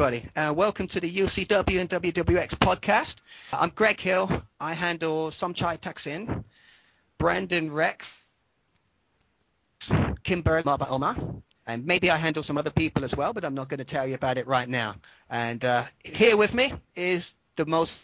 Everybody. 0.00 0.30
Uh, 0.34 0.50
welcome 0.54 0.86
to 0.86 0.98
the 0.98 1.14
UCW 1.14 1.78
and 1.78 1.90
WWX 1.90 2.54
podcast. 2.54 3.16
I'm 3.52 3.68
Greg 3.68 4.00
Hill. 4.00 4.42
I 4.58 4.72
handle 4.72 5.28
Somchai 5.28 5.78
Taksin, 5.78 6.42
Brandon 7.18 7.70
Rex, 7.70 8.22
Kimber 10.22 10.62
Maba 10.62 10.90
Omar, 10.90 11.18
and 11.66 11.84
maybe 11.84 12.10
I 12.10 12.16
handle 12.16 12.42
some 12.42 12.56
other 12.56 12.70
people 12.70 13.04
as 13.04 13.14
well, 13.14 13.34
but 13.34 13.44
I'm 13.44 13.52
not 13.52 13.68
going 13.68 13.76
to 13.76 13.84
tell 13.84 14.06
you 14.06 14.14
about 14.14 14.38
it 14.38 14.46
right 14.46 14.70
now. 14.70 14.94
And 15.28 15.62
uh, 15.66 15.84
here 16.02 16.38
with 16.38 16.54
me 16.54 16.72
is 16.96 17.34
the 17.56 17.66
most 17.66 18.00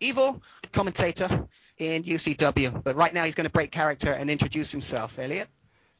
evil 0.00 0.42
commentator 0.72 1.46
in 1.76 2.02
UCW. 2.02 2.82
But 2.82 2.96
right 2.96 3.14
now 3.14 3.22
he's 3.22 3.36
going 3.36 3.44
to 3.44 3.50
break 3.50 3.70
character 3.70 4.14
and 4.14 4.28
introduce 4.28 4.72
himself. 4.72 5.16
Elliot. 5.16 5.46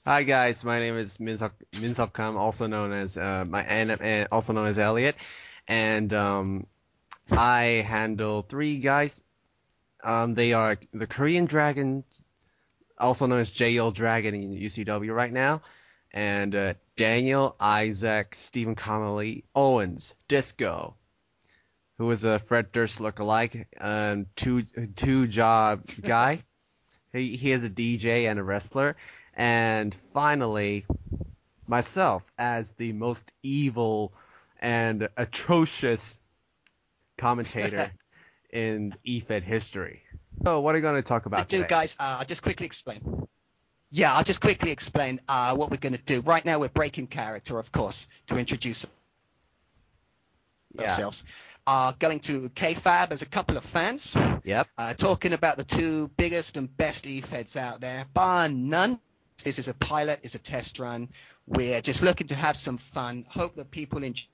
Hi 0.08 0.22
guys, 0.22 0.64
my 0.64 0.78
name 0.78 0.96
is 0.96 1.18
Minseok 1.18 2.14
Kam, 2.14 2.38
also 2.38 2.66
known 2.66 2.94
as 2.94 3.18
uh, 3.18 3.44
my 3.46 3.60
and, 3.64 4.26
also 4.32 4.54
known 4.54 4.66
as 4.66 4.78
Elliot, 4.78 5.16
and 5.68 6.10
um, 6.14 6.66
I 7.30 7.84
handle 7.86 8.40
three 8.40 8.78
guys. 8.78 9.20
Um, 10.02 10.32
they 10.32 10.54
are 10.54 10.78
the 10.94 11.06
Korean 11.06 11.44
Dragon, 11.44 12.04
also 12.96 13.26
known 13.26 13.40
as 13.40 13.50
JL 13.50 13.92
Dragon 13.92 14.34
in 14.34 14.52
UCW 14.52 15.14
right 15.14 15.30
now, 15.30 15.60
and 16.14 16.54
uh, 16.54 16.72
Daniel 16.96 17.54
Isaac 17.60 18.34
Stephen 18.34 18.76
Connolly 18.76 19.44
Owens 19.54 20.14
Disco, 20.26 20.96
who 21.98 22.10
is 22.12 22.24
a 22.24 22.38
Fred 22.38 22.72
Durst 22.72 22.98
lookalike, 22.98 23.66
um, 23.78 24.24
two 24.36 24.62
two 24.62 25.26
job 25.26 25.86
guy. 26.00 26.44
he 27.12 27.36
he 27.36 27.52
is 27.52 27.62
a 27.62 27.68
DJ 27.68 28.26
and 28.30 28.38
a 28.38 28.42
wrestler 28.42 28.96
and 29.38 29.94
finally, 29.94 30.84
myself 31.68 32.32
as 32.38 32.72
the 32.72 32.92
most 32.92 33.32
evil 33.42 34.12
and 34.60 35.08
atrocious 35.16 36.20
commentator 37.16 37.92
in 38.52 38.94
EFED 39.06 39.44
history. 39.44 40.02
So, 40.44 40.60
what 40.60 40.74
are 40.74 40.78
you 40.78 40.82
going 40.82 40.96
to 40.96 41.02
talk 41.02 41.26
about 41.26 41.48
today? 41.48 41.66
guys, 41.68 41.96
uh, 42.00 42.16
I'll 42.18 42.24
just 42.24 42.42
quickly 42.42 42.66
explain. 42.66 43.28
Yeah, 43.90 44.14
I'll 44.14 44.24
just 44.24 44.40
quickly 44.40 44.70
explain 44.70 45.20
uh, 45.28 45.54
what 45.54 45.70
we're 45.70 45.78
going 45.78 45.94
to 45.94 46.02
do. 46.02 46.20
Right 46.20 46.44
now, 46.44 46.58
we're 46.58 46.68
breaking 46.68 47.06
character, 47.06 47.58
of 47.58 47.72
course, 47.72 48.06
to 48.26 48.36
introduce 48.36 48.86
yeah. 50.74 50.82
ourselves. 50.82 51.22
Uh, 51.66 51.92
going 51.98 52.18
to 52.20 52.48
kayfabe 52.50 53.12
as 53.12 53.22
a 53.22 53.26
couple 53.26 53.56
of 53.56 53.64
fans. 53.64 54.16
Yep. 54.44 54.68
Uh, 54.76 54.94
talking 54.94 55.32
about 55.32 55.58
the 55.58 55.64
two 55.64 56.08
biggest 56.16 56.56
and 56.56 56.74
best 56.76 57.04
EFEDs 57.04 57.56
out 57.56 57.80
there, 57.80 58.06
bar 58.14 58.48
none. 58.48 59.00
This 59.44 59.58
is 59.58 59.68
a 59.68 59.74
pilot, 59.74 60.20
it's 60.22 60.34
a 60.34 60.38
test 60.38 60.78
run. 60.78 61.08
We're 61.46 61.80
just 61.80 62.02
looking 62.02 62.26
to 62.26 62.34
have 62.34 62.56
some 62.56 62.76
fun. 62.76 63.24
Hope 63.28 63.54
that 63.56 63.70
people 63.70 64.02
enjoy. 64.02 64.26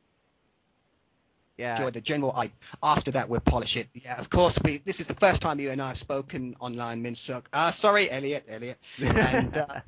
Yeah. 1.59 1.76
Enjoy 1.76 1.91
the 1.91 2.00
general. 2.00 2.32
I, 2.37 2.50
after 2.82 3.10
that, 3.12 3.28
we'll 3.28 3.41
polish 3.41 3.76
it. 3.76 3.88
Yeah, 3.94 4.19
of 4.19 4.28
course. 4.28 4.59
We, 4.65 4.78
this 4.78 4.98
is 4.98 5.06
the 5.06 5.15
first 5.15 5.41
time 5.41 5.60
you 5.60 5.70
and 5.70 5.81
I 5.81 5.88
have 5.88 5.98
spoken 5.98 6.56
online, 6.59 7.03
Minseok. 7.04 7.44
Uh, 7.53 7.70
sorry, 7.70 8.10
Elliot, 8.10 8.44
Elliot. 8.48 8.78
And, 9.00 9.56
uh, 9.56 9.81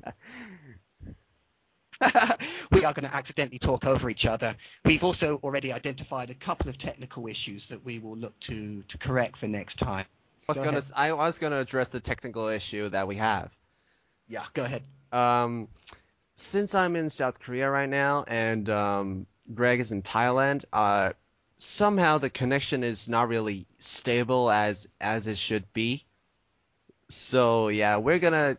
we 2.71 2.85
are 2.85 2.93
going 2.93 3.09
to 3.09 3.13
accidentally 3.13 3.59
talk 3.59 3.85
over 3.85 4.09
each 4.09 4.25
other. 4.25 4.55
We've 4.85 5.03
also 5.03 5.41
already 5.43 5.73
identified 5.73 6.29
a 6.29 6.35
couple 6.35 6.69
of 6.69 6.77
technical 6.77 7.27
issues 7.27 7.67
that 7.67 7.83
we 7.83 7.99
will 7.99 8.15
look 8.15 8.39
to, 8.41 8.81
to 8.83 8.97
correct 8.97 9.35
for 9.35 9.47
next 9.47 9.77
time. 9.77 10.05
I 10.47 10.51
was 10.53 10.59
going 10.59 10.81
to 10.81 10.83
I 10.95 11.11
was 11.11 11.37
going 11.39 11.51
to 11.51 11.59
address 11.59 11.89
the 11.89 11.99
technical 11.99 12.47
issue 12.47 12.87
that 12.89 13.05
we 13.05 13.15
have. 13.17 13.57
Yeah, 14.29 14.45
go 14.53 14.63
ahead 14.63 14.83
um, 15.11 15.67
since 16.35 16.75
I'm 16.75 16.95
in 16.95 17.09
South 17.09 17.39
Korea 17.39 17.69
right 17.69 17.89
now 17.89 18.23
and 18.27 18.69
um, 18.69 19.27
Greg 19.53 19.79
is 19.79 19.91
in 19.91 20.01
Thailand, 20.01 20.65
uh, 20.73 21.13
somehow 21.57 22.17
the 22.17 22.29
connection 22.29 22.83
is 22.83 23.09
not 23.09 23.27
really 23.27 23.65
stable 23.79 24.51
as 24.51 24.87
as 25.01 25.27
it 25.27 25.37
should 25.37 25.71
be. 25.73 26.05
So 27.09 27.69
yeah, 27.69 27.97
we're 27.97 28.19
gonna 28.19 28.57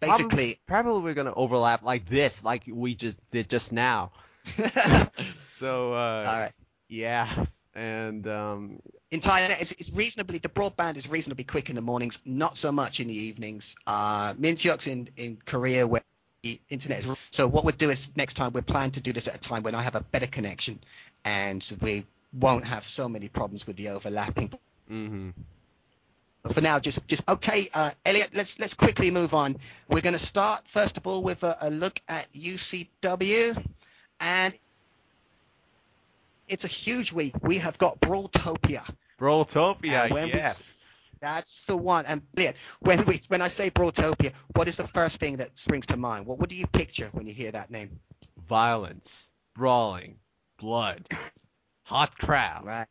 basically 0.00 0.26
probably, 0.26 0.60
probably 0.66 1.02
we're 1.02 1.14
gonna 1.14 1.34
overlap 1.34 1.82
like 1.82 2.08
this, 2.08 2.42
like 2.42 2.64
we 2.66 2.94
just 2.94 3.18
did 3.30 3.48
just 3.48 3.72
now. 3.72 4.12
so 5.48 5.92
uh, 5.92 6.24
all 6.26 6.40
right, 6.40 6.52
yeah, 6.88 7.44
and 7.74 8.26
um, 8.26 8.80
in 9.12 9.20
Thailand, 9.20 9.60
it's, 9.60 9.72
it's, 9.72 9.92
reasonably 9.92 10.38
the 10.38 10.48
broadband 10.48 10.96
is 10.96 11.06
reasonably 11.06 11.44
quick 11.44 11.68
in 11.68 11.76
the 11.76 11.82
mornings, 11.82 12.18
not 12.24 12.56
so 12.56 12.72
much 12.72 12.98
in 12.98 13.08
the 13.08 13.14
evenings. 13.14 13.76
Uh, 13.86 14.32
in 14.86 15.08
in 15.18 15.38
Korea 15.44 15.86
where 15.86 16.02
the 16.42 16.58
internet 16.70 17.00
is. 17.00 17.16
So 17.30 17.46
what 17.46 17.64
we'll 17.64 17.76
do 17.76 17.90
is 17.90 18.10
next 18.16 18.34
time 18.34 18.52
we're 18.54 18.62
planning 18.62 18.90
to 18.92 19.00
do 19.00 19.12
this 19.12 19.28
at 19.28 19.34
a 19.34 19.38
time 19.38 19.62
when 19.62 19.74
I 19.74 19.82
have 19.82 19.94
a 19.94 20.00
better 20.00 20.26
connection, 20.26 20.80
and 21.26 21.62
we 21.82 22.06
won't 22.32 22.64
have 22.64 22.84
so 22.84 23.06
many 23.06 23.28
problems 23.28 23.66
with 23.66 23.76
the 23.76 23.90
overlapping. 23.90 24.48
Mm-hmm. 24.90 25.30
But 26.42 26.54
for 26.54 26.62
now, 26.62 26.78
just 26.78 27.06
just 27.06 27.22
okay, 27.28 27.68
uh, 27.74 27.90
Elliot. 28.06 28.30
Let's 28.32 28.58
let's 28.58 28.72
quickly 28.72 29.10
move 29.10 29.34
on. 29.34 29.58
We're 29.88 30.00
going 30.00 30.18
to 30.18 30.26
start 30.26 30.66
first 30.66 30.96
of 30.96 31.06
all 31.06 31.22
with 31.22 31.44
a, 31.44 31.58
a 31.60 31.68
look 31.68 32.00
at 32.08 32.32
UCW, 32.32 33.62
and 34.20 34.54
it's 36.48 36.64
a 36.64 36.68
huge 36.68 37.12
week. 37.12 37.34
We 37.42 37.58
have 37.58 37.76
got 37.76 38.00
Brawltopia. 38.00 38.84
Brawltopia, 39.22 40.10
yes. 40.26 41.10
We, 41.12 41.18
that's 41.20 41.62
the 41.66 41.76
one. 41.76 42.04
And 42.06 42.22
when 42.80 43.04
we 43.04 43.20
when 43.28 43.40
I 43.40 43.46
say 43.46 43.70
Brawltopia, 43.70 44.32
what 44.56 44.66
is 44.66 44.76
the 44.76 44.88
first 44.88 45.18
thing 45.18 45.36
that 45.36 45.56
springs 45.56 45.86
to 45.86 45.96
mind? 45.96 46.26
What 46.26 46.40
what 46.40 46.48
do 46.48 46.56
you 46.56 46.66
picture 46.66 47.08
when 47.12 47.28
you 47.28 47.32
hear 47.32 47.52
that 47.52 47.70
name? 47.70 48.00
Violence, 48.44 49.30
brawling, 49.54 50.16
blood, 50.58 51.08
hot 51.84 52.18
crowd. 52.18 52.64
Right. 52.66 52.88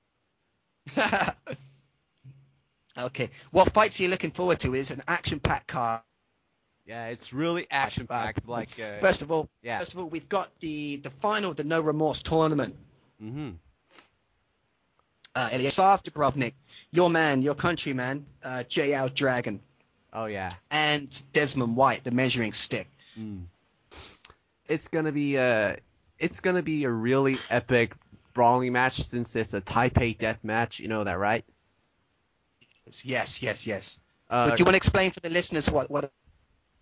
okay. 2.98 3.30
What 3.52 3.74
fights 3.74 4.00
are 4.00 4.04
you 4.04 4.10
looking 4.10 4.32
forward 4.32 4.62
to? 4.62 4.74
Is 4.74 4.90
an 4.90 5.04
action-packed 5.10 5.68
card. 5.68 6.02
Yeah, 6.86 7.08
it's 7.08 7.34
really 7.34 7.68
action-packed. 7.70 8.48
Like 8.48 8.80
uh, 8.80 9.00
first 9.00 9.22
of 9.22 9.34
all, 9.34 9.50
yeah. 9.62 9.80
First 9.80 9.96
of 9.96 10.00
all, 10.00 10.08
we've 10.08 10.30
got 10.30 10.58
the 10.62 10.96
the 11.04 11.10
final, 11.10 11.54
the 11.54 11.66
No 11.66 11.82
Remorse 11.82 12.22
tournament. 12.22 12.78
Mm-hmm 13.22 13.50
uh, 15.36 15.50
Ilyasov 15.50 16.04
Dubrovnik, 16.04 16.54
your 16.92 17.10
man, 17.10 17.42
your 17.42 17.56
countryman, 17.56 18.26
uh, 18.44 18.64
JL 18.70 19.14
Dragon. 19.14 19.60
Oh 20.14 20.26
yeah. 20.26 20.50
And 20.70 21.22
Desmond 21.34 21.76
White, 21.76 22.04
the 22.04 22.12
measuring 22.12 22.54
stick. 22.54 22.88
Mm. 23.18 23.44
It's 24.68 24.88
gonna 24.88 25.12
be 25.12 25.36
a, 25.36 25.78
it's 26.20 26.40
gonna 26.40 26.64
be 26.64 26.84
a 26.84 26.92
really 26.92 27.38
epic 27.50 27.94
brawling 28.34 28.74
match 28.74 29.02
since 29.02 29.36
it's 29.36 29.54
a 29.54 29.62
Taipei 29.62 30.18
death 30.18 30.40
match. 30.44 30.80
You 30.80 30.88
know 30.88 31.04
that, 31.04 31.18
right? 31.20 31.46
Yes, 33.04 33.42
yes, 33.42 33.66
yes. 33.66 34.00
Uh, 34.30 34.50
but 34.50 34.58
do 34.58 34.62
you 34.62 34.66
want 34.66 34.74
to 34.74 34.78
explain 34.78 35.12
for 35.12 35.20
the 35.20 35.30
listeners 35.30 35.70
what 35.70 35.90
what 35.90 36.12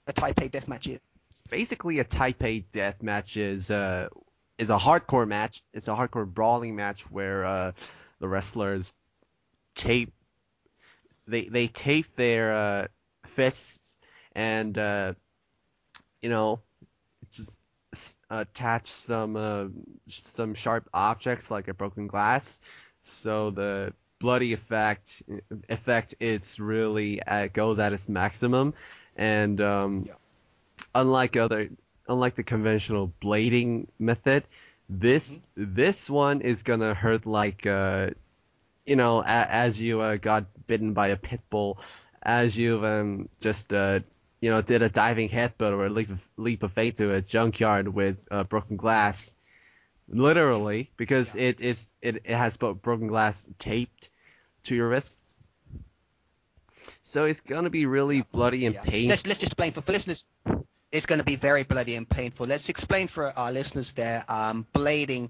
a 0.07 0.13
Taipei 0.13 0.51
death 0.51 0.67
match 0.67 0.87
is? 0.87 0.99
Basically, 1.49 1.99
a 1.99 2.05
Taipei 2.05 2.63
death 2.71 3.01
match 3.01 3.37
is 3.37 3.69
uh 3.69 4.07
is 4.57 4.69
a 4.69 4.77
hardcore 4.77 5.27
match. 5.27 5.63
It's 5.73 5.87
a 5.87 5.95
hardcore 5.95 6.27
brawling 6.27 6.75
match 6.75 7.09
where 7.11 7.45
uh 7.45 7.71
the 8.19 8.27
wrestlers 8.27 8.93
tape 9.75 10.13
they 11.27 11.43
they 11.43 11.67
tape 11.67 12.13
their 12.13 12.53
uh, 12.53 12.87
fists 13.25 13.97
and 14.33 14.77
uh, 14.77 15.13
you 16.21 16.29
know 16.29 16.59
just 17.31 18.19
attach 18.29 18.85
some 18.85 19.35
uh, 19.35 19.65
some 20.07 20.53
sharp 20.53 20.87
objects 20.93 21.49
like 21.49 21.67
a 21.67 21.73
broken 21.73 22.07
glass 22.07 22.59
so 22.99 23.49
the 23.49 23.93
bloody 24.19 24.53
effect 24.53 25.23
effect 25.69 26.13
it's 26.19 26.59
really 26.59 27.21
uh, 27.23 27.47
goes 27.53 27.79
at 27.79 27.93
its 27.93 28.09
maximum 28.09 28.73
and 29.15 29.61
um, 29.61 30.03
yeah. 30.05 30.13
unlike 30.95 31.35
other 31.35 31.69
unlike 32.07 32.35
the 32.35 32.43
conventional 32.43 33.11
blading 33.21 33.87
method 33.97 34.43
this 34.89 35.39
mm-hmm. 35.39 35.73
this 35.75 36.09
one 36.09 36.41
is 36.41 36.63
gonna 36.63 36.93
hurt 36.93 37.25
like 37.25 37.65
uh, 37.65 38.09
you 38.89 38.95
know, 38.95 39.21
a, 39.21 39.25
as 39.25 39.79
you 39.79 40.01
uh, 40.01 40.17
got 40.17 40.45
bitten 40.67 40.93
by 40.93 41.09
a 41.09 41.17
pit 41.17 41.41
bull, 41.51 41.79
as 42.23 42.57
you 42.57 42.83
um, 42.85 43.29
just 43.39 43.71
uh, 43.71 43.99
you 44.41 44.49
know 44.49 44.61
did 44.63 44.81
a 44.81 44.89
diving 44.89 45.29
headbutt 45.29 45.71
or 45.71 45.85
a 45.85 45.89
leap 45.89 46.09
of, 46.09 46.27
leap 46.37 46.63
of 46.63 46.71
faith 46.71 46.95
to 46.95 47.13
a 47.13 47.21
junkyard 47.21 47.87
with 47.87 48.27
uh, 48.31 48.43
broken 48.43 48.75
glass, 48.77 49.35
literally 50.09 50.89
because 50.97 51.35
yeah. 51.35 51.43
it 51.43 51.61
is 51.61 51.91
it, 52.01 52.15
it 52.25 52.35
has 52.35 52.57
broken 52.57 53.07
glass 53.07 53.49
taped 53.59 54.09
to 54.63 54.75
your 54.75 54.89
wrists. 54.89 55.39
So 57.03 57.25
it's 57.25 57.41
gonna 57.41 57.69
be 57.69 57.85
really 57.85 58.23
bloody 58.31 58.65
and 58.65 58.73
yeah. 58.73 58.81
painful. 58.81 59.09
Let's 59.09 59.27
let's 59.27 59.39
just 59.39 59.51
explain 59.51 59.71
for, 59.71 59.81
for 59.81 59.91
listeners 59.91 60.25
it's 60.91 61.05
going 61.05 61.19
to 61.19 61.25
be 61.25 61.35
very 61.35 61.63
bloody 61.63 61.95
and 61.95 62.09
painful. 62.09 62.47
Let's 62.47 62.69
explain 62.69 63.07
for 63.07 63.37
our 63.37 63.51
listeners 63.51 63.91
there. 63.93 64.25
Um, 64.27 64.65
blading, 64.73 65.29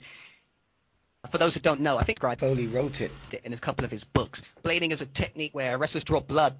for 1.29 1.37
those 1.37 1.53
who 1.53 1.59
don't 1.59 1.81
know, 1.81 1.97
I 1.97 2.03
think 2.03 2.19
Guy 2.19 2.35
Foley 2.35 2.67
wrote 2.67 3.01
it 3.01 3.11
in 3.43 3.53
a 3.53 3.57
couple 3.57 3.83
of 3.83 3.91
his 3.91 4.03
books. 4.03 4.41
Blading 4.63 4.91
is 4.91 5.01
a 5.01 5.05
technique 5.05 5.53
where 5.53 5.77
wrestlers 5.77 6.03
draw 6.03 6.21
blood 6.21 6.55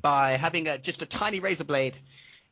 by 0.00 0.32
having 0.32 0.68
a, 0.68 0.78
just 0.78 1.02
a 1.02 1.06
tiny 1.06 1.40
razor 1.40 1.64
blade 1.64 1.96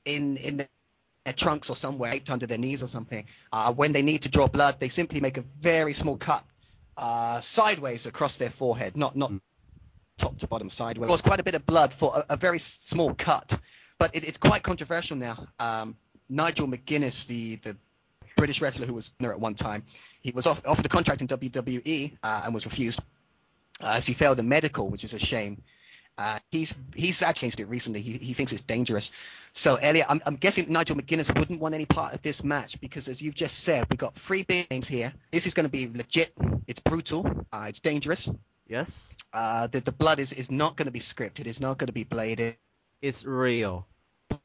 in 0.05 0.37
in 0.39 0.57
their 0.59 1.35
trunks 1.35 1.69
or 1.69 1.77
somewhere, 1.77 2.13
taped 2.13 2.31
under 2.31 2.47
their 2.47 2.59
knees 2.59 2.83
or 2.83 2.89
something. 2.89 3.25
Uh, 3.53 3.73
when 3.73 3.93
they 3.93 4.03
need 4.03 4.23
to 4.23 4.29
draw 4.29 4.47
blood, 4.47 4.77
they 4.81 4.89
simply 4.89 5.21
make 5.21 5.37
a 5.37 5.45
very 5.61 5.93
small 5.93 6.17
cut 6.17 6.45
uh, 6.97 7.41
sideways 7.41 8.07
across 8.07 8.37
their 8.37 8.51
forehead, 8.51 8.97
not 8.97 9.17
not 9.17 9.33
top 10.19 10.39
to 10.39 10.47
bottom 10.47 10.69
sideways. 10.69 11.09
It 11.09 11.13
was 11.13 11.23
quite 11.23 11.41
a 11.41 11.43
bit 11.43 11.55
of 11.55 11.65
blood 11.67 11.93
for 11.93 12.25
a, 12.29 12.35
a 12.35 12.37
very 12.37 12.59
small 12.59 13.15
cut, 13.15 13.59
but 14.01 14.11
it, 14.17 14.25
it's 14.25 14.39
quite 14.39 14.65
controversial 14.65 15.17
now. 15.17 15.47
Um, 15.61 15.95
Nigel 16.29 16.67
McGuinness, 16.67 17.27
the 17.27 17.57
the 17.57 17.77
British 18.37 18.61
wrestler 18.61 18.87
who 18.87 18.95
was 18.95 19.13
there 19.21 19.31
at 19.31 19.39
one 19.39 19.55
time, 19.55 19.85
he 20.23 20.33
was 20.33 20.47
off, 20.47 20.63
offered 20.67 20.87
a 20.87 20.89
contract 20.89 21.21
in 21.21 21.29
WWE 21.29 22.17
uh, 22.23 22.43
and 22.45 22.55
was 22.55 22.65
refused 22.65 23.01
uh, 23.83 23.93
as 23.99 24.07
he 24.07 24.15
failed 24.15 24.39
a 24.41 24.43
medical, 24.43 24.89
which 24.89 25.05
is 25.05 25.13
a 25.13 25.19
shame. 25.19 25.63
Uh, 26.17 26.39
he's 26.51 26.75
he's 26.95 27.23
actually 27.23 27.47
changed 27.47 27.61
it 27.61 27.67
recently. 27.67 28.01
He 28.01 28.15
he 28.15 28.33
thinks 28.33 28.53
it's 28.53 28.63
dangerous. 28.63 29.11
So 29.53 29.77
Elliot, 29.77 30.07
I'm, 30.09 30.21
I'm 30.27 30.37
guessing 30.37 30.71
Nigel 30.73 30.97
McGuinness 30.97 31.37
wouldn't 31.39 31.61
want 31.61 31.75
any 31.75 31.87
part 31.87 32.15
of 32.15 32.23
this 32.23 32.43
match 32.43 32.81
because, 32.81 33.07
as 33.07 33.21
you've 33.21 33.35
just 33.35 33.61
said, 33.61 33.87
we've 33.91 33.99
got 33.99 34.15
three 34.15 34.43
big 34.45 34.71
names 34.71 34.89
here. 34.89 35.13
This 35.31 35.47
is 35.47 35.55
going 35.55 35.65
to 35.65 35.71
be 35.71 35.91
legit. 35.95 36.33
It's 36.67 36.81
brutal. 36.81 37.27
Uh, 37.53 37.67
it's 37.69 37.81
dangerous. 37.81 38.31
Yes. 38.67 39.19
Uh, 39.33 39.67
the 39.67 39.81
the 39.81 39.93
blood 39.93 40.19
is 40.19 40.33
is 40.33 40.51
not 40.51 40.77
going 40.77 40.87
to 40.87 40.93
be 40.93 41.01
scripted. 41.01 41.47
It's 41.47 41.61
not 41.61 41.77
going 41.77 41.89
to 41.89 41.93
be 41.93 42.05
bladed. 42.05 42.57
It's 43.03 43.25
real. 43.25 43.87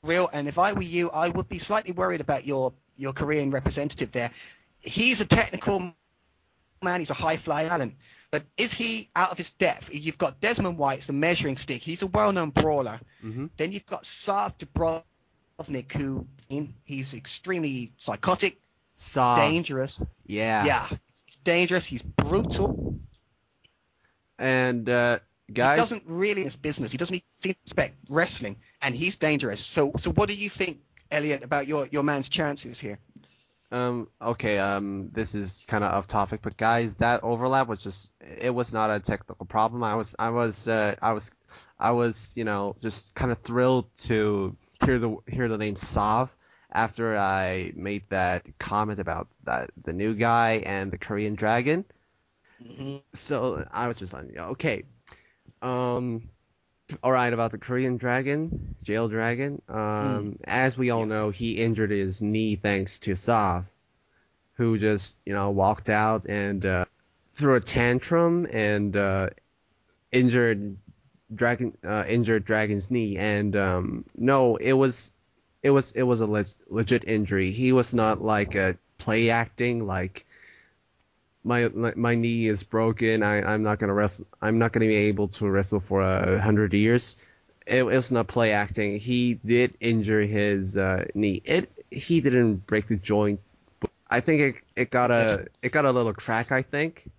Real. 0.04 0.30
And 0.34 0.48
if 0.48 0.58
I 0.58 0.74
were 0.74 0.82
you, 0.82 1.10
I 1.12 1.30
would 1.30 1.50
be 1.50 1.60
slightly 1.60 1.92
worried 1.92 2.22
about 2.22 2.46
your 2.46 2.74
your 2.98 3.14
Korean 3.14 3.52
representative 3.52 4.12
there. 4.12 4.32
He's 4.80 5.20
a 5.22 5.26
technical 5.26 5.94
man. 6.84 7.00
He's 7.00 7.10
a 7.10 7.16
high 7.16 7.38
fly 7.38 7.68
talent. 7.68 7.96
But 8.32 8.44
is 8.58 8.74
he 8.74 9.10
out 9.16 9.32
of 9.32 9.38
his 9.38 9.52
depth? 9.52 9.90
You've 9.94 10.18
got 10.18 10.42
Desmond 10.42 10.78
White's 10.78 11.06
the 11.06 11.14
measuring 11.14 11.58
stick. 11.58 11.82
He's 11.82 12.02
a 12.02 12.08
well-known 12.08 12.50
brawler. 12.50 13.00
Mm-hmm. 13.24 13.46
Then 13.58 13.72
you've 13.72 13.86
got 13.86 14.06
Sav 14.06 14.58
Dubrovnik, 14.58 15.92
who 15.94 16.28
he's 16.84 17.14
extremely 17.14 17.94
psychotic, 17.98 18.60
Soft. 18.94 19.42
dangerous. 19.42 20.00
Yeah. 20.26 20.66
Yeah, 20.66 20.88
he's 20.90 21.38
dangerous. 21.44 21.86
He's 21.86 22.02
brutal. 22.02 23.00
And 24.38 24.90
uh, 24.90 25.20
guys, 25.54 25.78
He 25.78 25.82
doesn't 25.82 26.04
really 26.06 26.44
his 26.44 26.56
business. 26.56 26.92
He 26.92 26.98
doesn't 26.98 27.22
seem 27.34 27.54
to 27.54 27.60
respect 27.66 27.96
wrestling, 28.10 28.56
and 28.82 28.96
he's 28.96 29.16
dangerous. 29.16 29.60
So, 29.60 29.92
so 29.98 30.12
what 30.12 30.30
do 30.30 30.36
you 30.36 30.50
think, 30.50 30.80
Elliot, 31.12 31.44
about 31.44 31.68
your 31.68 31.88
your 31.92 32.04
man's 32.04 32.30
chances 32.30 32.80
here? 32.80 33.00
Um, 33.72 34.08
okay, 34.22 34.60
um, 34.60 35.10
this 35.12 35.36
is 35.36 35.66
kind 35.68 35.84
of 35.84 35.92
off 35.92 36.08
topic, 36.08 36.42
but 36.42 36.56
guys, 36.56 36.94
that 36.96 37.22
overlap 37.24 37.68
was 37.68 37.82
just, 37.82 38.14
it 38.22 38.54
was 38.54 38.72
not 38.72 38.92
a 38.92 39.00
technical 39.00 39.46
problem. 39.46 39.84
I 39.84 39.96
was, 39.96 40.16
I 40.20 40.30
was, 40.30 40.68
uh, 40.68 40.96
I 41.02 41.12
was, 41.12 41.32
I 41.80 41.92
was, 41.92 42.34
you 42.38 42.44
know, 42.44 42.76
just 42.82 43.16
kind 43.16 43.32
of 43.32 43.40
thrilled 43.40 43.94
to 44.04 44.56
hear 44.86 45.00
the, 45.00 45.18
hear 45.28 45.50
the 45.50 45.58
name 45.58 45.76
Sav 45.76 46.38
after 46.72 47.18
I 47.18 47.74
made 47.76 48.04
that 48.10 48.48
comment 48.60 49.00
about 49.00 49.28
that, 49.44 49.72
the 49.84 49.94
new 49.94 50.14
guy 50.14 50.64
and 50.66 50.92
the 50.92 50.98
Korean 50.98 51.34
dragon. 51.34 51.84
Mm-hmm. 52.64 52.98
So 53.14 53.66
I 53.72 53.88
was 53.88 53.98
just 53.98 54.14
like, 54.14 54.26
okay, 54.38 54.84
um, 55.66 56.30
all 57.04 57.12
right 57.12 57.34
about 57.34 57.52
the 57.52 57.58
Korean 57.58 57.98
dragon, 57.98 58.76
JL 58.84 59.10
Dragon. 59.10 59.62
Um, 59.68 60.38
as 60.46 60.78
we 60.78 60.92
all 60.92 61.06
know, 61.06 61.32
he 61.32 61.54
injured 61.54 61.92
his 61.92 62.22
knee 62.22 62.56
thanks 62.56 63.00
to 63.00 63.16
Sav, 63.16 63.74
who 64.54 64.78
just 64.78 65.18
you 65.26 65.34
know 65.34 65.50
walked 65.50 65.90
out 65.90 66.26
and 66.28 66.66
uh, 66.66 66.86
threw 67.28 67.56
a 67.56 67.60
tantrum 67.60 68.48
and 68.52 68.96
uh, 68.96 69.30
injured 70.12 70.78
dragon 71.34 71.76
uh, 71.84 72.04
injured 72.08 72.46
dragon's 72.46 72.92
knee. 72.92 73.18
And 73.18 73.56
um, 73.56 74.06
no, 74.16 74.58
it 74.58 74.74
was 74.74 75.14
it 75.64 75.72
was 75.72 75.92
it 75.94 76.04
was 76.04 76.22
a 76.22 76.28
leg- 76.28 76.48
legit 76.70 77.08
injury. 77.08 77.50
He 77.52 77.72
was 77.72 77.94
not 77.94 78.22
like 78.22 78.54
a 78.54 78.78
play 79.00 79.32
acting 79.32 79.88
like 79.88 80.26
my 81.46 81.70
my 81.96 82.16
knee 82.16 82.48
is 82.48 82.64
broken. 82.64 83.24
I 83.24 83.42
I'm 83.42 83.64
not 83.64 83.80
gonna 83.80 83.94
wrestle. 83.94 84.28
I'm 84.42 84.58
not 84.60 84.74
gonna 84.74 84.88
be 84.88 84.96
able 84.96 85.28
to 85.30 85.50
wrestle 85.50 85.80
for 85.80 86.02
a 86.02 86.42
hundred 86.42 86.74
years. 86.74 87.18
It, 87.68 87.80
it 87.80 87.84
was 87.84 88.12
not 88.12 88.28
play 88.28 88.52
acting. 88.52 89.00
He 89.00 89.36
did 89.46 89.76
injure 89.80 90.22
his 90.24 90.78
uh, 90.78 91.06
knee. 91.16 91.42
It 91.46 91.72
he 91.92 92.20
didn't 92.22 92.68
break 92.68 92.88
the 92.88 92.98
joint. 92.98 93.40
But 93.80 93.92
I 94.10 94.20
think 94.20 94.42
it 94.42 94.56
it 94.76 94.90
got 94.90 95.12
a 95.12 95.48
it 95.62 95.72
got 95.72 95.86
a 95.86 95.92
little 95.92 96.14
crack. 96.14 96.52
I 96.52 96.62
think. 96.62 97.10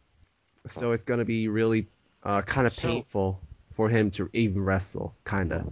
So 0.66 0.92
it's 0.92 1.04
gonna 1.04 1.24
be 1.24 1.48
really 1.48 1.86
uh, 2.24 2.42
kind 2.42 2.66
of 2.66 2.72
So- 2.72 2.88
painful 2.88 3.40
for 3.70 3.88
him 3.88 4.10
to 4.10 4.28
even 4.32 4.64
wrestle. 4.64 5.14
Kinda. 5.24 5.66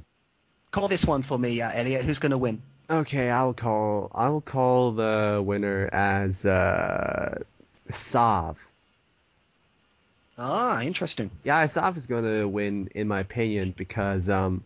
Call 0.70 0.88
this 0.88 1.04
one 1.04 1.22
for 1.22 1.38
me, 1.38 1.62
uh, 1.62 1.70
Elliot. 1.72 2.04
Who's 2.04 2.18
going 2.18 2.32
to 2.32 2.36
win? 2.38 2.60
Okay, 2.90 3.30
I'll 3.30 3.54
call 3.54 4.10
I'll 4.12 4.40
call 4.40 4.90
the 4.90 5.40
winner 5.44 5.88
as 5.92 6.44
uh, 6.44 7.38
Sav. 7.88 8.70
Ah, 10.36 10.82
interesting. 10.82 11.30
Yeah, 11.44 11.64
Sav 11.66 11.96
is 11.96 12.06
going 12.06 12.24
to 12.24 12.48
win, 12.48 12.88
in 12.94 13.06
my 13.08 13.20
opinion, 13.20 13.72
because 13.76 14.28
um, 14.28 14.64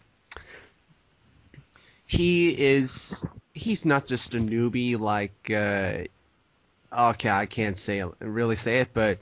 he 2.06 2.59
is 2.59 3.26
he's 3.53 3.85
not 3.85 4.06
just 4.06 4.35
a 4.35 4.38
newbie 4.38 4.99
like 4.99 5.50
uh, 5.50 6.05
okay, 7.11 7.31
I 7.31 7.47
can't 7.47 7.77
say 7.77 8.03
really 8.20 8.56
say 8.56 8.81
it, 8.81 8.89
but 8.94 9.19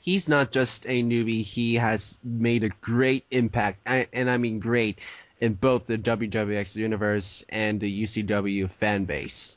he's 0.00 0.28
not 0.28 0.52
just 0.52 0.86
a 0.86 1.02
newbie. 1.02 1.42
He 1.42 1.74
has 1.74 2.18
made 2.22 2.62
a 2.62 2.70
great 2.80 3.24
impact, 3.30 3.80
and 3.86 4.06
and 4.12 4.30
I 4.30 4.38
mean 4.38 4.60
great, 4.60 5.00
in 5.40 5.54
both 5.54 5.86
the 5.86 5.98
WWX 5.98 6.76
universe 6.76 7.44
and 7.48 7.80
the 7.80 8.02
UCW 8.04 8.70
fan 8.70 9.04
base. 9.04 9.56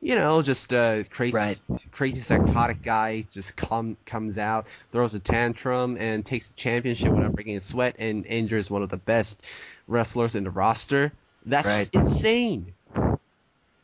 You 0.00 0.14
know, 0.14 0.40
just 0.42 0.72
a 0.72 1.04
crazy, 1.10 1.36
Right. 1.36 1.60
crazy 1.90 2.20
psychotic 2.20 2.82
guy 2.82 3.22
just 3.30 3.56
come 3.56 3.96
comes 4.06 4.38
out, 4.38 4.66
throws 4.90 5.14
a 5.14 5.20
tantrum, 5.20 5.96
and 5.98 6.24
takes 6.24 6.48
the 6.48 6.54
championship 6.54 7.14
without 7.14 7.34
breaking 7.34 7.56
a 7.56 7.60
sweat, 7.60 7.96
and 7.98 8.24
injures 8.26 8.70
one 8.70 8.82
of 8.82 8.88
the 8.88 8.96
best 8.98 9.44
wrestlers 9.86 10.34
in 10.34 10.44
the 10.44 10.50
roster. 10.50 11.12
That's 11.44 11.76
just 11.76 11.90
Right. 11.90 11.94
insane. 11.94 12.74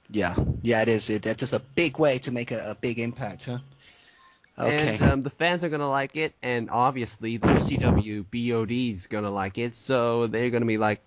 Yeah, 0.08 0.36
yeah, 0.62 0.82
it 0.82 0.88
is. 0.88 1.10
It, 1.10 1.22
that's 1.22 1.38
just 1.40 1.52
a 1.52 1.58
big 1.58 1.98
way 1.98 2.18
to 2.20 2.30
make 2.32 2.50
a, 2.52 2.70
a 2.70 2.74
big 2.74 2.98
impact, 2.98 3.44
huh? 3.44 3.58
Okay. 4.58 4.98
And 4.98 5.02
um, 5.02 5.22
the 5.22 5.30
fans 5.30 5.62
are 5.64 5.68
gonna 5.68 5.88
like 5.88 6.16
it, 6.16 6.34
and 6.42 6.70
obviously 6.70 7.36
the 7.36 7.48
UCW 7.48 8.24
BOD 8.24 8.90
is 8.90 9.06
gonna 9.06 9.30
like 9.30 9.58
it, 9.58 9.74
so 9.74 10.26
they're 10.26 10.50
gonna 10.50 10.66
be 10.66 10.78
like, 10.78 11.02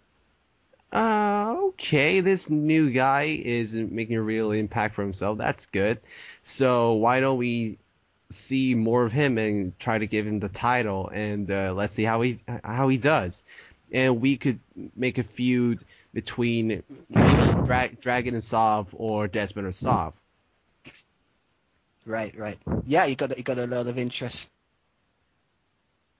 uh, 0.91 1.55
okay, 1.67 2.19
this 2.19 2.50
new 2.50 2.91
guy 2.91 3.39
is 3.43 3.75
making 3.75 4.15
a 4.15 4.22
real 4.22 4.51
impact 4.51 4.96
for 4.96 5.03
himself. 5.03 5.38
That's 5.38 5.65
good. 5.65 6.00
So 6.43 6.93
why 6.93 7.19
don't 7.19 7.38
we 7.38 7.77
see 8.29 8.75
more 8.75 9.03
of 9.03 9.12
him 9.12 9.38
and 9.38 9.77
try 9.79 9.98
to 9.98 10.08
give 10.08 10.25
him 10.25 10.39
the 10.39 10.50
title, 10.50 11.10
and 11.13 11.50
uh, 11.50 11.74
let's 11.75 11.93
see 11.93 12.03
how 12.03 12.22
he 12.22 12.39
how 12.63 12.88
he 12.88 12.98
does. 12.98 13.46
And 13.91 14.22
we 14.22 14.38
could 14.38 14.60
make 14.96 15.17
a 15.17 15.24
feud 15.24 15.84
between 16.13 16.84
maybe 17.10 17.53
Dra- 17.63 17.93
Dragon 18.01 18.34
and 18.36 18.43
Sav 18.43 18.93
or 18.98 19.27
Desmond 19.27 19.65
and 19.65 19.75
Sav. 19.75 20.19
Right, 22.05 22.36
right. 22.38 22.58
Yeah, 22.86 23.05
you 23.05 23.15
got 23.15 23.36
you 23.38 23.43
got 23.43 23.60
a 23.60 23.67
lot 23.67 23.88
of 23.88 23.98
interest. 23.98 24.50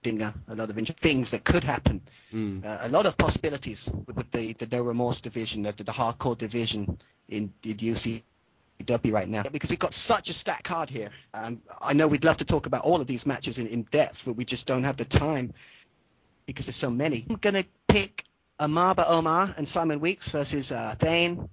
Uh, 0.02 0.32
a 0.48 0.54
lot 0.54 0.70
of 0.70 0.76
things 0.96 1.30
that 1.30 1.44
could 1.44 1.62
happen. 1.62 2.00
Mm. 2.32 2.64
Uh, 2.64 2.78
a 2.80 2.88
lot 2.88 3.04
of 3.04 3.18
possibilities 3.18 3.86
with, 4.06 4.16
with 4.16 4.30
the 4.30 4.54
the 4.54 4.66
no 4.72 4.82
remorse 4.82 5.20
division, 5.20 5.62
the, 5.62 5.72
the 5.72 5.92
hardcore 5.92 6.38
division 6.38 6.98
in, 7.28 7.52
in 7.64 7.76
UCW 7.76 8.22
right 9.12 9.28
now. 9.28 9.42
Because 9.42 9.68
we've 9.68 9.78
got 9.78 9.92
such 9.92 10.30
a 10.30 10.32
stacked 10.32 10.64
card 10.64 10.88
here. 10.88 11.10
Um, 11.34 11.60
I 11.82 11.92
know 11.92 12.08
we'd 12.08 12.24
love 12.24 12.38
to 12.38 12.46
talk 12.46 12.64
about 12.64 12.82
all 12.82 12.98
of 13.02 13.06
these 13.08 13.26
matches 13.26 13.58
in, 13.58 13.66
in 13.66 13.82
depth, 13.90 14.22
but 14.24 14.36
we 14.36 14.44
just 14.46 14.66
don't 14.66 14.84
have 14.84 14.96
the 14.96 15.04
time 15.04 15.52
because 16.46 16.64
there's 16.64 16.76
so 16.76 16.90
many. 16.90 17.26
I'm 17.28 17.36
gonna 17.36 17.64
pick 17.88 18.24
Amaba 18.58 19.04
Omar 19.06 19.54
and 19.58 19.68
Simon 19.68 20.00
Weeks 20.00 20.30
versus 20.30 20.72
uh, 20.72 20.94
Thane, 20.98 21.46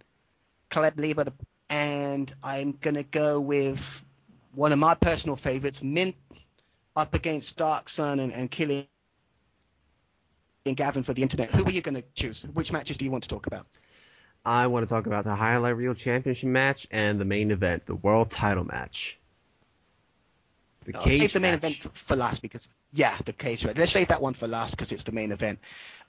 Caleb 0.70 0.96
the- 0.96 1.34
and 1.70 2.34
I'm 2.44 2.78
gonna 2.80 3.04
go 3.04 3.42
with 3.42 4.06
one 4.56 4.72
of 4.72 4.80
my 4.80 4.94
personal 4.96 5.36
favorites, 5.36 5.84
Mint, 5.84 6.16
up 6.98 7.14
against 7.14 7.56
Dark 7.58 7.88
Sun 7.88 8.20
and, 8.20 8.34
and 8.34 8.50
Killian 8.52 8.88
Gavin 10.76 11.04
for 11.04 11.14
the 11.14 11.22
internet. 11.22 11.52
Who 11.52 11.64
are 11.64 11.72
you 11.72 11.82
gonna 11.82 12.04
choose? 12.16 12.44
Which 12.54 12.74
matches 12.74 12.98
do 12.98 13.06
you 13.06 13.12
want 13.12 13.24
to 13.24 13.30
talk 13.30 13.48
about? 13.48 13.68
I 14.44 14.68
want 14.68 14.86
to 14.86 14.90
talk 14.90 15.08
about 15.08 15.24
the 15.24 15.36
Highlight 15.36 15.78
Reel 15.78 15.94
Championship 15.94 16.50
match 16.50 16.88
and 16.92 17.22
the 17.22 17.26
main 17.26 17.52
event, 17.52 17.86
the 17.86 17.96
World 17.96 18.30
Title 18.30 18.64
match. 18.64 19.20
The 20.86 20.96
I'll 20.96 21.04
cage 21.04 21.22
save 21.22 21.34
the 21.34 21.40
main 21.42 21.52
match. 21.54 21.64
event 21.64 21.98
for, 21.98 22.16
last 22.16 22.42
because 22.42 22.70
yeah, 22.94 23.16
the 23.26 23.34
cage 23.34 23.66
match. 23.66 23.78
Let's 23.78 23.92
save 23.92 24.08
that 24.08 24.22
one 24.22 24.34
for 24.34 24.48
last 24.48 24.72
because 24.72 24.92
it's 24.92 25.04
the 25.04 25.12
main 25.12 25.32
event. 25.32 25.60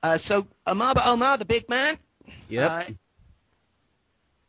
Uh, 0.03 0.17
so 0.17 0.47
Amaba 0.67 1.07
Omar, 1.07 1.37
the 1.37 1.45
big 1.45 1.69
man. 1.69 1.99
Yep. 2.49 2.71
Uh, 2.71 2.93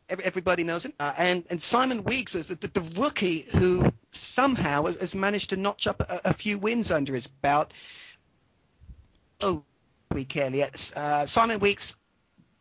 every, 0.08 0.24
everybody 0.24 0.64
knows 0.64 0.84
him. 0.84 0.92
Uh, 0.98 1.12
and 1.18 1.44
and 1.50 1.60
Simon 1.60 2.04
Weeks 2.04 2.34
is 2.34 2.48
the, 2.48 2.54
the 2.54 2.82
rookie 2.96 3.46
who 3.52 3.92
somehow 4.12 4.84
has, 4.84 4.96
has 4.96 5.14
managed 5.14 5.50
to 5.50 5.56
notch 5.56 5.86
up 5.86 6.00
a, 6.00 6.20
a 6.24 6.34
few 6.34 6.58
wins 6.58 6.90
under 6.90 7.14
his 7.14 7.26
belt. 7.26 7.72
Oh, 9.40 9.64
week 10.12 10.36
Elliot. 10.36 10.92
Uh, 10.96 11.26
Simon 11.26 11.60
Weeks 11.60 11.96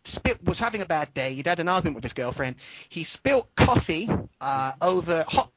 spit, 0.06 0.44
was 0.44 0.60
having 0.60 0.82
a 0.82 0.86
bad 0.86 1.13
day. 1.13 1.34
He'd 1.34 1.48
had 1.48 1.60
an 1.60 1.68
argument 1.68 1.96
with 1.96 2.03
his 2.03 2.13
girlfriend. 2.13 2.56
He 2.89 3.03
spilt 3.03 3.53
coffee 3.56 4.10
uh, 4.41 4.74
over 4.82 5.25
hot 5.27 5.51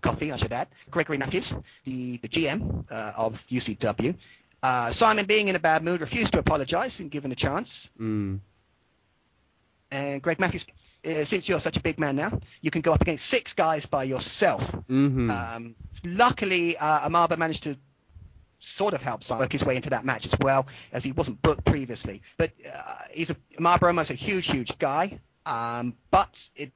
coffee, 0.00 0.32
I 0.32 0.36
should 0.36 0.52
add. 0.52 0.68
Gregory 0.90 1.18
Matthews, 1.18 1.54
the, 1.84 2.18
the 2.18 2.28
GM 2.28 2.84
uh, 2.90 3.12
of 3.16 3.44
UCW. 3.50 4.14
Uh, 4.62 4.90
Simon, 4.90 5.24
being 5.24 5.48
in 5.48 5.56
a 5.56 5.58
bad 5.58 5.82
mood, 5.82 6.00
refused 6.00 6.32
to 6.32 6.38
apologize 6.38 7.00
and 7.00 7.10
given 7.10 7.30
a 7.32 7.34
chance. 7.34 7.90
Mm. 8.00 8.40
And 9.90 10.22
Greg 10.22 10.38
Matthews, 10.38 10.66
uh, 11.06 11.24
since 11.24 11.48
you're 11.48 11.60
such 11.60 11.76
a 11.76 11.80
big 11.80 11.98
man 11.98 12.16
now, 12.16 12.40
you 12.60 12.70
can 12.70 12.80
go 12.80 12.92
up 12.92 13.00
against 13.00 13.26
six 13.26 13.52
guys 13.52 13.86
by 13.86 14.04
yourself. 14.04 14.62
hmm 14.88 15.30
Um, 15.30 15.74
luckily, 16.04 16.76
uh, 16.76 17.08
Amaba 17.08 17.36
managed 17.36 17.62
to 17.64 17.76
sort 18.60 18.92
of 18.94 19.02
help 19.02 19.22
Simon 19.22 19.40
work 19.42 19.52
his 19.52 19.64
way 19.64 19.76
into 19.76 19.90
that 19.90 20.04
match 20.04 20.26
as 20.26 20.34
well, 20.40 20.66
as 20.92 21.04
he 21.04 21.12
wasn't 21.12 21.40
booked 21.42 21.64
previously. 21.64 22.22
But 22.36 22.52
uh, 22.66 23.02
he's 23.12 23.30
a, 23.30 23.36
Amaba 23.58 23.80
Romo's 23.80 24.10
a 24.10 24.14
huge, 24.14 24.46
huge 24.50 24.76
guy, 24.78 25.18
um, 25.46 25.94
but 26.10 26.48
it, 26.56 26.72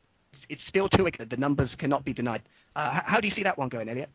it's 0.48 0.64
still 0.64 0.88
too 0.88 1.04
wicked, 1.04 1.30
the 1.30 1.36
numbers 1.36 1.74
cannot 1.74 2.04
be 2.04 2.12
denied. 2.12 2.42
Uh, 2.76 3.00
how 3.04 3.20
do 3.20 3.26
you 3.26 3.32
see 3.32 3.42
that 3.42 3.58
one 3.58 3.68
going, 3.68 3.88
Elliot? 3.88 4.10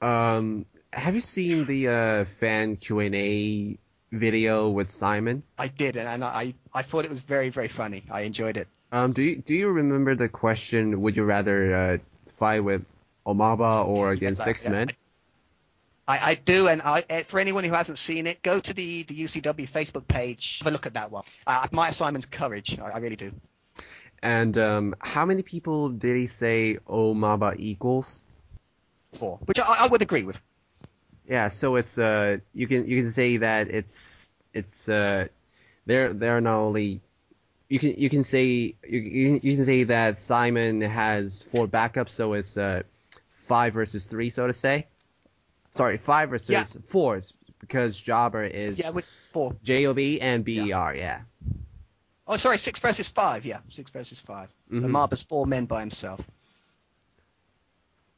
Um, 0.00 0.64
have 0.92 1.14
you 1.14 1.20
seen 1.20 1.66
the 1.66 1.88
uh, 1.88 2.24
fan 2.24 2.76
Q 2.76 3.00
and 3.00 3.14
A 3.14 3.76
video 4.10 4.70
with 4.70 4.88
Simon? 4.88 5.42
I 5.58 5.68
did, 5.68 5.96
and, 5.96 6.08
and 6.08 6.24
I, 6.24 6.54
I 6.72 6.82
thought 6.82 7.04
it 7.04 7.10
was 7.10 7.20
very, 7.20 7.50
very 7.50 7.68
funny. 7.68 8.04
I 8.10 8.22
enjoyed 8.22 8.56
it. 8.56 8.66
Um, 8.92 9.12
do 9.12 9.22
you 9.22 9.36
do 9.36 9.54
you 9.54 9.70
remember 9.72 10.14
the 10.14 10.28
question? 10.28 11.00
Would 11.00 11.16
you 11.16 11.24
rather 11.24 11.74
uh, 11.74 11.98
fight 12.26 12.60
with 12.60 12.84
Omaba 13.26 13.86
or 13.86 14.10
against 14.10 14.40
Yes, 14.40 14.44
six 14.44 14.68
men? 14.68 14.88
I, 16.08 16.30
I 16.30 16.34
do, 16.34 16.66
and 16.66 16.82
I, 16.82 17.04
eh, 17.08 17.22
for 17.22 17.38
anyone 17.38 17.62
who 17.62 17.72
hasn't 17.72 17.98
seen 17.98 18.26
it, 18.26 18.42
go 18.42 18.58
to 18.58 18.74
the, 18.74 19.04
the 19.04 19.14
UCW 19.16 19.68
Facebook 19.70 20.08
page, 20.08 20.58
have 20.58 20.66
a 20.66 20.70
look 20.72 20.86
at 20.86 20.94
that 20.94 21.12
one. 21.12 21.22
I 21.46 21.62
admire 21.62 21.92
Simon's 21.92 22.26
courage. 22.26 22.76
I, 22.80 22.90
I 22.90 22.98
really 22.98 23.14
do. 23.14 23.32
And 24.22 24.58
um, 24.58 24.94
how 25.00 25.24
many 25.24 25.42
people 25.42 25.88
did 25.90 26.16
he 26.16 26.26
say 26.26 26.78
Omaba 26.88 27.54
equals? 27.58 28.22
Four, 29.12 29.38
which 29.44 29.60
I, 29.60 29.84
I 29.84 29.86
would 29.86 30.02
agree 30.02 30.24
with. 30.24 30.42
Yeah, 31.28 31.46
so 31.46 31.76
it's 31.76 31.96
uh 31.98 32.38
you 32.52 32.66
can 32.66 32.86
you 32.86 33.02
can 33.02 33.10
say 33.10 33.36
that 33.36 33.70
it's 33.70 34.32
it's 34.52 34.88
uh 34.88 35.28
they're 35.86 36.12
they're 36.12 36.40
not 36.40 36.58
only 36.58 37.00
you 37.70 37.78
can 37.78 37.94
you 37.94 38.10
can 38.10 38.22
say 38.24 38.74
you 38.88 39.40
you 39.42 39.54
can, 39.54 39.64
say 39.64 39.84
that 39.84 40.18
Simon 40.18 40.80
has 40.80 41.42
four 41.42 41.66
backups, 41.66 42.10
so 42.10 42.34
it's 42.34 42.58
uh 42.58 42.82
five 43.30 43.72
versus 43.72 44.06
three, 44.06 44.28
so 44.28 44.46
to 44.46 44.52
say. 44.52 44.86
Sorry, 45.70 45.96
five 45.96 46.30
versus 46.30 46.50
Yeah. 46.50 46.82
four 46.84 47.20
because 47.60 47.98
Jobber 47.98 48.44
is 48.44 48.78
Yeah, 48.78 48.90
with 48.90 49.04
four. 49.04 49.54
Job 49.62 49.98
and 49.98 50.44
Ber. 50.44 50.50
Yeah. 50.50 51.22
Oh, 52.26 52.36
sorry, 52.36 52.58
six 52.58 52.80
versus 52.80 53.08
five. 53.08 53.44
Yeah, 53.44 53.58
six 53.70 53.90
versus 53.90 54.20
5 54.20 54.50
Mhm. 54.70 54.84
And 54.84 54.92
Marba's 54.92 55.22
four 55.22 55.46
men 55.46 55.66
by 55.66 55.80
himself. 55.80 56.20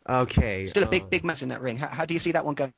Okay. 0.09 0.67
Still 0.67 0.83
a 0.83 0.87
big, 0.87 1.03
uh, 1.03 1.07
big 1.07 1.25
match 1.25 1.43
in 1.43 1.49
that 1.51 1.61
ring. 1.63 1.79
How, 1.79 1.89
how 1.89 2.05
do 2.05 2.13
you 2.13 2.21
see 2.21 2.33
that 2.33 2.45
one 2.45 2.55
going? 2.55 2.73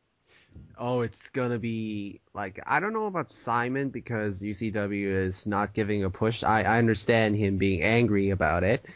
Oh, 0.78 1.02
it's 1.02 1.30
gonna 1.30 1.58
be 1.58 2.20
like 2.34 2.58
I 2.66 2.80
don't 2.80 2.92
know 2.92 3.06
about 3.06 3.30
Simon 3.30 3.90
because 3.90 4.42
UCW 4.42 5.08
is 5.08 5.46
not 5.46 5.72
giving 5.74 6.04
a 6.04 6.10
push. 6.10 6.42
I, 6.42 6.62
I 6.62 6.78
understand 6.78 7.36
him 7.36 7.58
being 7.58 7.82
angry 7.82 8.30
about 8.30 8.64
it. 8.64 8.86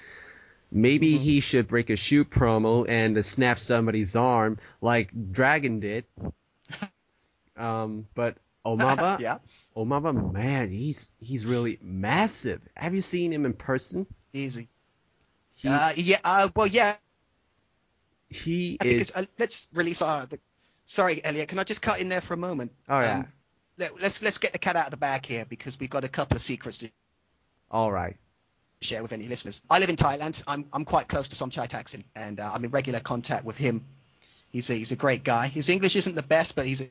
Maybe 0.71 1.19
Mm-hmm. 1.19 1.19
he 1.19 1.41
should 1.41 1.69
break 1.69 1.91
a 1.91 1.97
shoot 1.97 2.31
promo 2.31 2.87
and 2.89 3.25
snap 3.25 3.59
somebody's 3.59 4.17
arm 4.17 4.59
like 4.81 5.13
Dragon 5.33 5.81
did. 5.81 6.05
Um, 7.57 8.07
but 8.15 8.39
Omaba, 8.65 9.23
yeah, 9.39 9.39
Omaba, 9.77 10.13
man, 10.33 10.71
he's 10.71 11.13
he's 11.19 11.47
really 11.47 11.79
massive. 11.83 12.67
Have 12.77 12.95
you 12.95 13.01
seen 13.03 13.33
him 13.33 13.45
in 13.45 13.55
person? 13.55 14.07
easy. 14.33 14.69
He 15.55 15.83
Uh, 15.83 15.93
yeah. 15.97 16.19
Uh, 16.25 16.49
well, 16.55 16.67
yeah. 16.67 16.97
he 18.29 18.79
I 18.81 18.85
is. 18.85 19.13
uh, 19.15 19.25
let's 19.39 19.69
release 19.73 20.03
our. 20.03 20.27
The, 20.27 20.39
sorry, 20.89 21.25
Elliot. 21.25 21.49
Can 21.49 21.59
I 21.59 21.65
just 21.65 21.83
cut 21.83 22.01
in 22.01 22.09
there 22.09 22.21
for 22.21 22.35
a 22.35 22.37
moment? 22.37 22.73
Oh, 22.89 23.01
yeah. 23.01 23.25
let, 23.79 24.01
let's 24.01 24.21
let's 24.23 24.39
get 24.39 24.53
the 24.53 24.59
cat 24.59 24.75
out 24.75 24.87
of 24.87 24.91
the 24.91 24.97
bag 24.97 25.25
here 25.25 25.45
because 25.49 25.79
we've 25.79 25.91
got 25.91 26.03
a 26.03 26.09
couple 26.09 26.37
of 26.37 26.43
secrets 26.43 26.79
to 26.79 26.91
All 27.71 27.93
right. 27.93 28.17
share 28.81 29.03
with 29.03 29.13
any 29.13 29.29
listeners. 29.29 29.61
I 29.71 29.79
live 29.79 29.91
in 29.91 29.97
Thailand. 29.97 30.43
I'm 30.49 30.65
I'm 30.73 30.85
quite 30.85 31.07
close 31.07 31.29
to 31.29 31.37
Somchai 31.37 31.69
Taksin, 31.69 32.03
and 32.17 32.41
uh, 32.41 32.51
I'm 32.53 32.65
in 32.65 32.71
regular 32.71 33.01
contact 33.01 33.45
with 33.45 33.57
him. 33.57 33.85
He's 34.51 34.71
a, 34.71 34.75
he's 34.75 34.93
a 34.93 34.97
great 34.97 35.25
guy. 35.25 35.47
His 35.47 35.69
English 35.69 35.95
isn't 35.95 36.15
the 36.15 36.23
best, 36.23 36.55
but 36.55 36.67
he's 36.67 36.81
a 36.81 36.91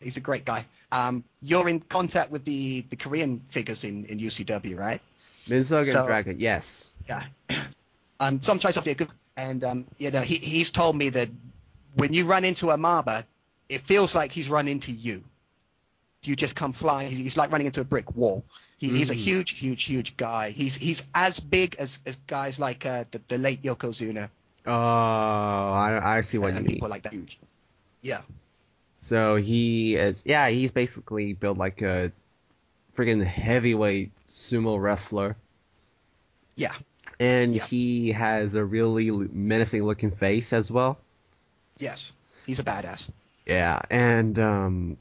he's 0.00 0.18
a 0.18 0.20
great 0.20 0.44
guy. 0.44 0.64
Um, 0.92 1.24
you're 1.40 1.68
in 1.68 1.80
contact 1.80 2.30
with 2.30 2.44
the, 2.44 2.82
the 2.90 2.96
Korean 2.96 3.40
figures 3.48 3.82
in, 3.82 4.04
in 4.04 4.18
UCW, 4.18 4.78
right? 4.78 5.00
Minseok 5.48 5.94
and 5.94 6.06
Dragon, 6.06 6.36
yes. 6.38 6.94
Yeah. 7.08 7.24
Um, 8.18 8.40
Somchai's 8.40 8.78
obviously 8.78 8.92
a 8.92 8.94
good, 8.94 9.10
and 9.36 9.62
um, 9.62 9.84
you 9.98 10.10
know 10.10 10.22
he 10.22 10.36
he's 10.36 10.70
told 10.70 10.96
me 10.96 11.10
that 11.10 11.28
when 11.96 12.12
you 12.12 12.24
run 12.24 12.44
into 12.44 12.70
a 12.70 12.76
Maba, 12.78 13.24
it 13.68 13.80
feels 13.80 14.14
like 14.14 14.30
he's 14.32 14.48
run 14.48 14.68
into 14.68 14.92
you. 14.92 15.22
You 16.24 16.34
just 16.36 16.56
come 16.56 16.72
flying. 16.72 17.10
He's 17.12 17.36
like 17.36 17.50
running 17.52 17.66
into 17.66 17.80
a 17.80 17.84
brick 17.84 18.16
wall. 18.16 18.44
He, 18.78 18.88
He's 18.88 19.10
a 19.10 19.14
Mm. 19.14 19.18
huge, 19.28 19.50
huge, 19.52 19.82
huge 19.84 20.16
guy. 20.16 20.50
He's 20.50 20.74
he's 20.74 21.02
as 21.14 21.38
big 21.40 21.76
as, 21.78 21.98
as 22.06 22.16
guys 22.26 22.58
like 22.58 22.84
uh, 22.86 23.04
the, 23.10 23.20
the 23.28 23.38
late 23.38 23.62
Yokozuna 23.62 24.28
Oh, 24.66 24.72
I, 24.72 26.00
I 26.18 26.20
see 26.22 26.38
what 26.38 26.50
and 26.50 26.58
you 26.58 26.64
mean. 26.64 26.74
people 26.74 26.88
like 26.88 27.02
that. 27.04 27.14
Yeah. 28.02 28.22
So 28.98 29.36
he 29.36 29.94
is, 29.94 30.24
yeah, 30.26 30.48
he's 30.48 30.72
basically 30.72 31.32
built 31.34 31.56
like 31.58 31.80
a 31.82 32.10
freaking 32.92 33.22
heavyweight 33.22 34.10
sumo 34.26 34.80
wrestler. 34.82 35.36
Yeah. 36.56 36.74
And 37.20 37.54
Yeah. 37.54 37.64
he 37.66 38.10
has 38.12 38.54
a 38.56 38.64
really 38.64 39.10
menacing 39.10 39.84
looking 39.84 40.10
face 40.10 40.52
as 40.52 40.70
well. 40.70 40.98
Yes. 41.78 42.12
He's 42.46 42.58
a 42.58 42.64
badass. 42.64 43.10
Yeah, 43.46 43.80
and 43.90 44.38
um, 44.38 44.96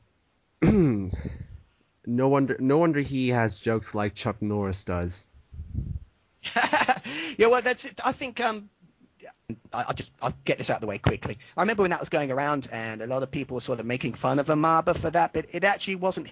no 0.62 2.27
wonder, 2.29 2.58
no 2.60 2.77
wonder 2.77 3.00
he 3.00 3.29
has 3.29 3.55
jokes 3.55 3.96
like 3.96 4.13
Chuck 4.13 4.41
Norris 4.41 4.84
does. 4.84 5.27
yeah, 7.38 7.48
well, 7.48 7.62
that's 7.62 7.86
it. 7.86 8.00
I 8.03 8.12
think 8.12 8.39
um, 8.39 8.70
I, 9.74 9.86
I'll 9.88 9.94
just 9.94 10.12
I'll 10.22 10.34
get 10.46 10.58
this 10.58 10.70
out 10.70 10.77
of 10.77 10.82
the 10.82 10.88
way 10.88 10.98
quickly. 10.98 11.38
I 11.58 11.62
remember 11.62 11.84
when 11.84 11.91
that 11.91 12.00
was 12.00 12.10
going 12.10 12.32
around, 12.32 12.67
and 12.72 13.01
a 13.01 13.08
lot 13.08 13.24
of 13.24 13.32
people 13.32 13.55
were 13.55 13.62
sort 13.62 13.79
of 13.79 13.86
making 13.86 14.13
fun 14.13 14.39
of 14.39 14.48
Amaba 14.48 14.96
for 14.96 15.10
that, 15.12 15.34
but 15.34 15.46
it 15.51 15.63
actually 15.63 15.96
wasn't 15.96 16.27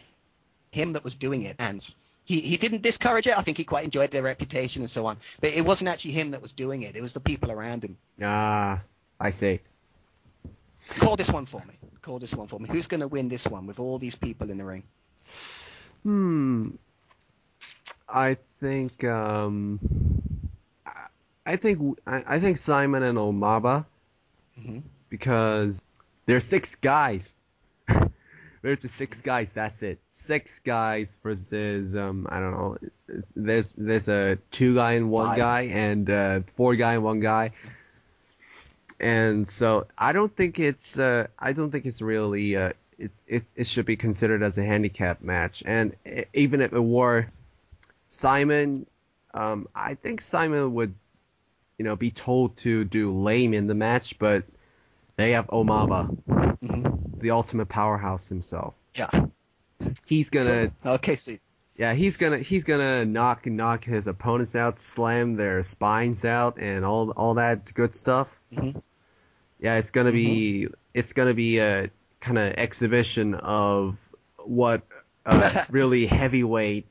him 0.72 0.94
that 0.94 1.04
was 1.04 1.16
doing 1.16 1.44
it. 1.44 1.56
And 1.60 1.86
he 2.26 2.42
he 2.42 2.58
didn't 2.58 2.82
discourage 2.82 3.28
it. 3.28 3.38
I 3.38 3.42
think 3.42 3.58
he 3.58 3.64
quite 3.64 3.86
enjoyed 3.86 4.12
their 4.12 4.24
reputation 4.24 4.82
and 4.82 4.90
so 4.90 5.06
on. 5.06 5.18
But 5.42 5.54
it 5.54 5.66
wasn't 5.66 5.90
actually 5.90 6.12
him 6.12 6.32
that 6.32 6.42
was 6.42 6.52
doing 6.52 6.84
it. 6.84 6.96
It 6.96 7.02
was 7.02 7.14
the 7.14 7.20
people 7.20 7.52
around 7.52 7.84
him. 7.84 7.98
Ah, 8.22 8.82
I 9.20 9.30
see. 9.30 9.60
Call 11.00 11.16
this 11.16 11.30
one 11.30 11.46
for 11.46 11.64
me. 11.66 11.76
Call 12.02 12.20
this 12.20 12.34
one 12.34 12.48
for 12.48 12.60
me. 12.60 12.68
Who's 12.70 12.88
going 12.88 13.00
to 13.02 13.08
win 13.08 13.30
this 13.30 13.48
one 13.48 13.66
with 13.66 13.80
all 13.80 13.98
these 14.00 14.16
people 14.16 14.50
in 14.50 14.58
the 14.58 14.66
ring? 14.66 14.84
Hmm. 16.04 16.70
I 18.10 18.34
think 18.36 19.04
um, 19.06 19.80
I- 21.46 21.56
think 21.56 21.98
I, 22.06 22.24
I 22.28 22.40
think 22.40 22.58
Simon 22.58 23.04
and 23.04 23.18
Omaba 23.18 23.86
Mhm. 24.60 24.84
because 25.10 25.82
they're 26.26 26.40
six 26.40 26.76
guys. 26.76 27.36
they're 28.62 28.76
just 28.76 28.96
six 28.96 29.22
guys. 29.22 29.52
That's 29.54 29.82
it. 29.84 30.00
Six 30.10 30.60
guys 30.60 31.20
versus 31.24 31.96
um 31.96 32.28
I 32.30 32.40
don't 32.40 32.52
know. 32.52 32.78
There's 33.36 33.74
there's 33.76 34.10
a 34.10 34.38
two 34.52 34.76
guy 34.76 34.94
and 34.94 35.10
one 35.10 35.28
Five. 35.28 35.38
guy 35.38 35.62
and 35.64 36.10
uh, 36.10 36.40
four 36.48 36.76
guy 36.76 36.94
and 36.96 37.04
one 37.04 37.20
guy. 37.20 37.52
And 39.04 39.46
so 39.46 39.86
I 39.98 40.14
don't 40.14 40.34
think 40.34 40.60
it's 40.60 40.98
uh, 40.98 41.28
I 41.38 41.52
don't 41.52 41.72
think 41.72 41.86
it's 41.86 42.02
really 42.02 42.56
uh, 42.56 42.72
it, 42.98 43.12
it 43.28 43.44
it 43.58 43.68
should 43.68 43.86
be 43.86 43.98
considered 43.98 44.42
as 44.42 44.58
a 44.58 44.64
handicap 44.64 45.22
match. 45.22 45.62
And 45.66 45.94
even 46.34 46.62
if 46.62 46.72
it 46.72 46.80
were, 46.80 47.28
Simon, 48.08 48.86
um, 49.34 49.68
I 49.76 49.96
think 49.96 50.22
Simon 50.22 50.74
would, 50.74 50.96
you 51.78 51.84
know, 51.84 51.98
be 51.98 52.12
told 52.12 52.56
to 52.58 52.86
do 52.86 53.12
lame 53.12 53.54
in 53.54 53.68
the 53.68 53.76
match, 53.76 54.18
but 54.20 54.46
they 55.18 55.32
have 55.32 55.48
Omaba, 55.48 56.08
hmm 56.62 56.88
the 57.20 57.32
ultimate 57.32 57.68
powerhouse 57.68 58.28
himself. 58.30 58.84
Yeah. 58.96 59.10
He's 60.06 60.30
gonna, 60.30 60.72
Okay, 60.86 61.16
so 61.16 61.38
yeah, 61.78 61.94
he's 61.94 62.18
gonna, 62.18 62.38
he's 62.40 62.64
gonna 62.64 63.06
knock 63.06 63.46
knock 63.46 63.84
his 63.84 64.08
opponents 64.08 64.56
out, 64.56 64.78
slam 64.78 65.36
their 65.36 65.62
spines 65.64 66.24
out, 66.26 66.58
and 66.58 66.86
all 66.86 67.12
all 67.12 67.34
that 67.36 67.74
good 67.74 67.96
stuff. 67.96 68.42
Mhm. 68.54 68.76
Yeah, 69.64 69.78
it's 69.78 69.92
gonna 69.92 70.12
be, 70.12 70.68
it's 70.94 71.14
gonna 71.14 71.34
be 71.34 71.60
a 71.60 71.90
kind 72.20 72.38
of 72.38 72.54
exhibition 72.58 73.34
of 73.36 74.14
what 74.44 74.82
uh, 75.26 75.64
really 75.70 76.06
heavyweight, 76.06 76.86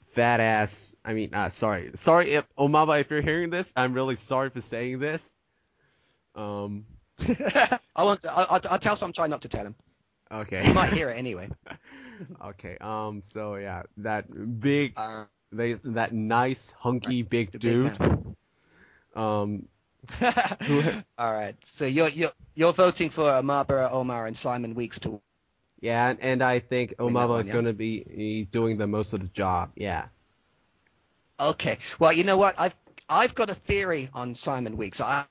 fat 0.00 0.38
ass. 0.38 0.94
I 1.04 1.14
mean, 1.14 1.34
uh, 1.34 1.48
sorry, 1.48 1.90
sorry, 1.94 2.30
if 2.30 2.48
Omaba, 2.54 3.00
if 3.00 3.10
you're 3.10 3.22
hearing 3.22 3.50
this, 3.50 3.72
I'm 3.74 3.92
really 3.92 4.14
sorry 4.14 4.50
for 4.50 4.60
saying 4.60 5.00
this. 5.00 5.36
Um, 6.36 6.86
I 7.18 7.78
want. 8.04 8.20
To, 8.20 8.32
I, 8.32 8.46
I'll, 8.50 8.60
I'll 8.70 8.78
tell 8.78 8.94
some. 8.94 9.12
Try 9.12 9.26
not 9.26 9.42
to 9.42 9.48
tell 9.48 9.66
him. 9.66 9.74
Okay. 10.30 10.64
You 10.64 10.74
might 10.74 10.92
hear 10.92 11.08
it 11.08 11.18
anyway. 11.18 11.50
okay. 12.44 12.78
Um. 12.80 13.20
So 13.20 13.56
yeah, 13.56 13.82
that 13.96 14.60
big, 14.60 14.92
Uh, 14.96 15.24
they, 15.50 15.72
that 15.72 16.12
nice 16.12 16.72
hunky 16.78 17.22
big 17.22 17.50
the 17.50 17.58
big 17.58 17.98
dude. 17.98 18.36
Um. 19.16 19.66
All 21.18 21.32
right. 21.32 21.56
So 21.64 21.84
you're 21.84 22.08
you're 22.08 22.32
you're 22.54 22.72
voting 22.72 23.10
for 23.10 23.24
Amabara 23.24 23.90
Omar 23.90 24.26
and 24.26 24.36
Simon 24.36 24.74
Weeks 24.74 24.98
to 25.00 25.20
Yeah, 25.80 26.08
and, 26.08 26.20
and 26.20 26.42
I 26.42 26.58
think 26.58 26.94
Omaba 26.98 27.40
is 27.40 27.48
yeah? 27.48 27.52
going 27.52 27.64
to 27.66 27.72
be 27.72 28.46
doing 28.50 28.76
the 28.78 28.86
most 28.86 29.12
of 29.12 29.20
the 29.20 29.28
job. 29.28 29.70
Yeah. 29.76 30.08
Okay. 31.40 31.78
Well, 31.98 32.12
you 32.12 32.24
know 32.24 32.36
what? 32.36 32.54
I've 32.58 32.76
I've 33.08 33.34
got 33.34 33.50
a 33.50 33.54
theory 33.54 34.08
on 34.14 34.34
Simon 34.34 34.76
Weeks. 34.76 35.00
I 35.00 35.24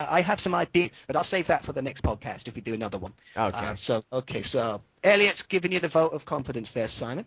I 0.00 0.20
have 0.20 0.38
some 0.40 0.54
idea, 0.54 0.90
but 1.06 1.16
I'll 1.16 1.24
save 1.24 1.46
that 1.48 1.64
for 1.64 1.72
the 1.72 1.82
next 1.82 2.02
podcast 2.02 2.46
if 2.46 2.54
we 2.54 2.60
do 2.60 2.74
another 2.74 2.98
one. 2.98 3.12
Okay. 3.36 3.56
Uh, 3.56 3.74
so 3.74 4.02
okay. 4.12 4.42
So 4.42 4.80
Elliot's 5.02 5.42
giving 5.42 5.72
you 5.72 5.80
the 5.80 5.88
vote 5.88 6.12
of 6.12 6.24
confidence 6.24 6.72
there, 6.72 6.88
Simon. 6.88 7.24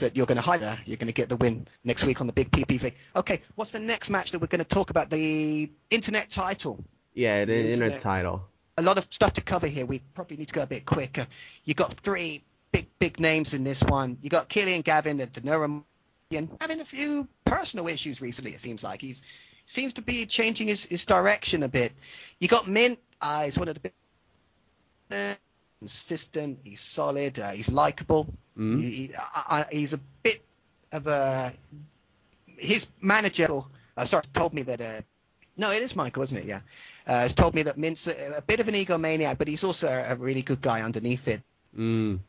That 0.00 0.16
you're 0.16 0.26
going 0.26 0.36
to 0.36 0.42
hire, 0.42 0.76
you're 0.86 0.96
going 0.96 1.06
to 1.06 1.12
get 1.12 1.28
the 1.28 1.36
win 1.36 1.68
next 1.84 2.02
week 2.02 2.20
on 2.20 2.26
the 2.26 2.32
big 2.32 2.50
PPV. 2.50 2.94
Okay, 3.14 3.42
what's 3.54 3.70
the 3.70 3.78
next 3.78 4.10
match 4.10 4.32
that 4.32 4.40
we're 4.40 4.48
going 4.48 4.58
to 4.58 4.64
talk 4.64 4.90
about? 4.90 5.08
The 5.08 5.70
internet 5.88 6.30
title. 6.30 6.84
yeah, 7.14 7.44
the 7.44 7.56
inner 7.56 7.84
internet. 7.84 7.98
title. 8.00 8.44
a 8.76 8.82
lot 8.82 8.98
of 8.98 9.06
stuff 9.10 9.32
to 9.34 9.40
cover 9.40 9.68
here. 9.68 9.86
We 9.86 10.00
probably 10.14 10.36
need 10.36 10.48
to 10.48 10.54
go 10.54 10.62
a 10.62 10.66
bit 10.66 10.84
quicker. 10.84 11.28
You 11.64 11.74
got 11.74 11.94
three 12.00 12.42
big, 12.72 12.88
big 12.98 13.20
names 13.20 13.54
in 13.54 13.62
this 13.62 13.84
one. 13.84 14.18
You 14.20 14.30
got 14.30 14.48
Killian 14.48 14.82
Gavin, 14.82 15.18
the 15.18 15.28
Neuroman, 15.28 15.84
having 16.60 16.80
a 16.80 16.84
few 16.84 17.28
personal 17.44 17.86
issues 17.86 18.20
recently. 18.20 18.52
It 18.52 18.60
seems 18.60 18.82
like 18.82 19.00
he's 19.00 19.22
seems 19.66 19.92
to 19.92 20.02
be 20.02 20.26
changing 20.26 20.66
his, 20.66 20.82
his 20.86 21.04
direction 21.04 21.62
a 21.62 21.68
bit. 21.68 21.92
You 22.40 22.48
got 22.48 22.66
Mint. 22.66 22.98
Uh, 23.20 23.44
he's 23.44 23.56
one 23.56 23.68
of 23.68 23.74
the 23.74 23.80
big, 23.80 23.92
uh, 25.12 25.34
consistent. 25.78 26.58
He's 26.64 26.80
solid. 26.80 27.38
Uh, 27.38 27.52
he's 27.52 27.68
likable. 27.68 28.26
Mhm. 28.58 28.80
He, 28.80 29.12
I, 29.16 29.66
he's 29.70 29.92
a 29.92 30.00
bit 30.22 30.42
of 30.92 31.06
a 31.06 31.52
his 32.56 32.86
manager. 33.00 33.62
Uh, 33.96 34.04
sorry, 34.04 34.24
told 34.32 34.54
me 34.54 34.62
that. 34.62 34.80
Uh, 34.80 35.00
no, 35.56 35.70
it 35.70 35.82
is 35.82 35.94
Michael, 35.96 36.22
isn't 36.22 36.36
it? 36.36 36.44
Yeah, 36.44 36.60
uh, 37.06 37.20
has 37.20 37.32
told 37.32 37.54
me 37.54 37.62
that 37.62 37.78
Mint's 37.78 38.06
a, 38.06 38.34
a 38.38 38.42
bit 38.42 38.60
of 38.60 38.68
an 38.68 38.74
egomaniac, 38.74 39.38
but 39.38 39.48
he's 39.48 39.64
also 39.64 39.88
a, 39.88 40.12
a 40.12 40.16
really 40.16 40.42
good 40.42 40.60
guy 40.60 40.82
underneath 40.82 41.26
it. 41.28 41.42
Mm. 41.76 42.20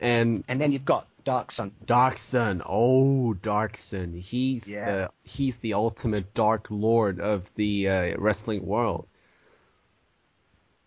And 0.00 0.44
And 0.48 0.60
then 0.60 0.72
you've 0.72 0.84
got 0.84 1.06
Dark 1.24 1.50
Sun. 1.50 1.72
Dark 1.86 2.16
Sun. 2.18 2.62
Oh, 2.66 3.34
Dark 3.34 3.76
Sun. 3.76 4.12
He's 4.14 4.70
Yeah. 4.70 4.84
the 4.84 5.10
he's 5.24 5.58
the 5.58 5.74
ultimate 5.74 6.34
Dark 6.34 6.66
Lord 6.70 7.20
of 7.20 7.50
the 7.56 7.88
uh, 7.88 8.16
wrestling 8.18 8.64
world. 8.66 9.06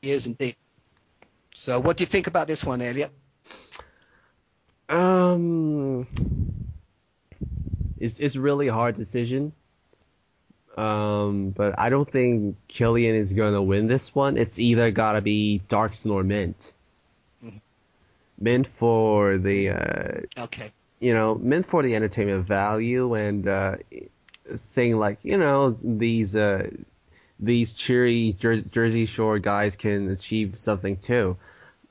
He 0.01 0.12
is 0.12 0.25
indeed. 0.25 0.55
So, 1.55 1.79
what 1.79 1.97
do 1.97 2.03
you 2.03 2.05
think 2.08 2.27
about 2.27 2.47
this 2.47 2.63
one, 2.63 2.82
Elliot? 2.82 3.12
Um, 4.89 6.08
it's 7.99 8.19
it's 8.19 8.36
really 8.36 8.67
a 8.67 8.73
hard 8.73 8.95
decision. 8.95 9.54
Um, 10.78 11.49
but 11.49 11.78
I 11.78 11.89
don't 11.89 12.10
think 12.10 12.56
Killian 12.67 13.15
is 13.15 13.34
gonna 13.34 13.62
win 13.62 13.88
this 13.88 14.15
one. 14.15 14.38
It's 14.38 14.60
either 14.60 14.91
gotta 14.91 15.21
be 15.21 15.60
Dark 15.67 15.93
Sun 15.93 16.12
or 16.12 16.23
Mint. 16.23 16.73
Mint 18.41 18.65
for 18.65 19.38
the 19.38 19.69
uh, 19.69 20.41
Okay. 20.41 20.71
you 21.02 21.13
know, 21.13 21.36
Mint 21.36 21.65
for 21.65 21.84
the 21.84 21.93
entertainment 21.95 22.45
value 22.45 23.13
and 23.13 23.45
uh, 23.47 23.75
saying 24.56 24.97
like 24.97 25.19
you 25.23 25.38
know 25.38 25.71
these 25.71 26.38
uh, 26.38 26.69
these 27.38 27.73
cheery 27.73 28.36
Jer- 28.39 28.62
Jersey 28.62 29.06
Shore 29.06 29.39
guys 29.39 29.75
can 29.75 30.10
achieve 30.10 30.58
something 30.58 30.95
too. 30.95 31.36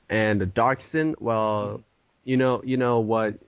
And 0.09 0.41
Darkson, 0.55 1.13
well, 1.19 1.83
you 2.29 2.37
know, 2.37 2.61
you 2.63 2.77
know 2.77 2.99
what, 2.99 3.39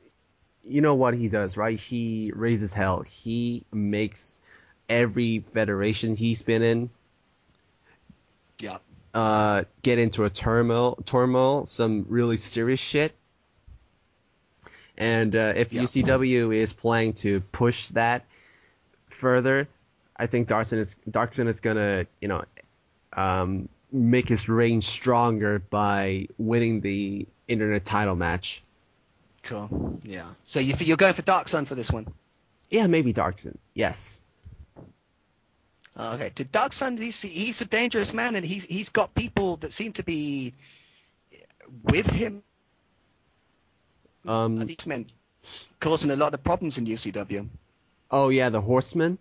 you 0.63 0.81
know 0.81 0.95
what 0.95 1.13
he 1.13 1.29
does, 1.29 1.55
right? 1.55 1.79
He 1.79 2.31
raises 2.35 2.73
hell. 2.73 3.03
He 3.03 3.63
makes 3.71 4.41
every 4.89 5.37
federation 5.37 6.15
he's 6.15 6.41
been 6.41 6.63
in 6.63 6.89
Yeah. 8.57 8.79
uh, 9.13 9.65
get 9.83 9.99
into 9.99 10.25
a 10.25 10.31
turmoil, 10.31 10.95
turmoil, 11.05 11.67
some 11.67 12.07
really 12.09 12.37
serious 12.37 12.79
shit. 12.79 13.13
And 14.97 15.35
uh, 15.35 15.53
if 15.55 15.71
Yeah. 15.73 15.83
UCW 15.83 16.51
is 16.55 16.73
planning 16.73 17.13
to 17.21 17.41
push 17.51 17.89
that 17.89 18.25
further, 19.05 19.67
I 20.17 20.25
think 20.25 20.47
Dark 20.47 20.65
Sun 20.65 20.79
is 20.79 20.95
Dark 21.11 21.35
Sun 21.35 21.47
is 21.47 21.59
gonna, 21.59 22.07
you 22.19 22.27
know, 22.27 22.43
um, 23.13 23.69
make 23.91 24.27
his 24.27 24.49
reign 24.49 24.81
stronger 24.81 25.59
by 25.59 26.27
winning 26.39 26.81
the 26.81 27.27
internet 27.47 27.85
title 27.85 28.15
match. 28.15 28.63
Cool. 29.43 29.99
Yeah. 30.03 30.25
So 30.43 30.59
you, 30.59 30.75
you're 30.79 30.97
going 30.97 31.13
for 31.13 31.23
Dark 31.23 31.47
Sun 31.47 31.65
for 31.65 31.75
this 31.75 31.91
one? 31.91 32.07
Yeah, 32.69 32.87
maybe 32.87 33.11
Dark 33.11 33.37
Sun. 33.39 33.57
Yes. 33.73 34.23
Okay. 35.99 36.29
To 36.35 36.43
Dark 36.45 36.73
Sun, 36.73 36.97
he's, 36.97 37.21
he's 37.21 37.59
a 37.61 37.65
dangerous 37.65 38.13
man, 38.13 38.35
and 38.35 38.45
he's 38.45 38.63
he's 38.63 38.89
got 38.89 39.13
people 39.15 39.57
that 39.57 39.73
seem 39.73 39.93
to 39.93 40.03
be 40.03 40.53
with 41.83 42.07
him. 42.07 42.43
Um. 44.27 44.65
These 44.65 44.85
men 44.85 45.07
causing 45.79 46.11
a 46.11 46.15
lot 46.15 46.33
of 46.33 46.43
problems 46.43 46.77
in 46.77 46.85
UCW. 46.85 47.47
Oh 48.11 48.29
yeah, 48.29 48.49
the 48.49 48.61
Horsemen. 48.61 49.17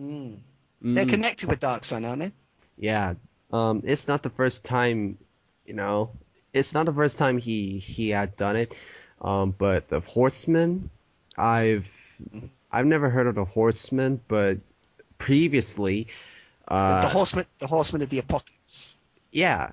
Mm. 0.00 0.38
They're 0.82 1.04
Mm. 1.04 1.10
connected 1.10 1.48
with 1.48 1.60
Dark 1.60 1.84
Sun, 1.84 2.04
aren't 2.06 2.20
they? 2.22 2.32
Yeah. 2.78 3.14
Um, 3.52 3.82
it's 3.84 4.08
not 4.08 4.22
the 4.22 4.30
first 4.30 4.64
time, 4.64 5.18
you 5.66 5.74
know, 5.74 6.12
it's 6.54 6.72
not 6.72 6.86
the 6.86 6.92
first 6.94 7.18
time 7.18 7.36
he 7.36 7.78
he 7.78 8.08
had 8.10 8.34
done 8.36 8.56
it. 8.56 8.72
Um, 9.20 9.54
but 9.56 9.88
the 9.88 10.00
Horsemen, 10.00 10.90
I've 11.36 12.22
I've 12.72 12.86
never 12.86 13.10
heard 13.10 13.26
of 13.26 13.34
the 13.34 13.44
Horsemen, 13.44 14.20
but 14.28 14.58
previously, 15.18 16.06
uh, 16.68 17.02
the 17.02 17.08
horseman, 17.08 17.44
the 17.58 17.66
horseman 17.66 18.00
of 18.02 18.08
the 18.10 18.18
apocalypse. 18.18 18.96
yeah, 19.32 19.72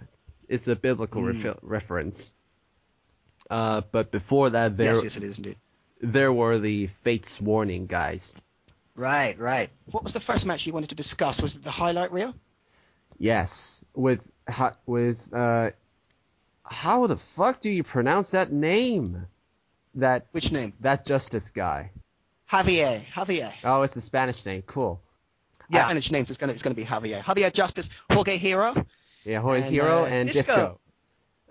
it's 0.49 0.67
a 0.67 0.75
biblical 0.75 1.21
Mm. 1.21 1.33
refi- 1.33 1.59
reference. 1.61 2.31
Uh, 3.49 3.81
but 3.91 4.11
before 4.11 4.49
that, 4.49 4.75
there 4.75 4.95
Yes, 4.95 5.03
yes, 5.03 5.15
it 5.15 5.23
is 5.23 5.37
indeed. 5.37 5.55
there 6.01 6.33
were 6.33 6.57
the 6.59 6.87
Fates 6.87 7.39
Warning 7.39 7.85
guys. 7.85 8.35
Right, 8.95 9.37
right. 9.39 9.69
What 9.91 10.03
was 10.03 10.11
the 10.11 10.19
first 10.19 10.45
match 10.45 10.65
you 10.67 10.73
wanted 10.73 10.89
to 10.89 10.95
discuss? 10.95 11.41
Was 11.41 11.55
it 11.55 11.63
the 11.63 11.71
highlight 11.71 12.11
reel? 12.11 12.33
Yes, 13.19 13.85
with 13.95 14.31
with 14.85 15.33
uh, 15.33 15.71
how 16.65 17.07
the 17.07 17.15
fuck 17.15 17.61
do 17.61 17.69
you 17.69 17.83
pronounce 17.83 18.31
that 18.31 18.51
name? 18.51 19.27
That 19.97 20.27
Which 20.31 20.51
name? 20.51 20.73
that 20.79 21.03
Justice 21.05 21.49
guy. 21.49 21.91
Javier. 22.51 23.03
Javier. 23.13 23.51
Oh, 23.63 23.81
it's 23.81 23.95
a 23.95 24.01
Spanish 24.01 24.45
name. 24.45 24.61
Cool. 24.67 25.01
Yeah, 25.69 25.81
Ah. 25.81 25.85
Spanish 25.85 26.11
names. 26.11 26.29
It's 26.29 26.37
gonna 26.37 26.53
it's 26.53 26.61
gonna 26.63 26.75
be 26.75 26.85
Javier. 26.85 27.21
Javier 27.23 27.51
Justice, 27.51 27.89
Jorge 28.13 28.37
Hero. 28.37 28.85
Yeah, 29.25 29.41
Jorge 29.41 29.63
And, 29.63 29.69
Hero 29.71 30.03
uh, 30.03 30.05
and 30.05 30.29
Disco. 30.31 30.53
Disco. 30.55 30.79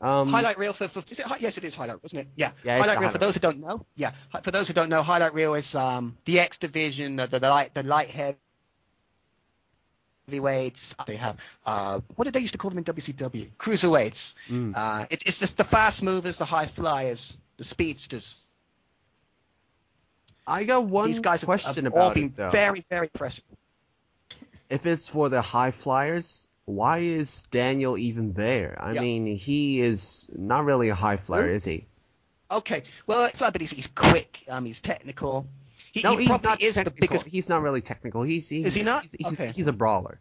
Um, 0.01 0.29
highlight 0.29 0.59
reel 0.59 0.73
for, 0.73 0.89
for 0.89 1.03
is 1.11 1.19
it, 1.19 1.27
yes, 1.41 1.59
it 1.59 1.65
is 1.65 1.75
highlight, 1.75 2.03
wasn't 2.03 2.21
it? 2.23 2.29
Yeah. 2.37 2.53
Yeah, 2.65 2.79
highlight 2.79 3.01
reel 3.01 3.11
for 3.11 3.19
those 3.19 3.35
who 3.35 3.41
don't 3.41 3.59
know. 3.61 3.85
Yeah, 3.97 4.13
for 4.43 4.51
those 4.51 4.69
who 4.69 4.75
don't 4.75 4.89
know, 4.89 5.03
highlight 5.03 5.35
reel 5.35 5.55
is 5.55 5.75
um 5.75 6.17
the 6.25 6.39
X 6.39 6.57
division, 6.57 7.17
the, 7.17 7.27
the, 7.27 7.41
the 7.41 7.51
light 7.51 7.75
the 7.75 7.83
light 7.83 8.11
head 8.11 8.37
heavyweights. 10.29 10.95
They 11.07 11.17
have 11.17 11.37
uh 11.67 12.01
what 12.15 12.25
did 12.27 12.35
they 12.35 12.41
used 12.41 12.53
to 12.53 12.59
call 12.59 12.71
them 12.71 12.79
in 12.79 12.85
WCW? 12.85 13.51
Cruiserweights. 13.59 14.35
Mm. 14.49 14.73
Uh, 14.77 15.07
it, 15.11 15.23
it's 15.27 15.39
just 15.39 15.57
the 15.57 15.65
fast 15.65 16.03
movers, 16.03 16.37
the 16.37 16.45
high 16.45 16.67
flyers, 16.67 17.37
the 17.57 17.65
speedsters. 17.65 18.37
I 20.47 20.65
got 20.65 20.85
one 20.87 21.09
These 21.09 21.21
guys 21.21 21.43
question 21.43 21.85
have 21.85 21.93
all 21.95 22.03
about 22.07 22.15
been 22.15 22.27
it 22.27 22.37
though. 22.37 22.51
very 22.51 22.85
very 22.89 23.07
impressive. 23.13 23.45
If 24.71 24.87
it's 24.87 25.09
for 25.09 25.29
the 25.29 25.41
high 25.43 25.71
flyers, 25.71 26.49
why 26.65 26.99
is 26.99 27.45
Daniel 27.51 27.97
even 27.99 28.33
there? 28.33 28.77
I 28.81 28.93
Yeah. 28.93 29.01
mean, 29.01 29.27
he 29.27 29.81
is 29.81 30.29
not 30.35 30.65
really 30.65 30.89
a 30.89 30.95
high 30.95 31.17
flyer, 31.17 31.49
is 31.49 31.65
he? 31.65 31.87
Okay, 32.51 32.83
well, 33.07 33.31
but 33.39 33.61
he's, 33.61 33.71
he's 33.73 33.87
quick. 33.89 34.45
Um, 34.49 34.65
he's 34.67 34.81
technical. 34.81 35.47
He, 35.93 36.03
No, 36.03 36.17
he 36.17 36.27
he's 36.27 36.43
not 36.43 36.61
is 36.61 36.75
the 36.75 36.85
technical. 36.85 37.01
biggest 37.09 37.27
He's 37.27 37.49
not 37.49 37.63
really 37.63 37.81
technical. 37.81 38.23
He's, 38.23 38.49
he's 38.49 38.67
Is 38.67 38.75
he 38.75 38.83
not? 38.83 39.03
He's, 39.03 39.13
he's, 39.19 39.41
Okay. 39.41 39.53
he's 39.53 39.67
a 39.67 39.73
brawler. 39.73 40.21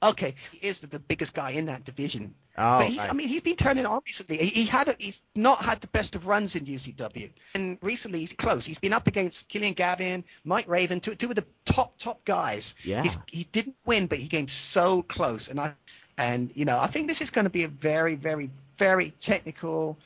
Okay, 0.00 0.34
he 0.52 0.66
is 0.66 0.78
the, 0.80 0.98
biggest 0.98 1.34
guy 1.34 1.50
in 1.50 1.66
that 1.66 1.84
division. 1.84 2.34
Oh, 2.56 2.78
but 2.78 2.88
he's, 2.88 2.98
right. 2.98 3.10
I 3.10 3.12
mean, 3.12 3.28
he's 3.28 3.40
been 3.40 3.56
turning 3.56 3.84
on 3.84 4.00
recently. 4.06 4.36
He, 4.36 4.62
he 4.62 4.64
had, 4.64 4.88
a, 4.88 4.96
he's 4.98 5.20
not 5.34 5.64
had 5.64 5.80
the 5.80 5.88
best 5.88 6.14
of 6.14 6.26
runs 6.26 6.54
in 6.54 6.66
UCW, 6.66 7.30
and 7.54 7.78
recently 7.82 8.20
he's 8.20 8.32
close. 8.32 8.64
He's 8.64 8.78
been 8.78 8.92
up 8.92 9.08
against 9.08 9.48
Killian 9.48 9.74
Gavin, 9.74 10.22
Mike 10.44 10.68
Raven, 10.68 11.00
two, 11.00 11.16
two 11.16 11.30
of 11.30 11.34
the 11.34 11.44
top 11.64 11.98
top 11.98 12.24
guys. 12.24 12.76
Yeah. 12.84 13.02
He's, 13.02 13.18
he 13.30 13.44
didn't 13.50 13.76
win, 13.86 14.06
but 14.06 14.18
he 14.18 14.28
came 14.28 14.46
so 14.46 15.02
close, 15.02 15.48
and 15.48 15.58
I, 15.58 15.72
and 16.16 16.50
you 16.54 16.64
know, 16.64 16.78
I 16.78 16.86
think 16.86 17.08
this 17.08 17.20
is 17.20 17.30
going 17.30 17.44
to 17.44 17.50
be 17.50 17.64
a 17.64 17.68
very, 17.68 18.14
very, 18.14 18.50
very 18.76 19.14
technical, 19.18 19.98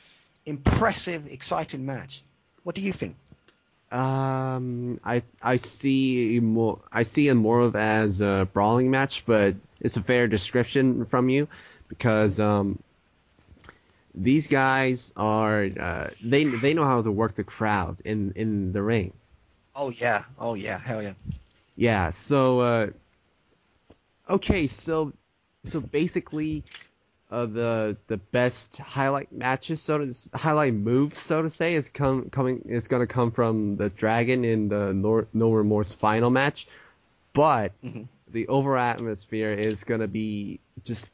impressive, 0.47 1.27
exciting 1.27 1.85
match. 1.85 2.23
What 2.63 2.73
do 2.73 2.81
you 2.81 2.93
think? 2.93 3.15
Um, 3.91 4.99
I 5.05 5.21
I 5.43 5.57
see 5.57 6.39
more. 6.39 6.79
I 6.91 7.03
see 7.03 7.27
it 7.27 7.35
more 7.35 7.59
of 7.59 7.75
as 7.75 8.21
a 8.21 8.47
brawling 8.51 8.89
match, 8.89 9.23
but 9.27 9.55
it's 9.83 9.97
a 9.97 10.01
fair 10.01 10.27
description 10.27 11.05
from 11.05 11.29
you 11.29 11.47
because 11.89 12.39
um, 12.39 12.79
these 14.15 14.47
guys 14.47 15.13
are 15.17 15.69
uh, 15.79 16.09
they 16.21 16.45
they 16.45 16.73
know 16.73 16.85
how 16.85 17.01
to 17.01 17.11
work 17.11 17.35
the 17.35 17.43
crowd 17.43 18.01
in 18.05 18.31
in 18.35 18.73
the 18.73 18.83
ring. 18.83 19.13
Oh 19.75 19.89
yeah, 19.91 20.25
oh 20.39 20.55
yeah, 20.55 20.79
hell 20.79 21.01
yeah. 21.03 21.13
Yeah. 21.75 22.09
So 22.11 22.59
uh, 22.61 22.87
okay, 24.29 24.67
so 24.67 25.13
so 25.63 25.79
basically, 25.81 26.63
uh, 27.31 27.45
the 27.45 27.97
the 28.07 28.17
best 28.17 28.77
highlight 28.77 29.31
matches, 29.31 29.81
so 29.81 29.99
to 29.99 30.13
highlight 30.35 30.73
moves, 30.73 31.17
so 31.17 31.41
to 31.41 31.49
say, 31.49 31.75
is 31.75 31.89
come 31.89 32.29
coming 32.29 32.61
is 32.65 32.87
going 32.87 33.01
to 33.05 33.13
come 33.13 33.31
from 33.31 33.77
the 33.77 33.89
Dragon 33.89 34.45
in 34.45 34.69
the 34.69 34.93
no, 34.93 35.25
no 35.33 35.51
Remorse 35.51 35.93
final 35.93 36.29
match, 36.29 36.67
but 37.33 37.71
Mhm. 37.83 38.07
The 38.33 38.47
overall 38.49 38.83
atmosphere 38.83 39.51
is 39.51 39.83
going 39.83 40.01
to 40.01 40.07
be 40.07 40.59
just 40.83 41.11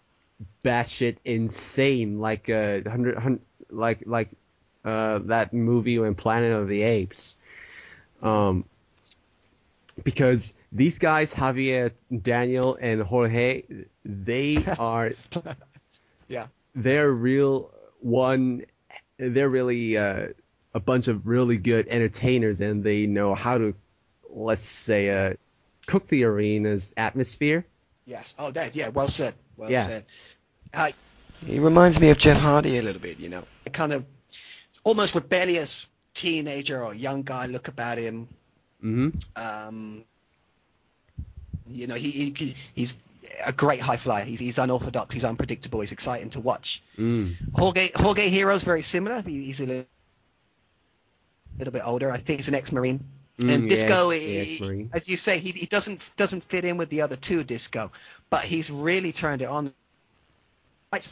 batshit 0.63 1.17
insane, 1.25 2.19
like 2.19 2.49
uh, 2.49 2.79
hundred, 2.89 3.39
like 3.69 4.03
like 4.05 4.29
uh, 4.85 5.19
that 5.19 5.53
movie 5.53 5.97
in 5.97 6.15
Planet 6.15 6.51
of 6.53 6.67
the 6.67 6.81
Apes. 6.81 7.37
Um, 8.23 8.65
because 10.03 10.55
these 10.71 10.97
guys, 10.97 11.33
Javier, 11.33 11.91
Daniel, 12.21 12.77
and 12.81 13.01
Jorge, 13.01 13.63
they 14.05 14.63
are 14.79 15.11
Yeah. 16.27 16.47
they're 16.75 17.11
real 17.11 17.71
one. 17.99 18.63
They're 19.17 19.49
really 19.49 19.97
uh, 19.97 20.27
a 20.73 20.79
bunch 20.79 21.07
of 21.09 21.27
really 21.27 21.57
good 21.57 21.87
entertainers, 21.89 22.61
and 22.61 22.83
they 22.83 23.05
know 23.05 23.35
how 23.35 23.57
to, 23.57 23.75
let's 24.29 24.61
say, 24.61 25.09
uh, 25.09 25.33
cook 25.89 26.07
the 26.07 26.23
arena's 26.23 26.93
atmosphere. 26.97 27.65
Yes. 28.05 28.35
Oh, 28.37 28.51
that. 28.51 28.75
Yeah. 28.75 28.89
Well 28.89 29.07
said. 29.07 29.33
Well 29.57 29.71
Yeah. 29.71 29.87
said. 29.87 30.05
Uh, 30.71 30.91
he 31.45 31.57
reminds 31.59 31.99
me 31.99 32.09
of 32.11 32.17
Jeff 32.19 32.37
Hardy 32.37 32.77
a 32.77 32.81
little 32.83 33.01
bit. 33.01 33.19
You 33.19 33.29
know, 33.29 33.43
a 33.65 33.71
kind 33.71 33.91
of 33.91 34.05
almost 34.83 35.15
rebellious 35.15 35.87
teenager 36.13 36.83
or 36.83 36.93
young 36.93 37.23
guy. 37.23 37.47
Look 37.47 37.67
about 37.69 37.97
him. 37.97 38.27
hmm 38.81 39.09
Um, 39.35 40.03
you 41.67 41.87
know, 41.87 41.95
he, 41.95 42.33
he 42.35 42.55
he's 42.75 42.95
a 43.43 43.51
great 43.51 43.81
high 43.81 43.97
flyer. 43.97 44.25
He's, 44.25 44.39
he's 44.39 44.57
unorthodox. 44.59 45.13
He's 45.13 45.23
unpredictable. 45.23 45.81
He's 45.81 45.91
exciting 45.91 46.29
to 46.31 46.39
watch. 46.39 46.83
Mm. 46.99 47.35
Jorge 47.55 47.89
Jorge 47.95 48.29
Hero's 48.29 48.63
very 48.63 48.83
similar. 48.83 49.23
He, 49.23 49.45
he's 49.45 49.59
a 49.59 49.65
little, 49.65 49.85
little 51.57 51.73
bit 51.73 51.81
older. 51.83 52.11
I 52.11 52.17
think 52.17 52.39
he's 52.39 52.47
an 52.47 52.53
ex-marine. 52.55 53.03
Mm, 53.39 53.53
and 53.53 53.69
Disco, 53.69 54.11
yeah, 54.11 54.43
he- 54.43 54.53
ex-Marine. 54.55 54.89
as 54.93 55.07
you 55.07 55.17
say, 55.17 55.39
he, 55.39 55.51
he 55.51 55.65
doesn't 55.65 56.01
doesn't 56.17 56.43
fit 56.43 56.65
in 56.65 56.77
with 56.77 56.89
the 56.89 57.01
other 57.01 57.15
two 57.15 57.43
Disco, 57.43 57.91
but 58.29 58.41
he's 58.43 58.69
really 58.69 59.11
turned 59.11 59.41
it 59.41 59.47
on. 59.49 59.73
It's 60.93 61.09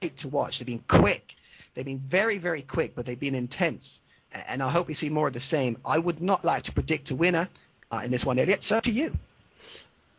great 0.00 0.16
to 0.18 0.28
watch. 0.28 0.58
They've 0.58 0.66
been 0.66 0.84
quick. 0.88 1.34
They've 1.74 1.84
been 1.84 2.00
very 2.00 2.38
very 2.38 2.62
quick, 2.62 2.94
but 2.94 3.06
they've 3.06 3.18
been 3.18 3.34
intense. 3.34 4.00
And 4.32 4.62
I 4.62 4.70
hope 4.70 4.88
we 4.88 4.94
see 4.94 5.08
more 5.08 5.28
of 5.28 5.34
the 5.34 5.40
same. 5.40 5.76
I 5.84 5.98
would 5.98 6.20
not 6.22 6.44
like 6.44 6.62
to 6.64 6.72
predict 6.72 7.10
a 7.10 7.16
winner 7.16 7.48
uh, 7.92 8.02
in 8.04 8.10
this 8.10 8.24
one, 8.24 8.38
Elliot. 8.38 8.62
So 8.62 8.80
to 8.80 8.90
you. 8.90 9.12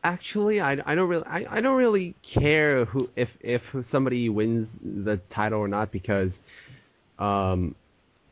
Actually, 0.03 0.59
I, 0.61 0.81
I 0.85 0.95
don't 0.95 1.07
really 1.09 1.25
I, 1.27 1.45
I 1.49 1.61
don't 1.61 1.77
really 1.77 2.15
care 2.23 2.85
who 2.85 3.07
if 3.15 3.37
if 3.41 3.75
somebody 3.85 4.29
wins 4.29 4.79
the 4.83 5.17
title 5.29 5.59
or 5.59 5.67
not 5.67 5.91
because 5.91 6.43
um 7.19 7.75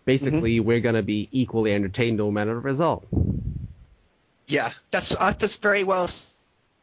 basically 0.10 0.60
we're 0.60 0.80
gonna 0.80 1.04
be 1.04 1.30
equally 1.32 1.72
entertained 1.72 2.18
no 2.18 2.32
matter 2.32 2.56
the 2.56 2.60
result. 2.60 3.06
Yeah, 4.48 4.72
that's 4.90 5.12
uh, 5.12 5.34
that's 5.38 5.58
very 5.58 5.84
well 5.84 6.10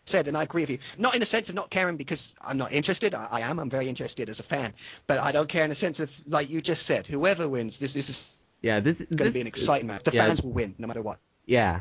said, 0.04 0.28
and 0.28 0.36
I 0.36 0.44
agree 0.44 0.62
with 0.62 0.70
you. 0.70 0.78
Not 0.96 1.14
in 1.14 1.20
the 1.20 1.26
sense 1.26 1.48
of 1.48 1.56
not 1.56 1.68
caring 1.70 1.96
because 1.96 2.36
I'm 2.40 2.56
not 2.56 2.72
interested. 2.72 3.14
I, 3.14 3.26
I 3.32 3.40
am. 3.40 3.58
I'm 3.58 3.68
very 3.68 3.88
interested 3.88 4.28
as 4.28 4.38
a 4.38 4.44
fan, 4.44 4.72
but 5.08 5.18
I 5.18 5.32
don't 5.32 5.48
care 5.48 5.64
in 5.64 5.70
the 5.70 5.74
sense 5.74 5.98
of 5.98 6.08
like 6.28 6.48
you 6.48 6.62
just 6.62 6.86
said. 6.86 7.04
Whoever 7.08 7.48
wins, 7.48 7.80
this 7.80 7.92
this 7.92 8.08
is 8.08 8.36
Yeah, 8.62 8.78
this 8.78 9.00
is 9.00 9.08
going 9.08 9.30
to 9.30 9.34
be 9.34 9.40
an 9.40 9.48
exciting 9.48 9.88
match. 9.88 10.04
The 10.04 10.12
yeah. 10.12 10.26
fans 10.26 10.42
will 10.42 10.52
win 10.52 10.76
no 10.78 10.86
matter 10.86 11.02
what. 11.02 11.18
Yeah, 11.46 11.80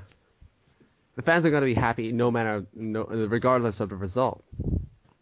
the 1.15 1.21
fans 1.21 1.45
are 1.45 1.51
gonna 1.51 1.67
be 1.67 1.75
happy 1.75 2.12
no 2.12 2.31
matter 2.31 2.65
no 2.73 3.03
regardless 3.03 3.79
of 3.79 3.89
the 3.89 3.95
result. 3.95 4.43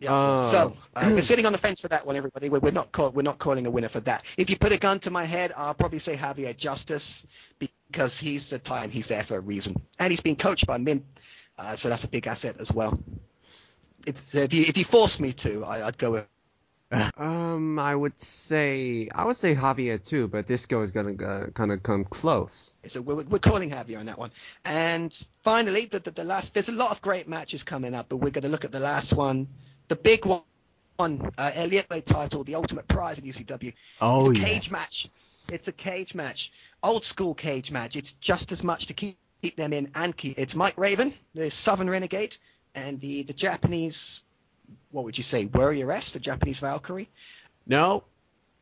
Yeah. 0.04 0.10
Oh. 0.12 0.52
So 0.52 0.74
uh, 0.98 1.12
we're 1.14 1.22
sitting 1.22 1.46
on 1.46 1.54
the 1.54 1.58
fence 1.58 1.80
for 1.80 1.88
that 1.88 2.06
one, 2.06 2.18
everybody. 2.18 2.50
We're, 2.50 2.60
we're 2.60 2.72
not 2.72 2.92
call, 2.92 3.12
we're 3.12 3.22
not 3.22 3.40
calling 3.40 3.66
a 3.66 3.72
winner 3.72 3.88
for 3.88 4.02
that. 4.02 4.26
If 4.36 4.50
you 4.50 4.58
put 4.58 4.74
a 4.74 4.78
gun 4.78 5.00
to 5.00 5.10
my 5.10 5.24
head, 5.24 5.54
I'll 5.56 5.74
probably 5.74 6.00
say 6.00 6.18
Javier 6.18 6.56
Justice 6.58 7.26
because 7.58 8.20
he's 8.20 8.50
the 8.50 8.60
time 8.60 8.92
he's 8.92 9.08
there 9.08 9.24
for 9.24 9.38
a 9.38 9.40
reason, 9.40 9.82
and 10.00 10.12
he's 10.12 10.20
been 10.20 10.36
coached 10.36 10.68
by 10.68 10.78
Mint, 10.78 11.06
uh, 11.58 11.78
so 11.78 11.88
that's 11.88 12.04
a 12.04 12.10
big 12.10 12.28
asset 12.28 12.58
as 12.60 12.70
well. 12.70 13.00
If, 14.06 14.36
if 14.36 14.54
you 14.54 14.66
if 14.68 14.78
you 14.78 14.84
force 14.84 15.22
me 15.22 15.32
to, 15.34 15.64
I, 15.64 15.88
I'd 15.88 15.98
go 15.98 16.12
with 16.12 16.28
Um, 17.18 17.80
I 17.80 17.96
would 17.96 18.20
say 18.20 19.08
I 19.16 19.24
would 19.24 19.38
say 19.38 19.56
Javier 19.56 20.04
too, 20.04 20.28
but 20.28 20.48
Disco 20.48 20.82
is 20.82 20.92
gonna 20.92 21.16
uh, 21.24 21.48
kind 21.52 21.72
of 21.72 21.82
come 21.82 22.04
close. 22.04 22.76
So 22.88 23.02
we're, 23.02 23.24
we're 23.24 23.40
calling 23.40 23.70
Javier 23.70 24.00
on 24.00 24.06
that 24.08 24.18
one. 24.18 24.32
And 24.66 25.18
finally, 25.44 25.86
the, 25.86 26.00
the, 26.00 26.12
the 26.12 26.24
last, 26.26 26.54
there's 26.54 26.70
a 26.70 26.74
lot 26.74 26.92
of 26.92 27.02
great 27.02 27.30
matches 27.30 27.64
coming 27.64 27.96
up, 27.96 28.08
but 28.10 28.18
we're 28.18 28.32
going 28.32 28.44
to 28.44 28.50
look 28.50 28.66
at 28.66 28.72
the 28.72 28.80
last 28.80 29.14
one, 29.14 29.48
the 29.88 29.96
big 29.96 30.26
one, 30.26 30.42
uh, 31.00 31.52
Elliot 31.56 31.88
Bay 31.90 32.02
title, 32.02 32.44
the 32.44 32.56
ultimate 32.56 32.88
prize 32.88 33.20
in 33.20 33.26
UCW. 33.26 33.74
Oh 34.02 34.32
it's 34.32 34.40
a 34.40 34.44
cage 34.44 34.70
yes. 34.70 34.72
match. 34.72 35.54
It's 35.56 35.68
a 35.68 35.72
cage 35.72 36.16
match, 36.16 36.52
old 36.84 37.04
school 37.06 37.34
cage 37.34 37.72
match. 37.72 37.96
It's 37.96 38.14
just 38.14 38.52
as 38.52 38.64
much 38.64 38.86
to 38.88 38.94
keep, 38.94 39.18
keep 39.42 39.56
them 39.58 39.74
in 39.74 39.90
and 39.96 40.16
keep. 40.16 40.40
It's 40.40 40.56
Mike 40.56 40.78
Raven, 40.78 41.14
the 41.34 41.52
Southern 41.52 41.90
Renegade, 41.90 42.38
and 42.76 43.00
the, 43.02 43.24
the 43.24 43.34
Japanese, 43.34 44.22
what 44.92 45.04
would 45.04 45.18
you 45.18 45.24
say, 45.24 45.48
Warrioress, 45.48 46.14
the 46.14 46.20
Japanese 46.20 46.60
Valkyrie. 46.60 47.10
No, 47.68 48.04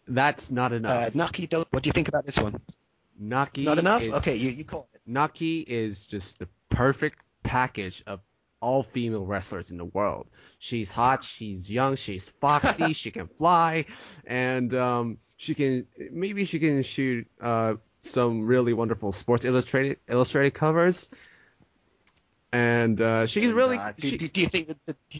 that's 0.07 0.49
not 0.51 0.71
Uh, 0.71 0.75
enough. 0.75 1.15
Naki, 1.15 1.45
Do- 1.47 1.65
what 1.69 1.83
do 1.83 1.87
you 1.87 1.93
think 1.93 2.07
about 2.07 2.25
this 2.25 2.37
one? 2.39 2.59
Naki 3.19 3.61
It's 3.61 3.65
not 3.65 3.77
enough? 3.77 4.01
is- 4.01 4.13
Okay, 4.15 4.35
you, 4.35 4.49
you 4.49 4.63
call 4.63 4.87
it. 4.93 5.01
Naki 5.05 5.59
is 5.67 6.07
just 6.07 6.39
the 6.39 6.47
perfect 6.69 7.19
package 7.43 8.03
of 8.07 8.19
all 8.61 8.83
female 8.83 9.25
wrestlers 9.25 9.71
in 9.71 9.77
the 9.77 9.85
world. 9.85 10.27
She's 10.59 10.91
hot, 10.91 11.23
she's 11.23 11.69
young, 11.69 11.95
she's 11.95 12.29
foxy, 12.29 12.93
she 12.93 13.11
can 13.11 13.27
fly, 13.27 13.85
and 14.25 14.73
um, 14.73 15.17
she 15.37 15.53
can 15.55 15.85
maybe 16.11 16.45
she 16.45 16.59
can 16.59 16.81
shoot 16.83 17.27
uh, 17.41 17.75
some 17.99 18.45
really 18.45 18.73
wonderful 18.73 19.11
Sports 19.11 19.43
Illustrated 19.45 19.97
illustrated 20.07 20.53
covers. 20.53 21.09
And 22.53 22.99
uh, 23.01 23.25
she's 23.25 23.51
really 23.53 23.77
uh, 23.77 23.93
do, 23.97 24.07
she- 24.07 24.17
do, 24.17 24.27
do 24.27 24.41
you 24.41 24.47
think 24.47 24.67
that 24.67 24.77
the, 24.85 24.93
Do 25.03 25.19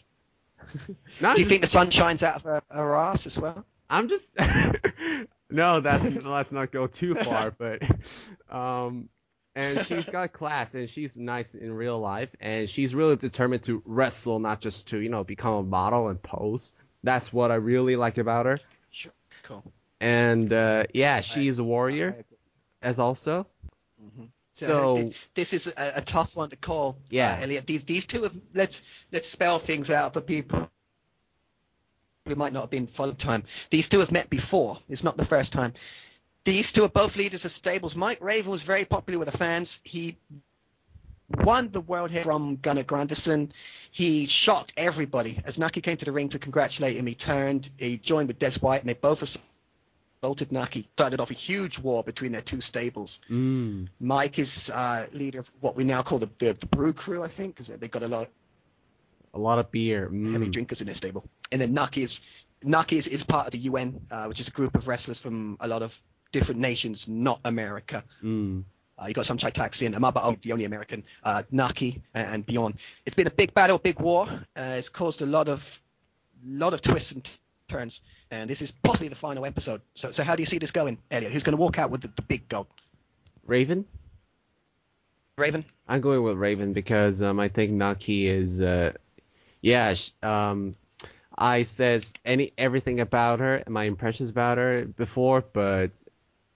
you 0.79 1.35
just- 1.37 1.49
think 1.49 1.61
the 1.61 1.67
sun 1.67 1.89
shines 1.89 2.23
out 2.23 2.35
of 2.35 2.43
her, 2.43 2.61
her 2.69 2.95
ass 2.95 3.25
as 3.25 3.37
well? 3.39 3.65
I'm 3.89 4.07
just 4.07 4.37
no, 5.49 5.79
that's 5.81 6.05
let's 6.05 6.51
not 6.53 6.71
go 6.71 6.87
too 6.87 7.13
far, 7.15 7.51
but 7.51 7.81
um, 8.49 9.09
and 9.55 9.81
she's 9.85 10.09
got 10.09 10.31
class 10.33 10.75
and 10.75 10.89
she's 10.89 11.17
nice 11.17 11.55
in 11.55 11.73
real 11.73 11.99
life 11.99 12.35
and 12.39 12.69
she's 12.69 12.95
really 12.95 13.15
determined 13.15 13.63
to 13.63 13.81
wrestle, 13.85 14.39
not 14.39 14.61
just 14.61 14.87
to 14.89 14.99
you 14.99 15.09
know 15.09 15.23
become 15.23 15.53
a 15.55 15.63
model 15.63 16.09
and 16.09 16.21
pose. 16.21 16.73
That's 17.03 17.33
what 17.33 17.51
I 17.51 17.55
really 17.55 17.95
like 17.95 18.17
about 18.17 18.45
her. 18.45 18.59
Sure. 18.91 19.11
Cool. 19.43 19.63
And 19.99 20.51
uh, 20.53 20.83
yeah, 20.93 21.19
she's 21.21 21.59
a 21.59 21.63
warrior 21.63 22.15
as 22.81 22.99
also. 22.99 23.47
Mhm. 24.01 24.29
So 24.51 24.97
thi- 24.97 25.15
this 25.35 25.53
is 25.53 25.67
a, 25.67 25.93
a 25.95 26.01
tough 26.01 26.35
one 26.35 26.49
to 26.49 26.55
call. 26.55 26.97
Yeah. 27.09 27.37
uh, 27.39 27.43
Elliot. 27.43 27.67
These 27.67 27.83
these 27.85 28.05
two 28.05 28.23
have 28.23 28.35
let's 28.53 28.81
let's 29.11 29.27
spell 29.27 29.59
things 29.59 29.89
out 29.89 30.13
for 30.13 30.21
people 30.21 30.69
we 32.25 32.35
might 32.35 32.53
not 32.53 32.61
have 32.61 32.69
been 32.69 32.87
full 32.87 33.13
time. 33.13 33.43
These 33.71 33.89
two 33.89 33.99
have 33.99 34.11
met 34.11 34.29
before. 34.29 34.77
It's 34.89 35.03
not 35.03 35.17
the 35.17 35.25
first 35.25 35.51
time. 35.51 35.73
These 36.43 36.71
two 36.71 36.83
are 36.83 36.89
both 36.89 37.15
leaders 37.15 37.45
of 37.45 37.51
stables. 37.51 37.95
Mike 37.95 38.17
Raven 38.21 38.49
was 38.51 38.63
very 38.63 38.83
popular 38.85 39.19
with 39.19 39.29
the 39.31 39.37
fans. 39.37 39.79
He 39.83 40.17
won 41.43 41.69
the 41.71 41.81
world 41.81 42.09
hit 42.11 42.23
from 42.23 42.55
Gunnar 42.57 42.83
Granderson. 42.83 43.51
He 43.91 44.25
shocked 44.25 44.73
everybody. 44.75 45.39
As 45.45 45.59
Naki 45.59 45.81
came 45.81 45.97
to 45.97 46.05
the 46.05 46.11
ring 46.11 46.29
to 46.29 46.39
congratulate 46.39 46.97
him, 46.97 47.05
he 47.05 47.13
turned, 47.15 47.69
he 47.77 47.97
joined 47.97 48.27
with 48.27 48.39
Des 48.39 48.53
White, 48.59 48.81
and 48.81 48.89
they 48.89 48.95
both 48.95 49.21
assaulted 50.23 50.51
Naki. 50.51 50.87
Started 50.93 51.19
off 51.19 51.29
a 51.29 51.35
huge 51.35 51.77
war 51.77 52.03
between 52.03 52.31
their 52.31 52.41
two 52.41 52.59
stables. 52.59 53.19
mm, 53.29 53.87
Mike 53.99 54.39
is 54.39 54.69
uh, 54.71 55.05
leader 55.13 55.39
of 55.39 55.51
what 55.59 55.75
we 55.75 55.83
now 55.83 56.01
call 56.01 56.17
the, 56.19 56.29
the, 56.39 56.53
the 56.53 56.65
Brew 56.67 56.91
Crew, 56.91 57.23
I 57.23 57.27
think, 57.27 57.55
because 57.55 57.67
they've 57.67 57.91
got 57.91 58.03
a 58.03 58.07
lot 58.07 58.23
of 58.23 58.29
a 59.33 59.39
lot 59.39 59.59
of 59.59 59.71
beer. 59.71 60.09
heavy 60.31 60.47
Mm, 60.47 60.51
drinkers 60.51 60.81
in 60.81 60.87
their 60.87 60.95
stable. 60.95 61.23
And 61.51 61.61
then 61.61 61.73
Naki 61.73 62.01
is 62.01 62.21
Naki 62.63 62.97
is, 62.97 63.07
is 63.07 63.23
part 63.23 63.45
of 63.47 63.51
the 63.51 63.59
UN, 63.59 63.99
uh, 64.11 64.25
which 64.25 64.39
is 64.39 64.47
a 64.47 64.51
group 64.51 64.75
of 64.75 64.87
wrestlers 64.87 65.19
from 65.19 65.55
a 65.61 65.67
lot 65.67 65.81
of 65.81 65.99
different 66.31 66.59
nations, 66.59 67.07
not 67.07 67.39
America. 67.45 68.03
mm. 68.23 68.63
Uh, 69.01 69.07
you 69.07 69.15
got 69.15 69.25
Somchai 69.25 69.51
Taksin, 69.51 69.95
Amaba, 69.95 70.39
the 70.43 70.51
only 70.51 70.65
American, 70.65 71.03
uh, 71.23 71.41
Naki, 71.49 71.99
and, 72.13 72.45
beyond. 72.45 72.75
It's 73.07 73.15
been 73.15 73.25
a 73.25 73.31
big 73.31 73.51
battle, 73.55 73.79
big 73.79 73.99
war. 73.99 74.27
Uh, 74.55 74.75
it's 74.77 74.89
caused 74.89 75.23
a 75.23 75.25
lot 75.25 75.49
of, 75.49 75.81
lot 76.45 76.73
of 76.73 76.83
twists 76.83 77.11
and 77.11 77.27
turns, 77.67 78.01
and 78.29 78.47
this 78.47 78.61
is 78.61 78.71
possibly 78.71 79.07
the 79.07 79.15
final 79.15 79.43
episode. 79.43 79.81
So, 79.95 80.11
so 80.11 80.23
how 80.23 80.35
do 80.35 80.43
you 80.43 80.45
see 80.45 80.59
this 80.59 80.69
going, 80.69 80.99
Elliot? 81.09 81.33
Who's 81.33 81.41
going 81.41 81.57
to 81.57 81.61
walk 81.61 81.79
out 81.79 81.89
with 81.89 82.01
the, 82.01 82.11
the 82.15 82.21
big 82.21 82.47
gold? 82.47 82.67
Raven. 83.47 83.85
Raven. 85.35 85.65
I'm 85.87 86.01
going 86.01 86.21
with 86.21 86.37
Raven 86.37 86.71
because 86.71 87.23
um, 87.23 87.39
I 87.39 87.47
think 87.47 87.71
Naki 87.71 88.27
is, 88.27 88.61
uh, 88.61 88.93
yeah, 89.61 89.95
sh- 89.95 90.11
um, 90.21 90.75
I 91.39 91.63
says 91.63 92.13
any 92.23 92.51
everything 92.59 92.99
about 92.99 93.39
her, 93.39 93.63
my 93.67 93.85
impressions 93.85 94.29
about 94.29 94.59
her 94.59 94.85
before, 94.85 95.43
but 95.53 95.89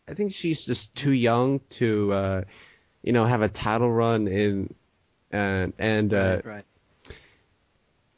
I 0.07 0.13
think 0.13 0.33
she's 0.33 0.65
just 0.65 0.93
too 0.95 1.11
young 1.11 1.59
to, 1.69 2.13
uh, 2.13 2.41
you 3.01 3.11
know, 3.11 3.25
have 3.25 3.41
a 3.41 3.49
title 3.49 3.91
run 3.91 4.27
in, 4.27 4.73
and 5.31 5.73
and 5.79 6.13
uh, 6.13 6.41
right, 6.45 6.45
right. 6.45 6.63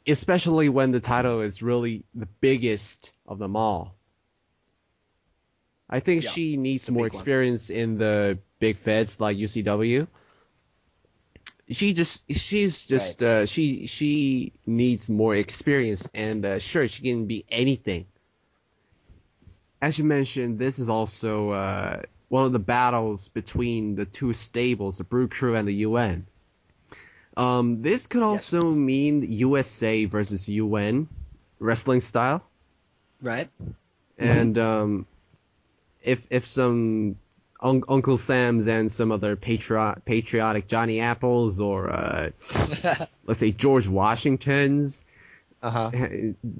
especially 0.06 0.68
when 0.68 0.92
the 0.92 1.00
title 1.00 1.40
is 1.40 1.62
really 1.62 2.04
the 2.14 2.26
biggest 2.40 3.12
of 3.26 3.38
them 3.38 3.56
all. 3.56 3.94
I 5.90 6.00
think 6.00 6.22
Yeah, 6.24 6.30
she 6.30 6.56
needs 6.56 6.90
more 6.90 7.04
big 7.04 7.14
one. 7.14 7.20
experience 7.20 7.70
in 7.70 7.96
the 7.96 8.38
big 8.58 8.76
feds 8.76 9.20
like 9.20 9.36
UCW. 9.38 10.06
She 11.70 11.92
just 11.94 12.30
she's 12.32 12.86
just 12.86 13.22
uh, 13.22 13.46
she 13.46 13.86
she 13.86 14.52
needs 14.66 15.08
more 15.08 15.36
experience 15.36 16.08
and 16.14 16.44
uh, 16.44 16.58
sure 16.58 16.86
she 16.88 17.02
can 17.02 17.26
be 17.26 17.44
anything. 17.48 18.06
As 19.80 19.98
you 19.98 20.04
mentioned, 20.04 20.58
this 20.58 20.78
is 20.78 20.88
also 20.88 21.50
uh, 21.50 22.02
one 22.28 22.44
of 22.44 22.52
the 22.52 22.58
battles 22.58 23.28
between 23.28 23.94
the 23.94 24.04
two 24.04 24.32
stables, 24.32 24.98
the 24.98 25.04
Brew 25.04 25.28
Crew 25.28 25.54
and 25.54 25.66
the 25.68 25.74
UN. 25.74 26.26
Um, 27.36 27.80
this 27.82 28.06
could 28.06 28.22
also 28.22 28.74
mean 28.74 29.22
USA 29.22 30.04
versus 30.06 30.48
UN 30.48 31.08
wrestling 31.60 32.00
style 32.00 32.42
Right. 33.22 33.48
and 34.18 34.58
um, 34.58 35.06
if 36.02 36.26
if 36.30 36.44
some 36.46 37.16
un- 37.60 37.82
Uncle 37.88 38.16
Sam's 38.16 38.66
and 38.66 38.90
some 38.90 39.12
other 39.12 39.36
patri- 39.36 39.94
patriotic 40.04 40.66
Johnny 40.66 41.00
Apples 41.00 41.60
or 41.60 41.90
uh, 41.90 42.30
let's 43.26 43.38
say 43.40 43.52
George 43.52 43.88
Washingtons 43.88 45.04
Uh 45.60 45.70
huh. 45.70 45.90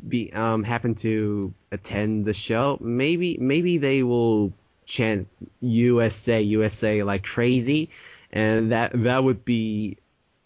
be 0.09 0.33
um 0.33 0.65
happen 0.65 0.95
to 0.97 1.55
attend 1.71 2.25
the 2.25 2.33
show, 2.35 2.79
maybe 2.81 3.37
maybe 3.41 3.79
they 3.79 4.03
will 4.03 4.53
chant 4.87 5.29
USA 5.61 6.41
USA 6.41 7.03
like 7.03 7.23
crazy, 7.23 7.91
and 8.33 8.73
that 8.73 8.91
that 9.05 9.23
would 9.23 9.45
be 9.45 9.97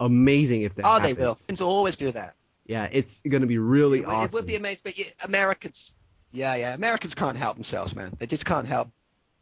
amazing 0.00 0.62
if 0.62 0.74
that 0.74 0.84
Oh, 0.84 0.98
happens. 0.98 1.16
they 1.16 1.22
will. 1.22 1.34
Fans 1.34 1.60
will 1.62 1.68
always 1.70 1.96
do 1.96 2.10
that. 2.12 2.34
Yeah, 2.66 2.88
it's 2.92 3.22
gonna 3.22 3.46
be 3.46 3.58
really 3.58 4.00
it, 4.00 4.06
awesome. 4.08 4.36
it 4.36 4.40
would 4.40 4.46
be 4.46 4.56
amazing, 4.56 4.80
but 4.84 4.98
yeah, 4.98 5.06
Americans, 5.24 5.94
yeah, 6.32 6.54
yeah, 6.54 6.74
Americans 6.74 7.14
can't 7.14 7.36
help 7.36 7.56
themselves, 7.56 7.94
man. 7.94 8.12
They 8.18 8.26
just 8.26 8.44
can't 8.44 8.66
help 8.66 8.88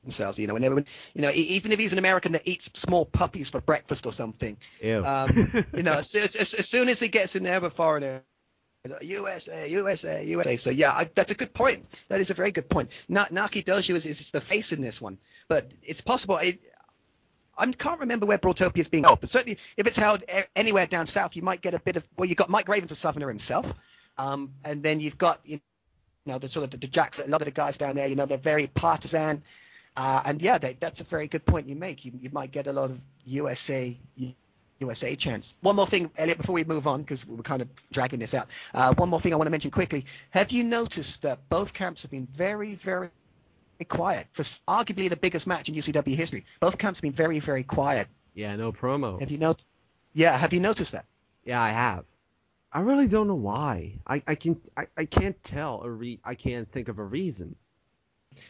themselves. 0.03 0.39
You 0.39 0.47
know, 0.47 0.55
whenever, 0.55 0.85
you 1.15 1.23
know, 1.23 1.31
e- 1.31 1.35
even 1.35 1.73
if 1.73 1.79
he's 1.79 1.93
an 1.93 1.99
American 1.99 2.33
that 2.33 2.43
eats 2.47 2.71
small 2.75 3.05
puppies 3.07 3.51
for 3.51 3.61
breakfast 3.61 4.07
or 4.07 4.13
something, 4.13 4.57
Ew. 4.83 5.05
um, 5.05 5.31
you 5.75 5.83
know, 5.83 5.93
as, 5.95 6.15
as, 6.15 6.55
as 6.55 6.69
soon 6.69 6.89
as 6.89 7.01
he 7.01 7.09
gets 7.09 7.37
in 7.37 7.43
there 7.43 7.61
with 7.61 7.73
a 7.73 7.75
foreigner, 7.75 8.23
USA, 9.03 9.69
USA, 9.69 10.25
USA. 10.25 10.57
So 10.57 10.71
yeah, 10.71 10.93
I, 10.93 11.05
that's 11.15 11.31
a 11.31 11.35
good 11.35 11.53
point. 11.53 11.87
That 12.09 12.21
is 12.21 12.31
a 12.31 12.35
very 12.35 12.51
good 12.51 12.69
point. 12.69 12.91
Na- 13.09 13.27
Naki 13.31 13.63
Dojo 13.63 13.95
is, 13.95 14.07
is 14.07 14.31
the 14.31 14.41
face 14.41 14.73
in 14.73 14.81
this 14.81 15.01
one, 15.01 15.19
but 15.49 15.71
it's 15.83 16.01
possible. 16.01 16.37
I 16.37 16.59
can't 17.73 18.01
remember 18.01 18.25
where 18.25 18.39
Brawltopia 18.39 18.79
is 18.79 18.89
being 18.89 19.05
held, 19.05 19.21
but 19.21 19.29
certainly 19.29 19.59
if 19.77 19.87
it's 19.87 19.99
held 19.99 20.25
anywhere 20.57 20.87
down 20.87 21.05
south, 21.05 21.37
you 21.37 21.43
might 21.43 21.61
get 21.61 21.75
a 21.75 21.79
bit 21.81 21.97
of. 21.97 22.09
Well, 22.17 22.27
you've 22.27 22.39
got 22.39 22.49
Mike 22.49 22.69
Raven's 22.69 22.91
a 22.91 22.95
Southerner 22.95 23.29
himself, 23.29 23.75
um, 24.17 24.51
and 24.65 24.83
then 24.83 24.99
you've 24.99 25.19
got 25.19 25.41
you 25.45 25.61
know 26.25 26.39
the 26.39 26.49
sort 26.49 26.65
of 26.65 26.71
the, 26.71 26.79
the 26.79 26.87
Jacks. 26.87 27.19
A 27.19 27.27
lot 27.27 27.43
of 27.43 27.47
the 27.47 27.53
guys 27.53 27.77
down 27.77 27.97
there, 27.97 28.07
you 28.07 28.17
know, 28.17 28.25
they're 28.25 28.39
very 28.39 28.67
partisan, 28.69 29.43
uh, 29.99 30.23
and 30.25 30.41
yeah, 30.41 30.57
they, 30.57 30.79
that's 30.81 31.01
a 31.01 31.05
very 31.05 31.29
good 31.29 31.45
point 31.45 31.69
you 31.69 31.77
make. 31.77 32.07
You, 32.07 32.13
you 32.19 32.31
might 32.33 32.51
get 32.51 32.67
a 32.67 32.73
lot 32.73 32.91
of 32.91 32.99
USA. 33.27 33.95
USA 34.81 35.15
chance. 35.15 35.55
One 35.61 35.77
more 35.77 35.87
thing, 35.87 36.11
Elliot, 36.17 36.39
before 36.39 36.55
we 36.55 36.65
move 36.65 36.87
on, 36.87 37.03
because 37.03 37.27
we're 37.27 37.43
kind 37.43 37.63
of 37.63 37.69
dragging 37.93 38.19
this 38.19 38.35
out. 38.35 38.49
Uh, 38.75 38.95
one 38.95 39.09
more 39.09 39.21
thing 39.21 39.33
I 39.33 39.37
want 39.37 39.47
to 39.47 39.51
mention 39.51 39.71
quickly. 39.71 40.05
Have 40.31 40.51
you 40.51 40.65
noticed 40.65 41.23
that 41.23 41.49
both 41.49 41.73
camps 41.73 42.03
have 42.03 42.11
been 42.11 42.27
very, 42.35 42.75
very 42.75 43.11
quiet 43.89 44.27
for 44.33 44.43
arguably 44.43 45.09
the 45.09 45.17
biggest 45.17 45.47
match 45.47 45.69
in 45.69 45.75
UCW 45.75 46.15
history? 46.17 46.45
Both 46.61 46.79
camps 46.79 46.99
have 46.99 47.03
been 47.03 47.13
very, 47.13 47.39
very 47.39 47.63
quiet. 47.63 48.09
yeah, 48.35 48.57
no 48.57 48.73
promos. 48.73 49.21
Have 49.21 49.31
you 49.31 49.39
noticed? 49.39 49.67
Yeah, 50.15 50.37
have 50.37 50.53
you 50.53 50.61
noticed 50.61 50.93
that? 50.93 51.05
Yeah, 51.45 51.63
I 51.63 51.71
have. 51.71 52.05
I 52.73 52.81
really 52.81 53.09
don't 53.09 53.27
know 53.29 53.35
why. 53.35 53.99
I, 54.07 54.23
I 54.27 54.35
can 54.37 54.61
I, 54.77 54.85
I 54.97 55.05
can't 55.05 55.41
tell 55.43 55.83
a 55.83 55.91
re 55.91 56.21
I 56.25 56.35
can't 56.35 56.71
think 56.71 56.89
of 56.89 56.99
a 56.99 57.05
reason. 57.05 57.57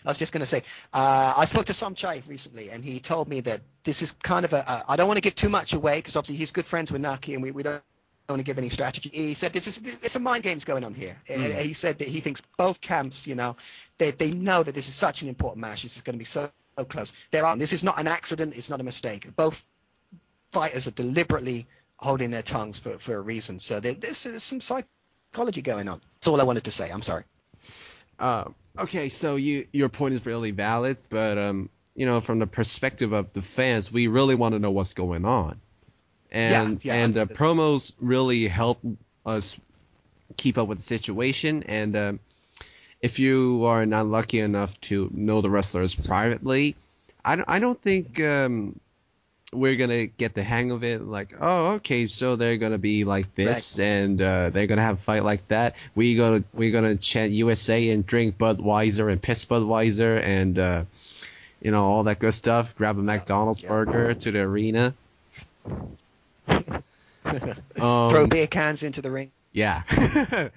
I 0.04 0.08
was 0.08 0.18
just 0.18 0.32
going 0.32 0.40
to 0.40 0.46
say, 0.46 0.62
uh, 0.92 1.34
I 1.36 1.44
spoke 1.46 1.66
to 1.66 1.72
Somchai 1.72 2.26
recently, 2.28 2.70
and 2.70 2.84
he 2.84 3.00
told 3.00 3.28
me 3.28 3.40
that 3.40 3.62
this 3.84 4.02
is 4.02 4.12
kind 4.22 4.44
of 4.44 4.52
a. 4.52 4.64
a 4.66 4.84
I 4.88 4.96
don't 4.96 5.08
want 5.08 5.16
to 5.16 5.22
give 5.22 5.34
too 5.34 5.48
much 5.48 5.72
away 5.72 5.96
because 5.96 6.16
obviously 6.16 6.36
he's 6.36 6.50
good 6.50 6.66
friends 6.66 6.90
with 6.92 7.00
Naki, 7.00 7.34
and 7.34 7.42
we, 7.42 7.50
we 7.50 7.62
don't 7.62 7.82
want 8.28 8.40
to 8.40 8.44
give 8.44 8.58
any 8.58 8.68
strategy. 8.68 9.10
He 9.12 9.34
said 9.34 9.52
this 9.52 9.66
is 9.66 9.76
there's 9.76 10.12
some 10.12 10.22
mind 10.22 10.42
games 10.42 10.64
going 10.64 10.84
on 10.84 10.94
here. 10.94 11.16
And 11.28 11.42
He 11.42 11.72
said 11.72 11.98
that 11.98 12.08
he 12.08 12.20
thinks 12.20 12.40
both 12.56 12.80
camps, 12.80 13.26
you 13.26 13.34
know, 13.34 13.56
they 13.98 14.10
they 14.10 14.30
know 14.30 14.62
that 14.62 14.74
this 14.74 14.88
is 14.88 14.94
such 14.94 15.22
an 15.22 15.28
important 15.28 15.60
match. 15.60 15.82
This 15.82 15.96
is 15.96 16.02
going 16.02 16.14
to 16.14 16.18
be 16.18 16.24
so, 16.24 16.50
so 16.78 16.84
close. 16.84 17.12
There 17.30 17.44
are. 17.44 17.56
This 17.56 17.72
is 17.72 17.82
not 17.82 17.98
an 17.98 18.06
accident. 18.06 18.54
It's 18.56 18.70
not 18.70 18.80
a 18.80 18.84
mistake. 18.84 19.28
Both 19.36 19.64
fighters 20.52 20.86
are 20.86 20.92
deliberately 20.92 21.66
holding 21.96 22.30
their 22.30 22.42
tongues 22.42 22.78
for, 22.78 22.98
for 22.98 23.16
a 23.16 23.20
reason. 23.20 23.60
So 23.60 23.78
there, 23.78 23.92
there's, 23.92 24.22
there's 24.22 24.42
some 24.42 24.60
psychology 24.60 25.62
going 25.62 25.88
on. 25.88 26.00
That's 26.14 26.28
all 26.28 26.40
I 26.40 26.44
wanted 26.44 26.64
to 26.64 26.70
say. 26.70 26.90
I'm 26.90 27.02
sorry. 27.02 27.24
Uh, 28.18 28.44
okay, 28.78 29.08
so 29.08 29.36
you 29.36 29.66
your 29.72 29.88
point 29.88 30.14
is 30.14 30.26
really 30.26 30.50
valid, 30.50 30.98
but 31.08 31.38
um, 31.38 31.70
you 31.94 32.06
know, 32.06 32.20
from 32.20 32.38
the 32.38 32.46
perspective 32.46 33.12
of 33.12 33.32
the 33.32 33.42
fans, 33.42 33.92
we 33.92 34.06
really 34.06 34.34
want 34.34 34.54
to 34.54 34.58
know 34.58 34.70
what's 34.70 34.94
going 34.94 35.24
on, 35.24 35.60
and 36.30 36.82
Yeah, 36.84 36.94
yeah, 36.94 37.02
and 37.02 37.14
the 37.14 37.26
promos 37.26 37.94
really 38.00 38.48
help 38.48 38.80
us 39.26 39.56
keep 40.36 40.58
up 40.58 40.68
with 40.68 40.78
the 40.78 40.84
situation. 40.84 41.62
And 41.64 41.96
um, 41.96 42.20
if 43.00 43.18
you 43.18 43.64
are 43.64 43.86
not 43.86 44.06
lucky 44.06 44.40
enough 44.40 44.80
to 44.82 45.10
know 45.12 45.40
the 45.40 45.50
wrestlers 45.50 45.94
privately, 45.94 46.76
I 47.24 47.36
don't, 47.36 47.48
I 47.48 47.58
don't 47.58 47.80
think 47.82 48.20
um, 48.20 48.78
we're 49.52 49.76
gonna 49.76 50.06
get 50.06 50.34
the 50.34 50.42
hang 50.42 50.70
of 50.70 50.84
it. 50.84 51.02
Like, 51.02 51.34
oh, 51.40 51.72
okay, 51.72 52.06
so 52.06 52.36
they're 52.36 52.56
gonna 52.56 52.78
be 52.78 53.04
like 53.04 53.34
this, 53.34 53.78
and 53.78 54.20
uh, 54.22 54.50
they're 54.50 54.66
gonna 54.66 54.82
have 54.82 54.98
a 54.98 55.02
fight 55.02 55.24
like 55.24 55.46
that. 55.48 55.76
We 55.94 56.14
gonna 56.16 56.44
we're 56.54 56.72
gonna 56.72 56.96
chant 56.96 57.32
USA 57.32 57.90
and 57.90 58.06
drink 58.06 58.38
Budweiser 58.38 59.10
and 59.10 59.20
piss 59.20 59.44
Budweiser 59.44 60.22
and 60.22 60.58
uh, 60.58 60.84
you 61.60 61.70
know 61.70 61.84
all 61.84 62.02
that 62.04 62.18
good 62.18 62.34
stuff. 62.34 62.74
Grab 62.76 62.98
a 62.98 63.02
McDonald's 63.02 63.62
yeah. 63.62 63.68
burger 63.68 64.14
to 64.14 64.30
the 64.30 64.40
arena. 64.40 64.94
Throw 67.22 68.22
Um, 68.22 68.28
beer 68.28 68.46
cans 68.46 68.82
into 68.82 69.02
the 69.02 69.10
ring. 69.10 69.30
yeah, 69.52 69.82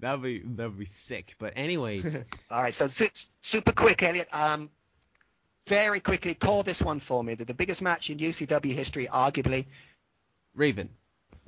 that'd 0.00 0.22
be 0.22 0.40
that'd 0.44 0.78
be 0.78 0.84
sick. 0.84 1.34
But 1.38 1.52
anyways, 1.56 2.22
All 2.50 2.62
right, 2.62 2.74
so 2.74 2.88
su- 2.88 3.08
super 3.40 3.72
quick, 3.72 4.02
Elliot. 4.02 4.28
Um, 4.32 4.68
very 5.66 6.00
quickly, 6.00 6.34
call 6.34 6.62
this 6.62 6.80
one 6.82 6.98
for 6.98 7.22
me. 7.22 7.34
The, 7.34 7.44
the 7.44 7.54
biggest 7.54 7.82
match 7.82 8.10
in 8.10 8.18
UCW 8.18 8.72
history, 8.72 9.06
arguably, 9.06 9.66
Raven. 10.54 10.88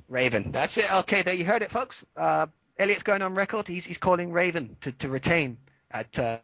Raven. 0.09 0.51
That's 0.51 0.77
it. 0.77 0.91
Okay, 0.93 1.21
there 1.21 1.33
you 1.33 1.45
heard 1.45 1.63
it, 1.63 1.71
folks. 1.71 2.05
Uh, 2.15 2.45
Elliot's 2.77 3.03
going 3.03 3.21
on 3.21 3.33
record. 3.33 3.67
He's, 3.67 3.85
he's 3.85 3.97
calling 3.97 4.31
Raven 4.31 4.75
to, 4.81 4.91
to 4.93 5.09
retain 5.09 5.57
at, 5.91 6.19
uh, 6.19 6.37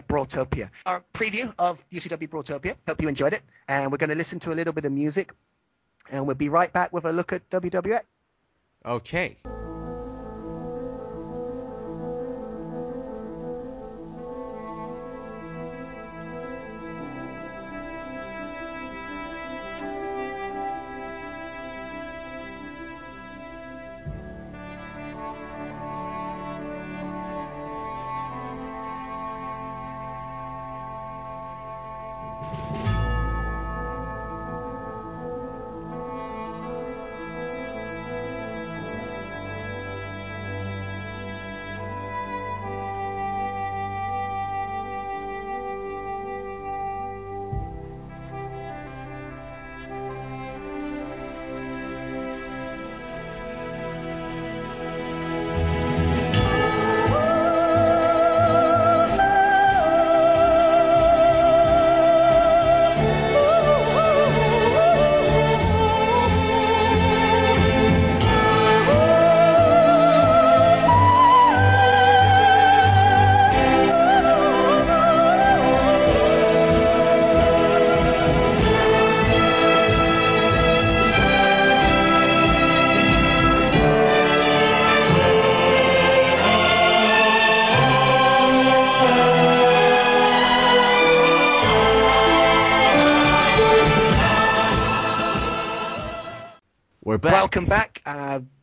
at 0.00 0.08
Brawltopia. 0.08 0.70
Our 0.86 1.04
preview 1.12 1.52
of 1.58 1.78
UCW 1.92 2.28
Brawltopia. 2.28 2.74
Hope 2.88 3.02
you 3.02 3.08
enjoyed 3.08 3.34
it. 3.34 3.42
And 3.68 3.92
we're 3.92 3.98
going 3.98 4.10
to 4.10 4.16
listen 4.16 4.40
to 4.40 4.52
a 4.52 4.56
little 4.56 4.72
bit 4.72 4.84
of 4.86 4.92
music. 4.92 5.32
And 6.10 6.26
we'll 6.26 6.36
be 6.36 6.48
right 6.48 6.72
back 6.72 6.92
with 6.92 7.04
a 7.04 7.12
look 7.12 7.32
at 7.32 7.48
WWX. 7.50 8.00
Okay. 8.86 9.36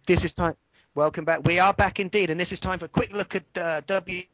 This 0.07 0.23
is 0.23 0.33
time. 0.33 0.55
Welcome 0.95 1.25
back. 1.25 1.45
We 1.45 1.59
are 1.59 1.73
back 1.73 1.99
indeed, 1.99 2.31
and 2.31 2.39
this 2.39 2.51
is 2.51 2.59
time 2.59 2.79
for 2.79 2.85
a 2.85 2.89
quick 2.89 3.13
look 3.13 3.35
at 3.35 3.43
uh, 3.55 3.81
WWX. 3.81 4.27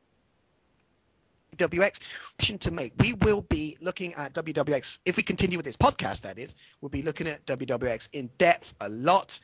To 2.60 2.72
make, 2.72 2.94
we 3.00 3.14
will 3.14 3.42
be 3.42 3.78
looking 3.82 4.14
at 4.14 4.34
WWX 4.34 5.00
if 5.06 5.18
we 5.18 5.24
continue 5.24 5.58
with 5.58 5.66
this 5.66 5.76
podcast. 5.76 6.22
That 6.22 6.40
is, 6.40 6.56
we'll 6.80 6.90
be 6.90 7.02
looking 7.02 7.28
at 7.28 7.46
WWX 7.46 8.10
in 8.14 8.30
depth 8.38 8.74
a 8.82 8.90
lot. 8.90 9.38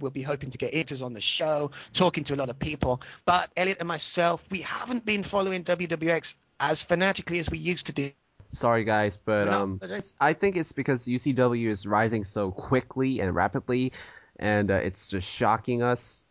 We'll 0.00 0.10
be 0.10 0.22
hoping 0.22 0.50
to 0.50 0.58
get 0.58 0.72
interviews 0.72 1.02
on 1.02 1.12
the 1.12 1.20
show, 1.20 1.70
talking 1.92 2.24
to 2.24 2.34
a 2.34 2.36
lot 2.36 2.48
of 2.48 2.58
people. 2.58 3.02
But 3.26 3.50
Elliot 3.56 3.78
and 3.80 3.86
myself, 3.86 4.48
we 4.50 4.60
haven't 4.60 5.04
been 5.04 5.22
following 5.22 5.62
WWX 5.62 6.36
as 6.60 6.82
fanatically 6.82 7.38
as 7.38 7.50
we 7.50 7.58
used 7.58 7.86
to 7.86 7.92
do. 7.92 8.10
Sorry, 8.48 8.84
guys, 8.84 9.16
but 9.16 9.48
um, 9.48 9.80
I 10.20 10.32
think 10.32 10.56
it's 10.56 10.72
because 10.72 11.06
UCW 11.06 11.66
is 11.66 11.86
rising 11.86 12.22
so 12.22 12.52
quickly 12.52 13.20
and 13.20 13.34
rapidly, 13.34 13.92
and 14.38 14.70
uh, 14.70 14.74
it's 14.74 15.08
just 15.08 15.30
shocking 15.32 15.82
us. 15.82 16.26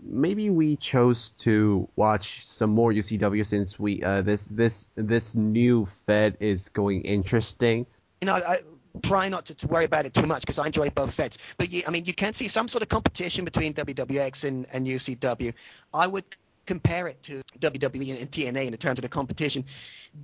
Maybe 0.00 0.50
we 0.50 0.76
chose 0.76 1.30
to 1.38 1.88
watch 1.96 2.44
some 2.44 2.70
more 2.70 2.92
UCW 2.92 3.44
since 3.44 3.78
we 3.78 4.02
uh, 4.02 4.22
this 4.22 4.48
this 4.48 4.88
this 4.94 5.34
new 5.34 5.84
Fed 5.86 6.36
is 6.40 6.68
going 6.68 7.02
interesting. 7.02 7.86
you 8.20 8.26
know, 8.26 8.34
I 8.34 8.60
try 9.02 9.28
not 9.28 9.44
to, 9.46 9.54
to 9.54 9.66
worry 9.66 9.84
about 9.84 10.06
it 10.06 10.14
too 10.14 10.26
much 10.26 10.42
because 10.42 10.58
I 10.58 10.66
enjoy 10.66 10.90
both 10.90 11.14
feds. 11.14 11.38
But 11.58 11.70
you, 11.70 11.82
I 11.86 11.90
mean, 11.90 12.04
you 12.04 12.14
can 12.14 12.32
see 12.34 12.48
some 12.48 12.68
sort 12.68 12.82
of 12.82 12.88
competition 12.88 13.44
between 13.44 13.74
WWX 13.74 14.44
and, 14.44 14.66
and 14.72 14.86
UCW. 14.86 15.52
I 15.92 16.06
would 16.06 16.24
compare 16.66 17.06
it 17.06 17.22
to 17.24 17.42
WWE 17.60 18.20
and 18.20 18.30
TNA 18.30 18.66
in 18.66 18.76
terms 18.76 18.98
of 18.98 19.02
the 19.02 19.08
competition. 19.08 19.64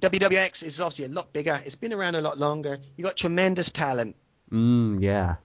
WWX 0.00 0.62
is 0.62 0.80
obviously 0.80 1.04
a 1.04 1.08
lot 1.08 1.32
bigger. 1.32 1.60
It's 1.64 1.74
been 1.74 1.92
around 1.92 2.16
a 2.16 2.20
lot 2.20 2.38
longer. 2.38 2.78
You 2.96 3.04
got 3.04 3.16
tremendous 3.16 3.70
talent. 3.70 4.16
Mm, 4.50 5.02
yeah. 5.02 5.36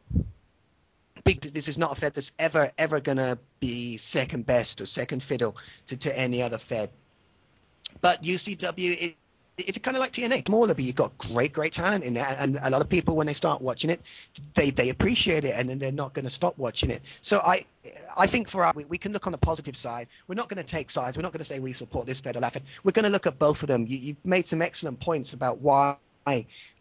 Big, 1.23 1.41
this 1.41 1.67
is 1.67 1.77
not 1.77 1.91
a 1.91 1.95
fed 1.95 2.13
that's 2.13 2.31
ever 2.39 2.71
ever 2.77 2.99
gonna 2.99 3.37
be 3.59 3.97
second 3.97 4.45
best 4.45 4.81
or 4.81 4.85
second 4.85 5.23
fiddle 5.23 5.55
to, 5.85 5.97
to 5.97 6.17
any 6.17 6.41
other 6.41 6.57
fed. 6.57 6.89
But 8.01 8.23
UCW, 8.23 9.01
it, 9.01 9.15
it's 9.57 9.77
kind 9.79 9.97
of 9.97 10.01
like 10.01 10.13
TNA, 10.13 10.45
smaller, 10.45 10.73
but 10.73 10.83
you've 10.83 10.95
got 10.95 11.17
great, 11.17 11.51
great 11.51 11.73
talent 11.73 12.03
in 12.03 12.13
there, 12.13 12.35
and 12.39 12.59
a 12.61 12.69
lot 12.69 12.81
of 12.81 12.89
people 12.89 13.15
when 13.15 13.25
they 13.25 13.33
start 13.33 13.59
watching 13.59 13.89
it, 13.89 14.01
they 14.53 14.69
they 14.69 14.89
appreciate 14.89 15.45
it, 15.45 15.55
and 15.57 15.67
then 15.67 15.79
they're 15.79 15.91
not 15.91 16.13
going 16.13 16.25
to 16.25 16.31
stop 16.31 16.55
watching 16.57 16.91
it. 16.91 17.01
So 17.21 17.39
I, 17.39 17.65
I 18.15 18.27
think 18.27 18.47
for 18.47 18.63
us, 18.63 18.75
we, 18.75 18.85
we 18.85 18.97
can 18.99 19.11
look 19.13 19.25
on 19.25 19.31
the 19.31 19.37
positive 19.37 19.75
side. 19.75 20.07
We're 20.27 20.35
not 20.35 20.47
going 20.47 20.63
to 20.63 20.69
take 20.69 20.91
sides. 20.91 21.17
We're 21.17 21.23
not 21.23 21.33
going 21.33 21.39
to 21.39 21.45
say 21.45 21.59
we 21.59 21.73
support 21.73 22.05
this 22.05 22.21
fed 22.21 22.35
or 22.35 22.41
that 22.41 22.53
fed. 22.53 22.63
We're 22.83 22.91
going 22.91 23.05
to 23.05 23.09
look 23.09 23.25
at 23.25 23.39
both 23.39 23.63
of 23.63 23.67
them. 23.67 23.87
You, 23.87 23.97
you've 23.97 24.25
made 24.25 24.47
some 24.47 24.61
excellent 24.61 24.99
points 24.99 25.33
about 25.33 25.59
why. 25.59 25.97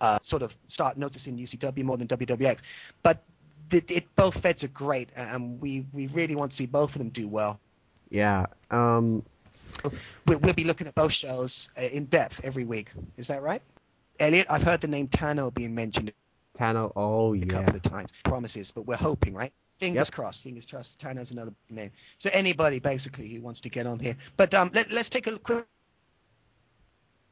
Uh, 0.00 0.18
sort 0.22 0.42
of 0.42 0.56
start 0.66 0.98
noticing 0.98 1.38
UCW 1.38 1.84
more 1.84 1.96
than 1.96 2.08
WWX, 2.08 2.62
but 3.04 3.22
it, 3.70 3.90
it, 3.90 4.16
both 4.16 4.38
feds 4.38 4.64
are 4.64 4.68
great, 4.68 5.10
and 5.16 5.60
we, 5.60 5.86
we 5.92 6.06
really 6.08 6.34
want 6.34 6.50
to 6.52 6.56
see 6.56 6.66
both 6.66 6.92
of 6.94 6.98
them 6.98 7.10
do 7.10 7.28
well. 7.28 7.58
Yeah. 8.10 8.46
Um, 8.70 9.24
We'll, 10.26 10.38
we'll 10.38 10.54
be 10.54 10.64
looking 10.64 10.86
at 10.86 10.94
both 10.94 11.12
shows 11.12 11.68
uh, 11.76 11.82
in 11.82 12.06
depth 12.06 12.40
every 12.44 12.64
week. 12.64 12.92
Is 13.16 13.26
that 13.28 13.42
right? 13.42 13.60
Elliot, 14.18 14.46
I've 14.48 14.62
heard 14.62 14.80
the 14.80 14.88
name 14.88 15.06
Tano 15.08 15.52
being 15.52 15.74
mentioned 15.74 16.12
Tano. 16.54 16.92
Oh 16.96 17.34
a 17.34 17.36
yeah. 17.36 17.44
A 17.44 17.48
couple 17.48 17.76
of 17.76 17.82
times. 17.82 18.10
Promises, 18.24 18.70
but 18.70 18.86
we're 18.86 18.96
hoping, 18.96 19.34
right? 19.34 19.52
Fingers 19.78 20.08
Yep. 20.08 20.12
crossed. 20.12 20.42
Fingers 20.42 20.64
crossed. 20.66 20.98
Tano's 20.98 21.30
another 21.30 21.52
name. 21.68 21.90
So 22.18 22.30
anybody 22.32 22.78
basically 22.78 23.28
who 23.28 23.42
wants 23.42 23.60
to 23.60 23.68
get 23.68 23.86
on 23.86 23.98
here. 23.98 24.16
But 24.36 24.54
um, 24.54 24.70
let, 24.72 24.90
let's 24.90 25.10
take 25.10 25.26
a 25.26 25.38
quick 25.38 25.66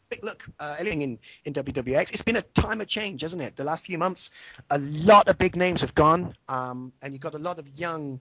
quick 0.08 0.24
look 0.24 0.44
uh, 0.60 0.76
in, 0.80 1.18
in 1.44 1.52
WWX. 1.54 2.12
It's 2.12 2.22
been 2.22 2.36
a 2.36 2.42
time 2.42 2.80
of 2.80 2.86
change, 2.86 3.22
hasn't 3.22 3.42
it? 3.42 3.56
The 3.56 3.64
last 3.64 3.86
few 3.86 3.98
months, 3.98 4.30
a 4.70 4.78
lot 4.78 5.28
of 5.28 5.38
big 5.38 5.56
names 5.56 5.80
have 5.80 5.94
gone, 5.94 6.34
um, 6.48 6.92
and 7.02 7.12
you've 7.12 7.22
got 7.22 7.34
a 7.34 7.38
lot 7.38 7.58
of 7.58 7.66
young 7.78 8.20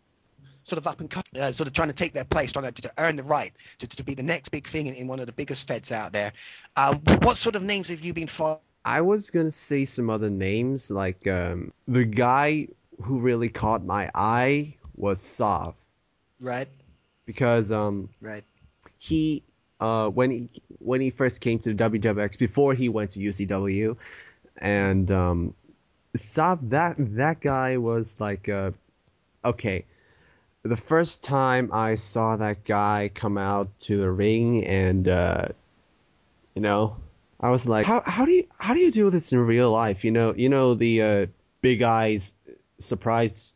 sort 0.63 0.77
of 0.77 0.87
up 0.87 0.99
and 1.01 1.09
coming, 1.09 1.25
uh, 1.39 1.51
sort 1.51 1.67
of 1.67 1.73
trying 1.73 1.89
to 1.89 1.93
take 1.93 2.13
their 2.13 2.23
place, 2.23 2.51
trying 2.51 2.71
to, 2.71 2.81
to 2.81 2.91
earn 2.97 3.15
the 3.15 3.23
right 3.23 3.53
to, 3.79 3.87
to 3.87 4.03
be 4.03 4.13
the 4.13 4.23
next 4.23 4.49
big 4.49 4.65
thing 4.67 4.87
in, 4.87 4.95
in 4.95 5.07
one 5.07 5.19
of 5.19 5.25
the 5.25 5.33
biggest 5.33 5.67
feds 5.67 5.91
out 5.91 6.13
there. 6.13 6.31
Um, 6.77 7.01
what 7.21 7.37
sort 7.37 7.55
of 7.55 7.63
names 7.63 7.89
have 7.89 8.01
you 8.01 8.13
been 8.13 8.27
following? 8.27 8.59
I 8.85 9.01
was 9.01 9.29
gonna 9.29 9.51
say 9.51 9.85
some 9.85 10.09
other 10.09 10.29
names 10.29 10.91
like 10.91 11.25
um, 11.27 11.71
the 11.87 12.05
guy 12.05 12.67
who 13.01 13.19
really 13.19 13.49
caught 13.49 13.85
my 13.85 14.09
eye 14.13 14.75
was 14.95 15.21
Sav 15.21 15.77
Right, 16.39 16.67
because 17.25 17.71
um, 17.71 18.09
right. 18.21 18.43
he 18.97 19.43
uh, 19.79 20.09
when 20.09 20.31
he 20.31 20.49
when 20.79 21.01
he 21.01 21.09
first 21.09 21.41
came 21.41 21.59
to 21.59 21.73
the 21.73 21.89
WWX 21.89 22.37
before 22.37 22.73
he 22.73 22.89
went 22.89 23.11
to 23.11 23.19
UCW, 23.19 23.95
and 24.57 25.11
um, 25.11 25.53
Sav 26.15 26.69
that 26.69 26.95
that 26.97 27.41
guy 27.41 27.77
was 27.77 28.19
like 28.19 28.49
uh, 28.49 28.71
okay. 29.43 29.85
The 30.63 30.77
first 30.77 31.25
time 31.25 31.69
I 31.73 31.95
saw 31.95 32.37
that 32.37 32.63
guy 32.63 33.11
come 33.13 33.37
out 33.37 33.67
to 33.81 33.97
the 33.97 34.09
ring 34.09 34.65
and 34.65 35.07
uh, 35.09 35.49
you 36.55 36.61
know 36.61 36.95
I 37.41 37.49
was 37.51 37.67
like 37.67 37.85
how 37.85 38.01
how 38.05 38.25
do 38.25 38.31
you 38.31 38.45
how 38.59 38.73
do 38.73 38.79
you 38.79 38.91
do 38.91 39.09
this 39.09 39.33
in 39.33 39.39
real 39.39 39.71
life? 39.71 40.05
You 40.05 40.11
know 40.11 40.33
you 40.35 40.47
know 40.47 40.73
the 40.73 41.01
uh, 41.01 41.25
big 41.61 41.81
eyes 41.81 42.35
surprise 42.77 43.53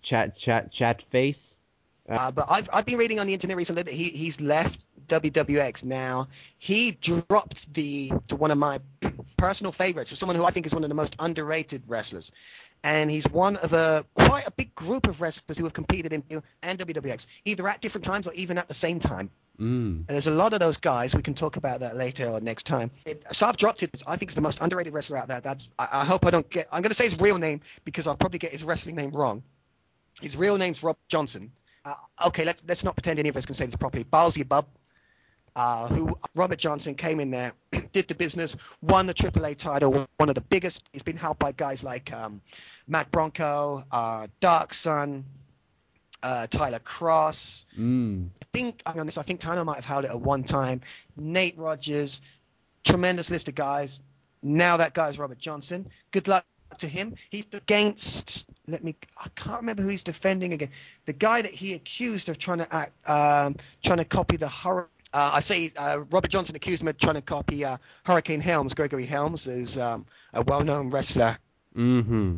chat 0.00 0.34
chat 0.34 0.72
chat 0.72 1.02
face? 1.02 1.60
Uh, 2.08 2.30
but 2.30 2.46
I've 2.48 2.70
I've 2.72 2.86
been 2.86 2.96
reading 2.96 3.20
on 3.20 3.26
the 3.26 3.34
internet 3.34 3.56
recently 3.58 3.82
that 3.82 3.92
he 3.92 4.04
he's 4.04 4.40
left 4.40 4.84
WWX 5.08 5.84
now. 5.84 6.28
He 6.58 6.92
dropped 6.92 7.72
the 7.74 8.12
to 8.28 8.36
one 8.36 8.50
of 8.50 8.58
my 8.58 8.80
personal 9.36 9.72
favorites, 9.72 10.16
someone 10.18 10.36
who 10.36 10.44
I 10.44 10.50
think 10.50 10.66
is 10.66 10.74
one 10.74 10.84
of 10.84 10.88
the 10.88 10.94
most 10.94 11.16
underrated 11.18 11.82
wrestlers, 11.86 12.30
and 12.84 13.10
he's 13.10 13.24
one 13.28 13.56
of 13.56 13.72
a 13.72 14.04
quite 14.14 14.46
a 14.46 14.50
big 14.50 14.74
group 14.74 15.08
of 15.08 15.20
wrestlers 15.20 15.58
who 15.58 15.64
have 15.64 15.72
competed 15.72 16.12
in 16.12 16.22
and 16.62 16.78
WWX 16.78 17.26
either 17.44 17.68
at 17.68 17.80
different 17.80 18.04
times 18.04 18.26
or 18.26 18.32
even 18.34 18.58
at 18.58 18.68
the 18.68 18.74
same 18.74 19.00
time. 19.00 19.30
mm. 19.58 19.96
And 19.96 20.06
there's 20.06 20.26
a 20.26 20.32
lot 20.32 20.52
of 20.52 20.60
those 20.60 20.76
guys. 20.76 21.14
We 21.14 21.22
can 21.22 21.34
talk 21.34 21.56
about 21.56 21.80
that 21.80 21.96
later 21.96 22.28
or 22.28 22.40
next 22.40 22.66
time. 22.66 22.90
It, 23.04 23.24
Sav 23.32 23.56
dropped 23.56 23.82
it. 23.82 24.02
I 24.06 24.16
think 24.16 24.30
he's 24.30 24.36
the 24.36 24.40
most 24.40 24.60
underrated 24.60 24.92
wrestler 24.92 25.18
out 25.18 25.28
there. 25.28 25.40
That's. 25.40 25.68
I, 25.78 25.88
I 25.92 26.04
hope 26.04 26.26
I 26.26 26.30
don't 26.30 26.48
get. 26.50 26.68
I'm 26.72 26.82
going 26.82 26.90
to 26.90 26.94
say 26.94 27.04
his 27.04 27.18
real 27.18 27.38
name 27.38 27.60
because 27.84 28.06
I'll 28.06 28.16
probably 28.16 28.38
get 28.38 28.52
his 28.52 28.64
wrestling 28.64 28.96
name 28.96 29.10
wrong. 29.10 29.42
His 30.20 30.36
real 30.36 30.58
name's 30.58 30.82
Rob 30.82 30.96
Johnson. 31.08 31.50
Uh, 31.84 31.94
okay, 32.26 32.44
let's 32.44 32.62
let's 32.66 32.84
not 32.84 32.94
pretend 32.96 33.18
any 33.18 33.28
of 33.28 33.36
us 33.36 33.46
can 33.46 33.54
say 33.54 33.66
this 33.66 33.76
properly. 33.76 34.04
Ballsy 34.04 34.46
Bub, 34.46 34.66
uh, 35.58 35.88
who 35.88 36.16
Robert 36.36 36.56
Johnson 36.56 36.94
came 36.94 37.18
in 37.18 37.30
there, 37.30 37.52
did 37.92 38.06
the 38.06 38.14
business, 38.14 38.54
won 38.80 39.06
the 39.08 39.12
AAA 39.12 39.56
title, 39.56 40.06
one 40.16 40.28
of 40.28 40.36
the 40.36 40.40
biggest. 40.40 40.88
He's 40.92 41.02
been 41.02 41.16
helped 41.16 41.40
by 41.40 41.50
guys 41.50 41.82
like 41.82 42.12
um, 42.12 42.40
Matt 42.86 43.10
Bronco, 43.10 43.84
uh, 43.90 44.28
Dark 44.38 44.72
Sun, 44.72 45.24
uh, 46.22 46.46
Tyler 46.46 46.78
Cross. 46.78 47.66
Mm. 47.76 48.28
I 48.40 48.46
think 48.52 48.82
I'm 48.86 49.00
honest. 49.00 49.18
I 49.18 49.22
think 49.22 49.40
Tano 49.40 49.64
might 49.64 49.74
have 49.74 49.84
held 49.84 50.04
it 50.04 50.12
at 50.12 50.20
one 50.20 50.44
time. 50.44 50.80
Nate 51.16 51.58
Rogers, 51.58 52.20
tremendous 52.84 53.28
list 53.28 53.48
of 53.48 53.56
guys. 53.56 53.98
Now 54.44 54.76
that 54.76 54.94
guy's 54.94 55.18
Robert 55.18 55.38
Johnson. 55.38 55.88
Good 56.12 56.28
luck 56.28 56.46
to 56.78 56.86
him. 56.86 57.16
He's 57.30 57.48
against. 57.52 58.46
Let 58.68 58.84
me. 58.84 58.94
I 59.16 59.28
can't 59.34 59.60
remember 59.60 59.82
who 59.82 59.88
he's 59.88 60.04
defending 60.04 60.52
again. 60.52 60.70
The 61.06 61.14
guy 61.14 61.42
that 61.42 61.50
he 61.50 61.74
accused 61.74 62.28
of 62.28 62.38
trying 62.38 62.58
to 62.58 62.72
act, 62.72 62.92
um, 63.08 63.56
trying 63.82 63.98
to 63.98 64.04
copy 64.04 64.36
the 64.36 64.48
hurricane. 64.48 64.92
Uh, 65.12 65.30
I 65.34 65.40
say 65.40 65.72
uh, 65.76 66.00
Robert 66.10 66.30
Johnson 66.30 66.54
accused 66.54 66.82
him 66.82 66.88
of 66.88 66.98
trying 66.98 67.14
to 67.14 67.22
copy 67.22 67.64
uh, 67.64 67.78
Hurricane 68.04 68.40
Helms, 68.40 68.74
Gregory 68.74 69.06
Helms, 69.06 69.44
who's 69.44 69.78
um, 69.78 70.04
a 70.34 70.42
well-known 70.42 70.90
wrestler 70.90 71.38
Mm-hmm. 71.76 72.36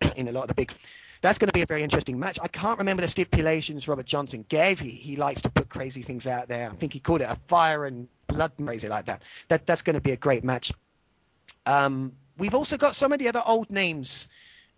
in 0.16 0.28
a 0.28 0.32
lot 0.32 0.42
of 0.42 0.48
the 0.48 0.54
big. 0.54 0.72
That's 1.22 1.38
going 1.38 1.48
to 1.48 1.52
be 1.52 1.62
a 1.62 1.66
very 1.66 1.82
interesting 1.82 2.18
match. 2.18 2.38
I 2.40 2.48
can't 2.48 2.78
remember 2.78 3.02
the 3.02 3.08
stipulations 3.08 3.86
Robert 3.86 4.06
Johnson 4.06 4.44
gave. 4.48 4.80
He, 4.80 4.90
he 4.90 5.16
likes 5.16 5.42
to 5.42 5.50
put 5.50 5.68
crazy 5.68 6.02
things 6.02 6.26
out 6.26 6.48
there. 6.48 6.70
I 6.70 6.74
think 6.76 6.92
he 6.94 7.00
called 7.00 7.20
it 7.20 7.28
a 7.28 7.36
fire 7.46 7.84
and 7.84 8.08
blood 8.26 8.52
crazy 8.64 8.88
like 8.88 9.04
that. 9.06 9.22
That 9.48 9.66
that's 9.66 9.82
going 9.82 9.94
to 9.94 10.00
be 10.00 10.12
a 10.12 10.16
great 10.16 10.44
match. 10.44 10.72
Um, 11.66 12.12
we've 12.38 12.54
also 12.54 12.76
got 12.76 12.94
some 12.94 13.12
of 13.12 13.18
the 13.18 13.28
other 13.28 13.42
old 13.44 13.70
names. 13.70 14.28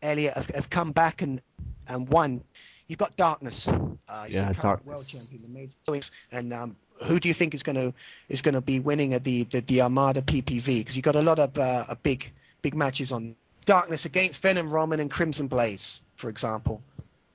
Elliot 0.03 0.35
have, 0.35 0.49
have 0.51 0.71
come 0.71 0.91
back 0.91 1.23
and 1.23 1.41
and 1.87 2.09
won. 2.09 2.43
You've 2.93 2.99
got 2.99 3.17
Darkness. 3.17 3.67
Uh, 3.67 4.27
Yeah, 4.29 4.53
Darkness. 4.53 4.87
World 4.87 5.09
champion, 5.09 5.71
the 5.87 5.89
major. 5.89 6.09
And 6.31 6.53
um, 6.53 6.77
who 7.07 7.19
do 7.19 7.27
you 7.27 7.33
think 7.33 7.55
is 7.55 7.63
going 7.63 7.77
to 7.77 7.95
is 8.29 8.43
going 8.43 8.55
to 8.55 8.61
be 8.61 8.81
winning 8.81 9.15
at 9.15 9.25
the 9.25 9.45
the, 9.45 9.63
the 9.63 9.81
Armada 9.81 10.21
PPV? 10.21 10.67
Because 10.67 10.95
you've 10.95 11.03
got 11.03 11.17
a 11.17 11.23
lot 11.23 11.39
of 11.39 11.57
uh, 11.57 11.87
a 11.89 11.97
big 11.97 12.31
big 12.61 12.75
matches 12.75 13.11
on 13.11 13.35
Darkness 13.65 14.05
against 14.05 14.43
Venom 14.43 14.71
Roman 14.71 15.01
and 15.01 15.11
Crimson 15.11 15.47
Blaze, 15.47 16.03
for 16.17 16.29
example. 16.29 16.83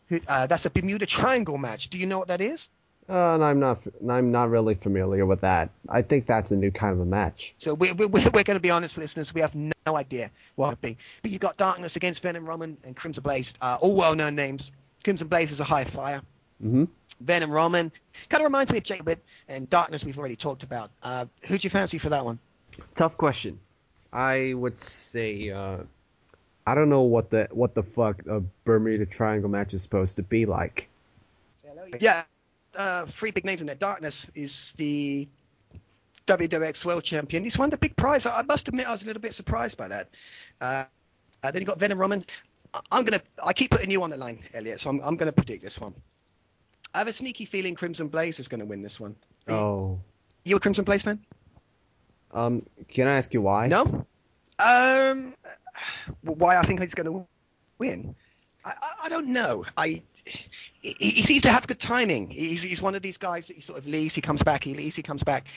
Who, 0.10 0.22
uh, 0.28 0.45
that's 0.45 0.68
a 0.68 0.70
Bermuda 0.70 1.08
Triangle 1.08 1.58
match. 1.58 1.89
Do 1.89 1.97
you 1.97 2.05
know 2.05 2.20
what 2.20 2.28
that 2.28 2.39
is? 2.39 2.70
Uh, 3.10 3.34
and 3.34 3.43
I'm 3.43 3.60
not. 3.60 3.88
I'm 4.08 4.30
not 4.30 4.51
really 4.51 4.76
familiar 4.76 5.26
with 5.26 5.41
that. 5.41 5.72
I 5.89 6.03
think 6.03 6.28
that's 6.28 6.51
a 6.51 6.58
new 6.58 6.70
kind 6.70 6.93
of 6.93 6.99
a 6.99 7.05
match. 7.05 7.55
So 7.58 7.74
we're, 7.74 7.95
we're, 7.95 8.10
we're 8.10 8.43
going 8.43 8.45
to 8.45 8.60
be 8.60 8.70
honest, 8.70 8.95
listeners. 8.95 9.34
We 9.34 9.41
have 9.41 9.55
no 9.55 9.97
idea 9.97 10.30
what 10.53 10.68
it 10.68 10.70
would 10.70 10.82
be. 10.82 10.97
But 11.24 11.32
you've 11.32 11.41
got 11.41 11.58
Darkness 11.58 11.95
against 11.95 12.22
Venom 12.22 12.45
Roman 12.45 12.78
and 12.84 12.95
Crimson 12.95 13.24
Blaze, 13.24 13.55
uh, 13.62 13.80
all 13.82 13.95
well-known 13.95 14.36
names. 14.36 14.72
Crimson 15.08 15.30
Blaze 15.30 15.53
is 15.53 15.62
a 15.62 15.64
high 15.64 15.86
flyer. 15.86 16.22
Mm-hmm. 16.62 16.84
Venom 17.22 17.49
Roman 17.49 17.93
kind 18.28 18.41
of 18.41 18.45
reminds 18.45 18.74
me 18.74 18.80
of 18.80 19.05
Bit 19.05 19.24
and 19.47 19.70
Darkness. 19.70 20.03
We've 20.03 20.20
already 20.20 20.36
talked 20.36 20.64
about. 20.64 20.91
Uh, 21.01 21.28
who 21.43 21.58
do 21.58 21.66
you 21.66 21.70
fancy 21.70 21.97
for 21.97 22.10
that 22.10 22.26
one? 22.26 22.38
Tough 22.93 23.18
question. 23.18 23.58
I 24.12 24.53
would 24.53 24.78
say. 24.78 25.49
Uh, 25.49 25.78
I 26.66 26.76
don't 26.76 26.89
know 26.89 27.03
what 27.03 27.30
the 27.30 27.47
what 27.53 27.74
the 27.74 27.84
fuck 27.84 28.22
a 28.28 28.43
Bermuda 28.66 29.05
Triangle 29.05 29.49
match 29.49 29.74
is 29.74 29.82
supposed 29.82 30.18
to 30.18 30.24
be 30.24 30.45
like. 30.45 30.89
Yeah, 32.01 32.24
uh, 32.76 33.05
three 33.05 33.32
big 33.32 33.45
names 33.45 33.62
in 33.62 33.68
there. 33.68 33.78
Darkness 33.78 34.30
is 34.36 34.74
the 34.74 35.26
WWX 36.26 36.84
World 36.84 37.05
Champion. 37.05 37.45
He's 37.45 37.58
won 37.58 37.70
the 37.70 37.78
big 37.78 37.95
prize. 37.95 38.26
I, 38.26 38.39
I 38.39 38.41
must 38.41 38.68
admit, 38.68 38.89
I 38.89 38.91
was 38.91 39.03
a 39.03 39.05
little 39.05 39.22
bit 39.22 39.34
surprised 39.34 39.78
by 39.78 39.88
that. 39.88 40.10
Uh, 40.60 40.84
uh, 41.43 41.51
then 41.51 41.62
you 41.62 41.66
got 41.66 41.80
Venom 41.80 41.97
Roman. 41.97 42.26
I'm 42.91 43.03
gonna. 43.03 43.22
I 43.45 43.53
keep 43.53 43.72
putting 43.72 43.91
you 43.91 44.03
on 44.03 44.09
the 44.09 44.18
line, 44.18 44.43
Elliot. 44.53 44.80
So 44.80 44.89
I'm, 44.89 44.99
I'm 45.01 45.15
gonna 45.15 45.32
predict 45.32 45.63
this 45.63 45.80
one. 45.80 45.93
I 46.93 46.99
have 46.99 47.07
a 47.07 47.13
sneaky 47.13 47.45
feeling 47.45 47.76
Crimson 47.76 48.07
Blaze 48.07 48.39
is 48.39 48.47
going 48.47 48.59
to 48.59 48.65
win 48.65 48.82
this 48.82 48.99
one. 48.99 49.15
Oh. 49.47 49.99
You 50.45 50.55
a 50.55 50.59
Crimson 50.59 50.84
Blaze 50.84 51.03
fan? 51.03 51.20
Um, 52.32 52.65
can 52.88 53.07
I 53.07 53.18
ask 53.18 53.34
you 53.34 53.41
why? 53.41 53.68
No. 53.68 54.05
Um, 54.59 55.36
why 56.22 56.57
I 56.57 56.63
think 56.63 56.82
he's 56.82 56.95
going 56.95 57.05
to 57.05 57.28
win? 57.78 58.15
I, 58.65 58.72
I, 58.82 58.93
I 59.03 59.09
don't 59.09 59.28
know. 59.28 59.63
I 59.78 60.01
he, 60.26 60.95
he, 60.99 61.24
seems 61.24 61.41
to 61.43 61.49
have 61.49 61.68
good 61.68 61.80
timing. 61.80 62.30
He's, 62.30 62.63
he's 62.63 62.82
one 62.82 62.95
of 62.95 63.01
these 63.01 63.18
guys 63.18 63.47
that 63.47 63.55
he 63.55 63.61
sort 63.61 63.80
of 63.80 63.88
leaves, 63.88 64.13
he 64.13 64.22
comes 64.22 64.43
back, 64.43 64.63
he 64.63 64.74
leaves, 64.74 64.95
he 64.95 65.03
comes 65.03 65.24
back. 65.24 65.47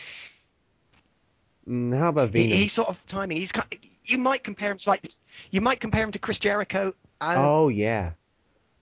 Mm, 1.66 1.96
how 1.96 2.10
about 2.10 2.30
Venus? 2.30 2.56
He, 2.56 2.62
he's 2.64 2.72
sort 2.72 2.88
of 2.88 3.04
timing. 3.06 3.38
He's 3.38 3.52
you 4.04 4.18
might 4.18 4.44
compare 4.44 4.70
him 4.70 4.78
slightly. 4.78 5.10
You 5.50 5.60
might 5.60 5.80
compare 5.80 6.02
him 6.02 6.12
to 6.12 6.18
Chris 6.18 6.38
Jericho. 6.38 6.94
oh 7.20 7.68
yeah. 7.68 8.12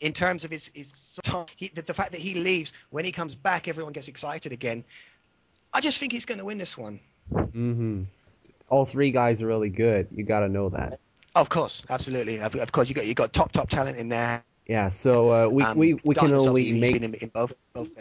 In 0.01 0.13
terms 0.13 0.45
of 0.45 0.51
his 0.51 0.71
his 0.75 1.19
he, 1.57 1.69
the, 1.69 1.83
the 1.83 1.95
fact 1.95 2.13
that 2.13 2.21
he 2.21 2.35
leaves 2.35 2.73
when 2.91 3.05
he 3.05 3.13
comes 3.13 3.35
back, 3.35 3.67
everyone 3.69 3.93
gets 3.93 4.09
excited 4.09 4.53
again. 4.53 4.85
I 5.73 5.81
just 5.81 5.99
think 5.99 6.13
he's 6.13 6.25
going 6.25 6.39
to 6.39 6.45
win 6.45 6.59
this 6.59 6.79
one. 6.79 7.01
Mm-hmm. 7.33 8.05
All 8.69 8.85
three 8.85 9.11
guys 9.11 9.43
are 9.43 9.47
really 9.47 9.71
good. 9.71 10.09
You 10.11 10.25
got 10.25 10.41
to 10.41 10.49
know 10.49 10.69
that. 10.71 11.01
Of 11.35 11.49
course, 11.49 11.83
absolutely. 11.91 12.41
Of, 12.41 12.57
of, 12.57 12.73
course, 12.73 12.89
you 12.89 12.95
got 12.95 13.07
you 13.07 13.15
got 13.15 13.33
top 13.33 13.53
top 13.53 13.69
talent 13.69 13.97
in 13.97 14.09
there. 14.09 14.43
Yeah. 14.67 14.89
So 14.89 15.33
uh, 15.33 15.49
we, 15.49 15.63
um, 15.63 15.77
we 15.77 15.95
we 16.05 16.15
can 16.15 16.33
only 16.33 16.79
make 16.79 16.97
in, 16.97 17.15
in 17.15 17.29
both 17.29 17.53
both 17.73 17.97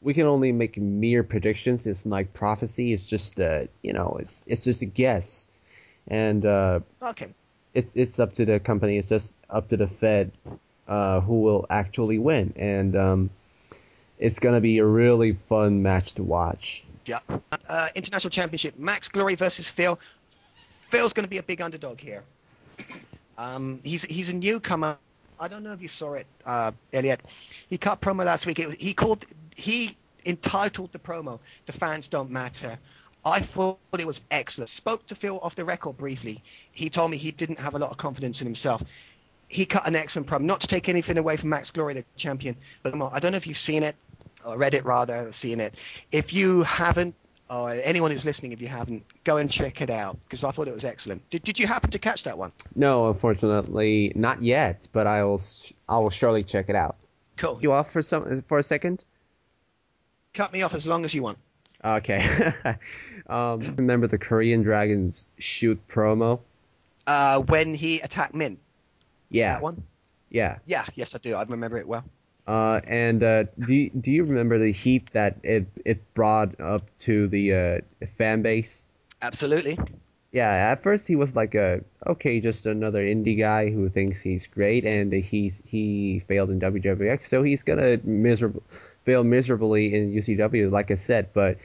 We 0.00 0.14
can 0.14 0.26
only 0.26 0.52
make 0.52 0.78
mere 0.78 1.22
predictions. 1.22 1.86
It's 1.86 2.06
like 2.06 2.32
prophecy. 2.32 2.92
It's 2.92 3.04
just 3.04 3.40
uh, 3.40 3.64
you 3.82 3.92
know, 3.92 4.16
it's 4.18 4.46
it's 4.46 4.64
just 4.64 4.82
a 4.82 4.86
guess, 4.86 5.48
and 6.10 6.44
uh, 6.44 6.80
okay, 7.02 7.32
it's 7.74 7.96
it's 7.96 8.20
up 8.20 8.32
to 8.34 8.44
the 8.44 8.60
company. 8.60 8.98
It's 8.98 9.08
just 9.08 9.34
up 9.48 9.66
to 9.68 9.76
the 9.76 9.86
Fed 9.86 10.32
uh, 10.88 11.20
who 11.20 11.40
will 11.40 11.66
actually 11.70 12.18
win, 12.18 12.52
and 12.56 12.96
um, 12.96 13.30
it's 14.18 14.38
gonna 14.38 14.60
be 14.60 14.78
a 14.78 14.86
really 14.86 15.32
fun 15.32 15.82
match 15.82 16.14
to 16.14 16.22
watch. 16.22 16.84
Yeah. 17.06 17.20
Uh, 17.68 17.88
International 17.94 18.30
Championship, 18.30 18.78
Max 18.78 19.08
Glory 19.08 19.34
versus 19.34 19.68
Phil. 19.68 19.98
Phil's 20.90 21.12
going 21.12 21.24
to 21.24 21.30
be 21.30 21.38
a 21.38 21.42
big 21.42 21.60
underdog 21.60 22.00
here. 22.00 22.22
Um, 23.38 23.80
he's 23.82 24.04
he's 24.04 24.28
a 24.28 24.34
newcomer. 24.34 24.96
I 25.38 25.48
don't 25.48 25.62
know 25.62 25.72
if 25.72 25.80
you 25.80 25.88
saw 25.88 26.14
it, 26.14 26.26
uh, 26.44 26.72
Elliot. 26.92 27.20
He 27.68 27.78
cut 27.78 28.00
promo 28.00 28.24
last 28.24 28.44
week. 28.44 28.58
It, 28.58 28.80
he 28.80 28.92
called 28.92 29.24
he 29.56 29.96
entitled 30.26 30.92
the 30.92 30.98
promo 30.98 31.38
"The 31.66 31.72
Fans 31.72 32.08
Don't 32.08 32.30
Matter." 32.30 32.78
I 33.24 33.40
thought 33.40 33.78
it 33.98 34.06
was 34.06 34.22
excellent. 34.30 34.70
Spoke 34.70 35.06
to 35.06 35.14
Phil 35.14 35.38
off 35.42 35.54
the 35.54 35.64
record 35.64 35.96
briefly. 35.98 36.42
He 36.72 36.88
told 36.88 37.10
me 37.10 37.16
he 37.16 37.30
didn't 37.32 37.60
have 37.60 37.74
a 37.74 37.78
lot 37.78 37.90
of 37.90 37.96
confidence 37.96 38.40
in 38.40 38.46
himself. 38.46 38.82
He 39.48 39.66
cut 39.66 39.86
an 39.86 39.96
excellent 39.96 40.28
promo. 40.28 40.42
Not 40.42 40.60
to 40.60 40.66
take 40.66 40.88
anything 40.88 41.18
away 41.18 41.36
from 41.36 41.50
Max 41.50 41.70
Glory, 41.70 41.94
the 41.94 42.04
champion, 42.16 42.56
but 42.82 42.94
I 43.12 43.18
don't 43.18 43.32
know 43.32 43.36
if 43.36 43.46
you've 43.46 43.58
seen 43.58 43.82
it 43.82 43.96
or 44.44 44.56
read 44.56 44.74
it 44.74 44.84
rather, 44.84 45.30
seen 45.32 45.60
it. 45.60 45.74
If 46.12 46.32
you 46.32 46.62
haven't, 46.62 47.14
or 47.50 47.72
anyone 47.72 48.12
who's 48.12 48.24
listening, 48.24 48.52
if 48.52 48.60
you 48.60 48.68
haven't, 48.68 49.04
go 49.24 49.38
and 49.38 49.50
check 49.50 49.80
it 49.80 49.90
out 49.90 50.16
because 50.22 50.44
I 50.44 50.52
thought 50.52 50.68
it 50.68 50.72
was 50.72 50.84
excellent. 50.84 51.28
Did, 51.30 51.42
did 51.42 51.58
you 51.58 51.66
happen 51.66 51.90
to 51.90 51.98
catch 51.98 52.22
that 52.22 52.38
one? 52.38 52.52
No, 52.76 53.08
unfortunately, 53.08 54.12
not 54.14 54.40
yet. 54.40 54.86
But 54.92 55.06
I 55.06 55.24
will 55.24 55.40
I 55.88 55.98
will 55.98 56.10
surely 56.10 56.44
check 56.44 56.68
it 56.68 56.76
out. 56.76 56.96
Cool. 57.36 57.58
You 57.60 57.72
off 57.72 57.90
for 57.90 58.02
some 58.02 58.40
for 58.42 58.58
a 58.58 58.62
second? 58.62 59.04
Cut 60.32 60.52
me 60.52 60.62
off 60.62 60.74
as 60.74 60.86
long 60.86 61.04
as 61.04 61.12
you 61.12 61.24
want. 61.24 61.38
Okay. 61.84 62.24
um, 63.28 63.60
remember 63.76 64.06
the 64.06 64.18
Korean 64.18 64.62
Dragons 64.62 65.26
shoot 65.38 65.80
promo? 65.88 66.40
Uh, 67.06 67.40
when 67.40 67.74
he 67.74 68.00
attacked 68.00 68.34
Min. 68.34 68.58
Yeah. 69.30 69.54
That 69.54 69.62
one. 69.62 69.82
Yeah. 70.30 70.58
Yeah. 70.66 70.84
Yes, 70.94 71.14
I 71.14 71.18
do. 71.18 71.34
I 71.34 71.42
remember 71.44 71.78
it 71.78 71.88
well. 71.88 72.04
Uh, 72.46 72.80
and 72.86 73.22
uh, 73.22 73.44
do 73.60 73.74
you, 73.74 73.90
do 73.90 74.10
you 74.10 74.24
remember 74.24 74.58
the 74.58 74.72
heat 74.72 75.08
that 75.12 75.36
it 75.42 75.66
it 75.84 76.14
brought 76.14 76.58
up 76.60 76.82
to 76.98 77.28
the 77.28 77.54
uh, 77.54 78.06
fan 78.06 78.42
base? 78.42 78.88
Absolutely. 79.22 79.78
Yeah, 80.32 80.50
at 80.50 80.80
first 80.80 81.06
he 81.06 81.16
was 81.16 81.36
like 81.36 81.54
a 81.54 81.82
okay, 82.06 82.40
just 82.40 82.66
another 82.66 83.04
indie 83.04 83.38
guy 83.38 83.70
who 83.70 83.88
thinks 83.88 84.20
he's 84.22 84.46
great, 84.46 84.84
and 84.84 85.12
he's 85.12 85.62
he 85.66 86.20
failed 86.20 86.50
in 86.50 86.60
WWX, 86.60 87.24
so 87.24 87.42
he's 87.42 87.62
gonna 87.62 88.00
miserable 88.04 88.62
fail 89.00 89.24
miserably 89.24 89.94
in 89.94 90.12
UCW, 90.12 90.70
like 90.70 90.90
I 90.90 90.94
said. 90.94 91.32
But 91.32 91.58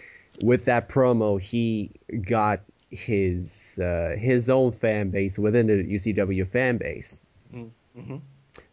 with 0.43 0.65
that 0.65 0.89
promo, 0.89 1.39
he 1.39 1.91
got 2.27 2.61
his 2.89 3.79
uh, 3.79 4.15
his 4.17 4.49
own 4.49 4.71
fan 4.71 5.09
base 5.09 5.37
within 5.37 5.67
the 5.67 5.83
UCW 5.83 6.47
fan 6.47 6.77
base. 6.77 7.25
Mm-hmm. 7.53 8.17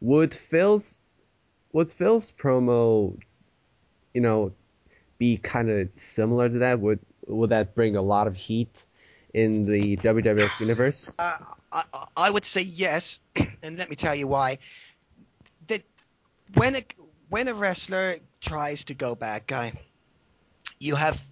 Would 0.01 0.35
Phil's 0.35 0.99
would 1.73 1.91
Phil's 1.91 2.33
promo, 2.33 3.19
you 4.13 4.21
know, 4.21 4.53
be 5.19 5.37
kind 5.37 5.71
of 5.71 5.91
similar 5.91 6.49
to 6.49 6.59
that? 6.59 6.81
Would 6.81 7.01
would 7.27 7.51
that 7.51 7.75
bring 7.75 7.97
a 7.97 8.03
lot 8.03 8.27
of 8.27 8.37
heat 8.37 8.87
in 9.35 9.65
the 9.65 9.97
WWX 9.99 10.61
universe? 10.61 11.15
Uh, 11.19 11.39
I, 11.73 11.85
I 12.17 12.31
would 12.31 12.45
say 12.45 12.63
yes, 12.63 13.21
and 13.63 13.79
let 13.79 13.89
me 13.89 13.97
tell 13.97 14.15
you 14.15 14.27
why. 14.27 14.59
That 15.69 15.83
when 16.55 16.77
a 16.77 16.85
when 17.29 17.49
a 17.49 17.55
wrestler 17.55 18.19
tries 18.43 18.85
to 18.85 18.95
go 18.95 19.15
bad 19.15 19.47
guy, 19.47 19.73
you 20.79 20.97
have 20.97 21.27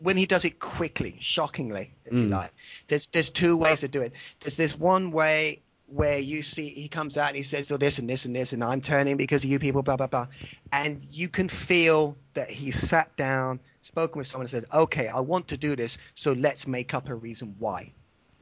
when 0.00 0.16
he 0.16 0.26
does 0.26 0.44
it 0.44 0.60
quickly, 0.60 1.16
shockingly, 1.20 1.92
if 2.04 2.12
mm. 2.12 2.22
you 2.22 2.28
like. 2.28 2.52
There's 2.88 3.06
there's 3.08 3.30
two 3.30 3.56
ways 3.56 3.80
to 3.80 3.88
do 3.88 4.00
it. 4.02 4.12
There's 4.40 4.56
this 4.56 4.78
one 4.78 5.10
way 5.10 5.60
where 5.86 6.18
you 6.18 6.42
see 6.42 6.70
he 6.70 6.88
comes 6.88 7.16
out 7.16 7.28
and 7.28 7.36
he 7.36 7.42
says, 7.42 7.70
"Oh, 7.70 7.76
this 7.76 7.98
and 7.98 8.08
this 8.08 8.24
and 8.24 8.34
this, 8.34 8.52
and 8.52 8.64
I'm 8.64 8.80
turning 8.80 9.16
because 9.16 9.44
of 9.44 9.50
you 9.50 9.58
people," 9.58 9.82
blah 9.82 9.96
blah 9.96 10.06
blah, 10.06 10.26
and 10.72 11.06
you 11.10 11.28
can 11.28 11.48
feel 11.48 12.16
that 12.34 12.50
he 12.50 12.70
sat 12.70 13.14
down, 13.16 13.60
spoken 13.82 14.18
with 14.18 14.26
someone, 14.26 14.44
and 14.44 14.50
said, 14.50 14.64
"Okay, 14.72 15.08
I 15.08 15.20
want 15.20 15.48
to 15.48 15.56
do 15.56 15.76
this, 15.76 15.98
so 16.14 16.32
let's 16.32 16.66
make 16.66 16.94
up 16.94 17.08
a 17.08 17.14
reason 17.14 17.54
why." 17.58 17.92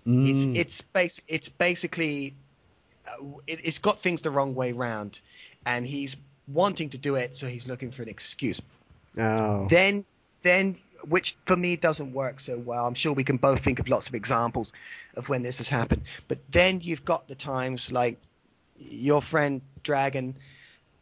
Mm. 0.06 0.28
It's 0.28 0.58
it's 0.58 0.80
base 0.80 1.20
it's 1.28 1.48
basically 1.48 2.34
uh, 3.06 3.24
it, 3.46 3.64
has 3.64 3.78
got 3.78 4.00
things 4.00 4.20
the 4.20 4.30
wrong 4.30 4.54
way 4.54 4.72
round, 4.72 5.20
and 5.66 5.86
he's 5.86 6.16
wanting 6.48 6.90
to 6.90 6.98
do 6.98 7.14
it, 7.14 7.36
so 7.36 7.46
he's 7.46 7.66
looking 7.66 7.90
for 7.90 8.02
an 8.02 8.08
excuse. 8.08 8.60
Oh. 9.18 9.66
Then 9.68 10.04
then 10.42 10.76
which 11.08 11.36
for 11.46 11.56
me 11.56 11.76
doesn't 11.76 12.12
work 12.12 12.40
so 12.40 12.58
well. 12.58 12.86
I'm 12.86 12.94
sure 12.94 13.12
we 13.12 13.24
can 13.24 13.36
both 13.36 13.60
think 13.60 13.78
of 13.78 13.88
lots 13.88 14.08
of 14.08 14.14
examples 14.14 14.72
of 15.16 15.28
when 15.28 15.42
this 15.42 15.58
has 15.58 15.68
happened. 15.68 16.02
But 16.28 16.38
then 16.50 16.80
you've 16.80 17.04
got 17.04 17.28
the 17.28 17.34
times 17.34 17.90
like 17.90 18.18
your 18.78 19.20
friend 19.20 19.60
Dragon, 19.82 20.36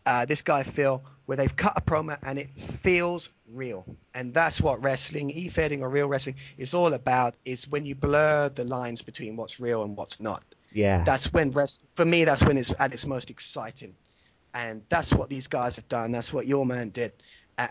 uh, 0.06 0.24
this 0.24 0.42
guy 0.42 0.62
Phil, 0.62 1.02
where 1.26 1.36
they've 1.36 1.54
cut 1.54 1.74
a 1.76 1.80
promo 1.80 2.18
and 2.22 2.38
it 2.38 2.50
feels 2.50 3.30
real. 3.52 3.84
And 4.14 4.32
that's 4.32 4.60
what 4.60 4.82
wrestling, 4.82 5.30
e-feding 5.30 5.82
or 5.82 5.88
real 5.88 6.08
wrestling 6.08 6.36
is 6.56 6.74
all 6.74 6.94
about, 6.94 7.34
is 7.44 7.68
when 7.68 7.84
you 7.84 7.94
blur 7.94 8.48
the 8.48 8.64
lines 8.64 9.02
between 9.02 9.36
what's 9.36 9.60
real 9.60 9.82
and 9.82 9.96
what's 9.96 10.18
not. 10.20 10.42
Yeah. 10.72 11.04
That's 11.04 11.32
when 11.32 11.50
rest 11.50 11.88
for 11.94 12.04
me 12.04 12.24
that's 12.24 12.44
when 12.44 12.56
it's 12.56 12.72
at 12.78 12.94
its 12.94 13.06
most 13.06 13.28
exciting. 13.28 13.94
And 14.54 14.82
that's 14.88 15.12
what 15.12 15.28
these 15.28 15.46
guys 15.46 15.76
have 15.76 15.88
done. 15.88 16.12
That's 16.12 16.32
what 16.32 16.46
your 16.46 16.66
man 16.66 16.90
did 16.90 17.12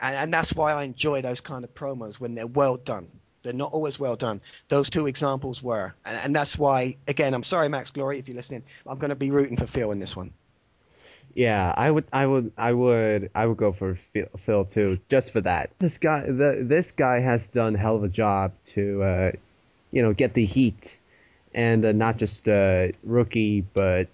and, 0.02 0.16
and 0.16 0.34
that's 0.34 0.54
why 0.54 0.74
I 0.74 0.84
enjoy 0.84 1.22
those 1.22 1.42
kind 1.42 1.64
of 1.64 1.74
promos 1.74 2.20
when 2.20 2.36
they're 2.36 2.48
well 2.48 2.78
done. 2.78 3.08
They're 3.42 3.54
not 3.54 3.72
always 3.72 4.00
well 4.00 4.16
done. 4.16 4.42
Those 4.68 4.90
two 4.90 5.08
examples 5.08 5.64
were, 5.64 5.94
and, 6.06 6.18
and 6.18 6.36
that's 6.36 6.58
why. 6.58 6.98
Again, 7.08 7.34
I'm 7.34 7.44
sorry, 7.44 7.70
Max 7.70 7.90
Glory, 7.90 8.20
if 8.20 8.28
you're 8.28 8.36
listening. 8.36 8.64
I'm 8.86 8.98
going 8.98 9.10
to 9.10 9.16
be 9.16 9.32
rooting 9.32 9.56
for 9.56 9.66
Phil 9.66 9.92
in 9.92 10.00
this 10.00 10.16
one. 10.16 10.34
Yeah, 11.34 11.74
I 11.78 11.90
would, 11.90 12.04
I 12.12 12.26
would, 12.26 12.52
I 12.58 12.74
would, 12.74 13.32
I 13.34 13.46
would 13.46 13.56
go 13.58 13.72
for 13.72 13.96
Phil, 13.96 14.66
too, 14.66 15.00
just 15.08 15.32
for 15.32 15.40
that. 15.42 15.72
This 15.80 15.98
guy, 15.98 16.26
the, 16.26 16.60
this 16.62 16.92
guy 16.92 17.20
has 17.20 17.48
done 17.48 17.76
hell 17.76 17.96
of 17.96 18.04
a 18.04 18.10
job 18.10 18.52
to, 18.66 19.02
uh, 19.04 19.32
you 19.92 20.02
know, 20.02 20.14
get 20.14 20.34
the 20.34 20.46
heat, 20.46 21.00
and 21.54 21.86
uh, 21.86 21.94
not 21.94 22.18
just 22.18 22.50
uh, 22.50 22.90
rookie, 23.04 23.62
but 23.74 24.10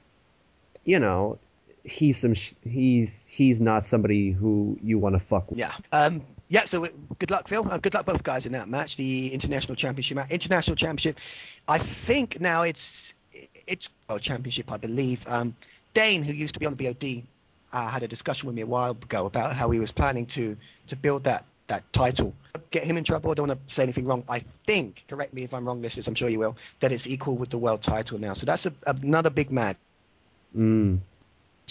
you 0.83 0.99
know, 0.99 1.39
he's 1.85 2.17
some 2.17 2.33
he's 2.69 3.27
he's 3.27 3.61
not 3.61 3.83
somebody 3.83 4.31
who 4.31 4.77
you 4.81 4.99
want 4.99 5.15
to 5.15 5.19
fuck 5.19 5.49
with. 5.49 5.59
Yeah. 5.59 5.73
Um, 5.91 6.21
yeah, 6.47 6.65
so 6.65 6.87
good 7.17 7.31
luck, 7.31 7.47
Phil. 7.47 7.67
Uh, 7.69 7.77
good 7.77 7.93
luck, 7.93 8.05
both 8.05 8.21
guys 8.23 8.45
in 8.45 8.51
that 8.51 8.69
match, 8.69 8.97
the 8.97 9.33
international 9.33 9.75
championship. 9.75 10.15
Match. 10.15 10.29
International 10.29 10.75
championship. 10.75 11.19
I 11.67 11.77
think 11.77 12.39
now 12.39 12.63
it's 12.63 13.13
it's 13.65 13.89
world 14.07 14.21
championship, 14.21 14.71
I 14.71 14.77
believe. 14.77 15.27
Um, 15.27 15.55
Dane, 15.93 16.23
who 16.23 16.33
used 16.33 16.53
to 16.53 16.59
be 16.59 16.65
on 16.65 16.75
the 16.75 16.85
BOD, 16.93 17.23
uh, 17.73 17.87
had 17.87 18.03
a 18.03 18.07
discussion 18.07 18.47
with 18.47 18.55
me 18.55 18.61
a 18.61 18.67
while 18.67 18.91
ago 18.91 19.25
about 19.25 19.53
how 19.55 19.71
he 19.71 19.79
was 19.79 19.91
planning 19.91 20.25
to 20.27 20.55
to 20.87 20.95
build 20.95 21.23
that 21.23 21.45
that 21.67 21.91
title. 21.93 22.33
Get 22.69 22.83
him 22.83 22.95
in 22.97 23.03
trouble. 23.03 23.31
I 23.31 23.33
don't 23.33 23.47
want 23.47 23.67
to 23.67 23.73
say 23.73 23.83
anything 23.83 24.05
wrong. 24.05 24.23
I 24.29 24.43
think, 24.67 25.03
correct 25.07 25.33
me 25.33 25.43
if 25.43 25.53
I'm 25.53 25.65
wrong, 25.65 25.81
listeners. 25.81 26.07
I'm 26.07 26.15
sure 26.15 26.29
you 26.29 26.39
will. 26.39 26.55
That 26.79 26.91
it's 26.91 27.07
equal 27.07 27.35
with 27.37 27.49
the 27.49 27.57
world 27.57 27.81
title 27.81 28.19
now. 28.19 28.33
So 28.33 28.45
that's 28.45 28.67
a, 28.67 28.73
another 28.85 29.31
big 29.31 29.51
match 29.51 29.77
Mm. 30.55 30.99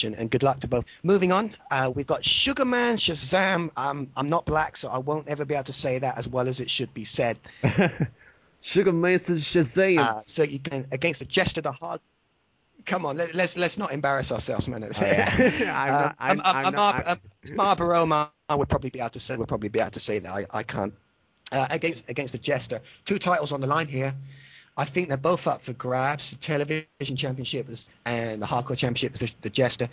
And, 0.03 0.31
good 0.31 0.43
luck 0.43 0.61
to 0.61 0.69
both. 0.69 0.85
Moving 1.03 1.31
on, 1.31 1.55
uh, 1.71 1.93
we've 1.95 2.07
got 2.07 2.25
Sugarman 2.25 2.97
Shazam. 2.97 3.71
Um, 3.77 4.09
I'm 4.17 4.29
not 4.29 4.45
black, 4.45 4.77
so 4.77 4.89
I 4.89 4.99
won't 4.99 5.29
ever 5.29 5.45
be 5.45 5.55
able 5.55 5.65
to 5.65 5.73
say 5.73 5.99
that 5.99 6.19
as 6.19 6.27
well 6.27 6.49
as 6.49 6.59
it 6.59 6.69
should 6.69 6.93
be 6.95 7.05
said. 7.05 7.39
Sugarman 8.61 9.15
Shazam. 9.15 9.99
Uh, 9.99 10.21
so 10.27 10.43
you 10.43 10.59
can 10.59 10.87
against 10.91 11.21
the 11.21 11.27
Jester 11.27 11.61
the 11.61 11.73
Hard. 11.73 12.01
Come 12.87 13.07
on, 13.07 13.17
let, 13.17 13.31
us 13.31 13.35
let's, 13.35 13.57
let's 13.57 13.79
not 13.79 13.93
embarrass 13.93 14.31
ourselves, 14.31 14.69
man. 14.69 14.85
Oh, 14.85 14.89
yeah. 15.01 16.13
I'm 16.19 16.37
not, 16.37 17.07
uh, 17.07 17.17
I'm 17.47 17.57
Marlboro, 17.57 18.05
Mar- 18.05 18.31
I 18.49 18.55
would 18.55 18.69
probably 18.69 18.91
be 18.91 19.01
able 19.01 19.11
to 19.11 19.21
say. 19.21 19.37
Would 19.37 19.49
probably 19.49 19.71
be 19.71 19.81
able 19.81 19.91
to 19.93 20.01
say 20.01 20.19
that. 20.19 20.31
I, 20.31 20.47
I 20.51 20.63
can't. 20.63 20.93
Uh, 21.53 21.67
against 21.71 22.09
against 22.09 22.33
the 22.33 22.39
Jester, 22.39 22.81
two 23.05 23.19
titles 23.19 23.53
on 23.53 23.61
the 23.61 23.67
line 23.67 23.87
here. 23.87 24.15
I 24.77 24.85
think 24.85 25.09
they're 25.09 25.17
both 25.17 25.47
up 25.47 25.61
for 25.61 25.73
grabs. 25.75 26.31
The 26.31 26.37
television 26.37 27.17
championship 27.17 27.69
is, 27.69 27.91
and 28.07 28.43
the 28.43 28.47
hardcore 28.47 28.77
championship 28.77 29.15
is 29.15 29.21
the, 29.21 29.33
the 29.43 29.51
Jester. 29.51 29.89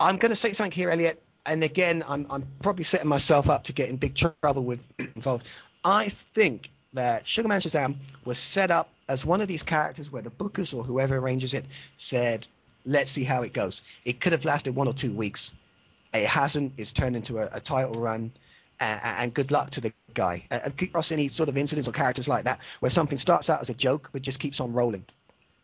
I'm 0.00 0.16
going 0.16 0.30
to 0.30 0.36
say 0.36 0.52
something 0.52 0.72
here, 0.72 0.90
Elliot. 0.90 1.22
And 1.46 1.64
again, 1.64 2.04
I'm, 2.06 2.26
I'm 2.28 2.46
probably 2.62 2.84
setting 2.84 3.08
myself 3.08 3.48
up 3.48 3.64
to 3.64 3.72
get 3.72 3.88
in 3.88 3.96
big 3.96 4.14
trouble 4.14 4.64
with 4.64 4.86
involved. 4.98 5.48
I 5.84 6.10
think 6.10 6.70
that 6.92 7.26
Sugarman 7.26 7.60
Shazam 7.60 7.96
was 8.24 8.38
set 8.38 8.70
up 8.70 8.90
as 9.08 9.24
one 9.24 9.40
of 9.40 9.48
these 9.48 9.62
characters 9.62 10.12
where 10.12 10.22
the 10.22 10.30
bookers 10.30 10.76
or 10.76 10.84
whoever 10.84 11.16
arranges 11.16 11.54
it 11.54 11.64
said, 11.96 12.46
let's 12.84 13.10
see 13.10 13.24
how 13.24 13.42
it 13.42 13.54
goes. 13.54 13.82
It 14.04 14.20
could 14.20 14.32
have 14.32 14.44
lasted 14.44 14.74
one 14.74 14.88
or 14.88 14.92
two 14.92 15.12
weeks. 15.12 15.52
It 16.12 16.26
hasn't. 16.26 16.72
It's 16.76 16.92
turned 16.92 17.16
into 17.16 17.38
a, 17.38 17.48
a 17.52 17.60
title 17.60 18.00
run. 18.00 18.32
Uh, 18.80 18.98
and 19.02 19.34
good 19.34 19.50
luck 19.50 19.70
to 19.70 19.80
the 19.80 19.92
guy. 20.14 20.46
Uh, 20.50 20.60
have 20.60 20.80
you 20.80 20.86
across 20.86 21.12
any 21.12 21.28
sort 21.28 21.48
of 21.48 21.56
incidents 21.56 21.88
or 21.88 21.92
characters 21.92 22.28
like 22.28 22.44
that 22.44 22.58
where 22.80 22.90
something 22.90 23.18
starts 23.18 23.48
out 23.50 23.60
as 23.60 23.68
a 23.70 23.74
joke 23.74 24.10
but 24.12 24.22
just 24.22 24.38
keeps 24.40 24.60
on 24.60 24.72
rolling? 24.72 25.04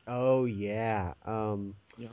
Oh 0.06 0.44
yeah. 0.44 1.14
Um, 1.24 1.74
Yeah. 1.98 2.08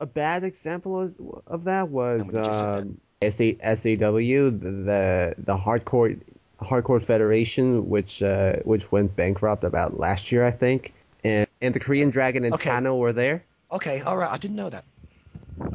A 0.00 0.06
bad 0.06 0.44
example 0.44 1.00
of, 1.00 1.18
of 1.46 1.64
that 1.64 1.88
was 1.88 2.34
um, 2.34 3.00
SA, 3.22 3.52
SAW, 3.74 4.16
the, 4.16 4.50
the 4.50 5.34
the 5.38 5.56
hardcore 5.56 6.20
hardcore 6.60 7.04
federation, 7.04 7.88
which 7.88 8.22
uh, 8.22 8.56
which 8.64 8.92
went 8.92 9.16
bankrupt 9.16 9.64
about 9.64 9.98
last 9.98 10.30
year, 10.30 10.44
I 10.44 10.50
think. 10.50 10.94
And 11.24 11.46
and 11.60 11.74
the 11.74 11.80
Korean 11.80 12.10
Dragon 12.10 12.44
and 12.44 12.54
Okay. 12.54 12.70
Tano 12.70 12.96
were 12.98 13.12
there. 13.12 13.44
Okay, 13.72 14.00
all 14.02 14.16
right. 14.16 14.30
I 14.30 14.38
didn't 14.38 14.56
know 14.56 14.70
that. 14.70 14.84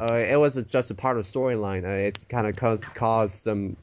Uh, 0.00 0.14
it 0.14 0.40
was 0.40 0.56
just 0.64 0.90
a 0.90 0.94
part 0.94 1.16
of 1.18 1.24
the 1.24 1.28
storyline. 1.38 1.84
Uh, 1.84 2.08
it 2.08 2.28
kind 2.28 2.46
of 2.46 2.56
caused 2.56 2.92
caused 2.94 3.34
some. 3.42 3.76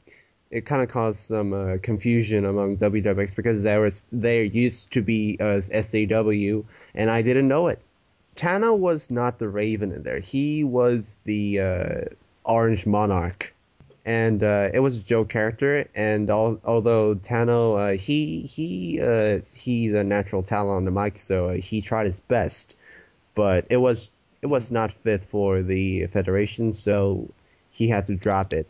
It 0.52 0.66
kind 0.66 0.82
of 0.82 0.88
caused 0.90 1.20
some 1.20 1.54
uh, 1.54 1.78
confusion 1.82 2.44
among 2.44 2.76
WWX 2.76 3.34
because 3.34 3.62
there 3.62 3.80
was 3.80 4.06
there 4.12 4.44
used 4.44 4.92
to 4.92 5.02
be 5.02 5.38
uh, 5.40 5.60
SAW 5.60 6.62
and 6.94 7.10
I 7.10 7.22
didn't 7.22 7.48
know 7.48 7.68
it. 7.68 7.80
Tano 8.36 8.78
was 8.78 9.10
not 9.10 9.38
the 9.38 9.48
Raven 9.48 9.92
in 9.92 10.02
there. 10.02 10.18
He 10.18 10.62
was 10.62 11.18
the 11.24 11.60
uh, 11.60 12.00
Orange 12.44 12.86
Monarch, 12.86 13.54
and 14.04 14.42
uh, 14.42 14.68
it 14.72 14.80
was 14.80 14.98
a 14.98 15.02
joke 15.02 15.28
character. 15.28 15.88
And 15.94 16.30
al- 16.30 16.60
although 16.64 17.14
Tano, 17.14 17.94
uh, 17.94 17.96
he 17.96 18.42
he 18.42 19.00
uh, 19.00 19.40
he's 19.56 19.94
a 19.94 20.04
natural 20.04 20.42
talent 20.42 20.76
on 20.76 20.84
the 20.84 20.90
mic, 20.90 21.18
so 21.18 21.50
he 21.50 21.80
tried 21.80 22.06
his 22.06 22.20
best, 22.20 22.76
but 23.34 23.66
it 23.70 23.78
was 23.78 24.12
it 24.42 24.46
was 24.46 24.70
not 24.70 24.92
fit 24.92 25.22
for 25.22 25.62
the 25.62 26.06
Federation, 26.08 26.72
so 26.72 27.28
he 27.70 27.88
had 27.88 28.06
to 28.06 28.14
drop 28.14 28.52
it 28.52 28.66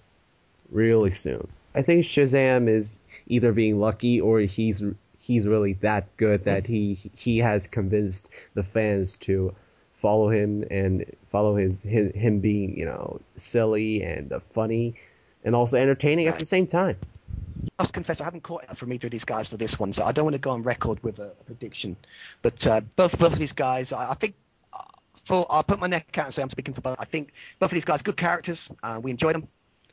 really 0.70 1.10
soon. 1.10 1.48
I 1.74 1.82
think 1.82 2.04
Shazam 2.04 2.68
is 2.68 3.00
either 3.26 3.52
being 3.52 3.78
lucky 3.78 4.20
or 4.20 4.40
he's 4.40 4.84
he's 5.18 5.46
really 5.46 5.74
that 5.74 6.14
good 6.16 6.44
that 6.44 6.66
he 6.66 6.94
he 7.14 7.38
has 7.38 7.66
convinced 7.66 8.30
the 8.54 8.62
fans 8.62 9.16
to 9.18 9.54
follow 9.92 10.28
him 10.28 10.64
and 10.70 11.04
follow 11.24 11.56
his, 11.56 11.82
his 11.82 12.12
him 12.14 12.40
being 12.40 12.76
you 12.76 12.84
know 12.84 13.20
silly 13.36 14.02
and 14.02 14.32
funny 14.42 14.94
and 15.44 15.54
also 15.54 15.76
entertaining 15.78 16.26
at 16.26 16.38
the 16.38 16.44
same 16.44 16.66
time. 16.66 16.96
I 17.78 17.82
must 17.82 17.94
confess, 17.94 18.20
I 18.20 18.24
haven't 18.24 18.42
caught 18.42 18.68
up 18.68 18.76
from 18.76 18.92
either 18.92 19.06
of 19.06 19.10
these 19.10 19.24
guys 19.24 19.48
for 19.48 19.56
this 19.56 19.78
one, 19.78 19.92
so 19.92 20.04
I 20.04 20.12
don't 20.12 20.24
want 20.24 20.34
to 20.34 20.40
go 20.40 20.50
on 20.50 20.62
record 20.62 21.02
with 21.02 21.18
a, 21.18 21.32
prediction. 21.46 21.96
But 22.42 22.66
uh, 22.66 22.80
both 22.96 23.16
both 23.18 23.32
of 23.32 23.38
these 23.38 23.52
guys, 23.52 23.92
I, 23.92 24.10
I 24.10 24.14
think, 24.14 24.34
uh, 24.72 24.78
for 25.24 25.46
I'll 25.48 25.62
put 25.62 25.80
my 25.80 25.86
neck 25.86 26.16
out 26.18 26.26
and 26.26 26.34
say 26.34 26.42
I'm 26.42 26.50
speaking 26.50 26.74
for 26.74 26.80
both. 26.80 26.96
I 26.98 27.04
think 27.04 27.32
both 27.58 27.70
of 27.70 27.74
these 27.74 27.84
guys, 27.84 28.02
good 28.02 28.16
characters. 28.16 28.70
Uh, 28.82 29.00
we 29.02 29.10
enjoyed 29.10 29.34
them, 29.34 29.48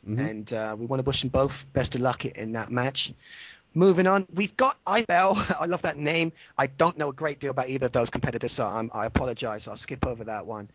and 0.06 0.54
uh, 0.54 0.76
we 0.78 0.86
want 0.86 1.00
to 1.00 1.04
wish 1.04 1.22
them 1.22 1.30
both 1.30 1.66
best 1.74 1.96
of 1.96 2.02
luck 2.02 2.26
in 2.26 2.52
that 2.54 2.72
match. 2.72 3.14
Moving 3.76 4.08
on, 4.08 4.26
we've 4.34 4.56
got 4.58 4.84
Ibel. 4.86 5.56
I 5.60 5.66
love 5.66 5.82
that 5.84 5.98
name. 5.98 6.32
I 6.58 6.68
don't 6.68 6.98
know 6.98 7.10
a 7.10 7.14
great 7.14 7.40
deal 7.40 7.52
about 7.52 7.70
either 7.70 7.86
of 7.86 7.92
those 7.92 8.10
competitors, 8.10 8.52
so 8.52 8.66
I'm, 8.66 8.90
I 8.94 9.06
apologize. 9.06 9.68
I'll 9.68 9.78
skip 9.78 10.06
over 10.06 10.24
that 10.24 10.46
one. 10.46 10.70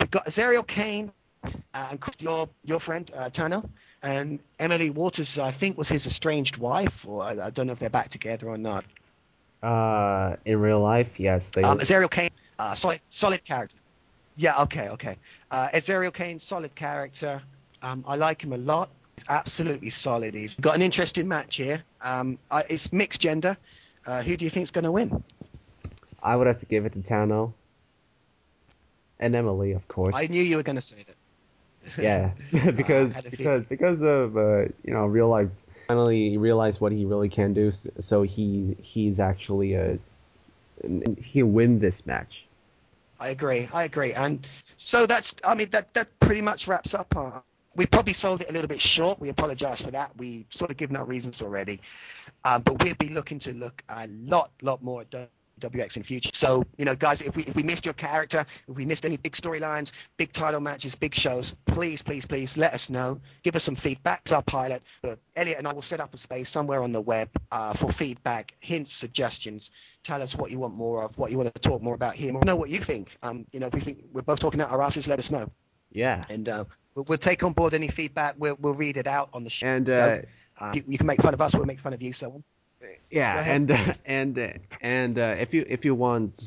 We've 0.00 0.10
got 0.10 0.26
Azariel 0.26 0.62
Kane 0.62 1.12
uh, 1.44 1.50
and 1.74 2.00
Chris, 2.00 2.16
your 2.20 2.48
your 2.64 2.80
friend 2.80 3.10
uh, 3.14 3.28
Tano, 3.30 3.68
and 4.02 4.38
Emily 4.58 4.90
Waters. 4.90 5.38
I 5.38 5.50
think 5.50 5.76
was 5.76 5.88
his 5.88 6.06
estranged 6.06 6.56
wife, 6.56 7.06
or 7.06 7.22
I, 7.22 7.46
I 7.46 7.50
don't 7.50 7.66
know 7.66 7.72
if 7.72 7.78
they're 7.78 7.90
back 7.90 8.08
together 8.08 8.48
or 8.48 8.58
not. 8.58 8.84
Uh, 9.62 10.36
in 10.44 10.58
real 10.60 10.80
life, 10.80 11.20
yes, 11.20 11.50
they. 11.50 11.62
Um, 11.62 11.80
Azariel 11.80 12.08
Kane, 12.08 12.30
uh, 12.58 12.74
solid 12.74 13.00
solid 13.08 13.44
character. 13.44 13.76
Yeah, 14.36 14.62
okay, 14.62 14.88
okay. 14.88 15.16
Uh, 15.50 15.68
Azariel 15.74 16.12
Kane, 16.12 16.38
solid 16.38 16.74
character. 16.74 17.42
Um, 17.82 18.04
I 18.06 18.16
like 18.16 18.42
him 18.42 18.52
a 18.52 18.58
lot. 18.58 18.90
He's 19.16 19.24
absolutely 19.28 19.90
solid. 19.90 20.34
He's 20.34 20.54
got 20.56 20.74
an 20.74 20.82
interesting 20.82 21.26
match 21.28 21.56
here. 21.56 21.82
Um, 22.02 22.38
uh, 22.50 22.62
it's 22.68 22.92
mixed 22.92 23.20
gender. 23.20 23.56
Uh, 24.06 24.22
who 24.22 24.36
do 24.36 24.44
you 24.44 24.50
think's 24.50 24.70
going 24.70 24.84
to 24.84 24.92
win? 24.92 25.22
I 26.22 26.36
would 26.36 26.46
have 26.46 26.58
to 26.58 26.66
give 26.66 26.86
it 26.86 26.92
to 26.94 27.00
Tano. 27.00 27.52
And 29.20 29.34
Emily, 29.34 29.72
of 29.72 29.86
course. 29.88 30.16
I 30.16 30.26
knew 30.26 30.42
you 30.42 30.56
were 30.56 30.62
going 30.62 30.76
to 30.76 30.82
say 30.82 31.04
that. 31.06 31.16
yeah, 32.02 32.30
because 32.76 33.16
a 33.16 33.22
because 33.22 33.62
because 33.62 34.02
of 34.02 34.36
uh, 34.36 34.60
you 34.84 34.94
know 34.94 35.06
real 35.06 35.28
life. 35.28 35.48
Finally 35.86 36.36
realized 36.36 36.82
what 36.82 36.92
he 36.92 37.06
really 37.06 37.30
can 37.30 37.54
do, 37.54 37.70
so 37.70 38.20
he 38.20 38.76
he's 38.82 39.18
actually 39.18 39.72
a 39.72 39.98
he 41.18 41.42
win 41.42 41.78
this 41.78 42.06
match. 42.06 42.46
I 43.20 43.28
agree. 43.30 43.68
I 43.72 43.84
agree. 43.84 44.12
And 44.12 44.46
so 44.76 45.06
that's, 45.06 45.34
I 45.42 45.54
mean, 45.54 45.68
that, 45.70 45.92
that 45.94 46.08
pretty 46.20 46.42
much 46.42 46.68
wraps 46.68 46.94
up 46.94 47.16
our. 47.16 47.42
We 47.78 47.86
probably 47.86 48.12
sold 48.12 48.40
it 48.40 48.50
a 48.50 48.52
little 48.52 48.66
bit 48.66 48.80
short. 48.80 49.20
We 49.20 49.28
apologize 49.28 49.80
for 49.80 49.92
that. 49.92 50.10
We 50.16 50.46
sort 50.50 50.72
of 50.72 50.76
given 50.76 50.96
our 50.96 51.04
reasons 51.04 51.40
already. 51.40 51.80
Um, 52.44 52.62
but 52.62 52.82
we'll 52.82 52.94
be 52.94 53.08
looking 53.08 53.38
to 53.38 53.54
look 53.54 53.84
a 53.88 54.08
lot, 54.08 54.50
lot 54.62 54.82
more 54.82 55.02
at 55.02 55.30
WX 55.60 55.94
in 55.96 56.02
the 56.02 56.06
future. 56.06 56.30
So, 56.32 56.64
you 56.76 56.84
know, 56.84 56.96
guys, 56.96 57.22
if 57.22 57.36
we, 57.36 57.44
if 57.44 57.54
we 57.54 57.62
missed 57.62 57.84
your 57.84 57.94
character, 57.94 58.44
if 58.66 58.74
we 58.76 58.84
missed 58.84 59.04
any 59.04 59.16
big 59.16 59.34
storylines, 59.34 59.92
big 60.16 60.32
title 60.32 60.58
matches, 60.58 60.96
big 60.96 61.14
shows, 61.14 61.54
please, 61.66 62.02
please, 62.02 62.26
please 62.26 62.56
let 62.56 62.74
us 62.74 62.90
know. 62.90 63.20
Give 63.44 63.54
us 63.54 63.62
some 63.62 63.76
feedback. 63.76 64.22
It's 64.24 64.32
our 64.32 64.42
pilot. 64.42 64.82
But 65.02 65.20
Elliot 65.36 65.58
and 65.58 65.68
I 65.68 65.72
will 65.72 65.80
set 65.80 66.00
up 66.00 66.12
a 66.12 66.18
space 66.18 66.48
somewhere 66.48 66.82
on 66.82 66.90
the 66.90 67.00
web 67.00 67.28
uh, 67.52 67.74
for 67.74 67.92
feedback, 67.92 68.54
hints, 68.58 68.92
suggestions. 68.92 69.70
Tell 70.02 70.20
us 70.20 70.34
what 70.34 70.50
you 70.50 70.58
want 70.58 70.74
more 70.74 71.04
of, 71.04 71.16
what 71.16 71.30
you 71.30 71.36
want 71.38 71.54
to 71.54 71.60
talk 71.60 71.80
more 71.80 71.94
about 71.94 72.16
here. 72.16 72.32
Know 72.44 72.56
what 72.56 72.70
you 72.70 72.78
think. 72.78 73.16
Um, 73.22 73.46
you 73.52 73.60
know, 73.60 73.68
if 73.68 73.74
we 73.74 73.80
think 73.80 74.02
we're 74.12 74.22
both 74.22 74.40
talking 74.40 74.60
out 74.60 74.72
our 74.72 74.82
asses, 74.82 75.06
let 75.06 75.20
us 75.20 75.30
know. 75.30 75.48
Yeah, 75.90 76.24
And 76.28 76.48
uh, 76.48 76.64
we'll, 77.02 77.18
take 77.18 77.42
on 77.42 77.52
board 77.52 77.74
any 77.74 77.88
feedback. 77.88 78.34
We'll, 78.38 78.56
we'll 78.60 78.74
read 78.74 78.96
it 78.96 79.06
out 79.06 79.28
on 79.32 79.44
the 79.44 79.50
show. 79.50 79.66
and 79.66 79.88
uh, 79.88 80.18
Uh, 80.60 80.72
you, 80.74 80.84
you 80.88 80.98
can 80.98 81.06
make 81.06 81.20
fun 81.20 81.34
of 81.34 81.40
us. 81.40 81.54
We'll 81.54 81.66
make 81.66 81.80
fun 81.80 81.92
of 81.92 82.02
you. 82.02 82.12
So 82.12 82.32
on. 82.32 82.44
yeah, 83.10 83.44
and 83.46 83.70
uh, 83.70 83.94
and 84.06 84.38
uh, 84.38 84.48
and 84.80 85.18
uh, 85.18 85.36
if 85.38 85.54
you 85.54 85.64
if 85.68 85.84
you 85.84 85.94
want 85.94 86.40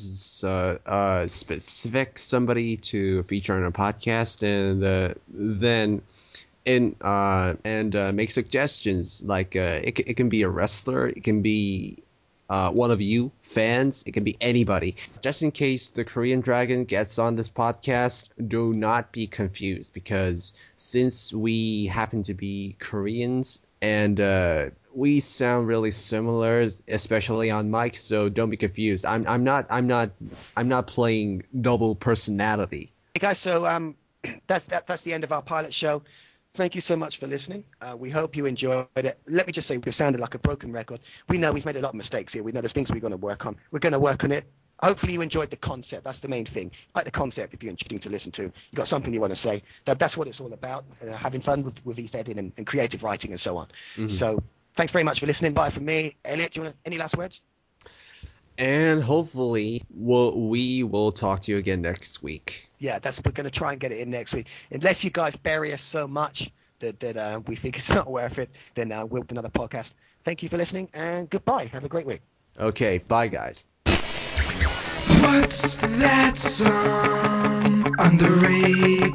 uh, 0.44 0.78
uh 0.86 1.28
specific 1.28 2.18
somebody 2.18 2.78
to 2.78 3.24
feature 3.24 3.56
on 3.56 3.64
a 3.64 3.72
podcast, 3.72 4.44
and 4.44 4.84
uh, 4.84 5.14
then 5.30 6.02
in 6.66 6.96
uh 7.02 7.56
and 7.64 7.96
uh, 7.96 8.12
make 8.12 8.32
suggestions 8.32 9.24
like 9.26 9.56
uh, 9.56 9.80
it 9.84 10.00
it 10.00 10.16
can 10.16 10.30
be 10.30 10.42
a 10.42 10.50
wrestler, 10.50 11.08
it 11.08 11.24
can 11.24 11.42
be 11.42 11.98
uh, 12.52 12.70
one 12.70 12.92
of 12.92 13.00
you 13.00 13.32
fans. 13.44 14.04
It 14.06 14.12
can 14.12 14.26
be 14.26 14.38
anybody. 14.42 14.98
Just 15.22 15.42
in 15.42 15.52
case 15.52 15.88
the 15.90 16.04
Korean 16.04 16.42
Dragon 16.42 16.84
gets 16.84 17.18
on 17.18 17.38
this 17.38 17.50
podcast, 17.50 18.30
do 18.50 18.74
not 18.74 19.14
be 19.14 19.26
confused 19.26 19.94
because 19.94 20.54
since 20.76 21.34
we 21.34 21.86
happen 21.86 22.22
to 22.24 22.34
be 22.34 22.76
Koreans 22.80 23.60
and 23.82 24.20
uh, 24.20 24.66
we 24.94 25.22
sound 25.22 25.68
really 25.68 25.92
similar, 25.92 26.68
especially 26.90 27.50
on 27.50 27.72
mic, 27.72 27.96
so 27.96 28.28
don't 28.28 28.50
be 28.50 28.58
confused. 28.58 29.06
I'm 29.06 29.26
I'm 29.28 29.46
not 29.46 29.66
I'm 29.70 29.88
not 29.88 30.12
I'm 30.58 30.68
not 30.68 30.88
playing 30.88 31.44
double 31.62 31.96
personality. 31.96 32.92
Hey 33.14 33.20
guys, 33.20 33.40
so 33.40 33.66
um, 33.66 33.96
that's 34.48 34.66
that, 34.66 34.88
that's 34.88 35.04
the 35.04 35.14
end 35.14 35.24
of 35.24 35.32
our 35.32 35.42
pilot 35.42 35.74
show. 35.74 36.04
Thank 36.54 36.76
you 36.76 36.82
so 36.82 36.98
much 36.98 37.18
for 37.18 37.28
listening. 37.28 37.64
Uh, 37.82 37.96
we 37.98 38.10
hope 38.10 38.36
you 38.36 38.46
enjoyed 38.46 38.88
it. 38.96 39.18
Let 39.28 39.48
me 39.48 39.54
just 39.54 39.70
say, 39.70 39.78
we've 39.78 39.96
sounded 39.96 40.20
like 40.20 40.36
a 40.36 40.40
broken 40.40 40.74
record. 40.74 41.00
We 41.30 41.38
know 41.38 41.54
we've 41.54 41.66
made 41.66 41.78
a 41.78 41.82
lot 41.82 41.90
of 41.90 41.96
mistakes 41.96 42.34
here. 42.34 42.44
We 42.44 42.52
know 42.52 42.60
there's 42.60 42.74
things 42.74 42.92
we're 42.92 43.00
going 43.00 43.12
to 43.12 43.18
work 43.18 43.46
on. 43.46 43.56
We're 43.72 43.80
going 43.80 43.94
to 43.94 44.00
work 44.00 44.26
on 44.26 44.32
it. 44.34 44.44
Hopefully, 44.84 45.14
you 45.14 45.22
enjoyed 45.22 45.50
the 45.50 45.56
concept. 45.56 46.04
That's 46.04 46.20
the 46.20 46.28
main 46.28 46.46
thing. 46.46 46.72
Like 46.94 47.06
the 47.06 47.12
concept, 47.12 47.54
if 47.54 47.64
you're 47.64 47.70
interesting 47.70 48.00
to 48.00 48.10
listen 48.10 48.32
to, 48.34 48.44
you 48.44 48.76
got 48.76 48.88
something 48.88 49.14
you 49.14 49.22
want 49.22 49.32
to 49.32 49.38
say. 49.38 49.64
That, 49.86 50.00
that's 50.00 50.18
what 50.18 50.28
it's 50.28 50.42
all 50.42 50.52
about. 50.52 50.84
Uh, 51.02 51.14
having 51.14 51.40
fun 51.40 51.64
with, 51.64 51.86
with 51.86 52.00
e-fedding 52.00 52.38
and, 52.38 52.52
and 52.58 52.66
creative 52.66 53.04
writing 53.04 53.32
and 53.32 53.40
so 53.40 53.56
on. 53.58 53.68
So, 54.10 54.42
thanks 54.76 54.92
very 54.92 55.04
much 55.04 55.20
for 55.20 55.28
listening. 55.28 55.54
Bye 55.54 55.70
from 55.70 55.86
me, 55.86 56.18
Elliot. 56.26 56.52
Do 56.52 56.60
you 56.60 56.64
want 56.66 56.76
to, 56.76 56.80
any 56.86 56.98
last 56.98 57.16
words? 57.16 57.44
And 58.58 59.02
hopefully, 59.02 59.84
we'll, 59.90 60.38
we 60.50 60.84
will 60.84 61.12
talk 61.12 61.42
to 61.44 61.52
you 61.52 61.60
again 61.60 61.82
next 61.82 62.24
week. 62.24 62.71
Yeah, 62.82 62.98
that's 63.00 63.22
we're 63.24 63.32
going 63.32 63.46
to 63.46 63.52
try 63.52 63.72
and 63.72 63.80
get 63.80 63.92
it 63.92 64.00
in 64.00 64.10
next 64.10 64.34
week. 64.34 64.48
Unless 64.72 65.04
you 65.04 65.12
guys 65.12 65.36
bury 65.36 65.72
us 65.72 65.84
so 65.84 66.08
much 66.08 66.52
that 66.80 67.00
that 67.00 67.16
uh, 67.16 67.40
we 67.46 67.56
think 67.56 67.78
it's 67.80 67.90
not 67.90 68.10
worth 68.10 68.40
it, 68.40 68.50
then 68.76 68.92
uh, 68.92 69.06
we'll 69.06 69.24
do 69.24 69.34
another 69.34 69.50
podcast. 69.50 69.94
Thank 70.24 70.44
you 70.44 70.50
for 70.50 70.58
listening 70.58 70.90
and 70.94 71.30
goodbye. 71.30 71.66
Have 71.68 71.86
a 71.86 71.90
great 71.90 72.06
week. 72.06 72.22
Okay, 72.60 72.98
bye 73.08 73.28
guys. 73.28 73.68
What's 75.22 75.76
that 75.76 76.36
song 76.36 77.96
on 78.00 78.18
the 78.18 78.30
radio? 78.42 79.12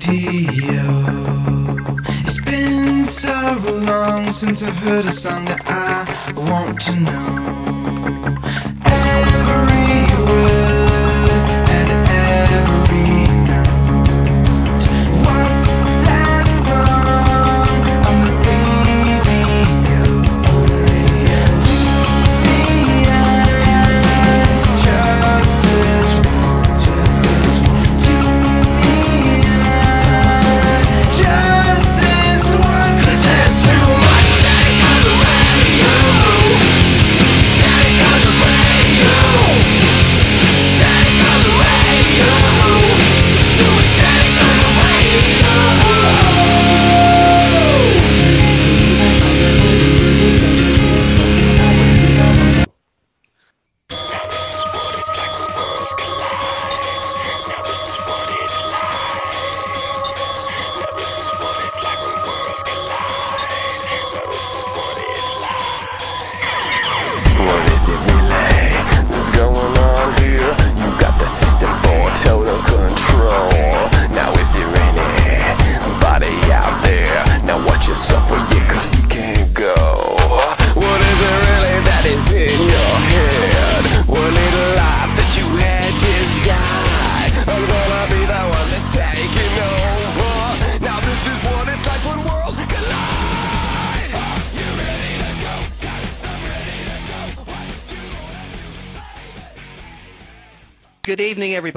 It's 2.22 2.40
been 2.40 3.04
so 3.04 3.58
long 3.64 4.32
since 4.32 4.62
I've 4.62 4.76
heard 4.76 5.04
a 5.06 5.12
song 5.12 5.44
that 5.46 5.60
I 5.66 6.32
want 6.48 6.80
to 6.82 6.96
know. 7.00 8.36
Every 8.84 10.24
word 10.24 10.65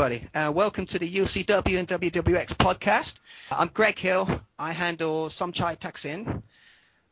everybody. 0.09 0.29
Uh, 0.33 0.51
welcome 0.51 0.87
to 0.87 0.97
the 0.97 1.07
UCW 1.07 1.77
and 1.77 1.87
WWX 1.87 2.47
podcast. 2.55 3.15
I'm 3.51 3.67
Greg 3.67 3.99
Hill. 3.99 4.41
I 4.57 4.71
handle 4.71 5.27
Somchai 5.27 5.77
Taksin, 5.77 6.41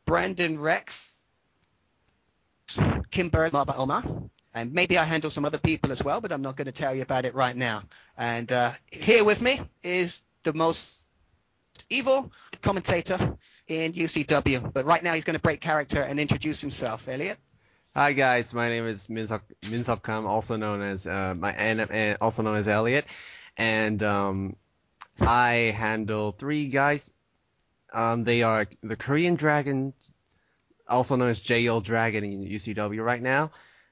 Brandon 0.04 0.58
Rex, 0.58 1.10
Kim 3.12 3.28
Bird, 3.28 3.52
Maba 3.52 3.78
Omar, 3.78 4.02
and 4.54 4.72
maybe 4.72 4.98
I 4.98 5.04
handle 5.04 5.30
some 5.30 5.44
other 5.44 5.58
people 5.58 5.92
as 5.92 6.02
well, 6.02 6.20
but 6.20 6.32
I'm 6.32 6.42
not 6.42 6.56
going 6.56 6.66
to 6.66 6.72
tell 6.72 6.92
you 6.92 7.02
about 7.02 7.24
it 7.24 7.36
right 7.36 7.56
now. 7.56 7.84
And 8.16 8.50
uh, 8.50 8.72
here 8.90 9.22
with 9.22 9.42
me 9.42 9.60
is 9.84 10.22
the 10.42 10.52
most 10.52 10.94
evil 11.90 12.32
commentator 12.62 13.36
in 13.68 13.92
UCW, 13.92 14.72
but 14.72 14.84
right 14.86 15.04
now 15.04 15.14
he's 15.14 15.24
going 15.24 15.38
to 15.38 15.42
break 15.42 15.60
character 15.60 16.02
and 16.02 16.18
introduce 16.18 16.60
himself. 16.60 17.06
Elliot. 17.06 17.38
Hi 17.98 18.12
guys, 18.12 18.54
my 18.54 18.68
name 18.68 18.86
is 18.86 19.08
Minseok 19.08 20.04
Kam, 20.04 20.24
also 20.24 20.54
known 20.54 20.82
as 20.82 21.04
uh, 21.04 21.34
my 21.36 21.50
and, 21.50 21.80
and 21.80 22.16
also 22.20 22.44
known 22.44 22.54
as 22.54 22.68
Elliot, 22.68 23.06
and 23.56 24.00
um, 24.04 24.54
I 25.18 25.74
handle 25.76 26.30
three 26.30 26.68
guys. 26.68 27.10
Um, 27.92 28.22
they 28.22 28.44
are 28.44 28.68
the 28.84 28.94
Korean 28.94 29.34
Dragon, 29.34 29.94
also 30.86 31.16
known 31.16 31.30
as 31.30 31.40
JL 31.40 31.82
Dragon 31.82 32.22
in 32.22 32.44
UCW 32.44 33.04
right 33.04 33.20
now, 33.20 33.50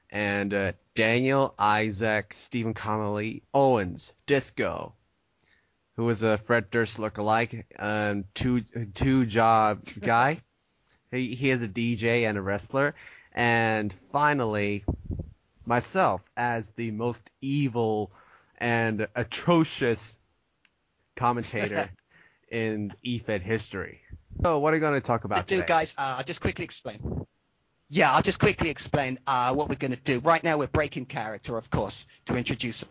and 0.09 0.53
uh, 0.53 0.71
Daniel 0.95 1.53
Isaac 1.59 2.31
Stephen 2.31 2.73
Connolly 2.73 3.43
Owens 3.53 4.13
Disco, 4.25 4.93
who 5.97 6.09
is 6.09 6.23
a 6.23 6.37
Fred 6.37 6.71
Durst 6.71 6.97
lookalike, 6.97 7.65
um, 7.77 8.23
two 8.33 8.61
two 8.61 9.25
job 9.25 9.85
guy. 9.99 10.39
he 11.11 11.35
he 11.35 11.49
is 11.49 11.61
a 11.61 11.67
DJ 11.67 12.25
and 12.25 12.37
a 12.37 12.41
wrestler. 12.41 12.95
And 13.37 13.93
finally, 13.93 14.83
myself 15.63 16.31
as 16.35 16.71
the 16.71 16.89
most 16.89 17.29
evil 17.39 18.11
and 18.57 19.07
atrocious 19.15 20.17
commentator 21.15 21.91
in 22.51 22.91
EFED 23.05 23.43
history. 23.43 24.01
So, 24.41 24.57
what 24.57 24.73
are 24.73 24.77
we 24.77 24.79
going 24.79 24.95
to 24.95 25.01
talk 25.01 25.23
about 25.23 25.45
today? 25.45 25.65
guys, 25.67 25.93
uh, 25.99 26.15
I'll 26.17 26.23
just 26.23 26.41
quickly 26.41 26.65
explain. 26.65 27.27
Yeah, 27.89 28.11
I'll 28.11 28.23
just 28.23 28.39
quickly 28.39 28.71
explain 28.71 29.19
uh, 29.27 29.53
what 29.53 29.69
we're 29.69 29.75
going 29.75 29.93
to 29.93 30.01
do. 30.01 30.17
Right 30.19 30.43
now, 30.43 30.57
we're 30.57 30.65
breaking 30.65 31.05
character, 31.05 31.57
of 31.57 31.69
course, 31.69 32.07
to 32.25 32.35
introduce 32.35 32.83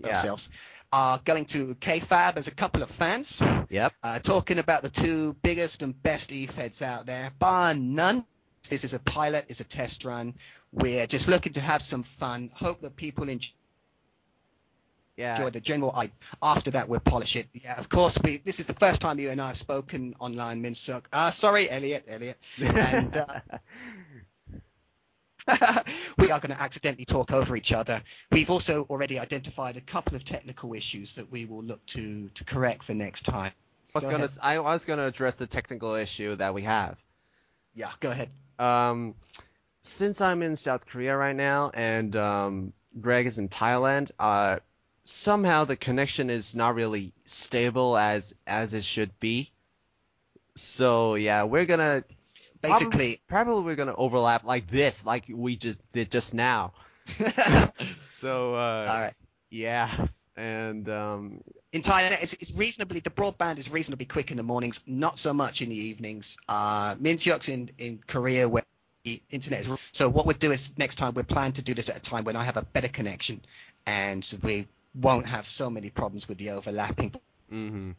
Yeah. 0.00 0.08
ourselves. 0.08 0.48
Uh, 0.90 1.18
going 1.24 1.44
to 1.46 1.74
kayfabe 1.76 2.38
as 2.38 2.48
a 2.48 2.50
couple 2.50 2.82
of 2.82 2.88
fans, 2.88 3.42
Yep. 3.68 3.92
uh, 4.02 4.18
talking 4.20 4.58
about 4.58 4.82
the 4.82 4.88
two 4.88 5.34
biggest 5.42 5.82
and 5.82 6.02
best 6.02 6.32
E-Feds 6.32 6.80
out 6.80 7.04
there, 7.04 7.30
bar 7.38 7.74
none. 7.74 8.24
This 8.68 8.84
is 8.84 8.94
a 8.94 8.98
pilot, 9.00 9.44
it's 9.48 9.60
a 9.60 9.64
test 9.64 10.04
run. 10.04 10.34
We're 10.72 11.06
just 11.06 11.28
looking 11.28 11.52
to 11.52 11.60
have 11.60 11.82
some 11.82 12.02
fun. 12.02 12.50
Hope 12.54 12.80
that 12.80 12.96
people 12.96 13.28
enjoy 13.28 13.52
Yeah. 15.16 15.48
the 15.50 15.60
general 15.60 15.92
I 15.94 16.10
after 16.42 16.70
that 16.72 16.88
we'll 16.88 16.98
polish 17.00 17.36
it 17.36 17.46
yeah 17.52 17.78
of 17.78 17.88
course 17.88 18.18
we 18.24 18.38
this 18.38 18.58
is 18.58 18.66
the 18.66 18.74
first 18.74 19.00
time 19.00 19.18
you 19.20 19.30
and 19.30 19.40
I 19.40 19.48
have 19.48 19.56
spoken 19.58 20.14
online 20.18 20.60
Minseok 20.62 21.04
uh 21.12 21.30
sorry 21.30 21.70
Elliot 21.70 22.04
Elliot 22.08 22.38
and 22.58 23.16
uh, 23.16 23.40
we 26.18 26.30
are 26.32 26.40
going 26.40 26.54
to 26.56 26.60
accidentally 26.60 27.04
talk 27.04 27.30
over 27.32 27.54
each 27.54 27.72
other 27.72 28.02
we've 28.32 28.50
also 28.50 28.84
already 28.90 29.18
identified 29.20 29.76
a 29.76 29.80
couple 29.82 30.16
of 30.16 30.24
technical 30.24 30.74
issues 30.74 31.12
that 31.14 31.30
we 31.30 31.44
will 31.44 31.62
look 31.62 31.84
to 31.86 32.28
to 32.30 32.42
correct 32.44 32.82
for 32.82 32.94
next 32.94 33.24
time 33.24 33.52
I 33.94 33.98
was 33.98 34.04
Go 34.04 34.10
gonna 34.10 34.24
ahead. 34.24 34.38
I 34.42 34.58
was 34.58 34.84
gonna 34.84 35.06
address 35.06 35.36
the 35.36 35.46
technical 35.46 35.94
issue 35.94 36.34
that 36.36 36.52
we 36.52 36.62
have. 36.62 37.04
yeah 37.74 37.92
go 38.00 38.10
ahead 38.10 38.30
Um, 38.58 39.14
since 39.82 40.20
I'm 40.20 40.42
in 40.42 40.56
South 40.56 40.86
Korea 40.86 41.16
right 41.16 41.36
now 41.36 41.70
and 41.74 42.14
um, 42.16 42.72
Greg 43.00 43.26
is 43.26 43.38
in 43.38 43.48
Thailand, 43.48 44.10
uh, 44.18 44.58
somehow 45.04 45.64
the 45.64 45.76
connection 45.76 46.30
is 46.30 46.54
not 46.54 46.74
really 46.74 47.12
stable 47.24 47.96
as 47.96 48.34
as 48.46 48.72
it 48.72 48.84
should 48.84 49.18
be. 49.20 49.50
So 50.56 51.16
yeah, 51.16 51.44
we're 51.44 51.66
gonna 51.66 52.04
basically 52.62 52.86
probably, 52.88 53.20
probably 53.28 53.62
we're 53.64 53.76
gonna 53.76 53.94
overlap 53.96 54.44
like 54.44 54.70
this, 54.70 55.04
like 55.04 55.24
we 55.28 55.56
just 55.56 55.80
did 55.92 56.10
just 56.10 56.34
now. 56.34 56.72
So 58.10 58.54
uh, 58.54 58.86
all 58.88 59.00
right 59.00 59.12
yeah, 59.54 60.06
and 60.36 60.88
um, 60.88 61.40
in 61.74 61.82
Thailand, 61.82 62.22
it's, 62.22 62.34
it's 62.34 62.52
reasonably 62.54 63.00
the 63.00 63.10
broadband 63.10 63.58
is 63.58 63.68
reasonably 63.68 64.06
quick 64.06 64.30
in 64.30 64.36
the 64.36 64.44
mornings, 64.44 64.80
not 64.86 65.18
so 65.18 65.34
much 65.34 65.60
in 65.60 65.70
the 65.70 65.76
evenings. 65.76 66.36
Uh, 66.48 66.94
in 67.48 67.68
in 67.78 68.00
Korea 68.06 68.48
where 68.48 68.62
the 69.02 69.20
internet 69.30 69.62
is. 69.62 69.68
So 69.90 70.08
what 70.08 70.24
we'll 70.24 70.36
do 70.38 70.52
is 70.52 70.70
next 70.78 70.94
time 70.94 71.14
we're 71.14 71.24
planning 71.24 71.52
to 71.54 71.62
do 71.62 71.74
this 71.74 71.88
at 71.88 71.96
a 71.96 72.00
time 72.00 72.22
when 72.22 72.36
I 72.36 72.44
have 72.44 72.56
a 72.56 72.62
better 72.62 72.86
connection, 72.86 73.40
and 73.86 74.24
we 74.42 74.68
won't 74.94 75.26
have 75.26 75.46
so 75.46 75.68
many 75.68 75.90
problems 75.90 76.28
with 76.28 76.38
the 76.38 76.50
overlapping. 76.50 77.12
hmm 77.50 77.90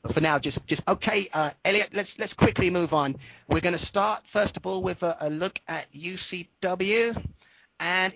But 0.00 0.14
for 0.14 0.22
now, 0.22 0.38
just 0.38 0.66
just 0.66 0.82
okay, 0.88 1.28
uh, 1.34 1.50
Elliot. 1.66 1.90
Let's 1.92 2.18
let's 2.18 2.32
quickly 2.32 2.70
move 2.70 2.94
on. 2.94 3.16
We're 3.48 3.60
going 3.60 3.76
to 3.76 3.84
start 3.84 4.26
first 4.26 4.56
of 4.56 4.66
all 4.66 4.82
with 4.82 5.02
a, 5.02 5.14
a 5.20 5.28
look 5.28 5.60
at 5.68 5.92
UCW, 5.92 7.22
and 7.80 8.14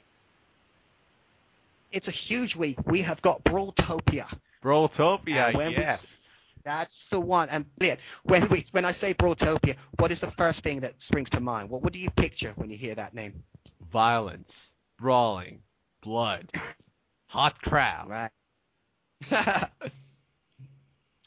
it's 1.92 2.09
a 2.09 2.16
huge 2.28 2.57
week. 2.57 2.78
We 2.86 3.02
have 3.02 3.20
got 3.20 3.44
Brawltopia. 3.44 4.26
Brawltopia, 4.67 5.49
And 5.49 5.57
when 5.57 5.69
we- 5.69 5.77
yes. 5.79 6.55
That's 6.64 7.07
the 7.07 7.21
one. 7.21 7.49
And 7.51 7.67
when 8.25 8.49
we 8.49 8.64
when 8.73 8.85
I 8.85 8.91
say 8.91 9.14
Brawltopia, 9.14 9.77
what 10.01 10.11
is 10.11 10.19
the 10.19 10.33
first 10.33 10.64
thing 10.64 10.81
that 10.81 11.01
springs 11.01 11.31
to 11.31 11.41
mind? 11.41 11.71
What 11.71 11.83
what 11.83 11.93
do 11.93 12.01
you 12.01 12.11
picture 12.11 12.53
when 12.57 12.71
you 12.71 12.77
hear 12.77 12.97
that 12.97 13.14
name? 13.14 13.45
Violence, 13.81 14.75
brawling, 14.99 15.62
blood, 16.03 16.51
hot 17.29 17.62
crowd. 17.62 18.09
Right. 18.11 18.31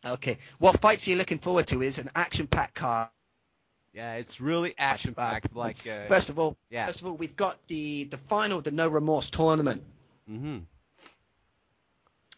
okay. 0.06 0.38
What 0.58 0.82
fights 0.82 1.08
are 1.08 1.12
you 1.12 1.16
looking 1.16 1.40
forward 1.40 1.68
to 1.68 1.82
is 1.82 1.98
an 2.00 2.12
action-packed 2.16 2.76
card. 2.76 3.08
Yeah, 3.94 4.16
it's 4.16 4.42
really 4.42 4.76
action 4.78 5.14
packed. 5.16 5.56
Like 5.56 5.88
uh, 5.88 6.06
First 6.08 6.30
of 6.30 6.38
all, 6.38 6.58
yeah. 6.70 6.86
first 6.86 7.00
of 7.02 7.08
all, 7.08 7.16
we've 7.16 7.36
got 7.38 7.66
the 7.70 8.04
the 8.06 8.18
final, 8.18 8.60
the 8.60 8.72
No 8.72 8.90
Remorse 8.90 9.30
tournament. 9.30 9.84
hmm 10.28 10.60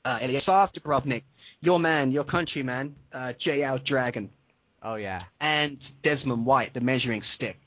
Uh, 0.03 0.17
Ilyasav 0.19 0.73
Dubrovnik, 0.73 1.23
your 1.61 1.79
man, 1.79 2.11
your 2.11 2.23
countryman, 2.23 2.95
uh, 3.13 3.33
JL 3.37 3.83
Dragon, 3.83 4.29
Oh 4.83 4.95
yeah, 4.95 5.19
and 5.39 5.91
Desmond 6.01 6.45
White, 6.45 6.73
the 6.73 6.81
measuring 6.81 7.21
stick. 7.21 7.59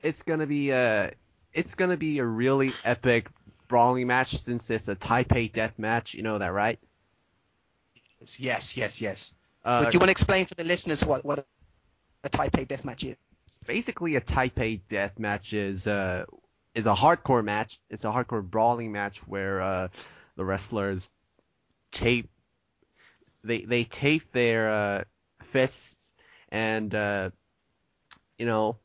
it's 0.00 0.22
gonna 0.22 0.46
be 0.46 0.70
a 0.70 1.12
it's 1.52 1.74
gonna 1.74 1.96
be 1.96 2.18
a 2.18 2.26
really 2.26 2.72
epic 2.84 3.28
brawling 3.68 4.06
match 4.08 4.34
since 4.36 4.68
it's 4.70 4.88
a 4.88 4.96
Taipei 4.96 5.52
death 5.52 5.78
match. 5.78 6.14
You 6.14 6.22
know 6.22 6.38
that, 6.38 6.52
right? 6.52 6.78
Yes, 8.38 8.76
yes, 8.76 9.00
yes. 9.00 9.32
Uh, 9.64 9.84
but 9.84 9.92
do 9.92 9.96
you 9.96 10.00
want 10.00 10.08
to 10.08 10.12
explain 10.12 10.46
for 10.46 10.54
the 10.54 10.64
listeners 10.64 11.04
what 11.04 11.24
what 11.24 11.46
a 12.24 12.28
Taipei 12.28 12.66
death 12.66 12.84
match 12.84 13.04
is? 13.04 13.16
basically 13.66 14.14
a 14.14 14.20
Taipei 14.20 14.80
death 14.88 15.18
match 15.18 15.52
is 15.52 15.86
uh 15.86 16.24
is 16.74 16.86
a 16.86 16.94
hardcore 16.94 17.44
match. 17.44 17.80
It's 17.90 18.04
a 18.04 18.08
hardcore 18.08 18.48
brawling 18.48 18.92
match 18.92 19.26
where 19.26 19.60
uh 19.60 19.88
the 20.36 20.44
wrestlers 20.44 21.10
tape 21.92 22.28
they 23.44 23.60
they 23.60 23.84
tape 23.84 24.28
their 24.30 24.70
uh 24.70 25.04
fists 25.42 26.14
and 26.50 26.94
uh 26.94 27.30
you 28.38 28.46
know 28.46 28.76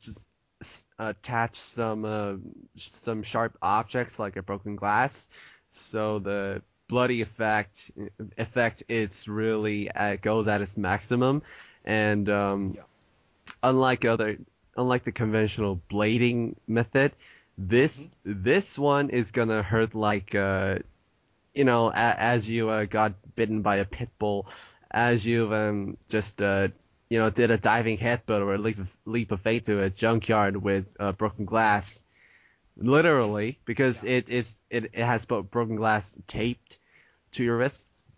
just 0.00 0.28
s- 0.60 0.86
attach 0.98 1.54
some 1.54 2.04
uh 2.04 2.34
some 2.74 3.22
sharp 3.22 3.56
objects 3.62 4.18
like 4.18 4.36
a 4.36 4.42
broken 4.42 4.76
glass. 4.76 5.28
So 5.68 6.18
the 6.18 6.62
bloody 6.88 7.20
effect 7.20 7.90
effect 8.38 8.82
it's 8.88 9.28
really 9.28 9.90
uh, 9.92 10.16
goes 10.16 10.48
at 10.48 10.60
its 10.60 10.76
maximum. 10.76 11.42
And 11.84 12.28
um 12.28 12.76
unlike 13.62 14.04
other 14.04 14.38
unlike 14.76 15.04
the 15.04 15.12
conventional 15.12 15.80
blading 15.90 16.54
method 16.66 17.12
this 17.58 18.12
this 18.24 18.78
one 18.78 19.10
is 19.10 19.32
gonna 19.32 19.62
hurt 19.64 19.94
like 19.94 20.32
uh 20.34 20.78
you 21.54 21.64
know 21.64 21.90
a, 21.90 22.14
as 22.16 22.48
you 22.48 22.70
uh, 22.70 22.84
got 22.84 23.14
bitten 23.34 23.62
by 23.62 23.76
a 23.76 23.84
pit 23.84 24.08
bull 24.20 24.46
as 24.92 25.26
you 25.26 25.52
um 25.52 25.96
just 26.08 26.40
uh 26.40 26.68
you 27.10 27.18
know 27.18 27.30
did 27.30 27.50
a 27.50 27.58
diving 27.58 27.98
headbutt 27.98 28.40
or 28.40 28.54
a 28.54 28.58
leap 28.58 28.78
of, 28.78 28.96
leap 29.06 29.32
of 29.32 29.40
faith 29.40 29.64
to 29.64 29.82
a 29.82 29.90
junkyard 29.90 30.56
with 30.58 30.96
uh, 31.00 31.12
broken 31.12 31.44
glass. 31.44 32.04
Literally 32.76 33.58
because 33.64 34.04
it 34.04 34.28
is 34.28 34.60
it, 34.70 34.84
it 34.92 35.04
has 35.04 35.26
broken 35.26 35.74
glass 35.74 36.16
taped 36.28 36.78
to 37.32 37.42
your 37.42 37.56
wrists. 37.56 38.08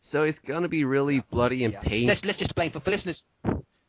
So 0.00 0.24
it's 0.24 0.38
gonna 0.38 0.68
be 0.68 0.84
really 0.84 1.20
bloody 1.30 1.64
and 1.64 1.72
Yeah. 1.72 1.80
painful 1.80 2.08
Let's 2.08 2.24
let's 2.24 2.42
explain 2.42 2.70
for, 2.70 2.80
for 2.80 2.90
listeners. 2.90 3.24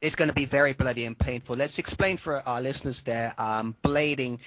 It's 0.02 0.16
going 0.16 0.30
to 0.30 0.34
be 0.34 0.46
very 0.46 0.74
bloody 0.74 1.06
and 1.06 1.18
painful. 1.18 1.56
Let's 1.56 1.78
explain 1.78 2.18
for 2.18 2.48
our 2.48 2.62
listeners 2.62 3.02
there. 3.02 3.34
Um, 3.38 3.76
blading. 3.84 4.40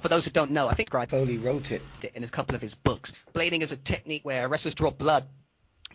For 0.00 0.08
those 0.08 0.24
who 0.24 0.30
don't 0.30 0.52
know, 0.52 0.68
I 0.68 0.74
think 0.74 0.90
Guy 0.90 1.06
Foley 1.06 1.38
wrote 1.38 1.72
it 1.72 1.82
in 2.14 2.22
a 2.22 2.28
couple 2.28 2.54
of 2.54 2.62
his 2.62 2.74
books. 2.76 3.12
Blading 3.34 3.62
is 3.62 3.72
a 3.72 3.76
technique 3.76 4.24
where 4.24 4.48
wrestlers 4.48 4.74
draw 4.74 4.90
blood 4.90 5.24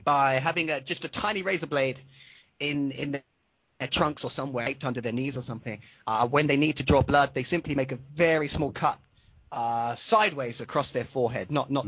by 0.04 0.34
having 0.34 0.70
a, 0.70 0.82
just 0.82 1.06
a 1.06 1.08
tiny 1.08 1.42
razor 1.42 1.66
blade 1.68 2.02
in 2.60 2.92
in 2.92 3.12
their 3.14 3.88
trunks 3.88 4.24
or 4.24 4.32
somewhere, 4.32 4.66
taped 4.66 4.84
under 4.84 5.00
their 5.00 5.14
knees 5.14 5.38
or 5.38 5.42
something. 5.42 5.80
Uh, 6.08 6.28
when 6.28 6.48
they 6.48 6.58
need 6.58 6.76
to 6.78 6.84
draw 6.84 7.02
blood, 7.02 7.34
they 7.34 7.44
simply 7.44 7.74
make 7.74 7.94
a 7.94 8.00
very 8.16 8.48
small 8.50 8.72
cut 8.72 9.00
uh, 9.52 9.96
sideways 9.96 10.60
across 10.60 10.92
their 10.92 11.06
forehead, 11.06 11.50
not 11.50 11.72
not 11.72 11.88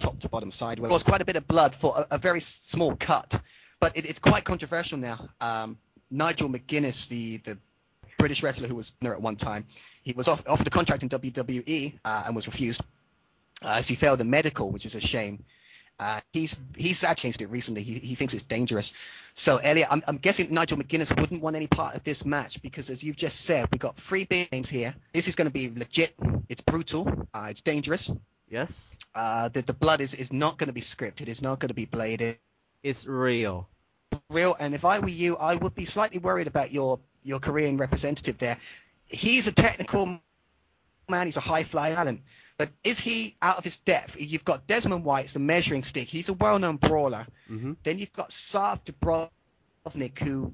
top 0.00 0.18
to 0.18 0.28
bottom 0.28 0.50
sideways. 0.50 0.90
It 0.90 0.92
was 0.92 1.02
quite 1.04 1.22
a 1.22 1.24
bit 1.24 1.36
of 1.36 1.46
blood 1.46 1.74
for 1.74 2.06
a, 2.10 2.16
a 2.16 2.18
very 2.18 2.40
small 2.40 2.96
cut, 2.96 3.40
but 3.82 3.96
it, 3.96 4.06
it's 4.06 4.20
quite 4.20 4.44
controversial 4.44 4.96
now. 4.96 5.28
Um, 5.40 5.76
Nigel 6.08 6.48
McGuinness, 6.48 7.08
the, 7.08 7.38
the 7.38 7.58
British 8.16 8.40
wrestler 8.40 8.68
who 8.68 8.76
was 8.76 8.92
there 9.00 9.12
at 9.12 9.20
one 9.20 9.34
time, 9.34 9.66
he 10.04 10.12
was 10.12 10.28
off, 10.28 10.44
offered 10.46 10.68
a 10.68 10.70
contract 10.70 11.02
in 11.02 11.08
WWE 11.08 11.98
uh, 12.04 12.22
and 12.24 12.36
was 12.36 12.46
refused 12.46 12.80
uh, 13.64 13.70
as 13.70 13.88
he 13.88 13.96
failed 13.96 14.20
a 14.20 14.24
medical, 14.24 14.70
which 14.70 14.86
is 14.86 14.94
a 14.94 15.00
shame. 15.00 15.44
Uh, 15.98 16.20
he's 16.32 16.56
he's 16.76 17.02
actually 17.02 17.28
changed 17.28 17.42
it 17.42 17.50
recently. 17.50 17.82
He, 17.82 17.98
he 17.98 18.14
thinks 18.14 18.34
it's 18.34 18.44
dangerous. 18.44 18.92
So 19.34 19.56
Elliot, 19.58 19.88
I'm, 19.90 20.02
I'm 20.06 20.18
guessing 20.18 20.52
Nigel 20.54 20.78
McGuinness 20.78 21.20
wouldn't 21.20 21.42
want 21.42 21.56
any 21.56 21.66
part 21.66 21.96
of 21.96 22.04
this 22.04 22.24
match 22.24 22.62
because, 22.62 22.88
as 22.88 23.02
you've 23.02 23.16
just 23.16 23.40
said, 23.40 23.66
we've 23.72 23.80
got 23.80 23.96
three 23.96 24.24
big 24.24 24.50
names 24.52 24.68
here. 24.68 24.94
This 25.12 25.26
is 25.26 25.34
going 25.34 25.46
to 25.46 25.52
be 25.52 25.72
legit. 25.76 26.14
It's 26.48 26.60
brutal. 26.60 27.28
Uh, 27.34 27.48
it's 27.50 27.60
dangerous. 27.60 28.12
yes 28.48 29.00
Uh, 29.14 29.48
the, 29.48 29.62
the 29.62 29.72
blood 29.72 30.00
is, 30.00 30.14
is 30.14 30.32
not 30.32 30.56
going 30.56 30.68
to 30.68 30.72
be 30.72 30.80
scripted. 30.80 31.28
It's 31.28 31.42
not 31.42 31.58
going 31.58 31.68
to 31.68 31.74
be 31.74 31.84
bladed. 31.86 32.38
It's 32.82 33.06
real 33.06 33.68
Real. 34.28 34.56
And 34.58 34.74
if 34.74 34.84
I 34.84 34.98
were 34.98 35.08
you, 35.08 35.36
I 35.36 35.54
would 35.54 35.74
be 35.74 35.86
slightly 35.86 36.18
worried 36.18 36.46
about 36.46 36.70
your, 36.70 37.00
your 37.22 37.38
Korean 37.40 37.78
representative 37.78 38.36
there. 38.38 38.58
He's 39.06 39.46
a 39.46 39.52
technical 39.52 40.20
man. 41.08 41.26
He's 41.26 41.36
a 41.38 41.40
high 41.40 41.62
fly 41.64 41.94
talent. 41.94 42.20
But 42.58 42.70
is 42.84 43.00
he 43.00 43.36
out 43.40 43.56
of 43.56 43.64
his 43.64 43.78
depth? 43.78 44.16
You've 44.20 44.44
got 44.44 44.66
Desmond 44.66 45.04
White's 45.04 45.32
the 45.32 45.38
measuring 45.38 45.82
stick. 45.82 46.08
He's 46.08 46.28
a 46.28 46.34
well-known 46.34 46.76
brawler. 46.76 47.26
Mhm. 47.50 47.76
Then 47.84 47.98
you've 47.98 48.12
got 48.12 48.32
Sav 48.32 48.84
Dubrovnik, 48.84 50.18
who 50.18 50.52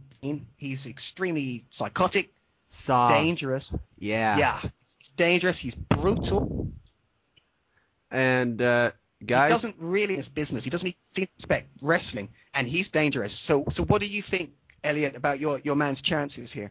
he's 0.56 0.86
extremely 0.86 1.64
psychotic, 1.70 2.32
soft 2.66 3.14
dangerous. 3.14 3.72
yeah 3.98 4.38
Yeah, 4.38 4.60
he's 4.78 5.10
dangerous. 5.16 5.58
He's 5.58 5.74
brutal. 5.74 6.70
and 8.10 8.62
uh 8.62 8.92
he 9.20 9.26
doesn't 9.26 9.76
really 9.78 10.16
his 10.16 10.28
business. 10.28 10.64
He 10.64 10.70
doesn't 10.70 10.94
respect 11.16 11.68
wrestling, 11.82 12.28
and 12.54 12.68
he's 12.68 12.88
dangerous. 12.88 13.32
So, 13.32 13.64
so 13.68 13.84
what 13.84 14.00
do 14.00 14.06
you 14.06 14.22
think, 14.22 14.52
Elliot, 14.84 15.16
about 15.16 15.40
your, 15.40 15.60
your 15.64 15.76
man's 15.76 16.00
chances 16.00 16.52
here? 16.52 16.70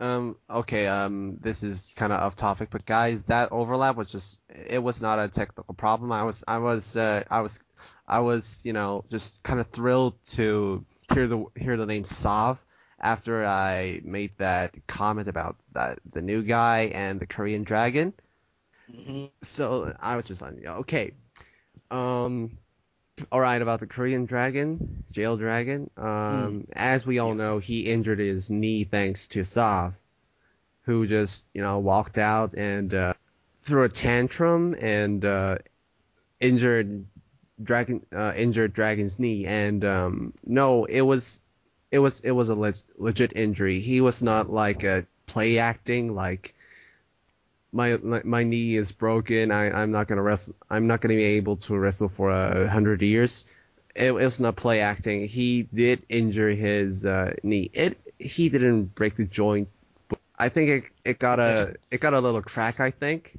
Um. 0.00 0.36
Okay. 0.50 0.86
Um. 0.86 1.36
This 1.40 1.62
is 1.62 1.94
kind 1.96 2.12
of 2.12 2.20
off 2.20 2.34
topic, 2.34 2.68
but 2.70 2.84
guys, 2.84 3.22
that 3.24 3.48
overlap 3.52 3.96
was 3.96 4.10
just. 4.10 4.42
It 4.48 4.82
was 4.82 5.00
not 5.00 5.18
a 5.20 5.28
technical 5.28 5.74
problem. 5.74 6.10
I 6.10 6.24
was. 6.24 6.42
I 6.48 6.58
was. 6.58 6.96
Uh, 6.96 7.22
I 7.30 7.40
was. 7.40 7.62
I 8.08 8.18
was. 8.18 8.62
You 8.64 8.72
know, 8.72 9.04
just 9.08 9.44
kind 9.44 9.60
of 9.60 9.68
thrilled 9.68 10.14
to 10.32 10.84
hear 11.12 11.28
the 11.28 11.44
hear 11.56 11.76
the 11.76 11.86
name 11.86 12.04
Sav 12.04 12.64
after 13.00 13.46
I 13.46 14.00
made 14.04 14.32
that 14.38 14.74
comment 14.88 15.28
about 15.28 15.56
that 15.72 16.00
the 16.12 16.22
new 16.22 16.42
guy 16.42 16.90
and 16.92 17.20
the 17.20 17.26
Korean 17.26 17.62
Dragon. 17.62 18.12
So 19.42 19.94
I 20.00 20.16
was 20.16 20.26
just 20.26 20.42
like, 20.42 20.54
okay. 20.66 21.12
Um. 21.94 22.58
All 23.30 23.38
right, 23.38 23.62
about 23.62 23.78
the 23.78 23.86
Korean 23.86 24.24
Dragon, 24.24 25.04
JL 25.12 25.38
Dragon. 25.38 25.88
Um, 25.96 26.66
as 26.72 27.06
we 27.06 27.20
all 27.20 27.34
know, 27.34 27.60
he 27.60 27.82
injured 27.82 28.18
his 28.18 28.50
knee 28.50 28.82
thanks 28.82 29.28
to 29.28 29.44
Sav, 29.44 30.00
who 30.82 31.06
just 31.06 31.44
you 31.54 31.62
know 31.62 31.78
walked 31.78 32.18
out 32.18 32.54
and 32.54 32.92
uh, 32.92 33.14
threw 33.54 33.84
a 33.84 33.88
tantrum 33.88 34.74
and 34.80 35.24
uh, 35.24 35.58
injured 36.40 37.06
Dragon 37.62 38.04
uh, 38.12 38.32
injured 38.36 38.72
Dragon's 38.72 39.20
knee. 39.20 39.46
And 39.46 39.84
um, 39.84 40.34
no, 40.44 40.86
it 40.86 41.02
was 41.02 41.40
it 41.92 42.00
was 42.00 42.20
it 42.22 42.32
was 42.32 42.48
a 42.48 42.56
leg- 42.56 42.82
legit 42.98 43.36
injury. 43.36 43.78
He 43.78 44.00
was 44.00 44.24
not 44.24 44.50
like 44.50 44.82
a 44.82 45.06
play 45.26 45.58
acting 45.58 46.16
like 46.16 46.54
my 47.74 47.98
my 48.24 48.42
knee 48.44 48.76
is 48.76 48.92
broken. 48.92 49.50
I 49.50 49.70
I'm 49.70 49.90
not 49.90 50.06
gonna 50.08 50.22
wrestle. 50.22 50.54
I'm 50.70 50.86
not 50.86 51.00
gonna 51.00 51.16
be 51.16 51.24
able 51.24 51.56
to 51.56 51.76
wrestle 51.78 52.08
for 52.08 52.30
a 52.30 52.68
hundred 52.68 53.02
years. 53.02 53.44
It, 53.94 54.06
it 54.06 54.12
was 54.12 54.40
not 54.40 54.56
play 54.56 54.80
acting. 54.80 55.28
He 55.28 55.68
did 55.74 56.02
injure 56.08 56.50
his 56.50 57.04
uh, 57.04 57.34
knee. 57.42 57.70
It 57.74 57.98
he 58.18 58.48
didn't 58.48 58.94
break 58.94 59.16
the 59.16 59.24
joint. 59.26 59.68
but 60.08 60.18
I 60.38 60.48
think 60.48 60.70
it 60.70 60.84
it 61.04 61.18
got 61.18 61.38
a 61.40 61.74
it 61.90 62.00
got 62.00 62.14
a 62.14 62.20
little 62.20 62.42
crack. 62.42 62.80
I 62.80 62.90
think. 62.90 63.38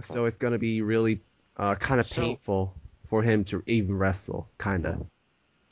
So 0.00 0.24
it's 0.24 0.36
gonna 0.38 0.58
be 0.58 0.82
really 0.82 1.20
uh, 1.58 1.74
kind 1.76 2.00
of 2.00 2.06
So- 2.06 2.22
painful 2.22 2.74
for 3.04 3.22
him 3.22 3.44
to 3.44 3.62
even 3.66 3.96
wrestle. 3.98 4.48
Kinda. 4.58 4.98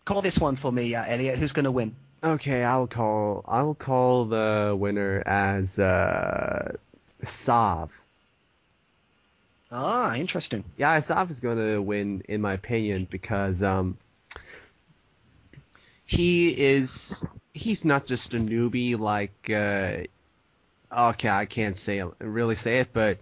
Call 0.04 0.22
this 0.22 0.38
one 0.38 0.56
for 0.56 0.72
me, 0.72 0.94
uh, 0.94 1.04
Elliot. 1.06 1.38
Who's 1.38 1.52
going 1.52 1.66
to 1.66 1.70
win? 1.70 1.94
Okay, 2.24 2.64
I 2.64 2.76
will 2.78 2.86
call 2.88 3.44
I 3.46 3.62
will 3.62 3.74
call 3.76 4.24
the 4.24 4.74
winner 4.78 5.22
as 5.26 5.78
uh, 5.78 6.72
Sav. 7.22 8.04
Ah, 9.70 10.14
interesting. 10.14 10.64
Yeah, 10.76 10.98
Sav 11.00 11.30
is 11.30 11.40
going 11.40 11.58
to 11.58 11.82
win, 11.82 12.22
in 12.28 12.40
my 12.40 12.54
opinion, 12.54 13.06
because 13.10 13.62
um, 13.62 13.98
he 16.06 16.58
is 16.58 17.24
he's 17.52 17.84
not 17.84 18.06
just 18.06 18.32
a 18.34 18.38
newbie 18.38 18.98
like 18.98 19.50
uh, 19.50 20.04
okay, 21.10 21.28
I 21.28 21.44
can't 21.44 21.76
say 21.76 22.02
really 22.20 22.54
say 22.54 22.80
it, 22.80 22.92
but 22.92 23.18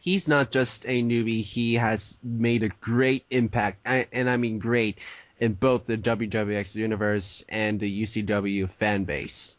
he's 0.00 0.28
not 0.28 0.52
just 0.52 0.84
a 0.86 1.02
newbie. 1.02 1.42
He 1.42 1.74
has 1.74 2.16
made 2.22 2.62
a 2.62 2.68
great 2.80 3.24
impact, 3.30 3.80
and 3.84 4.06
and 4.12 4.30
I 4.30 4.36
mean 4.36 4.60
great, 4.60 4.98
in 5.40 5.54
both 5.54 5.86
the 5.86 5.98
WWX 5.98 6.76
universe 6.76 7.44
and 7.48 7.80
the 7.80 8.02
UCW 8.02 8.70
fan 8.70 9.04
base. 9.04 9.56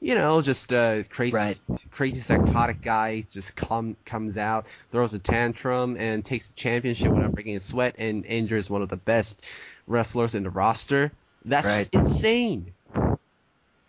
You 0.00 0.14
know, 0.14 0.40
just 0.40 0.72
uh, 0.72 1.02
crazy, 1.10 1.36
Right. 1.36 1.60
crazy 1.90 2.20
psychotic 2.20 2.80
guy 2.80 3.22
just 3.30 3.54
come 3.56 3.96
comes 4.06 4.38
out, 4.38 4.66
throws 4.90 5.12
a 5.14 5.18
tantrum, 5.18 5.96
and 5.98 6.24
takes 6.24 6.48
the 6.48 6.54
championship 6.54 7.12
without 7.12 7.34
breaking 7.34 7.56
a 7.56 7.60
sweat, 7.60 7.94
and 7.98 8.24
injures 8.26 8.70
one 8.70 8.82
of 8.82 8.88
the 8.88 8.96
best 8.96 9.44
wrestlers 9.86 10.34
in 10.34 10.42
the 10.44 10.50
roster. 10.50 11.12
That's 11.44 11.74
Right. 11.74 11.76
just 11.76 11.94
insane. 11.94 12.74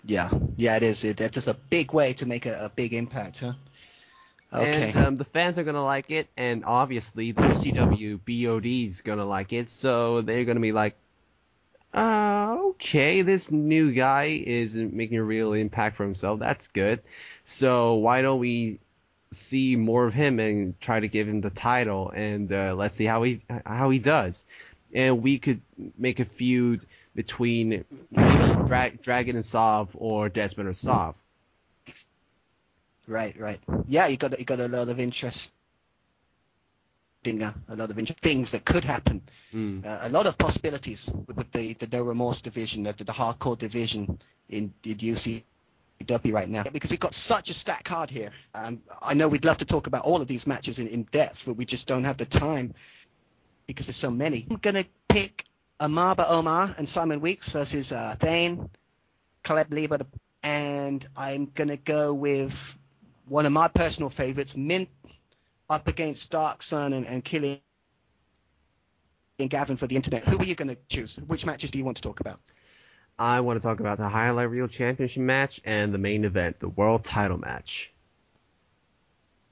Yeah, 0.04 0.32
yeah, 0.56 0.76
it 0.78 0.84
is. 0.84 1.04
It, 1.04 1.18
that's 1.18 1.34
just 1.34 1.48
a 1.48 1.54
big 1.54 1.94
way 1.94 2.14
to 2.14 2.26
make 2.26 2.46
a, 2.46 2.66
a 2.66 2.70
big 2.70 2.94
impact, 2.94 3.40
huh? 3.40 3.54
Okay. 4.54 4.94
And 4.94 4.96
um, 4.98 5.18
the 5.18 5.26
fans 5.26 5.58
are 5.58 5.64
gonna 5.64 5.84
like 5.84 6.10
it, 6.12 6.30
and 6.38 6.64
obviously 6.66 7.32
the 7.32 7.44
UCW 7.44 8.18
BOD 8.18 8.86
is 8.86 9.02
gonna 9.02 9.26
like 9.26 9.54
it, 9.54 9.70
so 9.70 10.22
they're 10.22 10.46
gonna 10.46 10.60
be 10.60 10.74
like, 10.74 11.01
uh, 11.94 12.58
okay, 12.70 13.22
this 13.22 13.52
new 13.52 13.92
guy 13.94 14.42
is 14.46 14.78
making 14.78 15.18
a 15.18 15.24
real 15.24 15.54
impact 15.54 15.96
for 15.96 16.04
himself. 16.04 16.40
That's 16.40 16.68
good. 16.68 17.02
So 17.44 17.96
why 17.96 18.22
don't 18.22 18.40
we 18.40 18.80
see 19.32 19.76
more 19.76 20.06
of 20.06 20.14
him 20.14 20.40
and 20.40 20.80
try 20.80 21.00
to 21.00 21.08
give 21.08 21.28
him 21.28 21.42
the 21.42 21.50
title, 21.50 22.12
and 22.16 22.52
uh, 22.52 22.76
let's 22.76 22.96
see 22.96 23.06
how 23.06 23.24
he 23.24 23.42
how 23.66 23.90
he 23.90 24.00
does. 24.00 24.46
And 24.94 25.22
we 25.22 25.40
could 25.40 25.62
make 25.98 26.20
a 26.20 26.26
feud 26.26 26.86
between 27.16 27.86
maybe 28.12 28.56
Dra- 28.66 28.96
Dragon 29.02 29.36
and 29.36 29.46
Sov 29.46 29.96
or 29.98 30.30
Desmond 30.30 30.70
or 30.70 30.74
Sov. 30.74 31.22
Right, 33.08 33.38
right. 33.40 33.60
Yeah, 33.88 34.08
you 34.08 34.18
got 34.18 34.38
you 34.38 34.46
got 34.46 34.60
a 34.60 34.68
lot 34.68 34.90
of 34.90 35.00
interest. 35.00 35.52
Uh, 37.24 37.52
a 37.70 37.76
lot 37.76 37.92
of 37.92 37.98
things 38.20 38.50
that 38.50 38.66
could 38.66 38.84
happen. 38.84 39.22
Mm. 39.54 39.86
Uh, 39.86 40.00
a 40.02 40.10
lot 40.10 40.26
of 40.26 40.36
possibilities 40.40 41.08
with, 41.28 41.38
with 41.38 41.52
the, 41.52 41.74
the 41.74 41.88
no 41.92 42.02
remorse 42.02 42.42
division, 42.42 42.82
the, 42.82 42.94
the 42.94 43.12
hardcore 43.12 43.56
division 43.56 44.20
in, 44.50 44.74
in 44.84 44.96
UCW 44.98 46.34
right 46.34 46.50
now. 46.50 46.64
Because 46.64 46.90
we've 46.90 47.00
got 47.00 47.14
such 47.14 47.52
a 47.52 47.54
stacked 47.54 47.86
card 47.86 48.10
here. 48.10 48.32
Um, 48.56 48.82
I 49.04 49.14
know 49.14 49.28
we'd 49.28 49.46
love 49.46 49.58
to 49.60 49.66
talk 49.66 49.86
about 49.86 50.04
all 50.04 50.20
of 50.20 50.28
these 50.28 50.48
matches 50.48 50.80
in, 50.80 50.88
in 50.88 51.04
depth, 51.12 51.44
but 51.46 51.54
we 51.54 51.66
just 51.66 51.88
don't 51.88 52.04
have 52.04 52.18
the 52.18 52.26
time 52.26 52.74
because 53.68 53.86
there's 53.86 53.98
so 53.98 54.10
many. 54.10 54.48
I'm 54.50 54.58
gonna 54.58 54.86
pick 55.08 55.46
Amaba 55.80 56.26
Omar 56.28 56.74
and 56.80 56.90
Simon 56.90 57.22
Weeks 57.22 57.50
versus 57.50 57.92
uh, 57.92 58.16
Thane, 58.20 58.68
Caleb 59.44 59.72
Lieber, 59.72 60.00
and 60.42 61.08
I'm 61.16 61.52
gonna 61.54 61.78
go 61.78 62.16
with 62.16 62.78
one 63.28 63.46
of 63.46 63.52
my 63.52 63.68
personal 63.68 64.10
favorites, 64.10 64.58
Mint, 64.58 64.90
up 65.72 65.88
against 65.88 66.30
Dark 66.30 66.62
Sun 66.62 66.94
and, 66.94 67.08
and 67.08 67.24
Killian 67.24 67.62
Gavin 69.48 69.78
for 69.78 69.88
the 69.88 69.96
internet. 69.96 70.26
Who 70.26 70.38
are 70.38 70.44
you 70.44 70.54
gonna 70.54 70.78
choose? 70.90 71.16
Which 71.16 71.46
matches 71.46 71.72
do 71.72 71.80
you 71.80 71.86
want 71.86 71.98
to 71.98 72.04
talk 72.04 72.20
about? 72.20 72.40
I 73.18 73.40
want 73.40 73.60
to 73.60 73.66
talk 73.66 73.80
about 73.80 73.98
the 73.98 74.10
Highlight 74.10 74.50
Reel 74.50 74.68
Championship 74.68 75.24
match 75.24 75.62
and 75.64 75.94
the 75.94 75.98
main 75.98 76.26
event, 76.26 76.60
the 76.60 76.70
World 76.70 77.04
Title 77.04 77.38
match. 77.38 77.94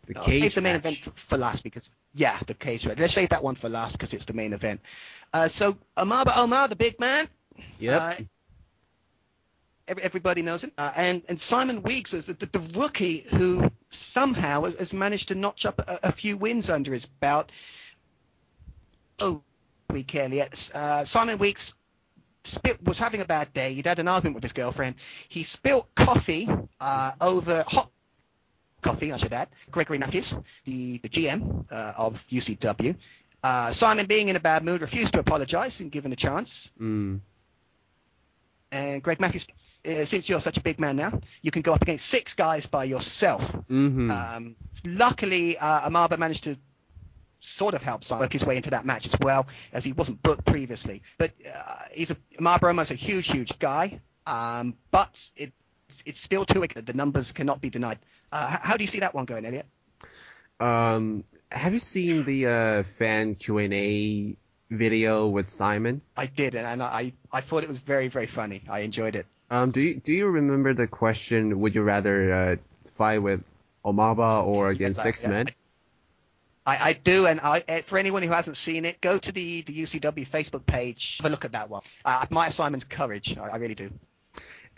The 0.07 0.17
I'll 0.17 0.24
cage 0.24 0.55
the 0.55 0.61
main 0.61 0.74
match. 0.74 0.82
event 0.82 0.97
for, 0.97 1.11
for 1.11 1.38
last 1.38 1.63
because 1.63 1.89
yeah, 2.13 2.38
the 2.47 2.53
cage 2.53 2.86
match. 2.86 2.99
Let's 2.99 3.13
save 3.13 3.30
that 3.30 3.43
one 3.43 3.55
for 3.55 3.70
last 3.70 3.93
because 3.93 4.13
it's 4.13 4.26
the 4.26 4.34
main 4.34 4.53
event. 4.53 4.82
Uh, 5.34 5.47
so 5.47 5.78
Amaba 5.97 6.36
Omar, 6.36 6.67
the 6.67 6.76
big 6.76 6.99
man. 6.99 7.28
Yep. 7.80 8.01
Uh, 8.01 8.24
everybody 9.97 10.41
knows 10.41 10.63
him. 10.63 10.71
Uh, 10.77 10.91
and, 10.95 11.23
and 11.27 11.39
Simon 11.39 11.81
Weeks 11.83 12.13
is 12.13 12.27
the, 12.27 12.33
the, 12.33 12.79
rookie 12.79 13.25
who 13.29 13.69
somehow 13.89 14.63
has, 14.63 14.75
has 14.75 14.93
managed 14.93 15.27
to 15.29 15.35
notch 15.35 15.65
up 15.65 15.79
a, 15.79 15.99
a 16.03 16.11
few 16.11 16.37
wins 16.37 16.69
under 16.69 16.93
his 16.93 17.05
belt. 17.05 17.51
Oh, 19.19 19.41
week 19.89 20.13
Elliot. 20.15 20.69
Uh, 20.73 21.03
Simon 21.03 21.37
Weeks 21.37 21.73
spit, 22.43 22.83
was 22.83 22.97
having 22.97 23.21
a 23.21 23.25
bad 23.25 23.51
day. 23.53 23.73
He'd 23.73 23.85
had 23.87 23.99
an 23.99 24.07
argument 24.07 24.35
with 24.35 24.43
his 24.43 24.53
girlfriend. 24.53 24.95
He 25.27 25.43
spilt 25.43 25.93
coffee 25.95 26.47
uh, 26.79 27.11
over 27.21 27.63
hot 27.67 27.91
coffee, 28.81 29.11
I 29.11 29.17
should 29.17 29.33
add. 29.33 29.49
Gregory 29.71 29.97
Matthews, 29.97 30.35
the, 30.65 30.99
the 30.99 31.09
GM 31.09 31.65
uh, 31.71 31.93
of 31.97 32.25
UCW. 32.29 32.95
Uh, 33.43 33.71
Simon, 33.71 34.05
being 34.05 34.29
in 34.29 34.35
a 34.35 34.39
bad 34.39 34.63
mood, 34.63 34.81
refused 34.81 35.13
to 35.13 35.19
apologize 35.19 35.79
and 35.79 35.91
given 35.91 36.11
a 36.11 36.15
chance. 36.15 36.71
Mm. 36.79 37.19
And 38.71 39.01
Greg 39.01 39.19
Matthews, 39.19 39.47
uh, 39.88 40.05
since 40.05 40.27
you're 40.30 40.41
such 40.41 40.57
a 40.57 40.61
big 40.61 40.80
man 40.80 40.95
now, 40.95 41.19
you 41.41 41.51
can 41.51 41.61
go 41.61 41.73
up 41.73 41.82
against 41.82 42.05
six 42.07 42.34
guys 42.34 42.65
by 42.65 42.84
yourself. 42.84 43.43
hmm 43.67 44.11
Um, 44.11 44.55
luckily, 44.86 45.57
uh, 45.57 45.89
Amaba 45.89 46.17
managed 46.17 46.43
to 46.45 46.57
sort 47.39 47.73
of 47.73 47.82
help 47.82 48.03
Simon 48.03 48.21
work 48.21 48.34
his 48.34 48.43
way 48.45 48.57
into 48.57 48.69
that 48.69 48.86
match 48.86 49.05
as 49.05 49.15
well, 49.21 49.47
as 49.71 49.84
he 49.86 49.93
wasn't 49.93 50.21
booked 50.23 50.45
previously. 50.45 51.01
But 51.17 51.32
uh, 51.47 51.84
he's 51.93 52.11
a, 52.11 52.17
Amaba 52.39 52.69
Omar's 52.69 52.91
a 52.91 52.95
huge, 52.95 53.27
huge 53.32 53.57
guy, 53.59 54.01
um, 54.27 54.75
but 54.91 55.30
it, 55.38 55.53
it's 56.05 56.19
still 56.19 56.45
too 56.45 56.59
wicked. 56.59 56.86
the 56.86 56.93
numbers 56.93 57.32
cannot 57.32 57.61
be 57.61 57.69
denied. 57.69 57.99
Uh, 58.32 58.57
how 58.61 58.75
do 58.77 58.84
you 58.84 58.89
see 58.89 58.99
that 58.99 59.13
one 59.15 59.25
going, 59.25 59.45
Elliot? 59.45 59.65
Um, 60.59 61.23
have 61.51 61.71
you 61.73 61.80
seen 61.80 62.25
the 62.25 62.45
uh, 62.45 62.84
fan 62.84 63.34
Q 63.36 63.59
and 63.59 63.73
A 63.73 64.36
video 64.69 65.27
with 65.27 65.47
Simon? 65.47 66.01
I 66.17 66.25
did, 66.25 66.53
and, 66.53 66.67
and 66.67 66.84
I, 66.84 67.13
I 67.32 67.41
thought 67.41 67.63
it 67.63 67.69
was 67.69 67.80
very, 67.80 68.09
very 68.09 68.27
funny. 68.27 68.63
I 68.69 68.82
enjoyed 68.82 69.15
it. 69.15 69.25
Um, 69.50 69.72
do 69.72 69.82
you 69.82 69.95
do 69.95 70.14
you 70.14 70.30
remember 70.30 70.74
the 70.74 70.88
question? 70.88 71.60
Would 71.60 71.74
you 71.74 71.84
rather 71.84 72.32
uh, 72.32 72.56
fight 72.86 73.20
with 73.20 73.43
Omaba 73.84 74.45
or 74.45 74.70
against 74.70 74.97
Yes, 74.97 75.04
six 75.04 75.24
yeah, 75.24 75.30
men? 75.30 75.47
I, 76.66 76.89
I 76.89 76.93
do, 76.93 77.26
and 77.26 77.39
I, 77.41 77.64
eh, 77.68 77.82
for 77.82 77.97
anyone 77.97 78.22
who 78.22 78.30
hasn't 78.30 78.58
seen 78.58 78.86
it, 78.86 79.02
go 79.02 79.18
to 79.18 79.32
the, 79.32 79.62
the 79.64 79.74
UCW 79.74 80.28
Facebook 80.28 80.66
page. 80.68 81.18
Have 81.18 81.26
a 81.26 81.30
look 81.30 81.43
at 81.45 81.52
that 81.54 81.68
one. 81.68 81.82
Uh, 82.06 82.20
I 82.20 82.24
admire 82.24 82.52
Simon's 82.52 82.84
courage. 82.84 83.36
I, 83.38 83.50
I 83.50 83.56
really 83.58 83.74
do. 83.74 83.89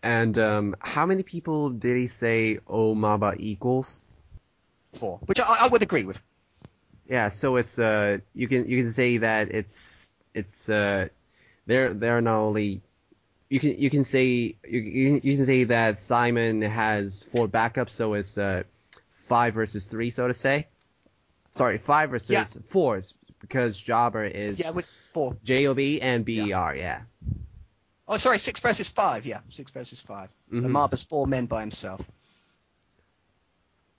And 0.03 0.37
um, 0.37 0.75
how 0.79 1.05
many 1.05 1.21
people 1.21 1.69
did 1.69 1.97
he 1.97 2.07
say 2.07 2.59
Omaba 2.67 3.35
equals? 3.37 4.03
Four, 4.93 5.19
which 5.25 5.39
I, 5.39 5.57
I 5.61 5.67
would 5.67 5.81
agree 5.81 6.05
with. 6.05 6.21
Yeah, 7.07 7.27
so 7.27 7.57
it's 7.57 7.77
uh 7.77 8.19
you 8.33 8.47
can 8.47 8.65
you 8.69 8.77
can 8.83 8.89
say 8.89 9.17
that 9.17 9.51
it's 9.51 10.13
it's 10.33 10.69
uh 10.69 11.09
they're 11.65 11.93
they're 11.93 12.21
not 12.21 12.37
only 12.37 12.81
you 13.51 13.59
can 13.59 13.75
you 13.77 13.89
can 13.89 14.05
say 14.05 14.55
you 14.63 15.19
you 15.21 15.35
can 15.35 15.45
say 15.45 15.65
that 15.65 15.99
Simon 15.99 16.61
has 16.61 17.21
four 17.21 17.49
backups, 17.49 17.89
so 17.89 18.13
it's 18.13 18.37
uh 18.37 18.63
five 19.11 19.53
versus 19.53 19.87
three, 19.87 20.09
so 20.09 20.25
to 20.29 20.33
say. 20.33 20.67
Sorry, 21.51 21.77
five 21.77 22.09
versus 22.11 22.31
Yeah. 22.31 22.61
four 22.63 23.01
because 23.41 23.77
Jobber 23.77 24.23
is 24.23 24.57
Yeah, 24.57 24.69
with 24.69 24.85
four. 24.85 25.35
Job 25.43 25.79
and 25.79 26.23
Ber, 26.23 26.31
yeah. 26.75 27.01
Oh, 28.07 28.15
sorry, 28.15 28.39
six 28.39 28.61
versus 28.61 28.87
five. 28.87 29.25
Yeah, 29.25 29.41
six 29.49 29.69
versus 29.69 29.99
5 29.99 30.29
Mhm. 30.51 30.61
The 30.63 30.67
Marba's 30.69 31.03
four 31.03 31.27
men 31.27 31.45
by 31.45 31.59
himself. 31.61 32.01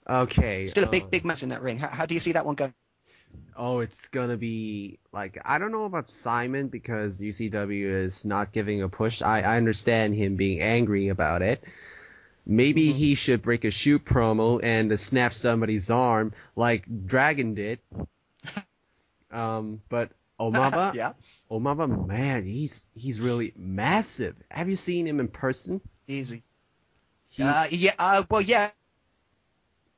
Okay. 0.09 0.67
Still 0.67 0.83
a 0.85 0.87
big, 0.87 1.03
uh, 1.03 1.07
big 1.07 1.25
match 1.25 1.43
in 1.43 1.49
that 1.49 1.61
ring. 1.61 1.77
How, 1.77 1.89
how 1.89 2.05
do 2.07 2.13
you 2.15 2.19
see 2.19 2.31
that 2.31 2.45
one 2.45 2.55
going? 2.55 2.73
Oh, 3.57 3.79
it's 3.79 4.07
gonna 4.09 4.37
be 4.37 4.99
like 5.11 5.37
I 5.45 5.57
don't 5.59 5.71
know 5.71 5.85
about 5.85 6.09
Simon 6.09 6.67
because 6.67 7.21
UCW 7.21 7.87
is 7.87 8.25
not 8.25 8.51
giving 8.51 8.81
a 8.81 8.89
push. 8.89 9.21
I, 9.21 9.41
I 9.41 9.57
understand 9.57 10.15
him 10.15 10.35
being 10.35 10.59
angry 10.61 11.07
about 11.09 11.41
it. 11.41 11.63
Maybe 12.45 12.91
Mm-hmm. 12.91 12.93
he 12.93 13.15
should 13.15 13.41
break 13.41 13.63
a 13.65 13.71
shoot 13.71 14.05
promo 14.05 14.59
and 14.63 14.91
uh, 14.91 14.97
snap 14.97 15.33
somebody's 15.33 15.89
arm 15.91 16.33
like 16.55 17.05
Dragon 17.07 17.53
did. 17.53 17.79
Um, 19.31 19.81
but 19.89 20.11
Omaba, 20.39 20.97
yeah, 21.03 21.13
Omaba, 21.49 21.87
man, 22.07 22.43
he's 22.43 22.85
he's 22.93 23.19
really 23.21 23.53
massive. 23.55 24.41
Have 24.51 24.69
you 24.69 24.75
seen 24.75 25.07
him 25.07 25.19
in 25.19 25.27
person? 25.27 25.81
easy. 26.07 26.43
He 27.29 27.57
Uh, 27.57 27.67
yeah. 27.71 27.93
Uh, 27.99 28.23
well, 28.29 28.41
yeah. 28.41 28.71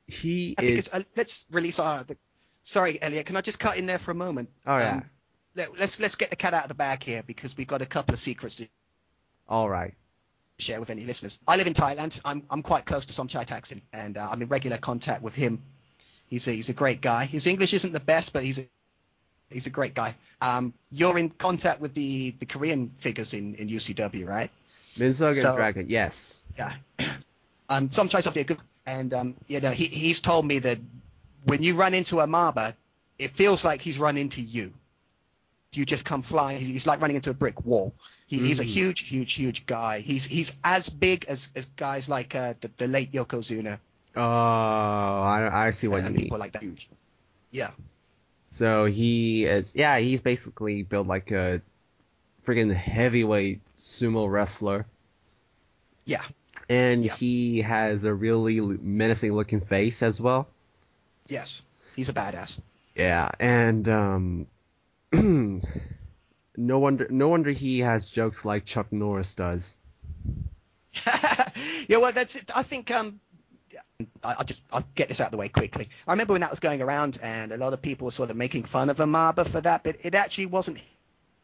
he 0.06 0.56
I 0.58 0.62
is. 0.62 0.90
uh, 0.92 1.02
let's 1.16 1.46
release 1.50 1.78
our. 1.78 2.04
The, 2.04 2.16
sorry, 2.66 3.00
Elliot. 3.00 3.26
Can 3.26 3.36
I 3.36 3.40
just 3.40 3.58
cut 3.58 3.78
in 3.78 3.86
there 3.86 3.98
for 3.98 4.10
a 4.10 4.14
moment? 4.14 4.50
Oh, 4.66 4.76
yeah. 4.76 4.96
Um, 4.96 5.04
let, 5.54 5.78
let's 5.78 5.98
let's 5.98 6.14
get 6.14 6.28
the 6.28 6.36
cat 6.36 6.52
out 6.52 6.64
of 6.64 6.68
the 6.68 6.74
bag 6.74 7.02
here 7.02 7.22
because 7.26 7.56
we've 7.56 7.66
got 7.66 7.80
a 7.80 7.86
couple 7.86 8.12
of 8.12 8.20
secrets 8.20 8.56
to 8.56 8.68
all 9.48 9.70
right. 9.70 9.94
share 10.58 10.80
with 10.80 10.90
any 10.90 11.04
listeners. 11.04 11.38
I 11.48 11.56
live 11.56 11.66
in 11.66 11.72
Thailand. 11.72 12.20
I'm 12.24 12.42
I'm 12.50 12.62
quite 12.62 12.84
close 12.84 13.06
to 13.06 13.12
Somchai 13.14 13.46
Taksin, 13.46 13.80
and 13.92 14.18
uh, 14.18 14.28
I'm 14.30 14.42
in 14.42 14.48
regular 14.48 14.76
contact 14.76 15.22
with 15.22 15.34
him. 15.34 15.62
He's 16.26 16.46
a 16.48 16.52
he's 16.52 16.68
a 16.68 16.74
great 16.74 17.00
guy. 17.00 17.24
His 17.24 17.46
English 17.46 17.72
isn't 17.72 17.92
the 17.92 18.00
best, 18.00 18.32
but 18.32 18.44
he's 18.44 18.58
a 18.58 18.66
he's 19.48 19.66
a 19.66 19.70
great 19.70 19.94
guy. 19.94 20.14
Um, 20.42 20.74
you're 20.90 21.16
in 21.16 21.30
contact 21.30 21.80
with 21.80 21.94
the, 21.94 22.34
the 22.40 22.46
Korean 22.46 22.90
figures 22.98 23.32
in, 23.32 23.54
in 23.54 23.68
UCW, 23.68 24.28
right? 24.28 24.50
Minseok 24.98 25.42
and 25.42 25.56
Dragon, 25.56 25.86
yes. 25.88 26.44
Yeah. 26.58 26.74
Um, 27.68 27.88
Somchai's 27.88 28.28
obviously 28.28 28.42
a 28.42 28.44
good, 28.44 28.58
and 28.86 29.12
um, 29.12 29.34
you 29.48 29.58
know 29.58 29.72
he 29.72 29.86
he's 29.86 30.20
told 30.20 30.46
me 30.46 30.60
that 30.60 30.78
when 31.46 31.62
you 31.62 31.74
run 31.74 31.94
into 31.94 32.20
a 32.20 32.26
Maba, 32.26 32.74
it 33.18 33.30
feels 33.30 33.64
like 33.64 33.80
he's 33.80 33.98
run 33.98 34.16
into 34.16 34.40
you. 34.40 34.72
You 35.72 35.84
just 35.84 36.04
come 36.04 36.22
flying. 36.22 36.60
He's 36.60 36.86
like 36.86 37.00
running 37.00 37.16
into 37.16 37.30
a 37.30 37.34
brick 37.34 37.64
wall. 37.66 37.92
He, 38.26 38.38
He's 38.38 38.60
a 38.60 38.64
Mhm. 38.64 38.66
huge, 38.66 39.00
huge, 39.00 39.32
huge 39.34 39.66
guy. 39.66 40.00
He's 40.00 40.24
he's 40.24 40.52
as 40.64 40.88
big 40.88 41.24
as, 41.28 41.48
as 41.54 41.66
guys 41.76 42.08
like 42.08 42.34
uh, 42.34 42.54
the, 42.60 42.70
the 42.78 42.88
late 42.88 43.12
Yokozuna 43.12 43.78
Oh, 44.16 44.22
I, 44.22 45.48
I 45.66 45.70
see 45.70 45.88
what 45.88 46.00
you 46.00 46.06
and 46.06 46.14
mean. 46.16 46.24
people 46.24 46.38
like 46.38 46.52
that. 46.52 46.62
Huge. 46.62 46.88
Yeah. 47.50 47.70
So 48.48 48.86
he 48.86 49.44
is, 49.44 49.74
yeah, 49.76 49.98
he's 49.98 50.20
basically 50.22 50.82
built 50.82 51.06
like 51.06 51.30
a 51.30 51.60
freaking 52.42 52.72
heavyweight 52.72 53.60
sumo 53.76 54.30
wrestler. 54.30 54.86
Yeah. 56.06 56.22
and 56.70 57.04
Yeah. 57.04 57.14
he 57.14 57.60
has 57.62 58.04
a 58.04 58.14
really 58.14 58.60
menacing 58.60 59.34
looking 59.34 59.60
face 59.60 60.02
as 60.02 60.20
well. 60.20 60.48
Yes, 61.28 61.62
he's 61.94 62.08
a 62.08 62.12
badass. 62.12 62.60
Yeah, 62.94 63.30
and 63.40 63.88
um, 63.88 64.46
no 66.56 66.78
wonder 66.78 67.06
no 67.10 67.28
wonder 67.28 67.50
he 67.50 67.80
has 67.80 68.06
jokes 68.06 68.44
like 68.44 68.64
Chuck 68.64 68.92
Norris 68.92 69.34
does. 69.34 69.78
yeah, 71.88 71.98
well, 71.98 72.12
that's 72.12 72.36
it. 72.36 72.50
I 72.54 72.62
think 72.62 72.90
um, 72.90 73.20
I, 74.22 74.34
I'll 74.38 74.44
just 74.44 74.62
I'll 74.72 74.86
get 74.94 75.08
this 75.08 75.20
out 75.20 75.26
of 75.26 75.32
the 75.32 75.38
way 75.38 75.48
quickly. 75.48 75.88
I 76.06 76.12
remember 76.12 76.32
when 76.32 76.40
that 76.40 76.50
was 76.50 76.60
going 76.60 76.82
around, 76.82 77.18
and 77.22 77.52
a 77.52 77.56
lot 77.56 77.72
of 77.72 77.82
people 77.82 78.06
were 78.06 78.10
sort 78.12 78.30
of 78.30 78.36
making 78.36 78.64
fun 78.64 78.90
of 78.90 78.98
Amaba 78.98 79.46
for 79.46 79.60
that, 79.60 79.84
but 79.84 79.96
it 80.02 80.14
actually 80.14 80.46
wasn't 80.46 80.78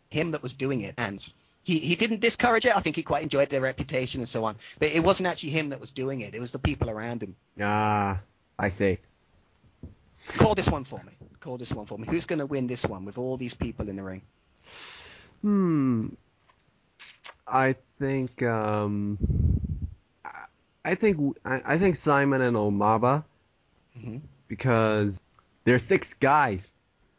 him 0.08 0.30
that 0.32 0.42
was 0.42 0.52
doing 0.52 0.82
it, 0.82 0.94
and 0.96 1.32
he 1.62 1.78
he 1.78 1.94
didn't 1.94 2.20
discourage 2.20 2.64
it. 2.64 2.76
I 2.76 2.80
think 2.80 2.96
he 2.96 3.02
quite 3.02 3.22
enjoyed 3.22 3.50
their 3.50 3.60
reputation 3.60 4.20
and 4.20 4.28
so 4.28 4.44
on, 4.44 4.56
but 4.78 4.90
it 4.90 5.04
wasn't 5.04 5.26
actually 5.26 5.50
him 5.50 5.70
that 5.70 5.80
was 5.80 5.90
doing 5.90 6.20
it. 6.20 6.34
It 6.34 6.40
was 6.40 6.52
the 6.52 6.58
people 6.58 6.90
around 6.90 7.22
him. 7.22 7.36
Ah, 7.60 8.20
I 8.58 8.68
see. 8.68 8.98
Call 10.26 10.54
this 10.54 10.68
one 10.68 10.84
for 10.84 11.02
me. 11.04 11.12
Call 11.40 11.58
this 11.58 11.72
one 11.72 11.86
for 11.86 11.98
me. 11.98 12.06
Who's 12.08 12.26
going 12.26 12.38
to 12.38 12.46
win 12.46 12.66
this 12.66 12.84
one 12.84 13.04
with 13.04 13.18
all 13.18 13.36
these 13.36 13.54
people 13.54 13.88
in 13.88 13.96
the 13.96 14.02
ring? 14.02 14.22
Hmm. 15.42 16.08
I 17.46 17.72
think 17.72 18.42
um, 18.42 19.18
I- 20.84 20.94
think 20.94 21.18
I, 21.44 21.60
I 21.66 21.78
think 21.78 21.96
Simon 21.96 22.40
and 22.42 22.56
Omaba 22.56 23.24
Mhm. 23.98 24.20
because 24.48 25.22
there's 25.64 25.82
six 25.82 26.14
guys. 26.14 26.74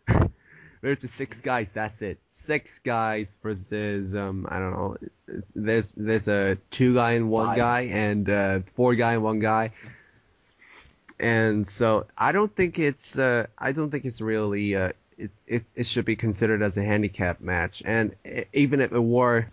There's 0.81 0.97
just 0.99 1.15
six 1.15 1.39
guys. 1.39 1.71
That's 1.71 2.01
it. 2.01 2.19
Six 2.27 2.77
guys 2.79 3.39
versus 3.41 4.17
um 4.17 4.45
I 4.49 4.59
don't 4.59 4.73
know. 4.73 4.97
There's 5.55 5.93
there's 5.95 6.27
a 6.27 6.57
two 6.71 6.93
guy 6.95 7.13
and 7.13 7.29
one 7.29 7.45
Five. 7.45 7.57
guy 7.57 7.81
and 7.83 8.29
uh, 8.29 8.59
four 8.65 8.93
guy 8.93 9.13
and 9.13 9.23
one 9.23 9.39
guy. 9.39 9.71
And 11.19 11.65
so 11.67 12.05
I 12.17 12.31
don't 12.31 12.55
think 12.55 12.79
it's 12.79 13.17
uh 13.17 13.47
I 13.57 13.71
don't 13.71 13.91
think 13.91 14.05
it's 14.05 14.21
really 14.21 14.75
uh 14.75 14.91
it, 15.17 15.31
it, 15.47 15.63
it 15.75 15.85
should 15.85 16.05
be 16.05 16.15
considered 16.15 16.61
as 16.61 16.77
a 16.77 16.83
handicap 16.83 17.39
match. 17.39 17.83
And 17.85 18.15
even 18.53 18.81
if 18.81 18.91
it 18.91 18.99
were 18.99 19.47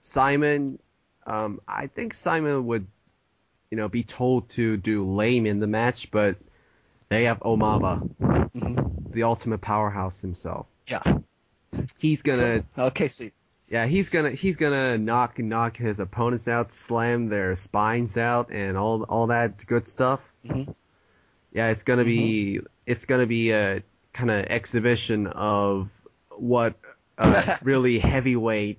Simon, 0.00 0.78
um, 1.26 1.60
I 1.66 1.88
think 1.88 2.14
Simon 2.14 2.66
would, 2.66 2.86
you 3.70 3.76
know, 3.76 3.88
be 3.88 4.04
told 4.04 4.48
to 4.50 4.76
do 4.76 5.04
lame 5.04 5.44
in 5.46 5.58
the 5.58 5.66
match, 5.66 6.10
but 6.12 6.36
they 7.08 7.24
have 7.24 7.40
Omaba, 7.40 7.98
hmm 8.52 8.76
the 9.10 9.22
ultimate 9.22 9.62
powerhouse 9.62 10.20
himself. 10.20 10.70
Yeah. 10.86 11.02
He's 11.98 12.22
gonna, 12.22 12.64
Okay, 12.78 13.08
so 13.08 13.30
yeah, 13.68 13.86
he's 13.86 14.08
gonna, 14.08 14.30
he's 14.30 14.56
gonna 14.56 14.98
knock, 14.98 15.38
knock 15.38 15.76
his 15.76 16.00
opponents 16.00 16.48
out, 16.48 16.70
slam 16.70 17.28
their 17.28 17.54
spines 17.54 18.16
out, 18.16 18.50
and 18.50 18.76
all, 18.76 19.02
all 19.04 19.26
that 19.28 19.64
good 19.66 19.86
stuff. 19.86 20.32
Mhm. 20.44 20.74
Yeah, 21.52 21.68
it's 21.68 21.82
gonna 21.82 22.04
be, 22.04 22.60
it's 22.86 23.06
gonna 23.06 23.26
be 23.26 23.50
a 23.52 23.82
kind 24.12 24.30
of 24.30 24.44
exhibition 24.46 25.26
of 25.26 26.06
what 26.30 26.74
uh, 27.18 27.56
really 27.62 27.98
heavyweight, 27.98 28.78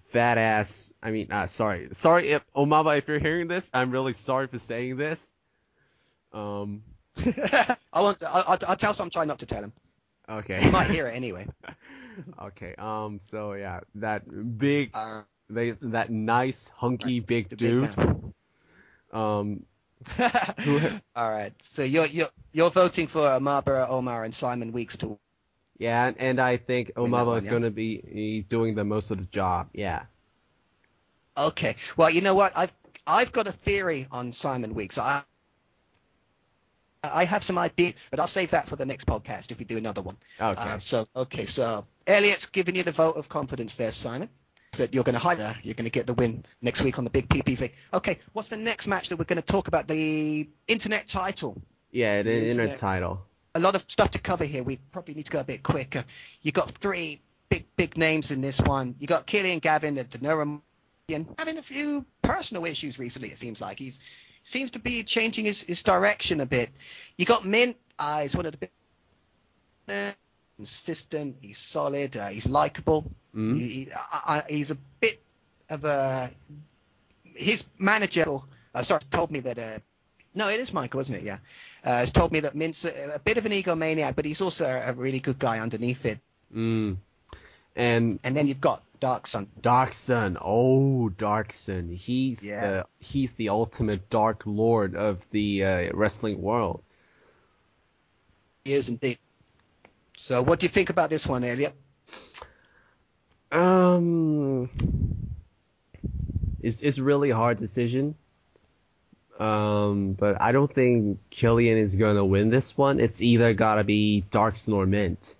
fat 0.00 0.38
ass. 0.38 0.92
I 1.02 1.10
mean, 1.10 1.32
uh, 1.32 1.46
sorry, 1.46 1.88
sorry 1.92 2.28
if 2.28 2.44
Omaba, 2.52 2.98
if 2.98 3.08
you're 3.08 3.18
hearing 3.18 3.48
this, 3.48 3.70
I'm 3.74 3.90
really 3.90 4.12
sorry 4.12 4.46
for 4.46 4.58
saying 4.58 4.96
this. 4.96 5.34
Um, 6.32 6.82
I 7.16 7.76
want. 8.00 8.18
To, 8.20 8.28
I'll, 8.30 8.44
I'll, 8.48 8.58
I'll 8.68 8.76
tell 8.76 8.94
Sunshine 8.94 9.26
not 9.28 9.38
to 9.40 9.46
tell 9.46 9.62
him. 9.62 9.72
Okay, 10.32 10.64
might 10.70 10.90
hear 10.90 11.06
it 11.06 11.14
anyway. 11.14 11.46
okay. 12.42 12.74
Um, 12.78 13.18
so 13.20 13.54
yeah, 13.54 13.80
that 13.96 14.24
big, 14.58 14.92
Uh, 14.94 15.22
they, 15.50 15.72
that 15.82 16.10
nice 16.10 16.68
hunky 16.68 17.20
big 17.20 17.50
big 17.50 17.58
dude. 17.58 17.96
man. 17.96 18.34
Um, 19.12 19.66
All 21.16 21.30
right. 21.30 21.52
So 21.62 21.82
you're 21.82 22.06
you're 22.06 22.30
you're 22.52 22.70
voting 22.70 23.06
for 23.08 23.28
Amabara 23.28 23.88
Omar 23.88 24.24
and 24.24 24.34
Simon 24.34 24.72
Weeks 24.72 24.96
to. 24.98 25.18
yeah, 25.78 26.06
and, 26.06 26.18
and 26.20 26.40
I 26.40 26.56
think 26.56 26.92
Omaba 26.96 27.26
one, 27.26 27.38
is 27.38 27.46
yeah. 27.46 27.52
gonna 27.52 27.70
be 27.70 28.44
doing 28.48 28.74
the 28.74 28.84
most 28.84 29.10
of 29.10 29.18
the 29.18 29.26
job. 29.26 29.68
Yeah. 29.74 30.04
Okay. 31.36 31.76
Well, 31.96 32.10
you 32.10 32.20
know 32.20 32.34
what? 32.34 32.52
I've 32.56 32.72
I've 33.06 33.32
got 33.32 33.46
a 33.46 33.52
theory 33.52 34.06
on 34.10 34.32
Simon 34.32 34.74
Weeks. 34.74 34.98
I 34.98 35.22
I 37.04 37.24
have 37.24 37.42
some 37.42 37.58
ideas, 37.58 37.94
but 38.10 38.20
I'll 38.20 38.28
save 38.28 38.50
that 38.50 38.68
for 38.68 38.76
the 38.76 38.86
next 38.86 39.06
podcast 39.06 39.50
if 39.50 39.58
we 39.58 39.64
do 39.64 39.76
another 39.76 40.02
one. 40.02 40.16
Okay. 40.40 40.60
Uh, 40.60 40.78
so 40.78 41.04
okay. 41.16 41.46
So 41.46 41.84
Elliot's 42.06 42.46
giving 42.46 42.76
you 42.76 42.82
the 42.84 42.92
vote 42.92 43.16
of 43.16 43.28
confidence 43.28 43.76
there, 43.76 43.92
Simon. 43.92 44.28
That 44.78 44.94
you're 44.94 45.04
going 45.04 45.12
to 45.14 45.18
hire, 45.18 45.54
you're 45.62 45.74
going 45.74 45.84
to 45.84 45.90
get 45.90 46.06
the 46.06 46.14
win 46.14 46.46
next 46.62 46.80
week 46.80 46.96
on 46.98 47.04
the 47.04 47.10
big 47.10 47.28
PPV. 47.28 47.72
Okay, 47.92 48.18
what's 48.32 48.48
the 48.48 48.56
next 48.56 48.86
match 48.86 49.10
that 49.10 49.18
we're 49.18 49.26
going 49.26 49.36
to 49.36 49.42
talk 49.42 49.68
about? 49.68 49.86
The 49.86 50.48
internet 50.66 51.08
title. 51.08 51.60
Yeah, 51.90 52.22
the 52.22 52.30
The 52.30 52.36
inner 52.50 52.62
internet- 52.62 52.76
title. 52.78 53.26
a 53.54 53.60
lot 53.60 53.74
of 53.74 53.84
stuff 53.88 54.10
to 54.12 54.18
cover 54.18 54.44
here. 54.46 54.62
We 54.62 54.76
probably 54.90 55.12
need 55.12 55.26
to 55.26 55.30
go 55.30 55.40
a 55.40 55.44
bit 55.44 55.62
quicker. 55.62 56.04
You 56.40 56.52
got 56.52 56.70
three 56.70 57.20
big, 57.50 57.66
big 57.76 57.98
names 57.98 58.30
in 58.30 58.40
this 58.40 58.62
one. 58.62 58.94
You 58.98 59.06
got 59.06 59.26
Killian 59.26 59.58
Gavin, 59.58 59.96
the 59.96 60.04
Neuromandian, 60.04 61.26
having 61.38 61.58
a 61.58 61.62
few 61.62 62.06
personal 62.22 62.64
issues 62.64 62.98
recently. 62.98 63.30
It 63.30 63.38
seems 63.38 63.60
like 63.60 63.78
he's 63.78 64.00
seems 64.42 64.70
to 64.72 64.78
be 64.78 65.02
changing 65.02 65.44
his, 65.44 65.62
his 65.62 65.82
direction 65.82 66.40
a 66.40 66.46
bit. 66.46 66.70
You 67.16 67.26
got 67.26 67.44
Mint. 67.44 67.76
Uh, 67.98 68.22
he's 68.22 68.34
one 68.34 68.46
of 68.46 68.54
the 68.58 68.68
uh, 69.88 70.12
consistent. 70.56 71.36
He's 71.40 71.58
solid. 71.58 72.16
Uh, 72.16 72.28
he's 72.28 72.46
likable. 72.46 73.10
Mhm. 73.34 73.56
He, 73.58 73.68
he, 73.68 73.88
I, 74.12 74.42
he's 74.48 74.70
a 74.70 74.76
bit 75.00 75.22
of 75.70 75.84
a 75.84 76.30
his 77.34 77.64
manager. 77.78 78.40
Uh, 78.74 78.82
sorry, 78.82 79.00
told 79.10 79.30
me 79.30 79.40
that. 79.40 79.58
Uh, 79.58 79.78
no, 80.34 80.48
it 80.48 80.60
is 80.60 80.72
Michael, 80.72 81.00
isn't 81.00 81.14
it? 81.14 81.22
Yeah, 81.22 81.38
uh, 81.84 81.98
has 81.98 82.10
told 82.10 82.32
me 82.32 82.40
that 82.40 82.54
Mint's 82.54 82.84
a, 82.84 83.12
a 83.14 83.18
bit 83.18 83.36
of 83.36 83.46
an 83.46 83.52
egomaniac, 83.52 84.16
but 84.16 84.24
he's 84.24 84.40
also 84.40 84.64
a, 84.64 84.90
a 84.90 84.92
really 84.94 85.20
good 85.20 85.38
guy 85.38 85.58
underneath 85.60 86.04
it. 86.06 86.18
Mm. 86.54 86.96
And 87.76 88.18
And 88.24 88.36
then 88.36 88.46
you've 88.48 88.60
got 88.60 88.82
Dark 89.02 89.92
Sun. 89.92 90.36
Oh, 90.40 91.08
Dark 91.08 91.52
Sun. 91.52 91.88
He's 91.88 92.46
Yeah. 92.46 92.60
the 92.60 92.86
he's 93.00 93.34
the 93.34 93.48
ultimate 93.48 94.08
Dark 94.10 94.42
Lord 94.46 94.94
of 94.94 95.28
the 95.30 95.64
uh, 95.64 95.90
wrestling 95.92 96.40
world. 96.40 96.84
He 98.64 98.74
is 98.74 98.88
indeed. 98.88 99.18
So, 100.16 100.40
what 100.40 100.60
do 100.60 100.66
you 100.66 100.68
think 100.68 100.88
about 100.88 101.10
this 101.10 101.26
one, 101.26 101.42
Elliot? 101.42 101.74
Um, 103.50 104.70
it's 106.62 106.80
it's 106.82 107.00
really 107.00 107.30
a 107.30 107.36
hard 107.36 107.58
decision. 107.58 108.14
Um, 109.40 110.12
but 110.12 110.40
I 110.40 110.52
don't 110.52 110.72
think 110.72 111.18
Killian 111.30 111.76
is 111.76 111.96
gonna 111.96 112.24
win 112.24 112.50
this 112.50 112.78
one. 112.78 113.00
It's 113.00 113.20
either 113.20 113.52
gotta 113.52 113.82
be 113.82 114.20
Dark 114.30 114.54
Sun 114.54 114.74
or 114.76 114.86
Mint. 114.86 115.34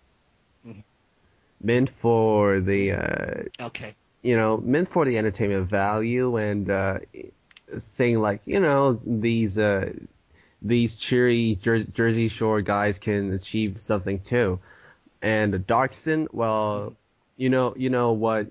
Mint 1.62 1.88
for 1.88 2.60
the 2.60 2.92
uh, 2.92 3.42
Okay. 3.60 3.94
you 4.22 4.36
know, 4.36 4.58
meant 4.58 4.88
for 4.88 5.04
the 5.04 5.18
entertainment 5.18 5.68
value 5.68 6.36
and 6.36 6.70
uh, 6.70 6.98
saying 7.78 8.20
like, 8.20 8.42
you 8.46 8.60
know, 8.60 8.94
these 9.06 9.58
uh, 9.58 9.92
these 10.60 10.96
cheery 10.96 11.58
Jer- 11.60 11.84
Jersey 11.84 12.28
Shore 12.28 12.60
guys 12.62 12.98
can 12.98 13.32
achieve 13.32 13.78
something 13.80 14.20
too. 14.20 14.60
And 15.22 15.66
Dark 15.66 15.94
Sun, 15.94 16.28
well, 16.32 16.94
you 17.36 17.48
know, 17.48 17.74
you 17.76 17.90
know 17.90 18.12
what, 18.12 18.50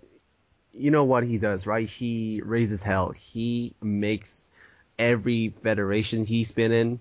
you 0.74 0.92
know 0.92 1.04
what 1.04 1.24
he 1.24 1.38
does, 1.38 1.68
right? 1.68 1.88
He 1.88 2.42
raises 2.46 2.84
hell. 2.84 3.12
He 3.12 3.76
makes 3.82 4.50
every 4.98 5.50
federation 5.50 6.26
he's 6.26 6.52
been 6.52 6.72
in 6.72 7.00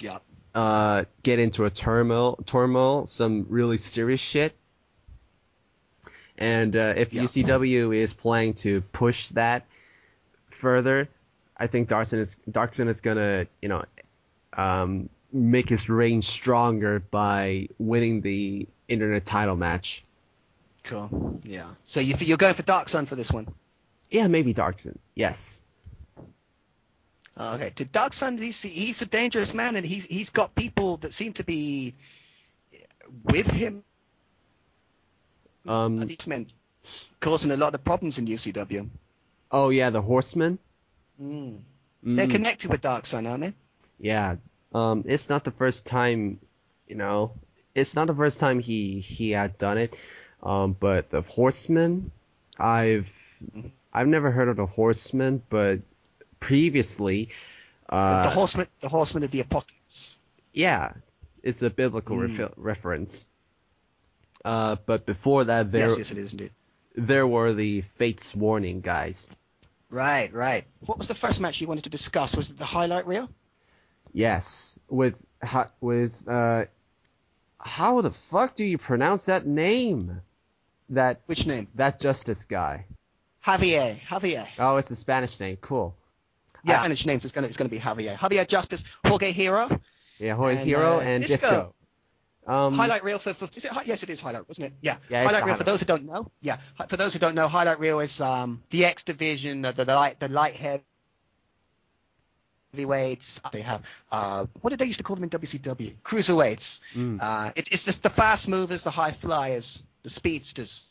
Yeah. 0.00 0.18
Uh, 0.54 1.04
get 1.22 1.38
into 1.38 1.64
a 1.64 1.70
turmoil, 1.70 2.36
turmoil, 2.44 3.06
some 3.06 3.46
really 3.48 3.78
serious 3.78 4.20
shit. 4.20 4.54
And 6.36 6.76
uh, 6.76 6.94
if 6.96 7.14
Yeah. 7.14 7.22
UCW 7.22 7.96
is 7.96 8.12
planning 8.12 8.52
to 8.54 8.80
push 8.92 9.28
that 9.28 9.64
further, 10.48 11.08
I 11.56 11.66
think 11.66 11.88
Dark 11.88 12.06
Sun 12.06 12.18
is 12.20 12.38
Dark 12.50 12.74
Sun 12.74 12.88
is 12.88 13.00
gonna, 13.00 13.46
you 13.62 13.68
know, 13.68 13.82
um, 14.54 15.08
make 15.32 15.68
his 15.68 15.88
reign 15.88 16.20
stronger 16.20 17.00
by 17.00 17.68
winning 17.78 18.20
the 18.20 18.66
internet 18.88 19.24
title 19.24 19.56
match. 19.56 20.04
Cool. 20.84 21.40
Yeah. 21.44 21.68
So 21.84 22.00
you, 22.00 22.14
you're 22.18 22.36
going 22.36 22.54
for 22.54 22.62
Dark 22.62 22.88
Sun 22.88 23.06
for 23.06 23.14
this 23.14 23.30
one? 23.30 23.46
Yeah, 24.10 24.26
maybe 24.26 24.52
Dark 24.52 24.78
Sun. 24.78 24.98
Yes. 25.14 25.64
Okay. 27.38 27.70
To 27.76 27.84
Dark 27.84 28.12
Sun, 28.12 28.38
he's, 28.38 28.62
he's 28.62 29.00
a 29.02 29.06
dangerous 29.06 29.54
man, 29.54 29.76
and 29.76 29.86
he's 29.86 30.04
he's 30.04 30.28
got 30.30 30.54
people 30.54 30.98
that 30.98 31.14
seem 31.14 31.32
to 31.34 31.44
be 31.44 31.94
with 33.24 33.46
him. 33.46 33.84
Um. 35.66 36.08
Men 36.26 36.46
causing 37.20 37.50
a 37.52 37.56
lot 37.56 37.74
of 37.74 37.84
problems 37.84 38.18
in 38.18 38.26
UCW. 38.26 38.88
Oh 39.50 39.70
yeah, 39.70 39.90
the 39.90 40.02
Horsemen. 40.02 40.58
Mm. 41.20 41.60
They're 42.02 42.26
Mm. 42.26 42.30
connected 42.30 42.70
with 42.70 42.80
Dark 42.80 43.06
Sun, 43.06 43.26
aren't 43.26 43.42
they? 43.44 43.54
Yeah. 44.00 44.36
Um, 44.74 45.04
it's 45.06 45.28
not 45.28 45.44
the 45.44 45.50
first 45.52 45.86
time, 45.86 46.40
you 46.88 46.96
know, 46.96 47.32
it's 47.74 47.94
not 47.94 48.08
the 48.08 48.14
first 48.14 48.40
time 48.40 48.58
he, 48.58 48.98
he 49.00 49.30
had 49.30 49.56
done 49.58 49.78
it. 49.78 49.94
Um, 50.42 50.72
but 50.80 51.10
the 51.10 51.20
Horsemen, 51.22 52.10
I've 52.58 53.42
I've 53.94 54.08
never 54.08 54.32
heard 54.32 54.48
of 54.48 54.56
the 54.56 54.66
Horsemen, 54.66 55.42
but 55.48 55.78
previously, 56.42 57.28
uh, 57.88 58.24
the 58.24 58.30
horseman, 58.30 58.66
the 58.80 58.88
horseman 58.88 59.22
of 59.22 59.30
the 59.30 59.40
apocalypse. 59.40 60.18
yeah, 60.52 60.92
it's 61.42 61.62
a 61.62 61.70
biblical 61.70 62.16
refi- 62.16 62.52
reference. 62.56 63.26
Uh, 64.44 64.76
but 64.86 65.06
before 65.06 65.44
that, 65.44 65.70
there 65.72 65.88
Yes, 65.88 65.98
yes, 65.98 66.10
it 66.10 66.18
is 66.18 66.32
indeed. 66.32 66.50
there 66.96 67.26
were 67.26 67.52
the 67.52 67.80
Fates 67.80 68.34
Warning 68.34 68.80
guys. 68.80 69.30
Right, 69.88 70.32
right. 70.32 70.64
What 70.86 70.98
was 70.98 71.06
the 71.06 71.14
first 71.14 71.38
match 71.40 71.60
you 71.60 71.68
wanted 71.68 71.84
to 71.84 71.90
discuss? 71.90 72.34
Was 72.34 72.50
it 72.50 72.58
the 72.58 72.64
highlight 72.64 73.06
reel? 73.06 73.28
Yes, 74.12 74.78
with 74.88 75.24
with 75.80 76.26
uh, 76.28 76.64
how 77.60 78.00
the 78.02 78.10
fuck 78.10 78.56
do 78.56 78.64
you 78.64 78.78
pronounce 78.78 79.26
that 79.26 79.46
name? 79.46 80.20
That 80.88 81.20
Which 81.26 81.46
name? 81.46 81.68
that 81.76 82.00
Justice 82.00 82.44
guy. 82.44 82.86
Javier. 83.46 83.98
Javier. 84.00 84.46
Oh, 84.58 84.76
it's 84.76 84.90
a 84.90 84.96
Spanish 84.96 85.38
name. 85.40 85.56
Cool. 85.60 85.94
Yeah, 86.64 86.74
Ah. 86.76 86.78
Spanish 86.80 87.06
names. 87.06 87.24
It's 87.24 87.32
gonna, 87.32 87.46
it's 87.48 87.56
gonna 87.56 87.68
be 87.70 87.78
Javier. 87.78 88.16
Javier 88.16 88.46
Justice, 88.46 88.84
Jorge 89.06 89.32
Hero. 89.32 89.68
Yeah, 90.18 90.34
Jorge 90.36 90.56
And, 90.56 90.64
Hero 90.66 90.96
uh, 90.98 91.00
and 91.00 91.22
Disco. 91.26 91.48
Disco. 91.48 91.74
Um, 92.44 92.74
highlight 92.74 93.04
reel 93.04 93.18
for, 93.20 93.34
for 93.34 93.48
is 93.54 93.64
it, 93.64 93.70
yes, 93.84 94.02
it 94.02 94.10
is 94.10 94.20
highlight, 94.20 94.48
wasn't 94.48 94.66
it? 94.66 94.72
Yeah. 94.80 94.96
Yeah, 95.08 95.24
highlight 95.24 95.44
reel 95.44 95.54
for 95.56 95.62
those 95.64 95.78
who 95.80 95.86
don't 95.86 96.04
know. 96.04 96.30
Yeah, 96.40 96.58
for 96.88 96.96
those 96.96 97.12
who 97.12 97.18
don't 97.20 97.34
know, 97.36 97.46
highlight 97.48 97.78
reel 97.78 98.00
is 98.00 98.20
um 98.20 98.62
the 98.70 98.84
X 98.84 99.02
division, 99.04 99.62
the, 99.62 99.70
the, 99.72 99.84
light, 99.84 100.18
the 100.20 100.28
light. 100.28 100.56
Heavyweights, 102.74 103.40
they 103.52 103.60
have 103.60 103.82
uh, 104.10 104.46
what 104.60 104.70
did 104.70 104.78
they 104.78 104.86
used 104.86 104.98
to 104.98 105.04
call 105.04 105.14
them 105.16 105.24
in 105.24 105.30
WCW? 105.30 105.94
Cruiserweights. 106.04 106.80
Mm. 106.94 107.22
Uh, 107.22 107.52
it, 107.54 107.68
it's 107.70 107.84
just 107.84 108.02
the 108.02 108.10
fast 108.10 108.48
movers, 108.48 108.82
the 108.82 108.90
high 108.90 109.12
flyers, 109.12 109.82
the 110.02 110.10
speedsters. 110.10 110.84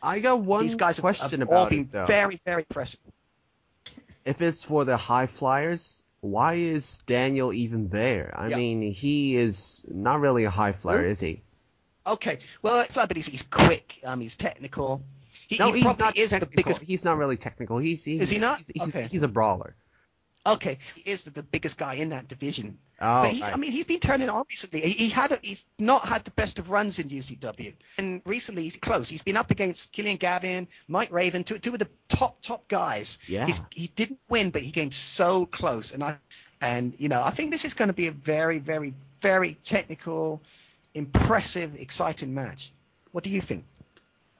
I 0.00 0.18
got 0.20 0.40
one 0.40 0.64
These 0.64 0.76
guys 0.76 0.96
have- 0.96 1.02
question 1.02 1.40
have 1.40 1.48
all 1.48 1.54
about 1.62 1.70
been 1.70 1.80
it 1.80 1.92
though. 1.92 2.06
very, 2.06 2.40
very 2.44 2.62
impressive. 2.68 3.00
If 4.24 4.40
it's 4.42 4.64
for 4.64 4.84
the 4.84 4.96
high 4.96 5.26
flyers, 5.26 6.02
why 6.20 6.54
is 6.54 6.98
Daniel 7.06 7.52
even 7.52 7.88
there? 7.88 8.32
I 8.36 8.48
Yeah. 8.48 8.56
mean, 8.56 8.82
he 8.82 9.36
is 9.36 9.84
not 9.88 10.20
really 10.20 10.44
a 10.44 10.50
high 10.50 10.72
flyer, 10.72 11.04
is 11.04 11.20
he? 11.20 11.42
Okay, 12.06 12.38
well, 12.62 12.86
but 12.94 13.14
he's, 13.16 13.26
he's 13.26 13.42
quick. 13.42 14.00
Um, 14.04 14.20
he's 14.20 14.34
technical. 14.36 15.02
He, 15.48 15.56
No, 15.58 15.70
he 15.72 15.82
he's 15.82 15.98
not 15.98 16.16
is 16.16 16.30
technical. 16.30 16.50
the 16.50 16.56
biggest. 16.56 16.82
He's 16.82 17.04
not 17.04 17.16
really 17.18 17.36
technical. 17.36 17.78
He's, 17.78 18.04
he's 18.04 18.22
Is 18.22 18.30
he 18.30 18.38
not? 18.38 18.58
He's, 18.58 18.68
he's, 18.74 18.96
Okay. 18.96 19.06
he's 19.08 19.22
a 19.22 19.28
brawler. 19.28 19.76
Okay, 20.44 20.78
he 20.96 21.08
is 21.08 21.22
the, 21.22 21.42
biggest 21.42 21.78
guy 21.78 21.94
in 21.94 22.08
that 22.08 22.26
division. 22.26 22.76
Oh, 23.00 23.22
but 23.22 23.32
he's, 23.32 23.42
right. 23.42 23.52
I 23.52 23.56
mean, 23.56 23.70
he's 23.70 23.84
been 23.84 24.00
turning 24.00 24.28
on 24.28 24.44
recently. 24.50 24.80
He, 24.80 25.04
he 25.04 25.08
had, 25.08 25.30
a, 25.30 25.38
he's 25.40 25.64
not 25.78 26.08
had 26.08 26.24
the 26.24 26.32
best 26.32 26.58
of 26.58 26.68
runs 26.68 26.98
in 26.98 27.08
UCW, 27.08 27.72
and 27.98 28.20
recently 28.24 28.64
he's 28.64 28.74
close. 28.74 29.08
He's 29.08 29.22
been 29.22 29.36
up 29.36 29.52
against 29.52 29.92
Killian 29.92 30.16
Gavin, 30.16 30.66
Mike 30.88 31.12
Raven, 31.12 31.44
two, 31.44 31.58
two 31.58 31.74
of 31.74 31.78
the 31.78 31.88
top 32.08 32.42
top 32.42 32.66
guys. 32.66 33.18
Yeah. 33.28 33.46
He's, 33.46 33.62
he 33.72 33.86
didn't 33.94 34.18
win, 34.28 34.50
but 34.50 34.62
he 34.62 34.72
came 34.72 34.90
so 34.90 35.46
close, 35.46 35.92
and 35.92 36.02
I, 36.02 36.16
and 36.60 36.94
you 36.98 37.08
know, 37.08 37.22
I 37.22 37.30
think 37.30 37.52
this 37.52 37.64
is 37.64 37.72
going 37.72 37.88
to 37.88 37.94
be 37.94 38.08
a 38.08 38.12
very, 38.12 38.58
very, 38.58 38.94
very 39.20 39.58
technical, 39.62 40.42
impressive, 40.94 41.76
exciting 41.76 42.34
match. 42.34 42.72
What 43.12 43.22
do 43.22 43.30
you 43.30 43.40
think? 43.40 43.64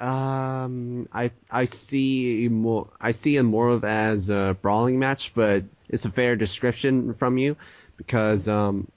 Um, 0.00 1.08
I 1.12 1.30
I 1.52 1.64
see 1.64 2.48
more. 2.48 2.88
I 3.00 3.12
see 3.12 3.36
it 3.36 3.44
more 3.44 3.68
of 3.68 3.84
as 3.84 4.30
a 4.30 4.56
brawling 4.60 4.98
match, 4.98 5.32
but 5.32 5.64
it's 5.92 6.04
a 6.04 6.10
fair 6.10 6.34
description 6.34 7.14
from 7.14 7.38
you 7.38 7.56
because 7.96 8.48
um, 8.48 8.88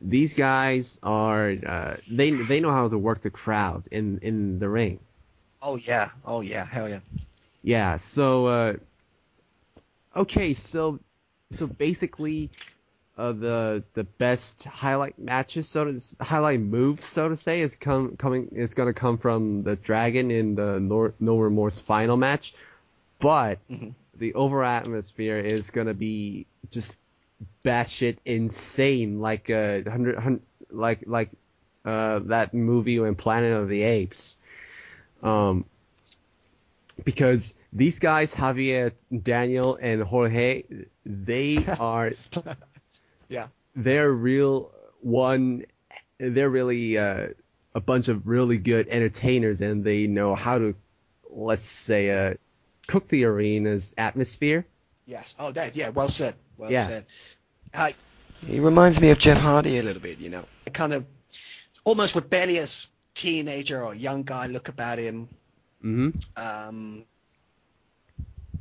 these 0.00 0.34
guys 0.34 0.98
are 1.02 1.54
uh, 1.66 1.96
they 2.10 2.30
they 2.32 2.60
know 2.60 2.72
how 2.72 2.88
to 2.88 2.98
work 2.98 3.22
the 3.22 3.30
crowd 3.30 3.86
in 3.90 4.18
in 4.18 4.58
the 4.58 4.68
ring. 4.68 4.98
Oh 5.62 5.76
yeah, 5.76 6.10
oh 6.24 6.42
yeah, 6.42 6.64
hell 6.66 6.88
yeah. 6.88 7.00
Yeah. 7.62 7.96
So 7.96 8.46
uh, 8.46 8.74
okay, 10.16 10.52
so 10.52 10.98
so 11.50 11.66
basically. 11.66 12.50
Uh, 13.18 13.32
the 13.32 13.84
the 13.92 14.04
best 14.16 14.64
highlight 14.64 15.18
matches, 15.18 15.68
so 15.68 15.84
to 15.84 16.00
highlight 16.24 16.58
moves, 16.58 17.04
so 17.04 17.28
to 17.28 17.36
say, 17.36 17.60
is 17.60 17.76
come 17.76 18.16
coming 18.16 18.48
is 18.52 18.72
going 18.72 18.86
to 18.86 18.98
come 18.98 19.18
from 19.18 19.62
the 19.62 19.76
Dragon 19.76 20.30
in 20.30 20.54
the 20.54 20.80
no, 20.80 21.12
no 21.20 21.36
Remorse 21.36 21.78
final 21.82 22.16
match, 22.16 22.54
but 23.18 23.58
the 24.20 24.32
overall 24.34 24.70
atmosphere 24.70 25.38
is 25.38 25.70
going 25.70 25.88
to 25.88 25.94
be 25.94 26.46
just 26.70 26.96
batshit 27.64 28.18
insane, 28.24 29.18
like 29.20 29.50
uh 29.50 29.80
hundred 29.90 30.40
like 30.70 31.02
like 31.06 31.30
uh 31.84 32.20
that 32.20 32.54
movie 32.54 32.98
in 32.98 33.14
Planet 33.16 33.52
of 33.52 33.68
the 33.68 33.82
Apes, 33.82 34.38
um, 35.22 35.64
because 37.04 37.56
these 37.72 37.98
guys 37.98 38.34
Javier, 38.34 38.92
Daniel, 39.22 39.78
and 39.80 40.02
Jorge, 40.02 40.64
they 41.04 41.64
are 41.80 42.12
Yeah. 43.28 43.48
they're 43.74 44.12
real 44.12 44.70
one 45.00 45.64
they're 46.18 46.50
really 46.50 46.98
uh, 46.98 47.28
a 47.74 47.80
bunch 47.80 48.08
of 48.08 48.26
really 48.26 48.58
good 48.58 48.86
entertainers 48.88 49.62
and 49.62 49.82
they 49.82 50.06
know 50.06 50.34
how 50.34 50.58
to 50.58 50.74
let's 51.30 51.62
say 51.62 52.10
uh, 52.10 52.34
cook 52.90 53.08
the 53.08 53.24
arena's 53.24 53.94
atmosphere 53.96 54.66
Yes. 55.10 55.34
Oh, 55.40 55.50
that. 55.52 55.74
Yeah. 55.74 55.88
Well 55.88 56.08
said. 56.08 56.34
Well 56.56 56.70
Yeah. 56.70 56.86
said. 56.86 57.06
Uh, 57.74 57.90
he 58.46 58.60
reminds 58.60 59.00
me 59.00 59.10
of 59.10 59.18
Jeff 59.18 59.38
Hardy 59.38 59.78
a 59.78 59.82
little 59.82 60.00
bit. 60.00 60.18
You 60.18 60.30
know, 60.30 60.44
a 60.68 60.70
kind 60.70 60.92
of 60.92 61.04
almost 61.84 62.14
rebellious 62.14 62.86
teenager 63.14 63.82
or 63.82 63.92
young 63.92 64.22
guy 64.22 64.46
look 64.46 64.68
about 64.68 64.98
him. 64.98 65.28
mm-hmm. 65.84 66.10
Um, 66.36 67.04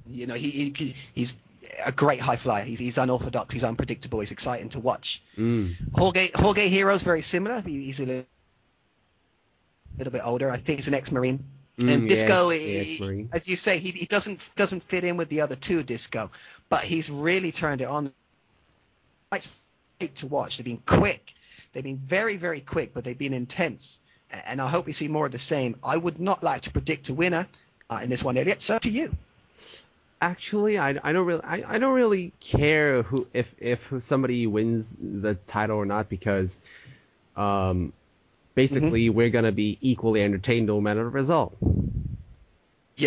you 0.08 0.26
know, 0.26 0.34
he, 0.34 0.74
he 0.76 0.96
he's 1.14 1.38
a 1.86 1.92
great 1.92 2.20
high 2.20 2.36
flyer. 2.36 2.64
He's, 2.66 2.80
he's 2.80 2.98
unorthodox. 2.98 3.54
He's 3.54 3.64
unpredictable. 3.64 4.20
He's 4.20 4.32
exciting 4.32 4.70
to 4.70 4.80
watch. 4.80 5.22
mm. 5.38 5.76
Jorge 5.94 6.32
Jorge 6.34 6.68
Hero's 6.68 7.04
very 7.04 7.22
similar. 7.22 7.62
He, 7.62 7.84
he's 7.84 8.00
a 8.00 8.06
little, 8.08 8.26
little 10.00 10.14
bit 10.14 10.22
older. 10.26 10.50
I 10.50 10.58
think 10.58 10.80
he's 10.80 10.88
an 10.88 10.96
ex-marine. 10.96 11.44
Mm, 11.80 11.94
and 11.94 12.10
Disco, 12.10 12.50
yeah, 12.50 12.58
he- 12.84 12.94
ex-Marine. 12.94 13.30
as 13.32 13.48
you 13.48 13.56
say, 13.56 13.80
he, 13.80 13.92
he 13.92 14.06
doesn't 14.06 14.40
doesn't 14.56 14.84
fit 14.84 15.04
in 15.04 15.18
with 15.18 15.30
the 15.30 15.40
other 15.42 15.56
two 15.56 15.82
Disco, 15.84 16.30
but 16.70 16.84
he's 16.84 17.10
really 17.10 17.52
turned 17.52 17.82
it 17.82 17.88
on. 17.88 18.12
It's 19.32 19.48
great 20.00 20.16
to 20.16 20.28
watch. 20.28 20.58
They've 20.58 20.66
been 20.66 20.84
quick. 20.86 21.34
They've 21.72 21.84
been 21.84 21.98
very 21.98 22.36
very 22.38 22.62
quick, 22.62 22.94
but 22.94 23.04
they've 23.04 23.18
been 23.18 23.34
intense. 23.34 24.00
And 24.46 24.62
I 24.62 24.68
hope 24.68 24.86
we 24.86 24.94
see 24.94 25.08
more 25.08 25.26
of 25.26 25.32
the 25.32 25.40
same. 25.40 25.76
I 25.84 25.98
would 25.98 26.20
not 26.20 26.44
like 26.44 26.62
to 26.64 26.72
predict 26.72 27.10
a 27.10 27.14
winner 27.14 27.48
uh, 27.90 28.02
in 28.04 28.10
this 28.10 28.24
one, 28.24 28.38
Elliot. 28.38 28.62
So 28.62 28.78
to 28.80 28.90
you. 28.90 29.16
actually 30.22 30.78
I, 30.78 31.00
I 31.04 31.14
don't 31.14 31.26
really 31.26 31.44
I, 31.44 31.64
I 31.76 31.80
don't 31.80 31.96
really 31.96 32.34
care 32.42 33.04
who 33.04 33.26
if 33.34 33.56
if 33.62 33.92
somebody 34.00 34.48
wins 34.48 34.98
the 35.02 35.36
title 35.48 35.78
or 35.78 35.86
not 35.86 36.10
because 36.10 36.62
um 37.38 37.94
basically 38.62 39.04
Mm-hmm. 39.06 39.18
we're 39.18 39.34
gonna 39.38 39.58
be 39.66 39.70
equally 39.92 40.22
entertained 40.28 40.66
no 40.74 40.78
matter 40.88 41.04
the 41.08 41.14
result 41.24 41.52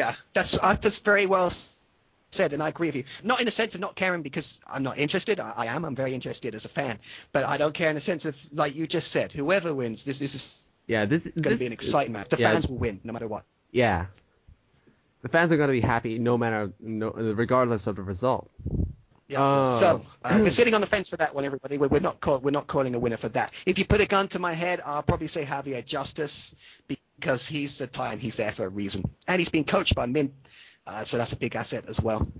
Yeah, 0.00 0.12
that's 0.36 0.52
uh, 0.54 0.76
that's 0.84 1.00
very 1.10 1.26
well 1.34 1.50
said, 2.34 2.52
and 2.54 2.62
I 2.62 2.68
agree 2.68 2.88
with 2.88 2.96
you. 2.96 3.04
Not 3.22 3.40
in 3.40 3.46
the 3.46 3.52
sense 3.52 3.74
of 3.74 3.80
not 3.80 3.94
caring 3.94 4.22
because 4.22 4.60
I'm 4.72 4.82
not 4.82 4.96
interested. 4.98 5.38
I, 5.38 5.52
I 5.64 5.66
am. 5.66 5.84
I'm 5.84 5.94
very 5.94 6.14
interested 6.14 6.54
as 6.54 6.64
a 6.64 6.68
fan, 6.68 6.98
but 7.32 7.44
I 7.44 7.56
don't 7.58 7.74
care 7.74 7.90
in 7.90 7.94
the 7.94 8.00
sense 8.00 8.24
of 8.24 8.36
like 8.52 8.74
you 8.74 8.86
just 8.86 9.10
said. 9.10 9.32
Whoever 9.32 9.74
wins, 9.74 10.04
this 10.04 10.18
this 10.18 10.34
is 10.34 10.44
yeah 10.86 11.04
this 11.04 11.26
is 11.26 11.32
going 11.32 11.56
to 11.56 11.60
be 11.60 11.66
an 11.66 11.72
exciting 11.72 12.12
match. 12.12 12.30
The 12.30 12.38
yeah. 12.38 12.52
fans 12.52 12.66
will 12.68 12.78
win 12.78 13.00
no 13.04 13.12
matter 13.12 13.28
what. 13.28 13.44
Yeah. 13.70 14.06
The 15.22 15.28
fans 15.28 15.52
are 15.52 15.56
going 15.56 15.68
to 15.68 15.72
be 15.80 15.80
happy 15.80 16.18
no 16.18 16.36
matter, 16.36 16.72
no, 16.80 17.10
regardless 17.10 17.86
of 17.86 17.94
the 17.94 18.02
result. 18.02 18.50
Yeah. 19.32 19.38
Oh. 19.40 19.80
So 19.80 20.02
uh, 20.24 20.38
we're 20.42 20.50
sitting 20.50 20.74
on 20.74 20.82
the 20.82 20.86
fence 20.86 21.08
for 21.08 21.16
that 21.16 21.34
one, 21.34 21.44
everybody. 21.44 21.78
We're, 21.78 21.88
we're 21.88 22.00
not 22.00 22.20
call, 22.20 22.38
we're 22.40 22.50
not 22.50 22.66
calling 22.66 22.94
a 22.94 22.98
winner 22.98 23.16
for 23.16 23.30
that. 23.30 23.52
If 23.64 23.78
you 23.78 23.86
put 23.86 24.00
a 24.02 24.06
gun 24.06 24.28
to 24.28 24.38
my 24.38 24.52
head, 24.52 24.82
I'll 24.84 25.02
probably 25.02 25.26
say 25.26 25.44
Javier 25.44 25.84
Justice 25.84 26.54
because 26.86 27.46
he's 27.46 27.78
the 27.78 27.86
time 27.86 28.18
he's 28.18 28.36
there 28.36 28.52
for 28.52 28.66
a 28.66 28.68
reason, 28.68 29.02
and 29.28 29.40
he's 29.40 29.48
been 29.48 29.64
coached 29.64 29.94
by 29.94 30.04
Mint, 30.04 30.34
uh, 30.86 31.04
so 31.04 31.16
that's 31.16 31.32
a 31.32 31.36
big 31.36 31.56
asset 31.56 31.84
as 31.88 31.98
well. 31.98 32.30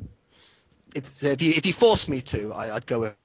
If, 0.94 1.24
if 1.24 1.40
you 1.40 1.55
if 1.56 1.64
you 1.64 1.73
force 1.73 2.09
me 2.09 2.20
to, 2.20 2.52
I, 2.52 2.77
I'd 2.77 2.85
go 2.85 3.01
with 3.01 3.16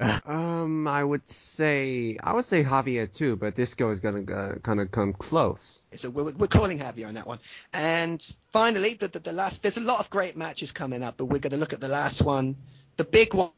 Um, 0.26 0.88
I 0.88 1.04
would 1.04 1.28
say, 1.28 2.16
I 2.22 2.32
would 2.32 2.44
say 2.44 2.64
Javier 2.64 3.12
too, 3.12 3.36
but 3.36 3.54
Disco 3.54 3.90
is 3.90 4.00
going 4.00 4.26
to 4.26 4.34
uh, 4.34 4.54
kind 4.58 4.80
of 4.80 4.90
come 4.90 5.12
close. 5.12 5.84
So 5.94 6.10
we're, 6.10 6.30
we're 6.30 6.46
calling 6.46 6.78
Javier 6.78 7.08
on 7.08 7.14
that 7.14 7.26
one. 7.26 7.38
And 7.72 8.24
finally, 8.52 8.94
the, 8.94 9.08
the, 9.08 9.20
the 9.20 9.32
last, 9.32 9.62
there's 9.62 9.76
a 9.76 9.80
lot 9.80 10.00
of 10.00 10.10
great 10.10 10.36
matches 10.36 10.72
coming 10.72 11.02
up, 11.02 11.16
but 11.18 11.26
we're 11.26 11.38
going 11.38 11.52
to 11.52 11.56
look 11.56 11.72
at 11.72 11.80
the 11.80 11.88
last 11.88 12.22
one, 12.22 12.56
the 12.96 13.04
big 13.04 13.34
one, 13.34 13.50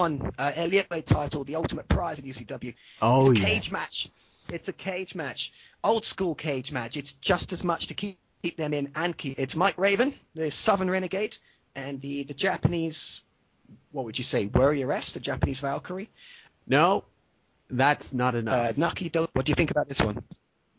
uh, 0.00 0.52
Elliot 0.54 0.88
Way 0.90 1.02
title, 1.02 1.44
the 1.44 1.56
ultimate 1.56 1.88
prize 1.88 2.18
in 2.18 2.24
UCW. 2.24 2.74
Oh, 3.02 3.30
it's 3.30 3.40
a 3.40 3.44
cage 3.44 3.70
yes. 3.70 3.72
match. 3.72 4.54
It's 4.54 4.68
a 4.68 4.72
cage 4.72 5.14
match, 5.14 5.52
old 5.82 6.04
school 6.04 6.34
cage 6.34 6.70
match. 6.72 6.96
It's 6.96 7.14
just 7.14 7.52
as 7.52 7.64
much 7.64 7.86
to 7.86 7.94
keep, 7.94 8.18
keep 8.42 8.56
them 8.56 8.74
in 8.74 8.90
and 8.94 9.16
keep. 9.16 9.38
It's 9.38 9.56
Mike 9.56 9.78
Raven, 9.78 10.14
the 10.34 10.50
Southern 10.50 10.90
Renegade, 10.90 11.36
and 11.74 12.00
the 12.00 12.24
the 12.24 12.34
Japanese. 12.34 13.22
What 13.92 14.04
would 14.04 14.18
you 14.18 14.24
say? 14.24 14.48
Warrioress, 14.48 15.12
the 15.12 15.20
Japanese 15.20 15.60
Valkyrie. 15.60 16.10
No, 16.66 17.04
that's 17.70 18.12
not 18.12 18.34
Uh, 18.34 18.38
enough. 18.38 18.76
Naki 18.78 19.08
Do. 19.08 19.26
What 19.32 19.46
do 19.46 19.50
you 19.50 19.54
think 19.56 19.70
about 19.70 19.88
this 19.88 20.00
one? 20.00 20.22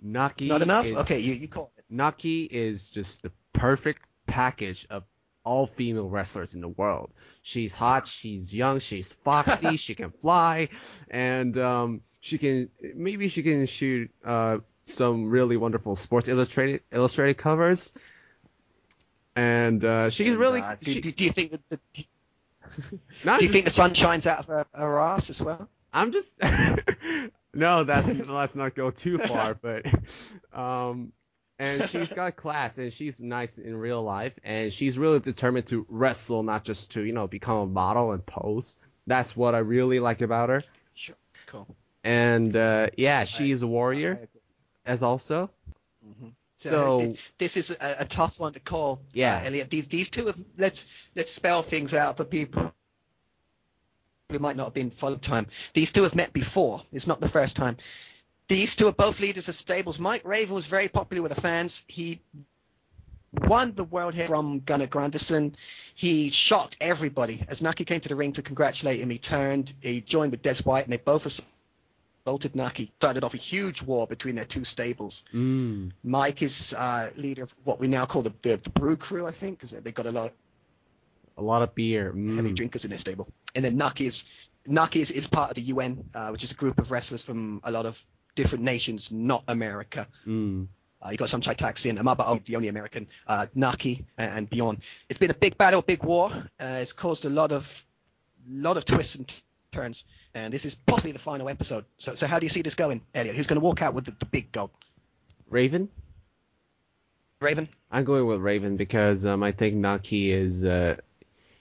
Naki 0.02 0.48
Not 0.48 0.62
enough. 0.62 0.86
is- 0.86 0.98
Okay, 0.98 1.20
you 1.20 1.34
you 1.34 1.48
call 1.48 1.72
it. 1.78 1.86
Naki 1.90 2.44
is 2.52 2.92
just 2.92 3.24
the 3.24 3.32
perfect 3.54 4.04
package 4.28 4.86
of 4.92 5.04
all 5.46 5.66
female 5.68 6.10
wrestlers 6.10 6.54
in 6.56 6.62
the 6.62 6.70
world. 6.70 7.14
She's 7.44 7.74
hot, 7.74 8.06
she's 8.08 8.54
young, 8.54 8.80
she's 8.80 9.14
foxy, 9.14 9.78
she 9.78 9.96
can 9.96 10.12
fly, 10.12 10.70
and 11.10 11.58
um, 11.58 12.02
she 12.20 12.38
can 12.38 12.70
maybe 12.96 13.28
she 13.28 13.44
can 13.44 13.66
shoot 13.66 14.12
uh, 14.26 14.58
some 14.82 15.30
really 15.30 15.58
wonderful 15.58 15.96
Sports 15.96 16.28
Illustrated 16.28 16.82
illustrated 16.92 17.38
covers. 17.38 17.94
And 19.36 19.84
uh, 19.84 20.10
she's 20.10 20.32
And, 20.32 20.40
really 20.40 20.62
uh, 20.62 20.76
do, 20.80 20.92
she- 20.92 21.02
do, 21.02 21.12
do 21.12 21.24
you 21.26 21.32
think 21.32 21.52
that 21.52 21.70
the, 21.70 21.78
do 21.94 22.02
you 22.02 22.08
just- 23.24 23.52
think 23.54 23.66
the 23.66 23.72
sun 23.72 23.94
shines 23.94 24.26
out 24.26 24.40
of 24.40 24.48
her, 24.48 24.66
her 24.74 25.00
ass 25.00 25.30
as 25.30 25.42
well? 25.42 25.70
I'm 25.94 26.12
just 26.12 26.42
no, 27.54 27.84
that's 27.86 28.08
let's 28.10 28.56
not 28.58 28.76
go 28.76 28.92
too 28.92 29.18
far, 29.18 29.54
but 29.54 29.86
um, 30.54 31.14
and 31.60 31.84
she's 31.90 32.12
got 32.14 32.36
class 32.36 32.78
and 32.78 32.92
she's 32.92 33.22
nice 33.22 33.58
in 33.58 33.76
real 33.78 34.04
life 34.04 34.38
and 34.44 34.72
she's 34.72 34.98
really 35.00 35.20
determined 35.20 35.66
to 35.68 35.86
wrestle, 35.90 36.44
not 36.44 36.64
just 36.64 36.92
to 36.92 37.04
you 37.04 37.14
know 37.14 37.28
become 37.28 37.58
a 37.58 37.66
model 37.66 38.12
and 38.12 38.26
pose. 38.26 38.78
That's 39.08 39.38
what 39.38 39.56
I 39.56 39.60
really 39.60 40.00
like 40.00 40.22
about 40.22 40.50
her. 40.50 40.64
Sure. 40.96 41.16
Cool. 41.48 41.68
And 42.04 42.56
uh, 42.56 42.88
yeah, 42.98 43.24
she's 43.24 43.62
a 43.62 43.68
warrior 43.68 44.20
as 44.86 45.04
also. 45.04 45.50
Mhm. 46.06 46.32
So 46.56 47.00
thi- 47.02 47.18
this 47.38 47.58
is 47.58 47.72
a, 47.72 47.96
a 48.00 48.06
tough 48.06 48.40
one 48.40 48.54
to 48.54 48.60
call. 48.60 49.02
Yeah. 49.14 49.38
uh, 49.44 49.48
Elliot. 49.48 49.70
These 49.70 49.88
these 49.88 50.10
two 50.10 50.26
have 50.28 50.40
let's 50.58 50.86
let's 51.16 51.32
spell 51.32 51.62
things 51.62 51.94
out 51.94 52.18
for 52.18 52.24
people 52.26 52.74
we 54.30 54.38
might 54.40 54.56
not 54.56 54.66
have 54.66 54.74
been 54.74 54.90
full 54.90 55.18
time. 55.18 55.48
These 55.74 55.94
two 55.94 56.04
have 56.04 56.16
met 56.16 56.34
before. 56.34 56.82
It's 56.92 57.06
not 57.08 57.22
the 57.22 57.30
first 57.30 57.56
time. 57.56 57.78
These 58.48 58.76
two 58.76 58.88
are 58.88 58.92
both 58.94 59.20
leaders 59.20 59.50
of 59.50 59.56
stables. 59.56 59.98
Mike 59.98 60.22
Raven 60.24 60.54
was 60.54 60.68
very 60.68 60.88
popular 60.88 61.22
with 61.24 61.34
the 61.34 61.42
fans. 61.42 61.84
He 61.88 62.22
won 63.34 63.74
the 63.76 63.84
world 63.84 64.14
hit 64.14 64.28
from 64.28 64.60
Gunnar 64.62 64.88
Granderson. 64.88 65.54
He 65.96 66.30
shocked 66.30 66.78
everybody. 66.80 67.44
As 67.48 67.62
Naki 67.62 67.84
came 67.84 68.00
to 68.02 68.10
the 68.10 68.16
ring 68.16 68.32
to 68.34 68.42
congratulate 68.42 69.00
him, 69.00 69.10
he 69.10 69.18
turned, 69.18 69.74
he 69.82 70.02
joined 70.02 70.32
with 70.32 70.44
Des 70.44 70.62
White, 70.64 70.84
and 70.84 70.94
they 70.94 70.98
both 70.98 71.26
assaulted 72.26 72.56
Naki. 72.56 72.92
Started 72.98 73.24
off 73.24 73.34
a 73.34 73.38
huge 73.38 73.82
war 73.82 74.06
between 74.06 74.36
their 74.36 74.46
two 74.46 74.64
stables. 74.64 75.24
mm, 75.34 75.92
Mike 76.04 76.44
is 76.44 76.74
uh, 76.74 77.10
leader 77.16 77.44
of 77.44 77.56
what 77.64 77.80
we 77.80 77.88
now 77.88 78.06
call 78.06 78.22
the, 78.22 78.34
the, 78.44 78.58
the 78.58 78.70
Brew 78.70 78.96
Crew, 78.96 79.26
I 79.26 79.32
think, 79.32 79.58
because 79.60 79.72
they've 79.72 79.94
got 79.94 80.06
a 80.06 80.12
lot 80.12 80.28
of 80.28 80.32
a 81.38 81.42
lot 81.42 81.62
of 81.62 81.76
beer. 81.76 82.12
heavy 82.14 82.52
Mm. 82.52 82.56
drinkers 82.56 82.86
in 82.86 82.92
their 82.92 83.00
stable. 83.00 83.28
And 83.56 83.66
then 83.66 83.76
Naki 83.76 84.06
is 84.06 84.24
Naki 84.68 85.02
is, 85.02 85.12
is 85.12 85.28
part 85.28 85.50
of 85.50 85.56
the 85.56 85.62
UN, 85.64 86.04
uh, 86.14 86.30
which 86.30 86.44
is 86.44 86.52
a 86.52 86.56
group 86.56 86.80
of 86.80 86.92
wrestlers 86.92 87.24
from 87.24 87.60
a 87.66 87.72
lot 87.72 87.86
of 87.86 88.04
different 88.36 88.64
nations, 88.64 89.12
not 89.12 89.44
America. 89.48 90.08
Mm. 90.28 90.68
Uh, 91.02 91.10
you 91.12 91.18
got 91.18 91.30
some 91.30 91.42
Taksin, 91.42 91.98
Amaba, 92.00 92.44
the 92.46 92.56
only 92.56 92.68
American, 92.68 93.08
uh, 93.28 93.46
Naki, 93.54 94.06
and, 94.18 94.50
beyond. 94.50 94.80
It's 95.10 95.20
been 95.20 95.32
a 95.32 95.36
big 95.36 95.58
battle, 95.58 95.82
big 95.82 96.04
war. 96.04 96.32
Uh, 96.60 96.80
it's 96.82 96.94
caused 96.94 97.26
a 97.26 97.30
lot 97.30 97.52
of, 97.52 97.86
lot 98.50 98.78
of 98.78 98.86
twists 98.86 99.16
and 99.16 99.32
turns, 99.72 100.06
and 100.34 100.52
this 100.52 100.66
is 100.66 100.74
possibly 100.74 101.12
the 101.12 101.20
final 101.20 101.48
episode. 101.48 101.86
So, 101.98 102.16
so 102.16 102.26
how 102.26 102.40
do 102.40 102.46
you 102.46 102.50
see 102.50 102.62
this 102.62 102.76
going, 102.76 103.02
Elliot? 103.14 103.36
Who's 103.36 103.48
going 103.48 103.60
to 103.60 103.64
walk 103.64 103.82
out 103.82 103.94
with 103.94 104.06
the, 104.06 104.16
the 104.20 104.26
big 104.26 104.52
gold? 104.52 104.72
Raven. 105.50 105.90
Raven? 107.40 107.70
I'm 107.92 108.04
going 108.04 108.26
with 108.26 108.40
Raven 108.40 108.76
because 108.76 109.26
um, 109.26 109.44
I 109.44 109.52
think 109.52 109.76
Naki 109.76 110.32
is, 110.32 110.66
uh, 110.66 110.96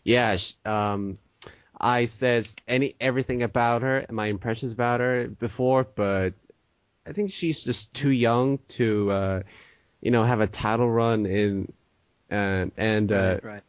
yeah. 0.05 0.36
sh- 0.36 0.55
Um, 0.64 1.18
I 1.80 2.06
said 2.06 2.46
any 2.66 2.94
everything 3.01 3.42
about 3.42 3.82
her, 3.82 4.06
my 4.10 4.26
impressions 4.26 4.72
about 4.72 5.01
her 5.01 5.28
before, 5.28 5.84
but 5.84 6.32
I 7.06 7.12
think 7.12 7.31
she's 7.31 7.64
just 7.64 7.93
too 7.94 8.10
young 8.10 8.59
to, 8.68 9.10
uh, 9.10 9.43
you 10.01 10.10
know, 10.10 10.24
have 10.24 10.40
a 10.40 10.47
title 10.47 10.90
run 10.90 11.26
in, 11.26 11.72
and 12.31 12.72
and 12.76 13.12
uh, 13.12 13.40
right, 13.43 13.44
right. 13.44 13.62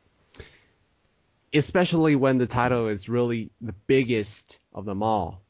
especially 1.54 2.16
when 2.16 2.38
the 2.38 2.48
title 2.48 2.88
is 2.88 3.10
really 3.10 3.52
the 3.62 3.74
biggest 3.88 4.60
of 4.74 4.86
them 4.86 5.04
all. 5.04 5.42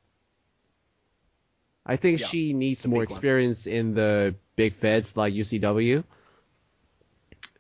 I 1.86 1.96
think 1.96 2.20
Yeah, 2.20 2.26
she 2.26 2.54
needs 2.54 2.88
more 2.88 3.02
big 3.02 3.10
one. 3.10 3.14
experience 3.14 3.68
in 3.68 3.94
the 3.94 4.36
big 4.56 4.74
feds 4.74 5.16
like 5.16 5.34
UCW. 5.34 6.04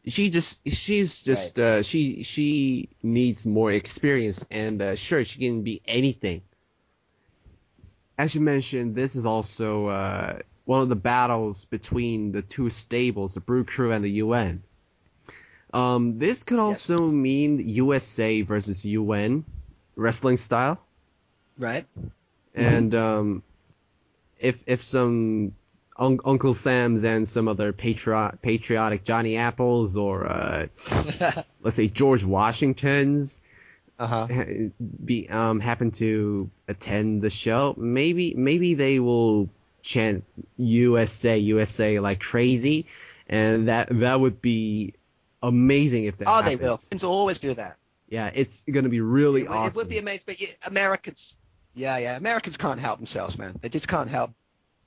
She 0.07 0.29
just 0.29 0.67
she's 0.69 1.23
just 1.23 1.59
uh, 1.59 1.81
she 1.83 2.23
she 2.23 2.89
needs 3.03 3.45
more 3.45 3.71
experience 3.71 4.45
and 4.51 4.81
uh, 4.81 4.95
sure 4.95 5.23
she 5.23 5.39
can 5.39 5.61
be 5.63 5.81
anything. 5.85 6.41
As 8.17 8.33
you 8.35 8.41
mentioned, 8.41 8.95
this 8.95 9.15
is 9.15 9.25
also 9.25 9.87
uh, 9.87 10.39
one 10.65 10.81
of 10.81 10.89
the 10.89 10.95
battles 10.95 11.65
between 11.65 12.31
the 12.31 12.41
two 12.41 12.69
stables, 12.69 13.33
the 13.33 13.41
Brew 13.41 13.63
Crew 13.63 13.91
and 13.91 14.03
the 14.03 14.11
UN. 14.11 14.63
Um, 15.73 16.17
this 16.17 16.43
could 16.43 16.59
also 16.59 17.11
mean 17.11 17.59
USA 17.59 18.41
versus 18.41 18.85
UN 18.85 19.43
wrestling 19.97 20.37
style, 20.37 20.79
Right. 21.57 21.85
and 22.53 22.95
um, 22.95 23.43
if 24.39 24.63
if 24.67 24.81
some 24.81 25.53
un- 25.97 26.19
Uncle 26.23 26.53
Sam's 26.53 27.03
and 27.03 27.27
some 27.27 27.49
other 27.49 27.73
patriot 27.73 28.39
patriotic 28.41 29.03
Johnny 29.03 29.35
Apples 29.35 29.97
or 29.97 30.27
uh, 30.27 30.67
let's 31.61 31.75
say 31.75 31.87
George 31.89 32.23
Washingtons 32.23 33.41
Uh 33.97 34.07
huh. 34.07 34.27
be 35.05 35.29
um 35.29 35.59
happen 35.59 35.89
to 35.91 36.49
attend 36.67 37.21
the 37.21 37.29
show, 37.29 37.73
maybe 37.77 38.33
maybe 38.35 38.73
they 38.73 38.99
will 38.99 39.49
chant 39.83 40.23
USA 40.57 41.37
USA 41.37 41.99
like 41.99 42.19
crazy, 42.19 42.87
and 43.29 43.67
that 43.67 43.87
that 43.99 44.19
would 44.19 44.41
be 44.41 44.93
amazing 45.43 46.05
if 46.05 46.17
that 46.17 46.27
Oh, 46.27 46.41
happens. 46.41 46.59
they 46.59 46.65
will. 46.65 46.75
Fans 46.77 47.03
will 47.03 47.11
always 47.11 47.39
do 47.39 47.53
that. 47.53 47.77
Yeah, 48.09 48.31
it's 48.33 48.63
gonna 48.65 48.89
be 48.89 49.01
really 49.01 49.43
it, 49.43 49.49
awesome. 49.49 49.79
it 49.79 49.83
would 49.83 49.89
be 49.89 49.97
amazing, 49.99 50.23
but 50.25 50.41
yeah, 50.41 50.49
Americans, 50.67 51.37
yeah, 51.73 51.97
yeah, 51.97 52.17
Americans 52.17 52.57
can't 52.57 52.79
help 52.79 52.97
themselves, 52.99 53.37
man. 53.37 53.57
They 53.61 53.69
just 53.69 53.87
can't 53.87 54.09
help 54.09 54.31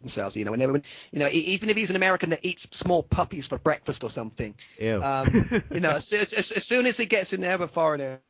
themselves, 0.01 0.36
you 0.36 0.44
know. 0.44 0.52
And 0.52 0.72
when, 0.72 0.82
you 1.12 1.18
know, 1.18 1.28
e- 1.28 1.30
even 1.55 1.68
if 1.70 1.76
he's 1.76 1.90
an 1.90 1.97
American 1.97 2.30
that 2.30 2.40
eats 2.44 2.68
small 2.72 3.02
puppies 3.02 3.48
for 3.48 3.59
breakfast 3.59 4.05
or 4.05 4.10
something, 4.10 4.55
Ew. 4.78 5.02
um, 5.02 5.26
you 5.72 5.80
know, 5.80 5.90
as, 5.90 6.12
as, 6.12 6.32
as 6.52 6.64
soon 6.64 6.86
as 6.86 6.97
he 6.97 7.06
gets 7.06 7.32
in 7.32 7.40
there 7.40 7.59
with 7.59 7.70
a 7.70 7.72
foreigner, 7.72 8.20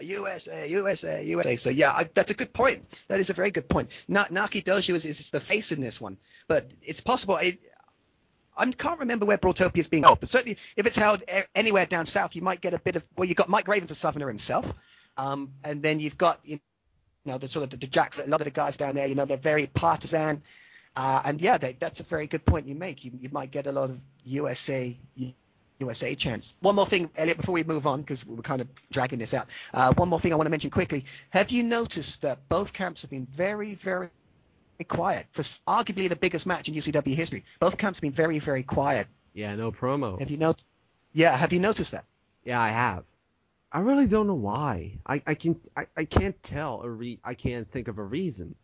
USA, 0.00 0.68
USA, 0.68 1.24
USA. 1.24 1.56
So 1.56 1.70
yeah, 1.70 1.92
I, 1.92 2.08
that's 2.14 2.30
a 2.30 2.34
good 2.34 2.52
point. 2.52 2.84
That 3.08 3.18
is 3.18 3.30
a 3.30 3.32
very 3.32 3.50
good 3.50 3.68
point. 3.68 3.90
Na- 4.08 4.26
Naki 4.30 4.60
Dojo 4.60 4.94
is, 4.94 5.04
is 5.04 5.30
the 5.30 5.40
face 5.40 5.72
in 5.72 5.80
this 5.80 6.00
one, 6.00 6.18
but 6.48 6.70
it's 6.82 7.00
possible. 7.00 7.36
I 7.36 7.56
can't 8.76 9.00
remember 9.00 9.24
where 9.24 9.38
Brawltopia 9.38 9.78
is 9.78 9.88
being 9.88 10.02
held, 10.02 10.20
but 10.20 10.28
certainly 10.28 10.58
if 10.76 10.86
it's 10.86 10.96
held 10.96 11.22
anywhere 11.54 11.86
down 11.86 12.04
south, 12.04 12.36
you 12.36 12.42
might 12.42 12.60
get 12.60 12.74
a 12.74 12.78
bit 12.78 12.96
of. 12.96 13.06
Well, 13.16 13.26
you've 13.26 13.38
got 13.38 13.48
Mike 13.48 13.68
Raven's 13.68 13.90
a 13.90 13.94
southerner 13.94 14.28
himself, 14.28 14.72
um, 15.16 15.50
and 15.64 15.82
then 15.82 15.98
you've 15.98 16.18
got 16.18 16.40
you 16.44 16.60
know 17.24 17.38
the 17.38 17.48
sort 17.48 17.64
of 17.64 17.70
the, 17.70 17.78
the 17.78 17.86
Jacks. 17.86 18.18
A 18.18 18.26
lot 18.26 18.42
of 18.42 18.44
the 18.44 18.50
guys 18.50 18.76
down 18.76 18.94
there, 18.96 19.06
you 19.06 19.14
know, 19.14 19.24
they're 19.24 19.38
very 19.38 19.66
partisan, 19.66 20.42
uh, 20.94 21.22
and 21.24 21.40
yeah, 21.40 21.56
they, 21.56 21.74
that's 21.80 22.00
a 22.00 22.02
very 22.02 22.26
good 22.26 22.44
point 22.44 22.66
you 22.66 22.74
make. 22.74 23.02
You, 23.02 23.12
you 23.18 23.30
might 23.32 23.50
get 23.50 23.66
a 23.66 23.72
lot 23.72 23.88
of 23.88 24.00
USA. 24.24 24.94
USA 25.80 26.14
chance. 26.14 26.54
One 26.60 26.74
more 26.74 26.86
thing, 26.86 27.10
Elliot, 27.16 27.38
before 27.38 27.54
we 27.54 27.64
move 27.64 27.86
on, 27.86 28.00
because 28.02 28.24
we're 28.26 28.42
kind 28.42 28.60
of 28.60 28.68
dragging 28.90 29.18
this 29.18 29.34
out. 29.34 29.48
Uh, 29.74 29.92
one 29.94 30.08
more 30.08 30.20
thing 30.20 30.32
I 30.32 30.36
want 30.36 30.46
to 30.46 30.50
mention 30.50 30.70
quickly. 30.70 31.04
Have 31.30 31.50
you 31.50 31.62
noticed 31.62 32.22
that 32.22 32.48
both 32.48 32.72
camps 32.72 33.02
have 33.02 33.10
been 33.10 33.26
very, 33.26 33.74
very 33.74 34.10
quiet 34.88 35.26
for 35.32 35.42
arguably 35.42 36.08
the 36.08 36.16
biggest 36.16 36.46
match 36.46 36.68
in 36.68 36.74
UCW 36.74 37.14
history? 37.14 37.44
Both 37.58 37.78
camps 37.78 37.98
have 37.98 38.02
been 38.02 38.12
very, 38.12 38.38
very 38.38 38.62
quiet. 38.62 39.08
yeah, 39.34 39.54
no 39.54 39.72
promos. 39.72 40.20
Have 40.20 40.30
you 40.30 40.38
noticed? 40.38 40.66
Yeah, 41.12 41.36
have 41.36 41.52
you 41.52 41.58
noticed 41.60 41.90
that? 41.92 42.04
Yeah, 42.44 42.60
I 42.60 42.68
have. 42.68 43.04
I 43.72 43.80
really 43.80 44.06
don't 44.06 44.26
know 44.26 44.34
why. 44.34 44.98
I, 45.06 45.22
I 45.26 45.34
can 45.34 45.60
I, 45.76 45.84
I 45.96 46.04
can't 46.04 46.40
tell 46.42 46.82
a 46.82 46.90
re 46.90 47.18
I 47.24 47.34
can't 47.34 47.70
think 47.70 47.86
of 47.88 47.98
a 47.98 48.02
reason. 48.02 48.54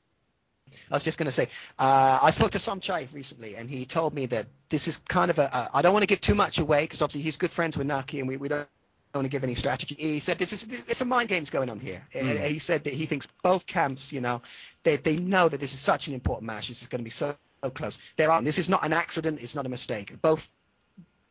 I 0.91 0.95
was 0.95 1.05
just 1.05 1.19
going 1.19 1.27
to 1.27 1.33
say, 1.33 1.49
uh, 1.79 2.19
I 2.23 2.31
spoke 2.31 2.51
to 2.53 2.59
Somchai 2.59 3.13
recently, 3.13 3.57
and 3.57 3.69
he 3.69 3.85
told 3.85 4.15
me 4.15 4.27
that 4.27 4.47
this 4.69 4.89
is 4.89 4.99
kind 5.09 5.31
of 5.31 5.39
a. 5.39 5.45
a 5.53 5.71
I 5.75 5.83
don't 5.83 5.93
want 5.93 6.03
to 6.03 6.07
give 6.07 6.21
too 6.21 6.35
much 6.35 6.59
away 6.59 6.85
because 6.85 7.03
obviously 7.03 7.23
he's 7.23 7.37
good 7.37 7.51
friends 7.51 7.77
with 7.77 7.87
Naki, 7.87 8.21
and 8.21 8.29
we, 8.29 8.37
we 8.37 8.49
don't 8.49 8.69
want 9.15 9.25
to 9.25 9.31
give 9.31 9.45
any 9.45 9.55
strategy. 9.55 9.97
He 9.99 10.21
said 10.21 10.39
this 10.39 10.53
is 10.53 10.65
it's 10.89 10.99
some 10.99 11.09
mind 11.09 11.29
games 11.29 11.51
going 11.51 11.71
on 11.71 11.81
here. 11.81 12.07
And 12.15 12.39
He 12.39 12.59
said 12.59 12.85
that 12.85 12.95
he 12.95 13.07
thinks 13.07 13.27
both 13.43 13.67
camps, 13.67 14.13
you 14.13 14.21
know, 14.21 14.43
they 14.83 14.97
they 14.97 15.17
know 15.17 15.49
that 15.49 15.61
this 15.61 15.75
is 15.75 15.81
such 15.81 16.09
an 16.09 16.15
important 16.15 16.47
match. 16.47 16.69
This 16.69 16.83
is 16.83 16.89
going 16.89 17.01
to 17.01 17.05
be 17.05 17.11
so, 17.11 17.37
so 17.63 17.71
close. 17.71 17.99
There 18.17 18.31
are. 18.31 18.43
This 18.43 18.59
is 18.59 18.69
not 18.69 18.85
an 18.85 18.93
accident. 18.93 19.41
It's 19.41 19.55
not 19.55 19.67
a 19.67 19.71
mistake. 19.71 20.15
Both 20.23 20.51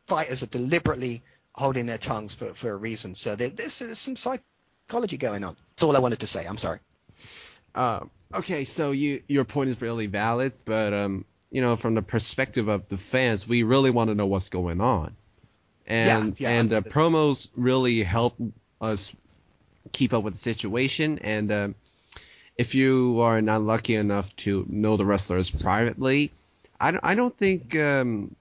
fighters 0.06 0.42
are 0.42 0.46
deliberately 0.46 1.22
holding 1.54 1.86
their 1.86 1.98
tongues 1.98 2.34
for, 2.34 2.52
for 2.54 2.72
a 2.72 2.76
reason. 2.76 3.14
So 3.14 3.34
there, 3.34 3.48
there's, 3.48 3.78
there's 3.78 3.98
some 3.98 4.16
psychology 4.16 5.16
going 5.16 5.42
on. 5.42 5.56
That's 5.70 5.82
all 5.82 5.96
I 5.96 6.00
wanted 6.00 6.20
to 6.20 6.26
say. 6.26 6.44
I'm 6.44 6.58
sorry. 6.58 6.78
Uh, 7.74 8.00
okay, 8.34 8.64
so 8.64 8.90
you 8.92 9.22
your 9.28 9.44
point 9.44 9.70
is 9.70 9.80
really 9.80 10.06
valid, 10.06 10.52
but 10.64 10.92
um, 10.92 11.24
you 11.50 11.60
know, 11.60 11.76
from 11.76 11.94
the 11.94 12.02
perspective 12.02 12.68
of 12.68 12.88
the 12.88 12.96
fans, 12.96 13.48
we 13.48 13.62
really 13.62 13.90
want 13.90 14.08
to 14.10 14.14
know 14.14 14.26
what's 14.26 14.48
going 14.48 14.80
on, 14.80 15.16
and 15.86 16.36
Yeah, 16.38 16.48
yeah, 16.48 16.50
and 16.50 16.70
absolutely. 16.70 16.92
promos 16.92 17.50
really 17.56 18.02
help 18.02 18.36
us 18.80 19.14
keep 19.92 20.12
up 20.12 20.24
with 20.24 20.34
the 20.34 20.40
situation. 20.40 21.18
And 21.20 21.52
um, 21.52 21.74
if 22.56 22.74
you 22.74 23.20
are 23.20 23.40
not 23.42 23.62
lucky 23.62 23.94
enough 23.94 24.34
to 24.36 24.66
know 24.68 24.96
the 24.96 25.04
wrestlers 25.06 25.50
privately, 25.50 26.32
I 26.80 26.90
don't, 26.92 27.04
I 27.04 27.14
don't 27.14 27.36
think 27.36 27.76
um, 27.76 28.36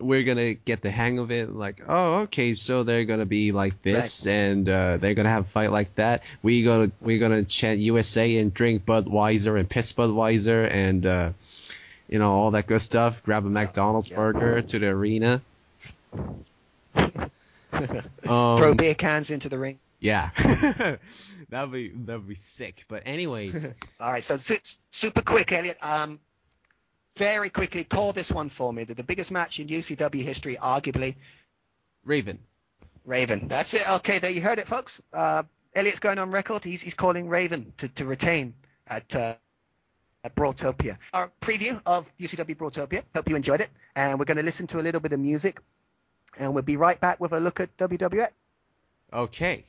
we're 0.00 0.22
gonna 0.22 0.54
get 0.54 0.80
the 0.82 0.90
hang 0.90 1.18
of 1.18 1.30
it. 1.30 1.54
Like, 1.54 1.82
oh, 1.88 2.20
okay, 2.20 2.54
so 2.54 2.82
they're 2.82 3.04
gonna 3.04 3.26
be 3.26 3.52
like 3.52 3.80
this, 3.82 4.26
and 4.26 4.68
uh, 4.68 4.96
they're 4.98 5.14
gonna 5.14 5.28
have 5.30 5.46
a 5.46 5.48
fight 5.48 5.72
like 5.72 5.94
that. 5.96 6.22
We 6.42 6.62
gonna 6.62 6.90
we're 7.00 7.18
gonna 7.18 7.44
chant 7.44 7.80
USA 7.80 8.36
and 8.38 8.52
drink 8.54 8.84
Budweiser 8.86 9.58
and 9.58 9.68
piss 9.68 9.92
Budweiser 9.92 10.70
and 10.72 11.04
uh, 11.06 11.32
you 12.08 12.18
know 12.18 12.32
all 12.32 12.50
that 12.52 12.66
good 12.66 12.80
stuff. 12.80 13.22
Grab 13.24 13.44
a 13.44 13.48
McDonald's 13.48 14.10
yeah. 14.10 14.16
burger 14.16 14.62
to 14.62 14.78
the 14.78 14.86
arena. 14.86 15.42
Throw 18.24 18.70
Um, 18.70 18.76
beer 18.76 18.94
cans 18.94 19.30
into 19.30 19.48
the 19.48 19.58
ring. 19.58 19.78
yeah, 20.00 20.30
that'd 21.50 21.70
be 21.72 21.90
that'd 21.90 22.26
be 22.26 22.34
sick. 22.34 22.84
But 22.88 23.02
anyways, 23.06 23.72
All 24.00 24.10
right, 24.12 24.24
so 24.24 24.36
su- 24.36 24.58
super 24.90 25.22
quick, 25.22 25.52
Elliot. 25.52 25.76
Um, 25.82 26.18
very 27.18 27.50
quickly, 27.50 27.84
call 27.84 28.12
this 28.12 28.30
one 28.30 28.48
for 28.48 28.72
me. 28.72 28.84
The, 28.84 28.94
the 28.94 29.02
biggest 29.02 29.30
match 29.30 29.58
in 29.58 29.66
UCW 29.66 30.22
history, 30.22 30.56
arguably, 30.56 31.16
Raven. 32.04 32.38
Raven. 33.04 33.48
That's 33.48 33.74
it. 33.74 33.88
Okay, 33.90 34.18
there 34.18 34.30
you 34.30 34.40
heard 34.40 34.58
it, 34.58 34.68
folks. 34.68 35.02
Uh, 35.12 35.42
Elliot's 35.74 35.98
going 35.98 36.18
on 36.18 36.30
record. 36.30 36.62
He's, 36.64 36.80
he's 36.80 36.94
calling 36.94 37.28
Raven 37.28 37.72
to, 37.78 37.88
to 37.88 38.04
retain 38.04 38.54
at, 38.86 39.14
uh, 39.14 39.34
at 40.24 40.34
Brawltopia. 40.34 40.96
Our 41.12 41.30
preview 41.40 41.80
of 41.86 42.06
UCW 42.20 42.56
Brawltopia. 42.56 43.02
Hope 43.14 43.28
you 43.28 43.36
enjoyed 43.36 43.60
it. 43.60 43.70
And 43.96 44.18
we're 44.18 44.24
going 44.24 44.36
to 44.36 44.42
listen 44.42 44.66
to 44.68 44.80
a 44.80 44.82
little 44.82 45.00
bit 45.00 45.12
of 45.12 45.20
music. 45.20 45.60
And 46.38 46.54
we'll 46.54 46.62
be 46.62 46.76
right 46.76 47.00
back 47.00 47.18
with 47.18 47.32
a 47.32 47.40
look 47.40 47.60
at 47.60 47.76
WWX. 47.78 48.28
Okay. 49.12 49.64